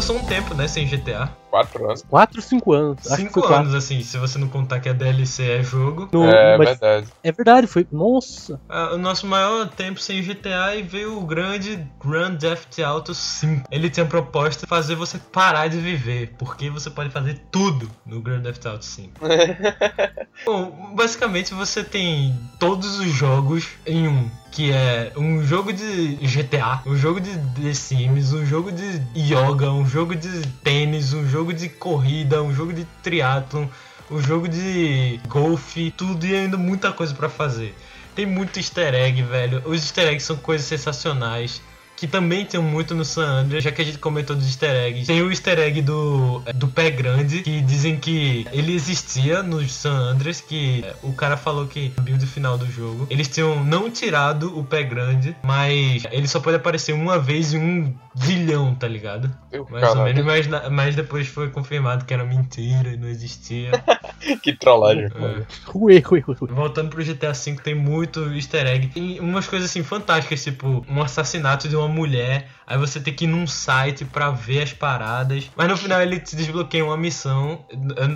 Passou 0.00 0.16
um 0.16 0.24
tempo, 0.24 0.54
né, 0.54 0.66
sem 0.66 0.86
GTA. 0.86 1.39
Quatro 1.50 1.84
anos. 1.84 2.04
4, 2.08 2.40
5 2.42 2.72
anos. 2.72 2.98
Acho 3.06 3.16
que 3.16 3.22
Cinco 3.22 3.32
foi 3.40 3.42
quatro. 3.42 3.56
anos, 3.56 3.74
assim, 3.74 4.00
se 4.02 4.16
você 4.18 4.38
não 4.38 4.48
contar 4.48 4.78
que 4.80 4.88
a 4.88 4.92
DLC 4.92 5.42
é 5.58 5.62
jogo. 5.62 6.08
No- 6.12 6.24
é 6.24 6.56
verdade. 6.56 7.08
É 7.22 7.32
verdade, 7.32 7.66
foi. 7.66 7.86
Nossa! 7.90 8.60
Ah, 8.68 8.94
o 8.94 8.98
nosso 8.98 9.26
maior 9.26 9.68
tempo 9.68 9.98
sem 10.00 10.22
GTA 10.22 10.76
e 10.76 10.82
veio 10.82 11.18
o 11.18 11.26
grande 11.26 11.84
Grand 12.04 12.36
Theft 12.36 12.78
Auto 12.80 13.12
5. 13.14 13.66
Ele 13.70 13.90
tinha 13.90 14.06
proposta 14.06 14.64
de 14.64 14.68
fazer 14.70 14.94
você 14.94 15.18
parar 15.18 15.66
de 15.68 15.78
viver, 15.78 16.34
porque 16.38 16.70
você 16.70 16.88
pode 16.88 17.10
fazer 17.10 17.40
tudo 17.50 17.90
no 18.06 18.20
Grand 18.20 18.42
Theft 18.42 18.64
Auto 18.66 18.84
5. 18.84 19.20
Bom, 20.46 20.92
basicamente 20.94 21.52
você 21.54 21.82
tem 21.84 22.38
todos 22.58 22.98
os 22.98 23.06
jogos 23.12 23.66
em 23.86 24.08
um. 24.08 24.30
Que 24.52 24.72
é 24.72 25.12
um 25.16 25.44
jogo 25.44 25.72
de 25.72 26.16
GTA, 26.16 26.82
um 26.84 26.96
jogo 26.96 27.20
de 27.20 27.30
The 27.62 27.72
Sims, 27.72 28.32
um 28.32 28.44
jogo 28.44 28.72
de 28.72 29.00
yoga, 29.16 29.70
um 29.70 29.86
jogo 29.86 30.16
de 30.16 30.44
tênis, 30.64 31.12
um 31.12 31.24
jogo 31.24 31.39
de 31.52 31.68
corrida, 31.68 32.42
um 32.42 32.54
jogo 32.54 32.72
de 32.72 32.84
triatlon, 33.02 33.66
um 34.10 34.20
jogo 34.20 34.48
de 34.48 35.20
golfe, 35.28 35.90
tudo 35.96 36.26
e 36.26 36.34
ainda 36.34 36.56
muita 36.56 36.92
coisa 36.92 37.14
pra 37.14 37.28
fazer. 37.28 37.74
Tem 38.14 38.26
muito 38.26 38.58
easter 38.58 38.94
egg, 38.94 39.22
velho. 39.22 39.62
Os 39.64 39.82
easter 39.82 40.08
eggs 40.08 40.24
são 40.24 40.36
coisas 40.36 40.66
sensacionais. 40.66 41.62
Que 42.00 42.06
também 42.06 42.46
tem 42.46 42.58
muito 42.58 42.94
no 42.94 43.04
San 43.04 43.26
Andreas, 43.26 43.62
já 43.62 43.70
que 43.70 43.82
a 43.82 43.84
gente 43.84 43.98
comentou 43.98 44.34
dos 44.34 44.46
easter 44.46 44.70
eggs. 44.70 45.06
Tem 45.06 45.20
o 45.20 45.28
easter 45.28 45.58
egg 45.58 45.82
do, 45.82 46.40
do 46.54 46.66
pé 46.66 46.90
grande, 46.90 47.42
que 47.42 47.60
dizem 47.60 47.98
que 47.98 48.46
ele 48.52 48.74
existia 48.74 49.42
no 49.42 49.60
San 49.68 49.92
Andreas, 49.92 50.40
que 50.40 50.82
é, 50.82 50.94
o 51.02 51.12
cara 51.12 51.36
falou 51.36 51.66
que 51.66 51.92
no 51.98 52.02
build 52.02 52.24
final 52.24 52.56
do 52.56 52.64
jogo. 52.64 53.06
Eles 53.10 53.28
tinham 53.28 53.62
não 53.62 53.90
tirado 53.90 54.58
o 54.58 54.64
pé 54.64 54.82
grande, 54.82 55.36
mas 55.42 56.04
ele 56.10 56.26
só 56.26 56.40
pode 56.40 56.56
aparecer 56.56 56.94
uma 56.94 57.18
vez 57.18 57.52
em 57.52 57.58
um 57.58 57.94
bilhão, 58.14 58.74
tá 58.74 58.88
ligado? 58.88 59.30
Eu, 59.52 59.66
Mais 59.70 59.86
ou 59.88 59.94
caralho, 59.96 60.24
menos, 60.24 60.46
mas, 60.46 60.70
mas 60.70 60.96
depois 60.96 61.28
foi 61.28 61.50
confirmado 61.50 62.06
que 62.06 62.14
era 62.14 62.24
mentira 62.24 62.88
e 62.88 62.96
não 62.96 63.08
existia. 63.08 63.72
que 64.42 64.54
trollagem. 64.54 65.04
É. 65.04 65.44
Ué, 65.74 66.02
ué, 66.10 66.24
ué. 66.26 66.36
Voltando 66.48 66.88
pro 66.88 67.04
GTA 67.04 67.32
V, 67.32 67.56
tem 67.62 67.74
muito 67.74 68.32
easter 68.32 68.66
egg. 68.66 68.88
Tem 68.88 69.20
umas 69.20 69.46
coisas 69.46 69.68
assim 69.68 69.82
fantásticas, 69.82 70.42
tipo 70.42 70.84
um 70.88 71.02
assassinato 71.02 71.68
de 71.68 71.76
uma 71.76 71.89
mulher. 71.90 72.44
Aí 72.70 72.78
você 72.78 73.00
tem 73.00 73.12
que 73.12 73.24
ir 73.24 73.26
num 73.26 73.48
site 73.48 74.04
pra 74.04 74.30
ver 74.30 74.62
as 74.62 74.72
paradas. 74.72 75.50
Mas 75.56 75.68
no 75.68 75.76
final 75.76 76.00
ele 76.00 76.20
te 76.20 76.36
desbloqueia 76.36 76.84
uma 76.84 76.96
missão. 76.96 77.64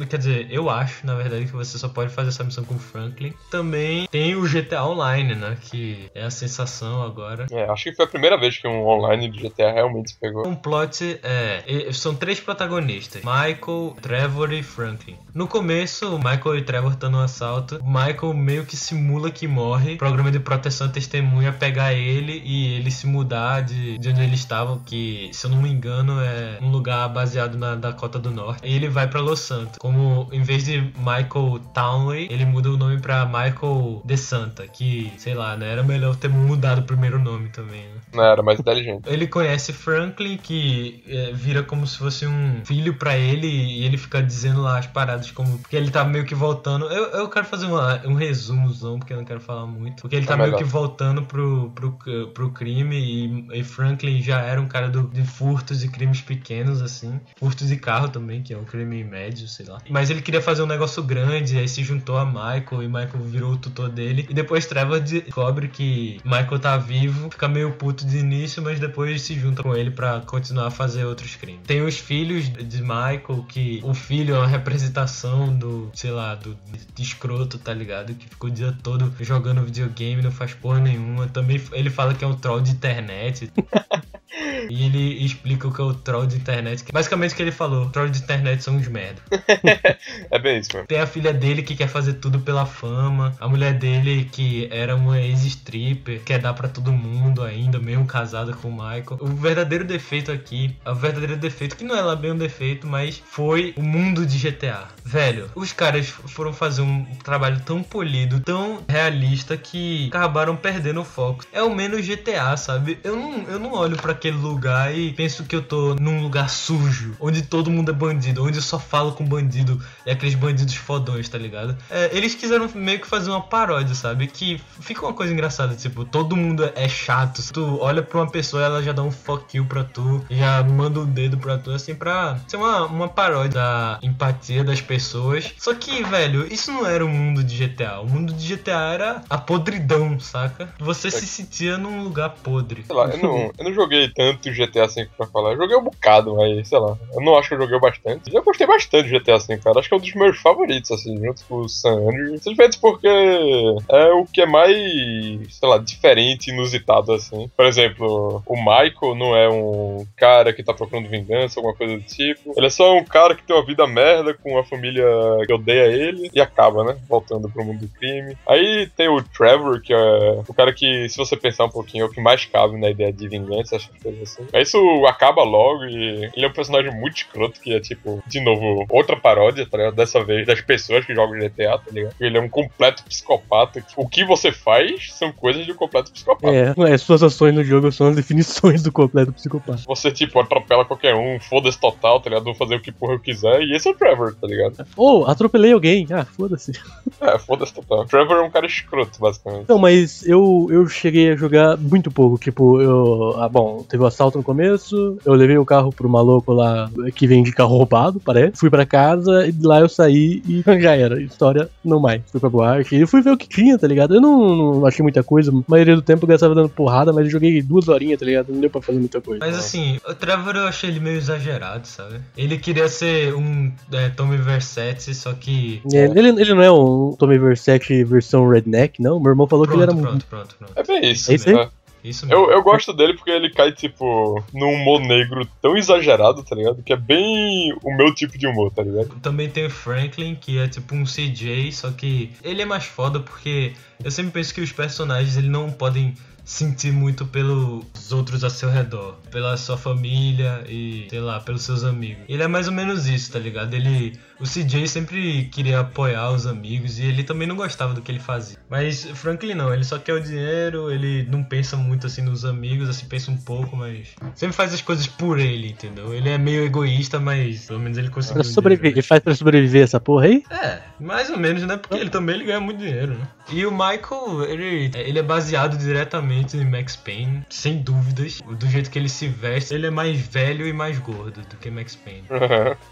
Quer 0.08 0.16
dizer, 0.16 0.46
eu 0.48 0.70
acho, 0.70 1.04
na 1.04 1.16
verdade, 1.16 1.46
que 1.46 1.52
você 1.52 1.76
só 1.76 1.88
pode 1.88 2.14
fazer 2.14 2.28
essa 2.28 2.44
missão 2.44 2.62
com 2.62 2.76
o 2.76 2.78
Franklin. 2.78 3.34
Também 3.50 4.06
tem 4.06 4.36
o 4.36 4.48
GTA 4.48 4.84
Online, 4.84 5.34
né? 5.34 5.56
Que 5.60 6.08
é 6.14 6.22
a 6.22 6.30
sensação 6.30 7.02
agora. 7.02 7.48
É, 7.50 7.64
acho 7.64 7.82
que 7.82 7.96
foi 7.96 8.04
a 8.04 8.08
primeira 8.08 8.38
vez 8.38 8.56
que 8.56 8.68
um 8.68 8.86
online 8.86 9.28
do 9.28 9.38
GTA 9.38 9.72
realmente 9.72 10.12
se 10.12 10.20
pegou. 10.20 10.46
Um 10.46 10.54
plot 10.54 11.18
é. 11.24 11.90
São 11.92 12.14
três 12.14 12.38
protagonistas: 12.38 13.22
Michael, 13.24 13.96
Trevor 14.00 14.52
e 14.52 14.62
Franklin. 14.62 15.16
No 15.34 15.48
começo, 15.48 16.14
o 16.14 16.18
Michael 16.18 16.58
e 16.58 16.62
Trevor 16.62 16.92
estão 16.92 17.10
no 17.10 17.18
assalto. 17.18 17.80
O 17.82 17.88
Michael 17.88 18.32
meio 18.34 18.64
que 18.64 18.76
simula 18.76 19.32
que 19.32 19.48
morre. 19.48 19.94
O 19.94 19.98
programa 19.98 20.30
de 20.30 20.38
proteção 20.38 20.88
testemunha 20.88 21.52
pegar 21.52 21.92
ele 21.92 22.40
e 22.44 22.74
ele 22.76 22.90
se 22.92 23.08
mudar 23.08 23.62
de, 23.62 23.98
de 23.98 24.10
onde 24.10 24.22
eles 24.22 24.43
estavam, 24.44 24.78
que, 24.78 25.30
se 25.32 25.46
eu 25.46 25.50
não 25.50 25.60
me 25.60 25.68
engano, 25.70 26.20
é 26.20 26.58
um 26.60 26.70
lugar 26.70 27.08
baseado 27.08 27.56
na 27.56 27.74
Dakota 27.74 28.18
do 28.18 28.30
Norte. 28.30 28.60
E 28.66 28.74
ele 28.74 28.88
vai 28.88 29.08
pra 29.08 29.20
Los 29.20 29.40
Santos. 29.40 29.78
Como 29.78 30.28
em 30.32 30.42
vez 30.42 30.64
de 30.64 30.80
Michael 30.98 31.60
Townley, 31.74 32.28
ele 32.30 32.44
muda 32.44 32.70
o 32.70 32.76
nome 32.76 33.00
pra 33.00 33.24
Michael 33.26 34.02
De 34.04 34.16
Santa, 34.16 34.66
que, 34.66 35.12
sei 35.16 35.34
lá, 35.34 35.56
né? 35.56 35.70
Era 35.72 35.82
melhor 35.82 36.16
ter 36.16 36.28
mudado 36.28 36.80
o 36.80 36.84
primeiro 36.84 37.18
nome 37.18 37.48
também, 37.48 37.82
né? 37.82 37.94
Não, 38.12 38.24
era 38.24 38.42
mais 38.42 38.60
inteligente. 38.60 39.02
Ele 39.06 39.26
conhece 39.26 39.72
Franklin, 39.72 40.36
que 40.36 41.02
é, 41.08 41.32
vira 41.32 41.62
como 41.62 41.86
se 41.86 41.98
fosse 41.98 42.26
um 42.26 42.60
filho 42.64 42.94
pra 42.94 43.16
ele, 43.16 43.46
e 43.46 43.84
ele 43.84 43.96
fica 43.96 44.22
dizendo 44.22 44.62
lá 44.62 44.78
as 44.78 44.86
paradas 44.86 45.30
como. 45.30 45.58
Porque 45.58 45.74
ele 45.76 45.90
tá 45.90 46.04
meio 46.04 46.24
que 46.24 46.34
voltando. 46.34 46.86
Eu, 46.86 47.04
eu 47.20 47.28
quero 47.28 47.46
fazer 47.46 47.66
uma- 47.66 48.00
um 48.06 48.14
resumozão, 48.14 48.98
porque 48.98 49.12
eu 49.12 49.16
não 49.16 49.24
quero 49.24 49.40
falar 49.40 49.66
muito. 49.66 50.02
Porque 50.02 50.16
ele 50.16 50.26
tá 50.26 50.34
É 50.34 50.36
meio 50.36 50.56
que 50.56 50.64
voltando 50.64 51.22
pro, 51.22 51.70
pro, 51.74 51.96
pro 52.32 52.50
crime, 52.50 52.96
e, 52.96 53.60
e 53.60 53.64
Franklin 53.64 54.22
já 54.22 54.33
já 54.34 54.40
era 54.42 54.60
um 54.60 54.66
cara 54.66 54.88
do- 54.88 55.08
de 55.08 55.22
furtos 55.24 55.82
e 55.84 55.88
crimes 55.88 56.20
pequenos, 56.20 56.82
assim. 56.82 57.20
Furtos 57.36 57.68
de 57.68 57.76
carro 57.76 58.08
também, 58.08 58.42
que 58.42 58.52
é 58.52 58.58
um 58.58 58.64
crime 58.64 59.02
médio, 59.04 59.46
sei 59.48 59.66
lá. 59.66 59.78
Mas 59.88 60.10
ele 60.10 60.20
queria 60.22 60.40
fazer 60.42 60.62
um 60.62 60.66
negócio 60.66 61.02
grande, 61.02 61.56
aí 61.58 61.68
se 61.68 61.82
juntou 61.84 62.16
a 62.18 62.24
Michael 62.24 62.82
e 62.82 62.86
Michael 62.88 63.20
virou 63.24 63.52
o 63.52 63.56
tutor 63.56 63.88
dele. 63.88 64.26
E 64.28 64.34
depois 64.34 64.66
Trevor 64.66 65.00
descobre 65.00 65.68
que 65.68 66.20
Michael 66.24 66.58
tá 66.58 66.76
vivo, 66.76 67.30
fica 67.30 67.46
meio 67.48 67.72
puto 67.72 68.04
de 68.06 68.18
início, 68.18 68.62
mas 68.62 68.80
depois 68.80 69.22
se 69.22 69.34
junta 69.38 69.62
com 69.62 69.74
ele 69.74 69.90
pra 69.90 70.20
continuar 70.20 70.66
a 70.66 70.70
fazer 70.70 71.04
outros 71.04 71.36
crimes. 71.36 71.60
Tem 71.66 71.82
os 71.82 71.98
filhos 71.98 72.48
de 72.50 72.80
Michael, 72.82 73.44
que 73.48 73.80
o 73.84 73.94
filho 73.94 74.34
é 74.34 74.38
uma 74.38 74.46
representação 74.48 75.54
do, 75.56 75.90
sei 75.94 76.10
lá, 76.10 76.34
do 76.34 76.56
de 76.94 77.02
escroto, 77.02 77.58
tá 77.58 77.72
ligado? 77.72 78.14
Que 78.14 78.28
ficou 78.28 78.50
o 78.50 78.52
dia 78.52 78.74
todo 78.82 79.12
jogando 79.20 79.62
videogame, 79.64 80.22
não 80.22 80.30
faz 80.30 80.54
porra 80.54 80.80
nenhuma. 80.80 81.26
Também 81.28 81.60
ele 81.72 81.90
fala 81.90 82.14
que 82.14 82.24
é 82.24 82.26
um 82.26 82.34
troll 82.36 82.60
de 82.60 82.70
internet. 82.72 83.50
E 84.68 84.86
ele 84.86 85.24
explica 85.24 85.68
o 85.68 85.72
que 85.72 85.80
é 85.80 85.84
o 85.84 85.94
troll 85.94 86.26
de 86.26 86.36
internet. 86.36 86.82
que 86.82 86.92
Basicamente 86.92 87.32
o 87.32 87.36
que 87.36 87.42
ele 87.42 87.52
falou, 87.52 87.88
troll 87.90 88.08
de 88.08 88.18
internet 88.18 88.62
são 88.62 88.76
uns 88.76 88.88
merda. 88.88 89.20
É 90.30 90.38
bem 90.38 90.58
isso, 90.58 90.70
mano. 90.74 90.86
Tem 90.86 91.00
a 91.00 91.06
filha 91.06 91.32
dele 91.32 91.62
que 91.62 91.74
quer 91.74 91.88
fazer 91.88 92.14
tudo 92.14 92.40
pela 92.40 92.66
fama. 92.66 93.34
A 93.38 93.48
mulher 93.48 93.74
dele 93.74 94.28
que 94.30 94.68
era 94.70 94.96
uma 94.96 95.20
ex-stripper, 95.20 96.20
quer 96.22 96.38
dar 96.38 96.54
pra 96.54 96.68
todo 96.68 96.92
mundo 96.92 97.42
ainda, 97.42 97.78
mesmo 97.78 98.06
casada 98.06 98.52
com 98.52 98.68
o 98.68 98.72
Michael. 98.72 99.18
O 99.20 99.28
verdadeiro 99.28 99.84
defeito 99.84 100.32
aqui, 100.32 100.76
o 100.84 100.94
verdadeiro 100.94 101.36
defeito, 101.36 101.76
que 101.76 101.84
não 101.84 101.96
é 101.96 102.02
lá 102.02 102.16
bem 102.16 102.32
um 102.32 102.36
defeito, 102.36 102.86
mas 102.86 103.22
foi 103.26 103.74
o 103.76 103.82
mundo 103.82 104.26
de 104.26 104.38
GTA. 104.38 104.88
Velho, 105.04 105.50
os 105.54 105.72
caras 105.72 106.08
foram 106.08 106.52
fazer 106.52 106.82
um 106.82 107.04
trabalho 107.22 107.60
tão 107.64 107.82
polido, 107.82 108.40
tão 108.40 108.82
realista, 108.88 109.56
que 109.56 110.08
acabaram 110.08 110.56
perdendo 110.56 111.00
o 111.00 111.04
foco. 111.04 111.44
É 111.52 111.62
o 111.62 111.74
menos 111.74 112.06
GTA, 112.06 112.56
sabe? 112.56 112.98
Eu 113.04 113.16
não, 113.16 113.42
eu 113.44 113.58
não 113.58 113.72
olho 113.72 113.96
pra 113.96 114.14
aquele 114.24 114.38
lugar 114.38 114.96
e 114.96 115.12
penso 115.12 115.44
que 115.44 115.54
eu 115.54 115.60
tô 115.60 115.94
num 115.96 116.22
lugar 116.22 116.48
sujo, 116.48 117.14
onde 117.20 117.42
todo 117.42 117.70
mundo 117.70 117.90
é 117.90 117.94
bandido, 117.94 118.42
onde 118.42 118.56
eu 118.56 118.62
só 118.62 118.78
falo 118.78 119.12
com 119.12 119.24
bandido 119.24 119.80
e 120.06 120.10
aqueles 120.10 120.34
bandidos 120.34 120.74
fodões, 120.74 121.28
tá 121.28 121.36
ligado? 121.36 121.76
É, 121.90 122.08
eles 122.16 122.34
quiseram 122.34 122.68
meio 122.74 123.00
que 123.00 123.06
fazer 123.06 123.28
uma 123.30 123.42
paródia, 123.42 123.94
sabe? 123.94 124.26
Que 124.26 124.58
fica 124.80 125.04
uma 125.04 125.12
coisa 125.12 125.32
engraçada, 125.32 125.74
tipo, 125.74 126.06
todo 126.06 126.34
mundo 126.34 126.70
é 126.74 126.88
chato. 126.88 127.42
Tu 127.52 127.78
olha 127.80 128.02
pra 128.02 128.20
uma 128.20 128.30
pessoa, 128.30 128.62
ela 128.62 128.82
já 128.82 128.92
dá 128.92 129.02
um 129.02 129.10
fuck 129.10 129.56
you 129.56 129.66
pra 129.66 129.84
tu, 129.84 130.24
já 130.30 130.62
manda 130.62 131.00
um 131.00 131.06
dedo 131.06 131.36
pra 131.36 131.58
tu, 131.58 131.70
assim, 131.70 131.94
pra 131.94 132.38
ser 132.48 132.56
uma, 132.56 132.86
uma 132.86 133.08
paródia 133.08 133.50
da 133.54 133.98
empatia 134.02 134.64
das 134.64 134.80
pessoas. 134.80 135.52
Só 135.58 135.74
que, 135.74 136.02
velho, 136.02 136.50
isso 136.50 136.72
não 136.72 136.86
era 136.86 137.04
o 137.04 137.08
mundo 137.08 137.44
de 137.44 137.66
GTA. 137.66 138.00
O 138.00 138.08
mundo 138.08 138.32
de 138.32 138.56
GTA 138.56 138.92
era 138.94 139.22
a 139.28 139.36
podridão, 139.36 140.18
saca? 140.18 140.72
Você 140.78 141.10
se 141.10 141.26
sentia 141.26 141.76
num 141.76 142.02
lugar 142.02 142.30
podre. 142.42 142.84
Sei 142.86 142.96
lá, 142.96 143.08
eu 143.08 143.18
não, 143.18 143.52
eu 143.58 143.64
não 143.64 143.74
joguei 143.74 144.13
tanto 144.14 144.50
GTA 144.50 144.86
V 144.86 145.08
pra 145.16 145.26
falar. 145.26 145.52
Eu 145.52 145.58
joguei 145.58 145.76
um 145.76 145.84
bocado, 145.84 146.34
mas 146.36 146.68
sei 146.68 146.78
lá. 146.78 146.96
Eu 147.12 147.20
não 147.20 147.36
acho 147.36 147.48
que 147.48 147.54
eu 147.54 147.60
joguei 147.60 147.78
bastante. 147.78 148.34
Eu 148.34 148.42
gostei 148.42 148.66
bastante 148.66 149.08
de 149.08 149.18
GTA 149.18 149.38
V, 149.38 149.58
cara. 149.58 149.78
Acho 149.78 149.88
que 149.88 149.94
é 149.94 149.98
um 149.98 150.00
dos 150.00 150.14
meus 150.14 150.38
favoritos, 150.38 150.90
assim, 150.90 151.18
junto 151.18 151.44
com 151.46 151.56
o 151.56 151.68
San 151.68 151.92
Andreas. 151.92 152.42
Simplesmente 152.42 152.78
porque 152.78 153.08
é 153.08 154.12
o 154.12 154.24
que 154.26 154.40
é 154.42 154.46
mais, 154.46 155.54
sei 155.54 155.68
lá, 155.68 155.78
diferente, 155.78 156.50
inusitado, 156.50 157.12
assim. 157.12 157.50
Por 157.56 157.66
exemplo, 157.66 158.42
o 158.46 158.56
Michael 158.56 159.14
não 159.16 159.36
é 159.36 159.48
um 159.48 160.06
cara 160.16 160.52
que 160.52 160.62
tá 160.62 160.72
procurando 160.72 161.08
vingança, 161.08 161.58
alguma 161.58 161.74
coisa 161.74 161.96
do 161.96 162.02
tipo. 162.02 162.54
Ele 162.56 162.66
é 162.66 162.70
só 162.70 162.96
um 162.96 163.04
cara 163.04 163.34
que 163.34 163.42
tem 163.42 163.54
uma 163.54 163.64
vida 163.64 163.86
merda 163.86 164.34
com 164.34 164.52
uma 164.52 164.64
família 164.64 165.04
que 165.46 165.52
odeia 165.52 165.86
ele 165.86 166.30
e 166.32 166.40
acaba, 166.40 166.84
né? 166.84 166.96
Voltando 167.08 167.48
pro 167.48 167.64
mundo 167.64 167.80
do 167.80 167.88
crime. 167.88 168.36
Aí 168.46 168.88
tem 168.96 169.08
o 169.08 169.22
Trevor, 169.22 169.80
que 169.80 169.92
é 169.92 170.42
o 170.46 170.54
cara 170.54 170.72
que, 170.72 171.08
se 171.08 171.16
você 171.16 171.36
pensar 171.36 171.64
um 171.64 171.70
pouquinho, 171.70 172.04
é 172.04 172.06
o 172.06 172.10
que 172.10 172.20
mais 172.20 172.44
cabe 172.44 172.78
na 172.78 172.90
ideia 172.90 173.12
de 173.12 173.28
vingança, 173.28 173.76
acho 173.76 173.90
coisa 174.02 174.22
assim. 174.22 174.46
Aí 174.52 174.62
isso 174.62 174.78
acaba 175.06 175.42
logo 175.42 175.84
e 175.84 176.30
ele 176.34 176.44
é 176.44 176.48
um 176.48 176.52
personagem 176.52 176.92
muito 176.94 177.16
escroto, 177.16 177.60
que 177.60 177.72
é 177.72 177.80
tipo, 177.80 178.22
de 178.26 178.40
novo, 178.40 178.86
outra 178.88 179.16
paródia, 179.16 179.66
tá 179.66 179.76
ligado? 179.76 179.94
Dessa 179.94 180.22
vez 180.22 180.46
das 180.46 180.60
pessoas 180.60 181.04
que 181.04 181.14
jogam 181.14 181.38
GTA, 181.38 181.78
tá 181.78 181.90
ligado? 181.90 182.14
Ele 182.20 182.38
é 182.38 182.40
um 182.40 182.48
completo 182.48 183.04
psicopata. 183.04 183.80
que 183.80 183.94
O 183.96 184.08
que 184.08 184.24
você 184.24 184.52
faz 184.52 185.12
são 185.12 185.32
coisas 185.32 185.64
de 185.64 185.72
um 185.72 185.76
completo 185.76 186.12
psicopata. 186.12 186.54
É, 186.54 186.74
é, 186.92 186.98
suas 186.98 187.22
ações 187.22 187.54
no 187.54 187.64
jogo 187.64 187.90
são 187.92 188.08
as 188.08 188.16
definições 188.16 188.82
do 188.82 188.92
completo 188.92 189.32
psicopata. 189.32 189.82
Você, 189.86 190.10
tipo, 190.10 190.38
atropela 190.40 190.84
qualquer 190.84 191.14
um, 191.14 191.38
foda-se 191.40 191.78
total, 191.78 192.20
tá 192.20 192.30
ligado? 192.30 192.44
Vou 192.44 192.54
fazer 192.54 192.76
o 192.76 192.80
que 192.80 192.92
porra 192.92 193.14
eu 193.14 193.20
quiser. 193.20 193.62
E 193.62 193.74
esse 193.74 193.88
é 193.88 193.90
o 193.90 193.94
Trevor, 193.94 194.34
tá 194.34 194.46
ligado? 194.46 194.86
Ou, 194.96 195.26
atropelei 195.26 195.72
alguém. 195.72 196.06
Ah, 196.10 196.24
foda-se. 196.24 196.72
É, 197.20 197.38
foda-se 197.38 197.72
total. 197.72 198.04
Trevor 198.06 198.38
é 198.38 198.42
um 198.42 198.50
cara 198.50 198.66
escroto, 198.66 199.18
basicamente. 199.20 199.68
Não, 199.68 199.78
mas 199.78 200.26
eu, 200.26 200.68
eu 200.70 200.86
cheguei 200.86 201.32
a 201.32 201.36
jogar 201.36 201.76
muito 201.76 202.10
pouco. 202.10 202.38
Tipo, 202.38 202.80
eu. 202.80 203.34
Ah, 203.38 203.48
bom, 203.48 203.83
teve 203.88 204.02
o 204.02 204.06
assalto 204.06 204.38
no 204.38 204.44
começo, 204.44 205.18
eu 205.24 205.34
levei 205.34 205.58
o 205.58 205.64
carro 205.64 205.92
pro 205.92 206.08
maluco 206.08 206.52
lá 206.52 206.90
que 207.14 207.26
vende 207.26 207.52
carro 207.52 207.76
roubado, 207.76 208.20
parece. 208.20 208.58
Fui 208.58 208.70
pra 208.70 208.86
casa 208.86 209.46
e 209.46 209.52
de 209.52 209.66
lá 209.66 209.80
eu 209.80 209.88
saí 209.88 210.42
e 210.46 210.62
já 210.80 210.96
era. 210.96 211.20
História 211.22 211.68
não 211.84 212.00
mais. 212.00 212.22
Fui 212.30 212.40
pra 212.40 212.48
boate 212.50 212.94
e 212.94 213.06
fui 213.06 213.22
ver 213.22 213.30
o 213.30 213.36
que 213.36 213.48
tinha, 213.48 213.78
tá 213.78 213.86
ligado? 213.86 214.14
Eu 214.14 214.20
não, 214.20 214.74
não 214.76 214.86
achei 214.86 215.02
muita 215.02 215.22
coisa. 215.22 215.50
A 215.50 215.62
maioria 215.68 215.94
do 215.96 216.02
tempo 216.02 216.24
eu 216.24 216.28
gastava 216.28 216.54
dando 216.54 216.68
porrada, 216.68 217.12
mas 217.12 217.24
eu 217.26 217.30
joguei 217.30 217.60
duas 217.62 217.88
horinhas, 217.88 218.18
tá 218.18 218.26
ligado? 218.26 218.52
Não 218.52 218.60
deu 218.60 218.70
pra 218.70 218.82
fazer 218.82 218.98
muita 218.98 219.20
coisa. 219.20 219.44
Mas 219.44 219.56
assim, 219.56 219.98
o 220.08 220.14
Trevor 220.14 220.56
eu 220.56 220.66
achei 220.66 220.90
ele 220.90 221.00
meio 221.00 221.16
exagerado, 221.16 221.86
sabe? 221.86 222.20
Ele 222.36 222.58
queria 222.58 222.88
ser 222.88 223.34
um 223.34 223.72
é, 223.92 224.08
Tommy 224.10 224.36
Versetti, 224.36 225.14
só 225.14 225.32
que. 225.32 225.80
É, 225.92 226.04
Ele, 226.04 226.28
ele 226.28 226.54
não 226.54 226.62
é 226.62 226.70
um 226.70 227.14
Tommy 227.18 227.38
Versetti 227.38 228.04
versão 228.04 228.48
redneck, 228.48 229.00
não? 229.02 229.20
Meu 229.20 229.30
irmão 229.30 229.46
falou 229.46 229.66
que 229.66 229.74
ele 229.74 229.82
era 229.82 229.92
Pronto, 229.92 230.10
muito. 230.10 230.26
pronto, 230.26 230.56
pronto, 230.58 230.72
pronto. 230.72 230.72
É 230.76 231.00
bem 231.00 231.12
isso. 231.12 231.30
É 231.30 231.34
isso 231.34 231.48
aí? 231.48 231.54
né? 231.54 231.68
Isso 232.04 232.26
mesmo. 232.26 232.44
Eu, 232.44 232.50
eu 232.50 232.62
gosto 232.62 232.92
dele 232.92 233.14
porque 233.14 233.30
ele 233.30 233.48
cai, 233.48 233.72
tipo, 233.72 234.44
num 234.52 234.74
humor 234.74 235.00
negro 235.00 235.48
tão 235.62 235.74
exagerado, 235.74 236.44
tá 236.44 236.54
ligado? 236.54 236.82
Que 236.82 236.92
é 236.92 236.96
bem 236.96 237.74
o 237.82 237.96
meu 237.96 238.14
tipo 238.14 238.36
de 238.36 238.46
humor, 238.46 238.70
tá 238.70 238.82
ligado? 238.82 239.08
Também 239.22 239.48
tem 239.48 239.64
o 239.64 239.70
Franklin, 239.70 240.34
que 240.34 240.58
é 240.58 240.68
tipo 240.68 240.94
um 240.94 241.04
CJ, 241.04 241.72
só 241.72 241.90
que 241.90 242.30
ele 242.42 242.60
é 242.60 242.66
mais 242.66 242.84
foda 242.84 243.20
porque 243.20 243.72
eu 244.02 244.10
sempre 244.10 244.32
penso 244.32 244.54
que 244.54 244.60
os 244.60 244.72
personagens 244.72 245.36
ele 245.36 245.48
não 245.48 245.70
podem 245.70 246.14
sentir 246.44 246.92
muito 246.92 247.24
pelos 247.24 248.12
outros 248.12 248.44
a 248.44 248.50
seu 248.50 248.70
redor, 248.70 249.16
pela 249.30 249.56
sua 249.56 249.78
família 249.78 250.62
e, 250.68 251.06
sei 251.08 251.20
lá, 251.20 251.40
pelos 251.40 251.62
seus 251.62 251.84
amigos. 251.84 252.24
Ele 252.28 252.42
é 252.42 252.46
mais 252.46 252.68
ou 252.68 252.74
menos 252.74 253.06
isso, 253.06 253.32
tá 253.32 253.38
ligado? 253.38 253.72
Ele 253.72 254.12
o 254.40 254.44
CJ 254.44 254.88
sempre 254.88 255.44
queria 255.44 255.80
apoiar 255.80 256.30
os 256.30 256.46
amigos 256.46 256.98
e 256.98 257.04
ele 257.04 257.22
também 257.22 257.46
não 257.46 257.54
gostava 257.54 257.94
do 257.94 258.02
que 258.02 258.10
ele 258.10 258.18
fazia. 258.18 258.58
Mas 258.68 259.04
Franklin 259.04 259.54
não, 259.54 259.72
ele 259.72 259.84
só 259.84 259.98
quer 259.98 260.12
o 260.12 260.20
dinheiro, 260.20 260.90
ele 260.90 261.24
não 261.30 261.42
pensa 261.42 261.76
muito 261.76 262.06
assim 262.06 262.20
nos 262.20 262.44
amigos, 262.44 262.88
assim, 262.88 263.06
pensa 263.06 263.30
um 263.30 263.36
pouco, 263.36 263.76
mas 263.76 264.08
sempre 264.34 264.54
faz 264.54 264.74
as 264.74 264.82
coisas 264.82 265.06
por 265.06 265.38
ele, 265.38 265.68
entendeu? 265.68 266.12
Ele 266.12 266.28
é 266.28 266.36
meio 266.36 266.64
egoísta, 266.64 267.20
mas 267.20 267.66
pelo 267.66 267.80
menos 267.80 267.96
ele 267.96 268.10
conseguiu. 268.10 268.42
Pra 268.42 268.52
sobreviver. 268.52 268.92
Ele 268.92 269.02
faz 269.02 269.22
pra 269.22 269.34
sobreviver 269.34 269.82
essa 269.82 270.00
porra 270.00 270.26
aí? 270.26 270.42
É, 270.50 270.80
mais 271.00 271.30
ou 271.30 271.38
menos, 271.38 271.62
né? 271.62 271.76
Porque 271.76 271.96
ele 271.96 272.10
também 272.10 272.34
ele 272.34 272.44
ganha 272.44 272.60
muito 272.60 272.78
dinheiro, 272.78 273.14
né? 273.14 273.28
E 273.50 273.66
o 273.66 273.70
Michael, 273.70 274.44
ele, 274.48 274.90
ele 274.94 275.18
é 275.18 275.22
baseado 275.22 275.76
diretamente 275.76 276.56
em 276.56 276.64
Max 276.64 276.96
Payne, 276.96 277.44
sem 277.50 277.78
dúvidas. 277.78 278.40
Do 278.40 278.66
jeito 278.66 278.90
que 278.90 278.98
ele 278.98 279.08
se 279.08 279.28
veste, 279.28 279.74
ele 279.74 279.86
é 279.86 279.90
mais 279.90 280.18
velho 280.20 280.66
e 280.66 280.72
mais 280.72 280.98
gordo 280.98 281.42
do 281.42 281.56
que 281.56 281.70
Max 281.70 281.94
Payne. 281.94 282.24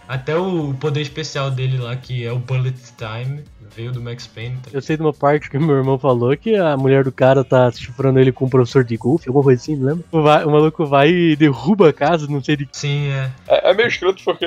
Até 0.06 0.36
o 0.36 0.74
poder 0.74 1.00
especial 1.00 1.50
dele 1.50 1.78
lá, 1.78 1.96
que 1.96 2.24
é 2.24 2.32
o 2.32 2.38
Bullet 2.38 2.78
Time, 2.96 3.44
veio 3.74 3.92
do 3.92 4.00
Max 4.00 4.26
Payne. 4.26 4.56
Tá? 4.62 4.70
Eu 4.72 4.80
sei 4.82 4.96
de 4.96 5.02
uma 5.02 5.12
parte 5.12 5.48
que 5.50 5.58
meu 5.58 5.76
irmão 5.76 5.98
falou 5.98 6.36
que 6.36 6.54
a 6.56 6.76
mulher 6.76 7.04
do 7.04 7.12
cara 7.12 7.42
tá 7.44 7.70
chifrando 7.70 8.18
ele 8.18 8.32
com 8.32 8.44
um 8.44 8.48
professor 8.48 8.84
de 8.84 8.96
golfe, 8.96 9.28
alguma 9.28 9.44
coisa 9.44 9.60
assim, 9.62 9.76
não 9.76 9.86
lembra? 9.88 10.04
O, 10.12 10.22
vai- 10.22 10.44
o 10.44 10.50
maluco 10.50 10.86
vai 10.86 11.08
e 11.10 11.36
derruba 11.36 11.88
a 11.88 11.92
casa, 11.92 12.26
não 12.28 12.42
sei 12.42 12.56
de 12.56 12.66
que. 12.66 12.76
Sim, 12.76 13.08
é. 13.10 13.30
É, 13.48 13.70
é 13.70 13.74
meio 13.74 13.88
escroto 13.88 14.22
porque 14.24 14.44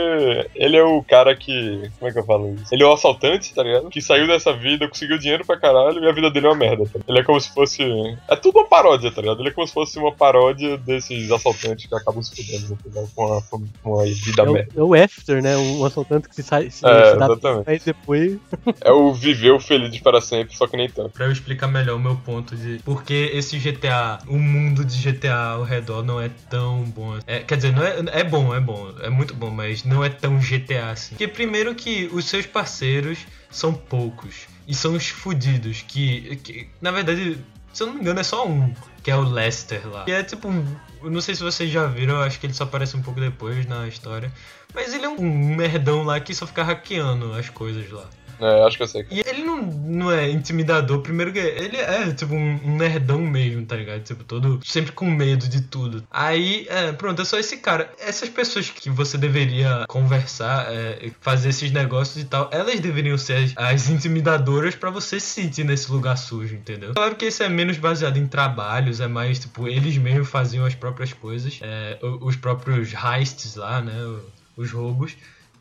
ele 0.56 0.78
é 0.78 0.84
o 0.84 1.02
cara 1.04 1.36
que. 1.36 1.90
Como 2.00 2.10
é 2.10 2.14
que 2.14 2.20
eu 2.20 2.26
falo 2.26 2.54
isso? 2.56 2.74
Ele 2.74 2.84
é 2.84 2.86
o 2.86 2.94
assaltante, 2.94 3.54
tá 3.54 3.64
ligado? 3.64 3.90
Que 3.90 4.02
saiu 4.02 4.28
dessa 4.28 4.54
vida, 4.54 4.88
conseguiu 4.88 5.18
dinheiro 5.18 5.46
pra 5.46 5.58
caralho 5.60 6.04
e 6.04 6.10
a 6.10 6.12
vida 6.14 6.30
dele 6.30 6.48
é 6.48 6.50
uma 6.50 6.56
merda. 6.56 6.86
Tá? 6.86 7.00
Ele 7.08 7.20
é 7.20 7.24
como 7.24 7.40
se 7.40 7.54
fosse. 7.54 7.84
É 8.30 8.36
tudo 8.36 8.60
uma 8.60 8.68
paródia, 8.68 9.12
tá 9.12 9.22
ligado? 9.22 9.40
Ele 9.42 9.50
é 9.50 9.52
como 9.52 9.68
se 9.68 9.74
fosse 9.74 9.98
uma 10.00 10.12
paródia 10.12 10.78
desses 10.78 11.32
assaltantes 11.32 11.86
que 11.86 11.96
acabam 11.96 12.22
se 12.22 12.36
fudendo, 12.36 12.76
tá 12.76 12.82
ligado? 12.90 13.10
Com 13.16 13.26
uma, 13.26 13.42
com 13.42 13.64
uma 13.94 14.04
vida 14.06 14.42
É 14.44 14.50
o, 14.50 14.54
merda. 14.54 14.72
é 14.76 14.84
o 14.84 14.94
After, 14.94 15.42
né? 15.42 15.58
Um 15.58 15.86
assaltante 15.86 16.28
que 16.30 16.36
se 16.36 16.44
sai. 16.44 16.70
Se, 16.70 16.86
É, 16.86 17.12
se 17.12 17.18
dá 17.18 17.26
exatamente. 17.26 17.70
aí 17.70 17.82
depois. 17.84 18.38
É 18.82 18.92
o 18.92 19.14
viveu 19.16 19.60
feliz 19.60 20.00
para 20.00 20.22
sempre, 20.22 20.56
só 20.56 20.68
que 20.68 20.78
nem 20.78 20.90
tanto. 20.90 21.10
Pra 21.10 21.26
eu 21.26 21.32
explicar 21.32 21.68
melhor 21.68 21.96
o 21.96 22.00
meu 22.00 22.16
ponto 22.16 22.56
de 22.56 22.80
porque 22.84 23.32
esse 23.34 23.58
GTA, 23.58 24.20
o 24.28 24.38
mundo 24.38 24.84
de 24.86 25.02
GTA 25.02 25.36
ao 25.36 25.64
redor 25.64 26.04
não 26.04 26.20
é 26.22 26.30
tão 26.50 26.84
bom. 26.84 27.18
É, 27.26 27.40
quer 27.40 27.56
dizer, 27.56 27.74
não 27.74 27.84
é, 27.84 28.20
é 28.20 28.24
bom, 28.24 28.54
é 28.54 28.60
bom, 28.60 28.94
é 29.02 29.10
muito 29.10 29.34
bom, 29.34 29.50
mas 29.50 29.84
não 29.84 30.04
é 30.04 30.10
tão 30.10 30.38
GTA 30.38 30.92
assim. 30.92 31.16
Porque 31.16 31.28
primeiro 31.28 31.74
que 31.76 32.10
os 32.12 32.26
seus 32.26 32.46
parceiros 32.46 33.20
são 33.50 33.74
poucos 33.74 34.48
e 34.68 34.74
são 34.74 34.94
os 34.94 35.08
fudidos 35.08 35.84
que, 35.88 36.36
que 36.38 36.68
na 36.82 36.92
verdade, 36.92 37.38
se 37.74 37.84
eu 37.84 37.88
não 37.88 37.96
me 37.96 38.02
engano 38.02 38.20
é 38.20 38.24
só 38.24 38.48
um, 38.48 38.74
que 39.04 39.12
é 39.12 39.16
o 39.16 39.22
Lester 39.22 39.88
lá. 39.88 40.06
E 40.08 40.12
é 40.12 40.24
tipo 40.24 40.48
um, 40.48 40.66
eu 41.04 41.12
não 41.12 41.22
sei 41.22 41.36
se 41.36 41.44
vocês 41.44 41.70
já 41.70 41.86
viram, 41.86 42.16
eu 42.16 42.22
acho 42.22 42.40
que 42.40 42.48
ele 42.48 42.54
só 42.54 42.64
aparece 42.64 42.98
um 42.98 43.02
pouco 43.02 43.20
depois 43.20 43.66
na 43.68 43.88
história, 43.88 44.32
mas 44.74 44.94
ele 44.94 45.06
é 45.06 45.10
um 45.10 45.56
merdão 45.56 46.04
lá 46.04 46.20
que 46.20 46.34
só 46.34 46.48
fica 46.48 46.64
hackeando 46.64 47.34
as 47.34 47.50
coisas 47.50 47.90
lá. 47.92 48.10
É, 48.40 48.64
acho 48.66 48.78
que 48.78 48.84
eu 48.84 48.88
sei. 48.88 49.06
E 49.10 49.20
ele 49.22 49.44
não, 49.44 49.62
não 49.62 50.12
é 50.12 50.30
intimidador, 50.30 51.02
primeiro 51.02 51.32
que 51.32 51.40
ele 51.40 51.78
é, 51.78 52.12
tipo, 52.12 52.34
um, 52.34 52.78
nerdão 52.78 53.20
mesmo, 53.20 53.66
tá 53.66 53.76
ligado? 53.76 54.04
Tipo, 54.04 54.24
todo 54.24 54.60
sempre 54.64 54.92
com 54.92 55.06
medo 55.10 55.48
de 55.48 55.62
tudo. 55.62 56.04
Aí, 56.12 56.66
é, 56.70 56.92
pronto, 56.92 57.22
é 57.22 57.26
só 57.26 57.38
esse 57.38 57.58
cara. 57.58 57.92
Essas 58.00 58.30
pessoas 58.30 58.70
que 58.70 58.90
você 58.90 59.18
deveria 59.18 59.86
conversar, 59.88 60.72
é, 60.72 61.12
fazer 61.22 61.50
esses 61.50 61.72
negócios 61.72 62.24
e 62.24 62.26
tal, 62.26 62.50
elas 62.52 62.80
deveriam 62.80 63.18
ser 63.18 63.38
as, 63.38 63.54
as 63.56 63.90
intimidadoras 63.90 64.76
pra 64.76 64.90
você 64.90 65.20
se 65.20 65.28
sentir 65.28 65.64
nesse 65.64 65.92
lugar 65.92 66.18
sujo, 66.18 66.56
entendeu? 66.56 66.94
Claro 66.94 67.16
que 67.16 67.26
esse 67.26 67.44
é 67.44 67.50
menos 67.50 67.78
baseado 67.78 68.18
em 68.18 68.28
trabalhos, 68.28 69.00
é 69.00 69.08
mais, 69.08 69.40
tipo, 69.40 69.68
eles 69.68 69.98
mesmos 69.98 70.30
faziam 70.30 70.66
as 70.66 70.76
próprias 70.76 71.14
coisas, 71.14 71.60
é, 71.62 71.98
os 72.22 72.36
próprios 72.36 72.94
heists 72.94 73.56
lá, 73.56 73.82
né? 73.82 73.94
Os 74.58 74.72
roubos 74.72 75.16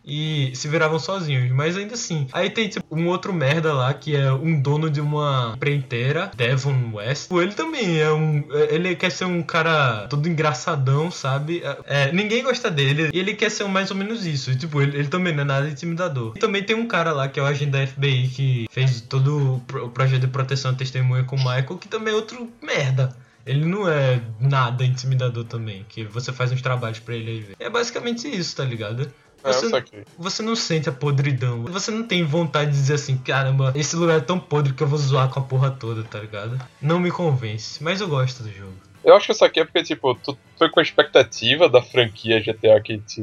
e 0.04 0.52
se 0.54 0.68
viravam 0.68 0.98
sozinhos, 0.98 1.50
mas 1.50 1.76
ainda 1.76 1.94
assim. 1.94 2.26
Aí 2.32 2.50
tem 2.50 2.68
tipo 2.68 2.84
um 2.94 3.06
outro 3.08 3.32
merda 3.32 3.72
lá 3.72 3.92
que 3.94 4.14
é 4.14 4.30
um 4.32 4.60
dono 4.60 4.90
de 4.90 5.00
uma 5.00 5.52
empreiteira, 5.56 6.30
Devon 6.36 6.92
West. 6.94 7.30
Ele 7.32 7.52
também 7.52 7.98
é 8.00 8.12
um. 8.12 8.44
Ele 8.70 8.94
quer 8.96 9.10
ser 9.10 9.24
um 9.24 9.42
cara 9.42 10.06
todo 10.08 10.28
engraçadão, 10.28 11.10
sabe? 11.10 11.62
É, 11.86 12.12
ninguém 12.12 12.42
gosta 12.42 12.70
dele 12.70 13.10
e 13.12 13.18
ele 13.18 13.34
quer 13.34 13.50
ser 13.50 13.64
mais 13.64 13.90
ou 13.90 13.96
menos 13.96 14.26
isso. 14.26 14.50
E, 14.50 14.56
tipo, 14.56 14.80
ele, 14.82 14.98
ele 14.98 15.08
também 15.08 15.32
não 15.34 15.42
é 15.42 15.44
nada 15.46 15.68
intimidador. 15.68 16.32
E 16.36 16.38
também 16.38 16.62
tem 16.62 16.76
um 16.76 16.86
cara 16.86 17.12
lá 17.12 17.28
que 17.28 17.40
é 17.40 17.42
o 17.42 17.46
agente 17.46 17.70
da 17.70 17.86
FBI 17.86 18.28
que 18.28 18.66
fez 18.70 19.00
todo 19.00 19.54
o 19.56 19.60
pro- 19.60 19.86
o 19.86 19.90
projeto 19.90 20.20
de 20.22 20.26
proteção 20.28 20.70
à 20.72 20.74
testemunha 20.74 21.24
com 21.24 21.36
o 21.36 21.38
Michael, 21.38 21.78
que 21.78 21.88
também 21.88 22.12
é 22.12 22.16
outro 22.16 22.50
merda. 22.62 23.16
Ele 23.46 23.66
não 23.66 23.86
é 23.86 24.22
nada 24.40 24.86
intimidador 24.86 25.44
também, 25.44 25.84
que 25.86 26.02
você 26.04 26.32
faz 26.32 26.50
uns 26.50 26.62
trabalhos 26.62 26.98
pra 26.98 27.14
ele 27.14 27.30
às 27.32 27.38
vezes. 27.40 27.56
É 27.58 27.68
basicamente 27.68 28.26
isso, 28.26 28.56
tá 28.56 28.64
ligado? 28.64 29.06
É, 29.44 29.52
Você, 29.52 29.68
saquei. 29.68 30.04
você 30.18 30.42
não 30.42 30.56
sente 30.56 30.88
a 30.88 30.92
podridão. 30.92 31.64
Você 31.64 31.90
não 31.90 32.02
tem 32.04 32.24
vontade 32.24 32.70
de 32.70 32.76
dizer 32.78 32.94
assim, 32.94 33.16
caramba, 33.18 33.72
esse 33.74 33.94
lugar 33.94 34.16
é 34.16 34.20
tão 34.20 34.40
podre 34.40 34.72
que 34.72 34.82
eu 34.82 34.86
vou 34.86 34.98
zoar 34.98 35.28
com 35.28 35.38
a 35.38 35.42
porra 35.42 35.70
toda, 35.70 36.02
tá 36.02 36.18
ligado? 36.18 36.58
Não 36.80 36.98
me 36.98 37.10
convence, 37.10 37.82
mas 37.84 38.00
eu 38.00 38.08
gosto 38.08 38.42
do 38.42 38.50
jogo. 38.50 38.72
Eu 39.04 39.14
acho 39.14 39.26
que 39.26 39.32
isso 39.32 39.44
aqui 39.44 39.60
é 39.60 39.64
porque, 39.64 39.82
tipo, 39.82 40.14
tu 40.14 40.36
foi 40.58 40.70
com 40.70 40.80
a 40.80 40.82
expectativa 40.82 41.68
da 41.68 41.82
franquia 41.82 42.40
GTA 42.40 42.80
que 42.80 42.98
te 42.98 43.22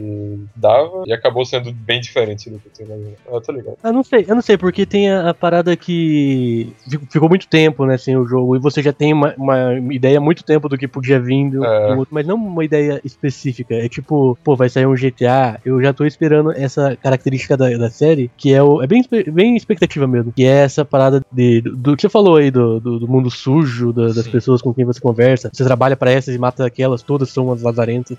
dava 0.56 1.04
e 1.08 1.14
acabou 1.14 1.44
sendo 1.46 1.72
bem 1.74 2.00
diferente 2.00 2.50
do 2.50 2.60
que 2.60 2.70
tu 2.70 2.84
imaginou. 2.84 3.16
Eu 3.32 3.42
tô 3.42 3.52
ligado. 3.52 3.78
Eu 3.84 3.94
não 3.94 4.04
sei, 4.04 4.26
eu 4.28 4.36
não 4.36 4.42
sei, 4.42 4.58
porque 4.58 4.86
tem 4.86 5.10
a, 5.10 5.30
a 5.30 5.34
parada 5.34 5.76
que 5.76 6.72
fico- 6.90 7.06
ficou 7.12 7.30
muito 7.30 7.48
tempo, 7.48 7.86
né, 7.86 7.98
sem 7.98 8.16
o 8.18 8.26
jogo, 8.28 8.56
e 8.56 8.60
você 8.60 8.82
já 8.82 8.94
tem 8.94 9.14
uma, 9.14 9.34
uma 9.38 9.74
ideia 9.94 10.18
há 10.18 10.22
muito 10.22 10.44
tempo 10.44 10.68
do 10.70 10.78
que 10.78 10.88
podia 10.88 11.20
vir 11.20 11.50
do, 11.50 11.66
É. 11.66 11.94
do 11.94 12.00
outro, 12.00 12.14
mas 12.14 12.28
não 12.28 12.36
uma 12.36 12.64
ideia 12.66 13.00
específica. 13.04 13.74
É 13.74 13.88
tipo, 13.90 14.38
pô, 14.44 14.56
vai 14.56 14.70
sair 14.70 14.86
um 14.86 14.96
GTA, 14.96 15.60
eu 15.66 15.82
já 15.82 15.94
tô 15.94 16.06
esperando 16.06 16.52
essa 16.52 16.96
característica 16.98 17.56
da, 17.58 17.70
da 17.78 17.90
série, 17.90 18.30
que 18.38 18.54
é 18.54 18.62
o. 18.62 18.82
É 18.84 18.88
bem, 18.88 19.04
bem 19.34 19.56
expectativa 19.56 20.06
mesmo, 20.08 20.32
que 20.32 20.44
é 20.44 20.64
essa 20.64 20.84
parada 20.86 21.22
de, 21.32 21.62
do, 21.62 21.76
do 21.76 21.96
que 21.96 22.02
você 22.04 22.10
falou 22.10 22.36
aí, 22.36 22.52
do, 22.52 22.80
do, 22.80 23.00
do 23.00 23.08
mundo 23.08 23.32
sujo, 23.32 23.92
da- 23.94 24.08
das 24.12 24.28
pessoas 24.28 24.62
com 24.62 24.74
quem 24.74 24.86
você 24.86 25.00
conversa. 25.00 25.50
Você 25.54 25.64
trabalha 25.72 25.96
pra 25.96 26.12
essas 26.12 26.36
e 26.36 26.38
mata 26.38 26.66
aquelas, 26.66 27.02
todas 27.02 27.30
são 27.30 27.46
umas 27.46 27.62
lazarentas. 27.62 28.18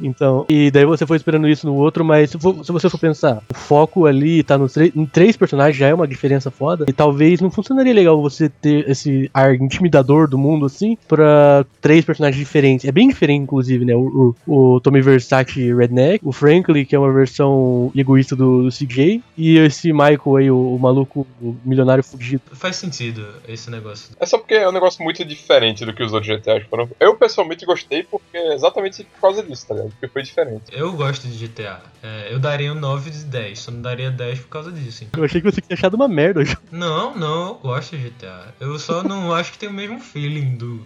Então, 0.00 0.44
e 0.48 0.70
daí 0.70 0.84
você 0.84 1.06
foi 1.06 1.16
esperando 1.16 1.48
isso 1.48 1.66
no 1.66 1.74
outro, 1.74 2.04
mas 2.04 2.30
se, 2.30 2.38
for- 2.38 2.64
se 2.64 2.72
você 2.72 2.88
for 2.90 2.98
pensar, 2.98 3.42
o 3.50 3.54
foco 3.54 4.06
ali 4.06 4.42
tá 4.42 4.56
nos 4.58 4.72
três- 4.72 4.94
em 4.96 5.06
três 5.06 5.36
personagens 5.36 5.76
já 5.76 5.88
é 5.88 5.94
uma 5.94 6.06
diferença 6.08 6.50
foda, 6.50 6.84
e 6.88 6.92
talvez 6.92 7.40
não 7.40 7.50
funcionaria 7.50 7.92
legal 7.94 8.20
você 8.20 8.48
ter 8.48 8.88
esse 8.88 9.30
ar 9.34 9.54
intimidador 9.54 10.28
do 10.28 10.38
mundo 10.38 10.66
assim 10.66 10.96
pra 11.06 11.64
três 11.80 12.04
personagens 12.04 12.38
diferentes. 12.38 12.86
É 12.86 12.92
bem 12.92 13.08
diferente, 13.08 13.42
inclusive, 13.42 13.84
né? 13.84 13.94
O, 13.94 14.34
o, 14.46 14.74
o 14.76 14.80
Tommy 14.80 15.00
Versace 15.02 15.72
Redneck, 15.72 16.20
o 16.26 16.32
Franklin, 16.32 16.84
que 16.84 16.94
é 16.96 16.98
uma 16.98 17.12
versão 17.12 17.90
egoísta 17.94 18.34
do, 18.34 18.64
do 18.64 18.70
CJ, 18.70 19.22
e 19.36 19.58
esse 19.58 19.92
Michael 19.92 20.36
aí, 20.36 20.50
o, 20.50 20.74
o 20.74 20.78
maluco 20.78 21.26
o 21.40 21.56
milionário 21.64 22.02
fugido. 22.02 22.42
Faz 22.52 22.76
sentido 22.76 23.24
esse 23.46 23.70
negócio. 23.70 24.10
É 24.18 24.26
só 24.26 24.38
porque 24.38 24.54
é 24.54 24.68
um 24.68 24.72
negócio 24.72 25.02
muito 25.04 25.24
diferente 25.24 25.84
do 25.84 25.92
que 25.92 26.02
os 26.02 26.12
outros 26.12 26.32
GTAs 26.52 26.68
foram. 26.68 26.90
Eu 27.00 27.16
pessoalmente 27.16 27.64
gostei 27.64 28.02
porque 28.02 28.36
exatamente 28.36 29.04
por 29.04 29.20
causa 29.20 29.42
disso, 29.42 29.66
tá 29.66 29.74
ligado? 29.74 29.90
Porque 29.90 30.08
foi 30.08 30.22
diferente. 30.22 30.64
Eu 30.72 30.92
gosto 30.92 31.26
de 31.26 31.46
GTA. 31.46 31.80
É, 32.02 32.32
eu 32.32 32.38
daria 32.38 32.72
um 32.72 32.74
9 32.74 33.10
de 33.10 33.24
10, 33.24 33.58
só 33.58 33.70
não 33.70 33.80
daria 33.80 34.10
10 34.10 34.40
por 34.40 34.48
causa 34.48 34.72
disso. 34.72 35.06
Eu 35.16 35.24
achei 35.24 35.40
que 35.40 35.50
você 35.50 35.60
tinha 35.60 35.76
achado 35.76 35.94
uma 35.94 36.08
merda. 36.08 36.42
Não, 36.70 37.14
não, 37.14 37.48
eu 37.48 37.54
gosto 37.54 37.96
de 37.96 38.10
GTA. 38.10 38.54
Eu 38.60 38.78
só 38.78 39.02
não 39.02 39.32
acho 39.34 39.52
que 39.52 39.58
tem 39.58 39.68
o 39.68 39.72
mesmo 39.72 40.00
feeling 40.00 40.56
do. 40.56 40.84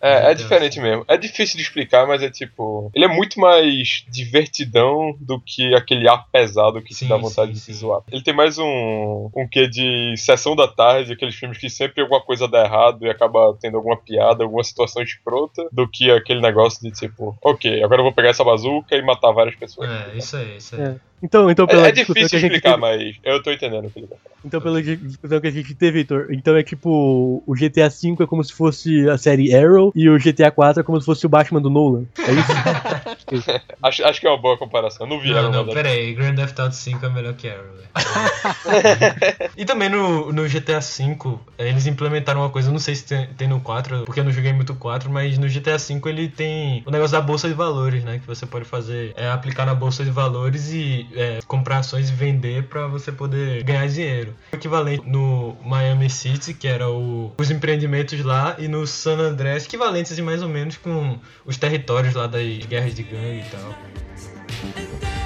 É, 0.00 0.30
é 0.30 0.34
diferente 0.34 0.80
mesmo. 0.80 1.04
É 1.08 1.16
difícil 1.16 1.56
de 1.56 1.62
explicar, 1.62 2.06
mas 2.06 2.22
é 2.22 2.30
tipo. 2.30 2.90
Ele 2.94 3.04
é 3.04 3.08
muito 3.08 3.40
mais 3.40 4.04
divertidão 4.08 5.16
do 5.20 5.40
que 5.40 5.74
aquele 5.74 6.08
ar 6.08 6.26
pesado 6.30 6.80
que 6.80 6.88
te 6.88 6.94
Sim, 6.94 7.08
dá 7.08 7.16
vontade 7.16 7.48
sim, 7.48 7.54
de 7.54 7.60
se 7.60 7.72
zoar. 7.74 8.02
Ele 8.10 8.22
tem 8.22 8.34
mais 8.34 8.58
um. 8.58 9.30
um 9.34 9.46
quê 9.50 9.68
de 9.68 10.14
sessão 10.16 10.54
da 10.54 10.68
tarde, 10.68 11.12
aqueles 11.12 11.34
filmes 11.34 11.58
que 11.58 11.68
sempre 11.68 12.02
alguma 12.02 12.20
coisa 12.20 12.48
dá 12.48 12.64
errado 12.64 13.04
e 13.04 13.10
acaba 13.10 13.56
tendo 13.60 13.76
alguma 13.76 13.96
piada, 13.96 14.44
alguma 14.44 14.64
situação 14.64 15.02
escrota, 15.02 15.68
do 15.72 15.88
que 15.88 16.10
aquele 16.10 16.40
negócio 16.40 16.80
de 16.82 16.90
tipo, 16.90 17.36
ok, 17.42 17.82
agora 17.82 18.00
eu 18.00 18.04
vou 18.04 18.12
pegar 18.12 18.30
essa 18.30 18.44
bazuca 18.44 18.96
e 18.96 19.02
matar 19.02 19.32
várias 19.32 19.56
pessoas. 19.56 19.90
É, 19.90 20.16
isso 20.16 20.36
aí, 20.36 20.56
isso 20.56 20.74
aí. 20.76 20.82
É. 20.82 20.96
Então, 21.22 21.50
então 21.50 21.66
pela 21.66 21.86
É, 21.86 21.88
é 21.88 21.92
difícil 21.92 22.14
que 22.28 22.36
a 22.36 22.38
gente 22.38 22.52
explicar, 22.54 22.74
teve- 22.74 22.80
mas 22.80 23.16
eu 23.24 23.42
tô 23.42 23.50
entendendo 23.50 23.86
o 23.86 23.90
que 23.90 23.98
ele 23.98 24.06
tá 24.06 24.16
falando. 24.16 24.38
Então, 24.44 24.60
pela 24.60 24.80
di- 24.80 24.96
discussão 24.96 25.40
que 25.40 25.48
a 25.48 25.50
gente 25.50 25.74
teve, 25.74 25.98
Heitor, 25.98 26.28
então 26.30 26.56
é 26.56 26.62
tipo, 26.62 27.42
o 27.44 27.54
GTA 27.56 27.88
V 27.88 28.22
é 28.22 28.26
como 28.26 28.44
se 28.44 28.52
fosse 28.52 29.08
a 29.08 29.18
série 29.18 29.52
Arrow 29.52 29.90
e 29.96 30.08
o 30.08 30.16
GTA 30.16 30.46
IV 30.46 30.78
é 30.80 30.82
como 30.84 31.00
se 31.00 31.06
fosse 31.06 31.26
o 31.26 31.28
Batman 31.28 31.60
do 31.60 31.68
Nolan. 31.68 32.04
É 32.18 32.32
isso? 32.32 32.52
Acho, 33.82 34.04
acho 34.04 34.20
que 34.20 34.26
é 34.26 34.30
uma 34.30 34.40
boa 34.40 34.56
comparação. 34.56 35.06
Não 35.06 35.20
vi 35.20 35.30
Não, 35.30 35.50
não, 35.50 35.62
uma 35.64 35.72
pera 35.72 35.88
aí, 35.90 36.14
Grand 36.14 36.34
Theft 36.34 36.58
Auto 36.58 36.74
5 36.74 37.04
é 37.04 37.08
melhor 37.10 37.34
que 37.34 37.48
Arrow, 37.48 37.64
velho. 37.74 37.88
e 39.56 39.64
também 39.64 39.88
no, 39.88 40.32
no 40.32 40.48
GTA 40.48 40.80
V, 40.80 41.16
eles 41.58 41.86
implementaram 41.86 42.40
uma 42.40 42.50
coisa, 42.50 42.68
eu 42.68 42.72
não 42.72 42.78
sei 42.78 42.94
se 42.94 43.06
tem, 43.06 43.26
tem 43.34 43.48
no 43.48 43.60
4, 43.60 44.04
porque 44.04 44.20
eu 44.20 44.24
não 44.24 44.32
joguei 44.32 44.52
muito 44.52 44.72
o 44.72 44.76
4, 44.76 45.10
mas 45.10 45.38
no 45.38 45.48
GTA 45.48 45.76
V 45.76 46.00
ele 46.06 46.28
tem 46.28 46.82
o 46.86 46.90
negócio 46.90 47.12
da 47.12 47.20
bolsa 47.20 47.48
de 47.48 47.54
valores, 47.54 48.02
né? 48.04 48.18
Que 48.18 48.26
você 48.26 48.46
pode 48.46 48.64
fazer, 48.64 49.12
é 49.16 49.28
aplicar 49.28 49.66
na 49.66 49.74
bolsa 49.74 50.04
de 50.04 50.10
valores 50.10 50.72
e 50.72 51.07
é, 51.14 51.38
comprar 51.46 51.78
ações 51.78 52.08
e 52.10 52.12
vender 52.12 52.64
pra 52.64 52.86
você 52.86 53.10
poder 53.12 53.62
ganhar 53.62 53.86
dinheiro. 53.88 54.34
O 54.52 54.56
equivalente 54.56 55.08
no 55.08 55.56
Miami 55.64 56.08
City, 56.10 56.54
que 56.54 56.66
era 56.68 56.88
o- 56.90 57.32
os 57.38 57.50
empreendimentos 57.50 58.22
lá, 58.24 58.56
e 58.58 58.68
no 58.68 58.86
San 58.86 59.18
Andreas, 59.18 59.64
equivalentes 59.64 60.12
assim, 60.12 60.22
mais 60.22 60.42
ou 60.42 60.48
menos 60.48 60.76
com 60.76 61.18
os 61.44 61.56
territórios 61.56 62.14
lá 62.14 62.26
das 62.26 62.58
guerras 62.66 62.94
de 62.94 63.02
gangue 63.02 63.40
e 63.40 63.50
tal. 63.50 65.17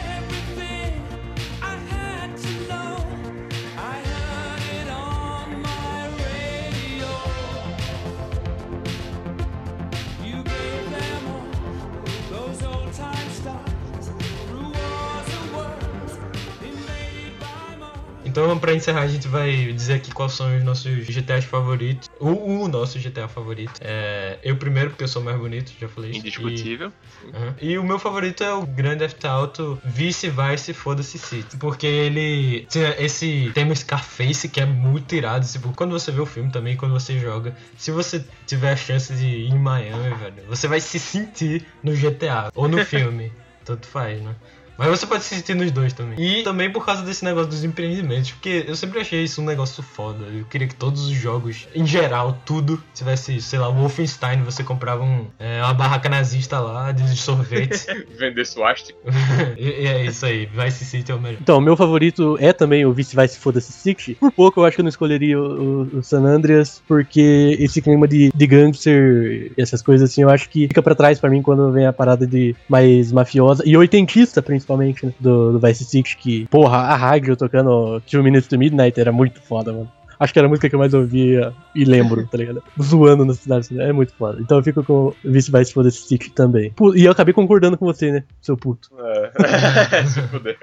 Então, 18.32 18.59
pra 18.59 18.72
encerrar, 18.72 19.02
a 19.02 19.06
gente 19.06 19.28
vai 19.28 19.74
dizer 19.74 19.94
aqui 19.94 20.10
quais 20.10 20.32
são 20.32 20.56
os 20.56 20.64
nossos 20.64 21.06
GTAs 21.06 21.44
favoritos. 21.44 22.09
O, 22.18 22.62
o 22.62 22.66
nosso 22.68 22.98
GTA 22.98 23.28
favorito. 23.28 23.78
É, 23.82 24.38
eu 24.42 24.56
primeiro, 24.56 24.88
porque 24.88 25.04
eu 25.04 25.09
sou 25.09 25.22
mais 25.22 25.36
bonito, 25.36 25.70
já 25.78 25.86
falei 25.86 26.12
isso. 26.12 26.20
Indiscutível. 26.20 26.90
E. 27.60 27.72
E 27.72 27.78
o 27.78 27.84
meu 27.84 27.98
favorito 27.98 28.42
é 28.42 28.50
o 28.54 28.64
Grand 28.64 28.96
Theft 28.96 29.22
Auto 29.26 29.78
Vice 29.84 30.30
Vice 30.30 30.72
Foda-se 30.72 31.18
City. 31.18 31.59
Porque 31.59 31.86
ele 31.86 32.66
tinha 32.70 32.96
esse 32.98 33.50
tema 33.52 33.74
Scarface 33.74 34.48
que 34.48 34.62
é 34.62 34.64
muito 34.64 35.14
irado. 35.14 35.46
Tipo, 35.46 35.70
quando 35.74 35.90
você 35.90 36.10
vê 36.10 36.22
o 36.22 36.26
filme 36.26 36.50
também, 36.50 36.74
quando 36.74 36.92
você 36.92 37.18
joga, 37.18 37.54
se 37.76 37.90
você 37.90 38.24
tiver 38.46 38.72
a 38.72 38.76
chance 38.76 39.12
de 39.12 39.26
ir 39.26 39.50
em 39.50 39.59
Miami, 39.59 40.14
velho, 40.14 40.42
você 40.48 40.66
vai 40.66 40.80
se 40.80 40.98
sentir 40.98 41.66
no 41.82 41.94
GTA 41.94 42.50
ou 42.54 42.66
no 42.66 42.78
filme. 42.86 43.30
Tanto 43.62 43.86
faz, 43.86 44.22
né? 44.22 44.34
Mas 44.82 44.98
você 45.00 45.06
pode 45.06 45.22
se 45.22 45.34
sentir 45.36 45.54
nos 45.54 45.70
dois 45.70 45.92
também. 45.92 46.18
E 46.18 46.42
também 46.42 46.70
por 46.70 46.84
causa 46.84 47.02
desse 47.02 47.24
negócio 47.24 47.48
dos 47.48 47.62
empreendimentos. 47.64 48.32
Porque 48.32 48.64
eu 48.66 48.74
sempre 48.74 49.00
achei 49.00 49.22
isso 49.22 49.40
um 49.40 49.44
negócio 49.44 49.82
foda. 49.82 50.24
Eu 50.24 50.44
queria 50.44 50.66
que 50.66 50.74
todos 50.74 51.06
os 51.06 51.12
jogos, 51.14 51.68
em 51.74 51.86
geral, 51.86 52.36
tudo, 52.44 52.82
tivesse, 52.94 53.40
sei 53.40 53.59
lá, 53.59 53.68
Wolfenstein, 53.68 54.42
você 54.42 54.64
comprava 54.64 55.02
um, 55.04 55.26
é, 55.38 55.62
uma 55.62 55.72
barraca 55.74 56.09
nazista 56.09 56.59
lá 56.59 56.90
de 56.92 57.16
sorvete. 57.16 57.86
Vender 58.18 58.44
swastika. 58.44 58.98
e, 59.56 59.62
e 59.84 59.86
é 59.86 60.04
isso 60.06 60.26
aí, 60.26 60.46
Vice 60.46 60.84
City 60.84 61.12
é 61.12 61.14
o 61.14 61.20
melhor. 61.20 61.38
Então, 61.40 61.59
o 61.59 61.60
meu 61.60 61.76
favorito 61.76 62.36
é 62.40 62.52
também 62.52 62.84
o 62.84 62.92
Vice 62.92 63.14
Vice 63.16 63.38
Foda-se 63.38 63.72
City. 63.72 64.16
Por 64.18 64.32
pouco 64.32 64.60
eu 64.60 64.64
acho 64.64 64.76
que 64.76 64.80
eu 64.80 64.84
não 64.84 64.88
escolheria 64.90 65.38
o, 65.40 65.82
o- 65.94 65.98
o 65.98 66.02
San 66.02 66.24
Andreas, 66.24 66.82
porque 66.88 67.56
esse 67.60 67.80
clima 67.80 68.09
de, 68.09 68.32
de 68.34 68.46
gangster 68.46 69.52
e 69.56 69.60
essas 69.60 69.80
coisas 69.82 70.10
assim, 70.10 70.22
eu 70.22 70.30
acho 70.30 70.48
que 70.48 70.66
fica 70.68 70.82
pra 70.82 70.94
trás 70.94 71.20
pra 71.20 71.30
mim 71.30 71.42
quando 71.42 71.70
vem 71.72 71.86
a 71.86 71.92
parada 71.92 72.26
de 72.26 72.54
mais 72.68 73.12
mafiosa 73.12 73.62
e 73.66 73.76
oitentista, 73.76 74.40
principalmente, 74.42 74.72
né, 74.77 74.94
do, 75.20 75.53
do 75.53 75.59
Vice 75.59 75.85
City, 75.85 76.16
que, 76.16 76.47
porra, 76.47 76.78
a 76.78 76.97
rádio 76.97 77.36
tocando 77.36 78.01
Two 78.01 78.23
Minutes 78.23 78.49
to 78.49 78.59
Midnight 78.59 79.01
era 79.01 79.12
muito 79.12 79.40
foda, 79.40 79.73
mano. 79.73 79.90
Acho 80.23 80.32
que 80.32 80.39
era 80.39 80.47
a 80.47 80.49
música 80.49 80.69
que 80.69 80.74
eu 80.77 80.78
mais 80.78 80.94
ouvia 80.94 81.53
e 81.74 81.85
lembro, 81.85 82.24
tá 82.28 82.39
ligado? 82.39 82.62
Zoando 82.81 83.24
na 83.24 83.35
cidade, 83.35 83.66
assim, 83.66 83.81
é 83.81 83.93
muito 83.93 84.15
foda. 84.15 84.40
Então 84.40 84.59
eu 84.59 84.62
fico 84.62 84.85
com 84.85 85.09
o 85.09 85.15
Vice 85.24 85.51
Vice 85.51 85.73
Foda-se 85.73 86.07
City 86.07 86.31
também. 86.31 86.73
E 86.94 87.05
eu 87.05 87.11
acabei 87.11 87.35
concordando 87.35 87.77
com 87.77 87.85
você, 87.85 88.12
né, 88.12 88.24
seu 88.40 88.57
puto. 88.57 88.89
É. 89.01 90.05
Se 90.07 90.23
fuder. 90.23 90.57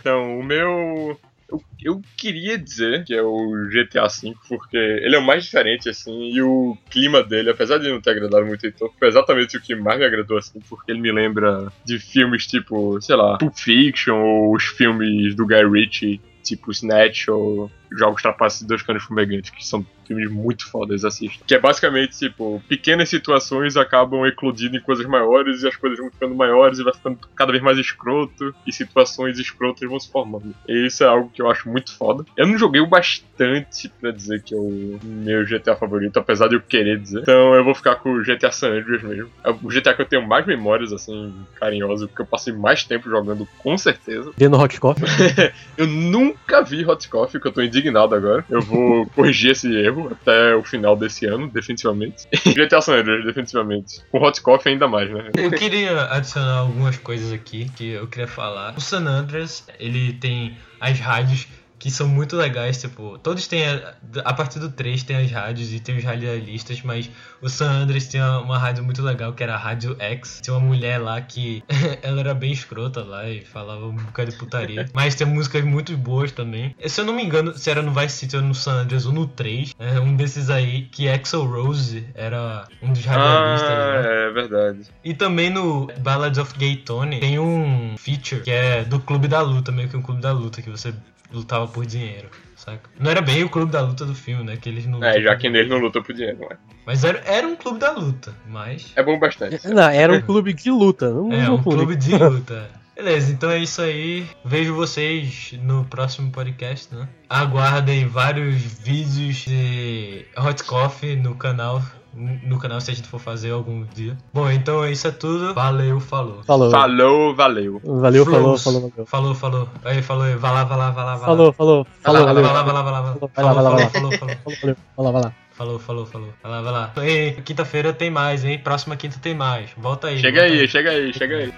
Então, 0.00 0.38
o 0.38 0.42
meu 0.42 1.18
Eu, 1.50 1.62
eu 1.82 2.02
queria 2.16 2.58
dizer 2.58 3.04
que 3.04 3.14
é 3.14 3.22
o 3.22 3.68
GTA 3.70 4.06
V, 4.06 4.34
porque 4.48 4.76
ele 4.76 5.16
é 5.16 5.18
o 5.18 5.24
mais 5.24 5.44
diferente, 5.44 5.88
assim, 5.88 6.30
e 6.30 6.42
o 6.42 6.76
clima 6.90 7.22
dele, 7.22 7.50
apesar 7.50 7.78
de 7.78 7.88
não 7.88 8.00
ter 8.00 8.10
agradado 8.10 8.44
muito 8.44 8.62
o 8.62 8.66
Heitor, 8.66 8.92
foi 8.98 9.08
exatamente 9.08 9.56
o 9.56 9.60
que 9.60 9.74
mais 9.74 9.98
me 9.98 10.04
agradou, 10.04 10.36
assim, 10.36 10.60
porque 10.68 10.92
ele 10.92 11.00
me 11.00 11.10
lembra 11.10 11.72
de 11.84 11.98
filmes 11.98 12.46
tipo, 12.46 13.00
sei 13.00 13.16
lá, 13.16 13.38
Pulp 13.38 13.54
Fiction, 13.56 14.16
ou 14.16 14.54
os 14.54 14.64
filmes 14.64 15.34
do 15.34 15.46
Guy 15.46 15.64
Ritchie, 15.66 16.20
tipo 16.42 16.70
Snatch, 16.70 17.28
ou 17.28 17.70
Jogos 17.92 18.22
Trapaços 18.22 18.62
e 18.62 18.66
Dois 18.66 18.82
Canos 18.82 19.02
Fumegantes, 19.02 19.50
que 19.50 19.66
são 19.66 19.84
filmes 20.08 20.30
muito 20.30 20.68
fodas, 20.68 21.04
assistam. 21.04 21.44
Que 21.46 21.54
é 21.54 21.60
basicamente, 21.60 22.18
tipo, 22.18 22.62
pequenas 22.66 23.08
situações 23.10 23.76
acabam 23.76 24.26
eclodindo 24.26 24.76
em 24.76 24.80
coisas 24.80 25.06
maiores 25.06 25.62
e 25.62 25.68
as 25.68 25.76
coisas 25.76 25.98
vão 25.98 26.10
ficando 26.10 26.34
maiores 26.34 26.78
e 26.78 26.82
vai 26.82 26.94
ficando 26.94 27.18
cada 27.36 27.52
vez 27.52 27.62
mais 27.62 27.78
escroto 27.78 28.54
e 28.66 28.72
situações 28.72 29.38
escrotas 29.38 29.88
vão 29.88 30.00
se 30.00 30.10
formando. 30.10 30.54
E 30.66 30.86
isso 30.86 31.04
é 31.04 31.06
algo 31.06 31.30
que 31.32 31.42
eu 31.42 31.50
acho 31.50 31.68
muito 31.68 31.94
foda. 31.94 32.24
Eu 32.36 32.46
não 32.46 32.56
joguei 32.56 32.80
o 32.80 32.86
bastante 32.86 33.88
pra 34.00 34.10
dizer 34.10 34.42
que 34.42 34.54
é 34.54 34.56
o 34.56 34.98
meu 35.02 35.44
GTA 35.44 35.76
favorito, 35.76 36.18
apesar 36.18 36.48
de 36.48 36.56
eu 36.56 36.60
querer 36.60 36.98
dizer. 36.98 37.20
Então 37.20 37.54
eu 37.54 37.62
vou 37.62 37.74
ficar 37.74 37.96
com 37.96 38.14
o 38.14 38.22
GTA 38.22 38.50
San 38.50 38.70
Andreas 38.70 39.02
mesmo. 39.02 39.30
É 39.44 39.50
o 39.50 39.68
GTA 39.68 39.94
que 39.94 40.02
eu 40.02 40.06
tenho 40.06 40.26
mais 40.26 40.46
memórias, 40.46 40.92
assim, 40.92 41.34
carinhosas, 41.60 42.10
que 42.10 42.22
eu 42.22 42.26
passei 42.26 42.52
mais 42.52 42.82
tempo 42.84 43.10
jogando, 43.10 43.46
com 43.58 43.76
certeza. 43.76 44.32
Vendo 44.36 44.58
Hot 44.58 44.80
Coffee. 44.80 45.06
eu 45.76 45.86
nunca 45.86 46.62
vi 46.62 46.84
Hot 46.86 47.06
Coffee, 47.08 47.40
que 47.40 47.46
eu 47.46 47.52
tô 47.52 47.60
indignado 47.78 48.14
agora. 48.14 48.44
Eu 48.48 48.60
vou 48.60 49.06
corrigir 49.14 49.52
esse 49.52 49.74
erro 49.76 50.08
até 50.10 50.54
o 50.54 50.62
final 50.62 50.96
desse 50.96 51.26
ano, 51.26 51.48
definitivamente. 51.48 52.26
GTA 52.44 52.80
San 52.80 52.96
Andreas, 52.96 53.24
definitivamente. 53.24 54.02
Com 54.10 54.22
Hot 54.22 54.40
Coffee 54.40 54.72
ainda 54.72 54.88
mais, 54.88 55.10
né? 55.10 55.30
Eu 55.36 55.50
queria 55.50 56.04
adicionar 56.12 56.58
algumas 56.58 56.96
coisas 56.96 57.32
aqui 57.32 57.70
que 57.76 57.90
eu 57.90 58.06
queria 58.06 58.28
falar. 58.28 58.74
O 58.76 58.80
San 58.80 59.06
Andreas, 59.06 59.66
ele 59.78 60.12
tem 60.14 60.56
as 60.80 60.98
rádios 60.98 61.46
que 61.78 61.90
são 61.90 62.08
muito 62.08 62.36
legais, 62.36 62.80
tipo, 62.80 63.18
todos 63.18 63.46
têm, 63.46 63.64
a, 63.64 63.94
a 64.24 64.34
partir 64.34 64.58
do 64.58 64.70
3 64.70 65.02
tem 65.02 65.16
as 65.16 65.30
rádios 65.30 65.72
e 65.72 65.80
tem 65.80 65.96
os 65.96 66.04
radialistas, 66.04 66.82
mas 66.82 67.10
o 67.40 67.48
San 67.48 67.70
Andreas 67.70 68.08
tinha 68.08 68.38
uma 68.40 68.58
rádio 68.58 68.82
muito 68.82 69.02
legal 69.02 69.32
que 69.32 69.42
era 69.42 69.54
a 69.54 69.58
Rádio 69.58 69.96
X. 69.98 70.40
Tinha 70.42 70.56
uma 70.56 70.66
mulher 70.66 70.98
lá 70.98 71.20
que 71.20 71.62
ela 72.02 72.20
era 72.20 72.34
bem 72.34 72.52
escrota 72.52 73.02
lá 73.04 73.28
e 73.28 73.44
falava 73.44 73.86
um 73.86 73.94
bocado 73.94 74.30
de 74.30 74.36
putaria. 74.36 74.88
mas 74.92 75.14
tem 75.14 75.26
músicas 75.26 75.64
muito 75.64 75.96
boas 75.96 76.32
também. 76.32 76.74
Se 76.86 77.00
eu 77.00 77.04
não 77.04 77.14
me 77.14 77.22
engano, 77.22 77.56
se 77.56 77.70
era 77.70 77.82
no 77.82 77.92
Vice 77.92 78.16
City 78.16 78.36
ou 78.36 78.42
no 78.42 78.54
San 78.54 78.82
Andreas 78.82 79.06
ou 79.06 79.12
no 79.12 79.26
3, 79.26 79.74
é 79.78 80.00
um 80.00 80.16
desses 80.16 80.50
aí 80.50 80.82
que 80.82 81.08
Axel 81.08 81.44
Rose 81.44 82.06
era 82.14 82.66
um 82.82 82.92
dos 82.92 83.04
radialistas. 83.04 83.70
Ah, 83.70 84.02
né? 84.02 84.26
é 84.26 84.30
verdade. 84.30 84.80
E 85.04 85.14
também 85.14 85.50
no 85.50 85.88
Ballads 85.98 86.38
of 86.38 86.58
Gay 86.58 86.76
Tony 86.76 87.20
tem 87.20 87.38
um 87.38 87.96
feature 87.96 88.42
que 88.42 88.50
é 88.50 88.84
do 88.84 88.98
Clube 88.98 89.28
da 89.28 89.40
Luta, 89.40 89.70
meio 89.70 89.88
que 89.88 89.96
um 89.96 90.02
clube 90.02 90.20
da 90.20 90.32
luta, 90.32 90.60
que 90.62 90.70
você 90.70 90.92
lutava 91.32 91.66
por 91.66 91.84
dinheiro, 91.86 92.28
saca? 92.56 92.88
Não 92.98 93.10
era 93.10 93.20
bem 93.20 93.44
o 93.44 93.48
clube 93.48 93.72
da 93.72 93.80
luta 93.80 94.04
do 94.04 94.14
filme, 94.14 94.44
né? 94.44 94.56
Que 94.56 94.68
eles 94.68 94.86
não 94.86 95.02
É, 95.02 95.20
já 95.20 95.36
que 95.36 95.48
nele 95.48 95.68
não 95.68 95.78
luta 95.78 96.02
por 96.02 96.14
dinheiro, 96.14 96.38
não 96.40 96.48
é? 96.48 96.56
Mas 96.86 97.04
era, 97.04 97.22
era 97.26 97.46
um 97.46 97.56
clube 97.56 97.78
da 97.78 97.92
luta, 97.92 98.34
mas. 98.46 98.92
É 98.96 99.02
bom 99.02 99.18
bastante. 99.18 99.66
Não, 99.68 99.88
era 99.88 100.12
um 100.12 100.20
clube 100.20 100.52
de 100.52 100.70
luta. 100.70 101.10
Não 101.10 101.32
É, 101.32 101.50
um 101.50 101.62
clube 101.62 101.96
de 101.96 102.16
luta. 102.18 102.70
Beleza, 102.98 103.30
então 103.30 103.48
é 103.48 103.58
isso 103.58 103.80
aí. 103.80 104.26
Vejo 104.44 104.74
vocês 104.74 105.54
no 105.62 105.84
próximo 105.84 106.32
podcast, 106.32 106.92
né? 106.92 107.08
Aguardem 107.28 108.08
vários 108.08 108.56
vídeos 108.56 109.36
de 109.36 110.26
Hot 110.36 110.64
Coffee 110.64 111.14
no 111.14 111.36
canal. 111.36 111.80
No 112.14 112.58
canal 112.58 112.80
se 112.80 112.90
a 112.90 112.94
gente 112.94 113.06
for 113.06 113.20
fazer 113.20 113.50
algum 113.52 113.84
dia. 113.94 114.16
Bom, 114.32 114.50
então 114.50 114.86
isso 114.88 115.06
é 115.06 115.10
tudo. 115.10 115.54
Valeu, 115.54 116.00
falou. 116.00 116.42
Falou. 116.44 116.70
Falou, 116.70 117.34
valeu. 117.34 117.80
Valeu, 117.84 118.24
falou, 118.24 118.40
Flows. 118.40 118.64
falou, 118.64 118.80
valeu. 118.90 119.06
Falou, 119.06 119.34
falou. 119.34 119.68
Aí, 119.84 120.02
falou 120.02 120.24
aí. 120.24 120.34
Vai 120.34 120.52
lá, 120.52 120.64
vai 120.64 120.78
lá, 120.78 120.90
vai 120.90 121.04
lá, 121.04 121.16
vai 121.16 121.20
lá. 121.20 121.26
Falou, 121.26 121.52
falou, 121.52 121.84
falou, 121.84 121.86
Vai 122.02 122.12
lá, 122.12 122.26
valeu. 122.26 122.42
vai 122.42 122.52
lá, 122.52 122.62
vai 122.62 122.74
lá, 122.74 122.82
vai 122.82 122.92
lá, 122.92 123.00
vai 123.00 123.10
lá. 123.10 123.28
Vai 123.34 123.44
lá, 123.44 123.52
vai 123.52 123.62
lá, 123.62 123.70
vai 123.70 123.84
lá. 123.84 123.90
Falou, 123.90 124.12
falou, 124.12 124.36
falou. 124.36 124.76
Falou. 124.96 125.12
Vai 125.12 125.22
lá. 125.22 125.32
Falou, 125.52 125.78
falou, 125.78 126.06
falou. 126.06 126.28
Vai 126.42 126.52
lá, 126.52 126.62
vai 126.62 126.72
lá. 126.72 126.92
Ei, 126.98 127.32
quinta-feira 127.44 127.92
tem 127.92 128.10
mais, 128.10 128.44
hein? 128.44 128.58
Próxima 128.58 128.96
quinta 128.96 129.18
tem 129.20 129.34
mais. 129.34 129.70
Volta 129.76 130.08
aí. 130.08 130.18
Chega 130.18 130.40
volta 130.40 130.54
aí, 130.54 130.68
chega 130.68 130.90
aí, 130.90 131.12
chega 131.12 131.36
aí. 131.36 131.52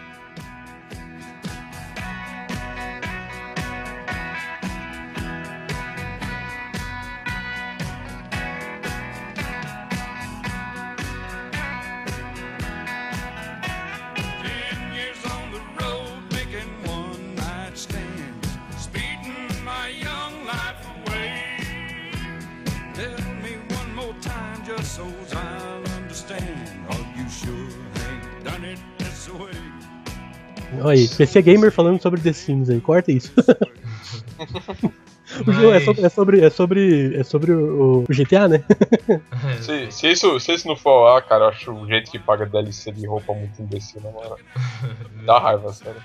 Olha 30.81 30.99
aí, 30.99 31.09
PC 31.09 31.43
Gamer 31.43 31.73
falando 31.73 32.01
sobre 32.01 32.21
The 32.21 32.33
Sims 32.33 32.71
aí, 32.71 32.81
corta 32.81 33.13
isso. 33.13 33.33
O 35.47 35.53
jogo 35.53 35.71
é 35.71 35.81
sobre, 35.81 36.03
é 36.05 36.09
sobre, 36.09 36.41
é 36.45 36.51
sobre, 36.51 37.17
é 37.21 37.25
sobre 37.25 37.53
o, 37.53 38.01
o 38.01 38.07
GTA, 38.09 38.49
né? 38.49 38.65
Se, 39.63 39.91
se, 39.93 40.11
isso, 40.11 40.41
se 40.41 40.53
isso 40.53 40.67
não 40.67 40.75
for 40.75 41.05
lá, 41.05 41.23
cara, 41.23 41.45
eu 41.45 41.49
acho 41.49 41.73
o 41.73 41.87
jeito 41.87 42.11
que 42.11 42.19
paga 42.19 42.47
DLC 42.47 42.91
de 42.91 43.07
roupa 43.07 43.33
muito 43.33 43.63
imbecil, 43.63 44.01
na 44.03 44.11
moral. 44.11 44.39
Dá 45.25 45.39
raiva, 45.39 45.73
sério. 45.73 46.03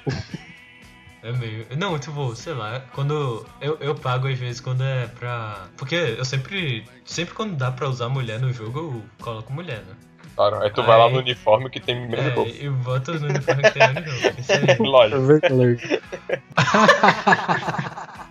É 1.23 1.31
meio. 1.31 1.65
Não, 1.75 1.97
tipo, 1.97 2.35
sei 2.35 2.53
lá, 2.53 2.81
quando. 2.93 3.45
Eu, 3.59 3.77
eu 3.79 3.95
pago 3.95 4.27
às 4.27 4.37
vezes 4.37 4.61
quando 4.61 4.83
é 4.83 5.07
pra. 5.07 5.67
Porque 5.75 5.95
eu 5.95 6.23
sempre. 6.23 6.85
Sempre 7.03 7.33
quando 7.33 7.55
dá 7.55 7.71
pra 7.71 7.89
usar 7.89 8.09
mulher 8.09 8.39
no 8.39 8.53
jogo, 8.53 8.79
eu 8.79 9.03
coloco 9.19 9.51
mulher, 9.51 9.79
né? 9.79 9.95
Claro, 10.35 10.61
aí 10.61 10.69
tu 10.69 10.83
vai 10.83 10.97
lá 10.97 11.09
no 11.09 11.19
uniforme 11.19 11.69
que 11.69 11.79
tem 11.79 11.95
menos 12.07 12.25
É, 12.25 12.29
roupa. 12.29 12.51
e 12.51 12.69
bota 12.69 13.13
no 13.13 13.27
uniforme 13.27 13.63
que 13.63 13.71
tem 13.71 13.93
no 13.93 14.01
jogo. 14.03 14.35
Isso 14.37 14.51
aí. 14.53 14.77
Lógico. 14.79 15.45
Alert. 15.45 16.01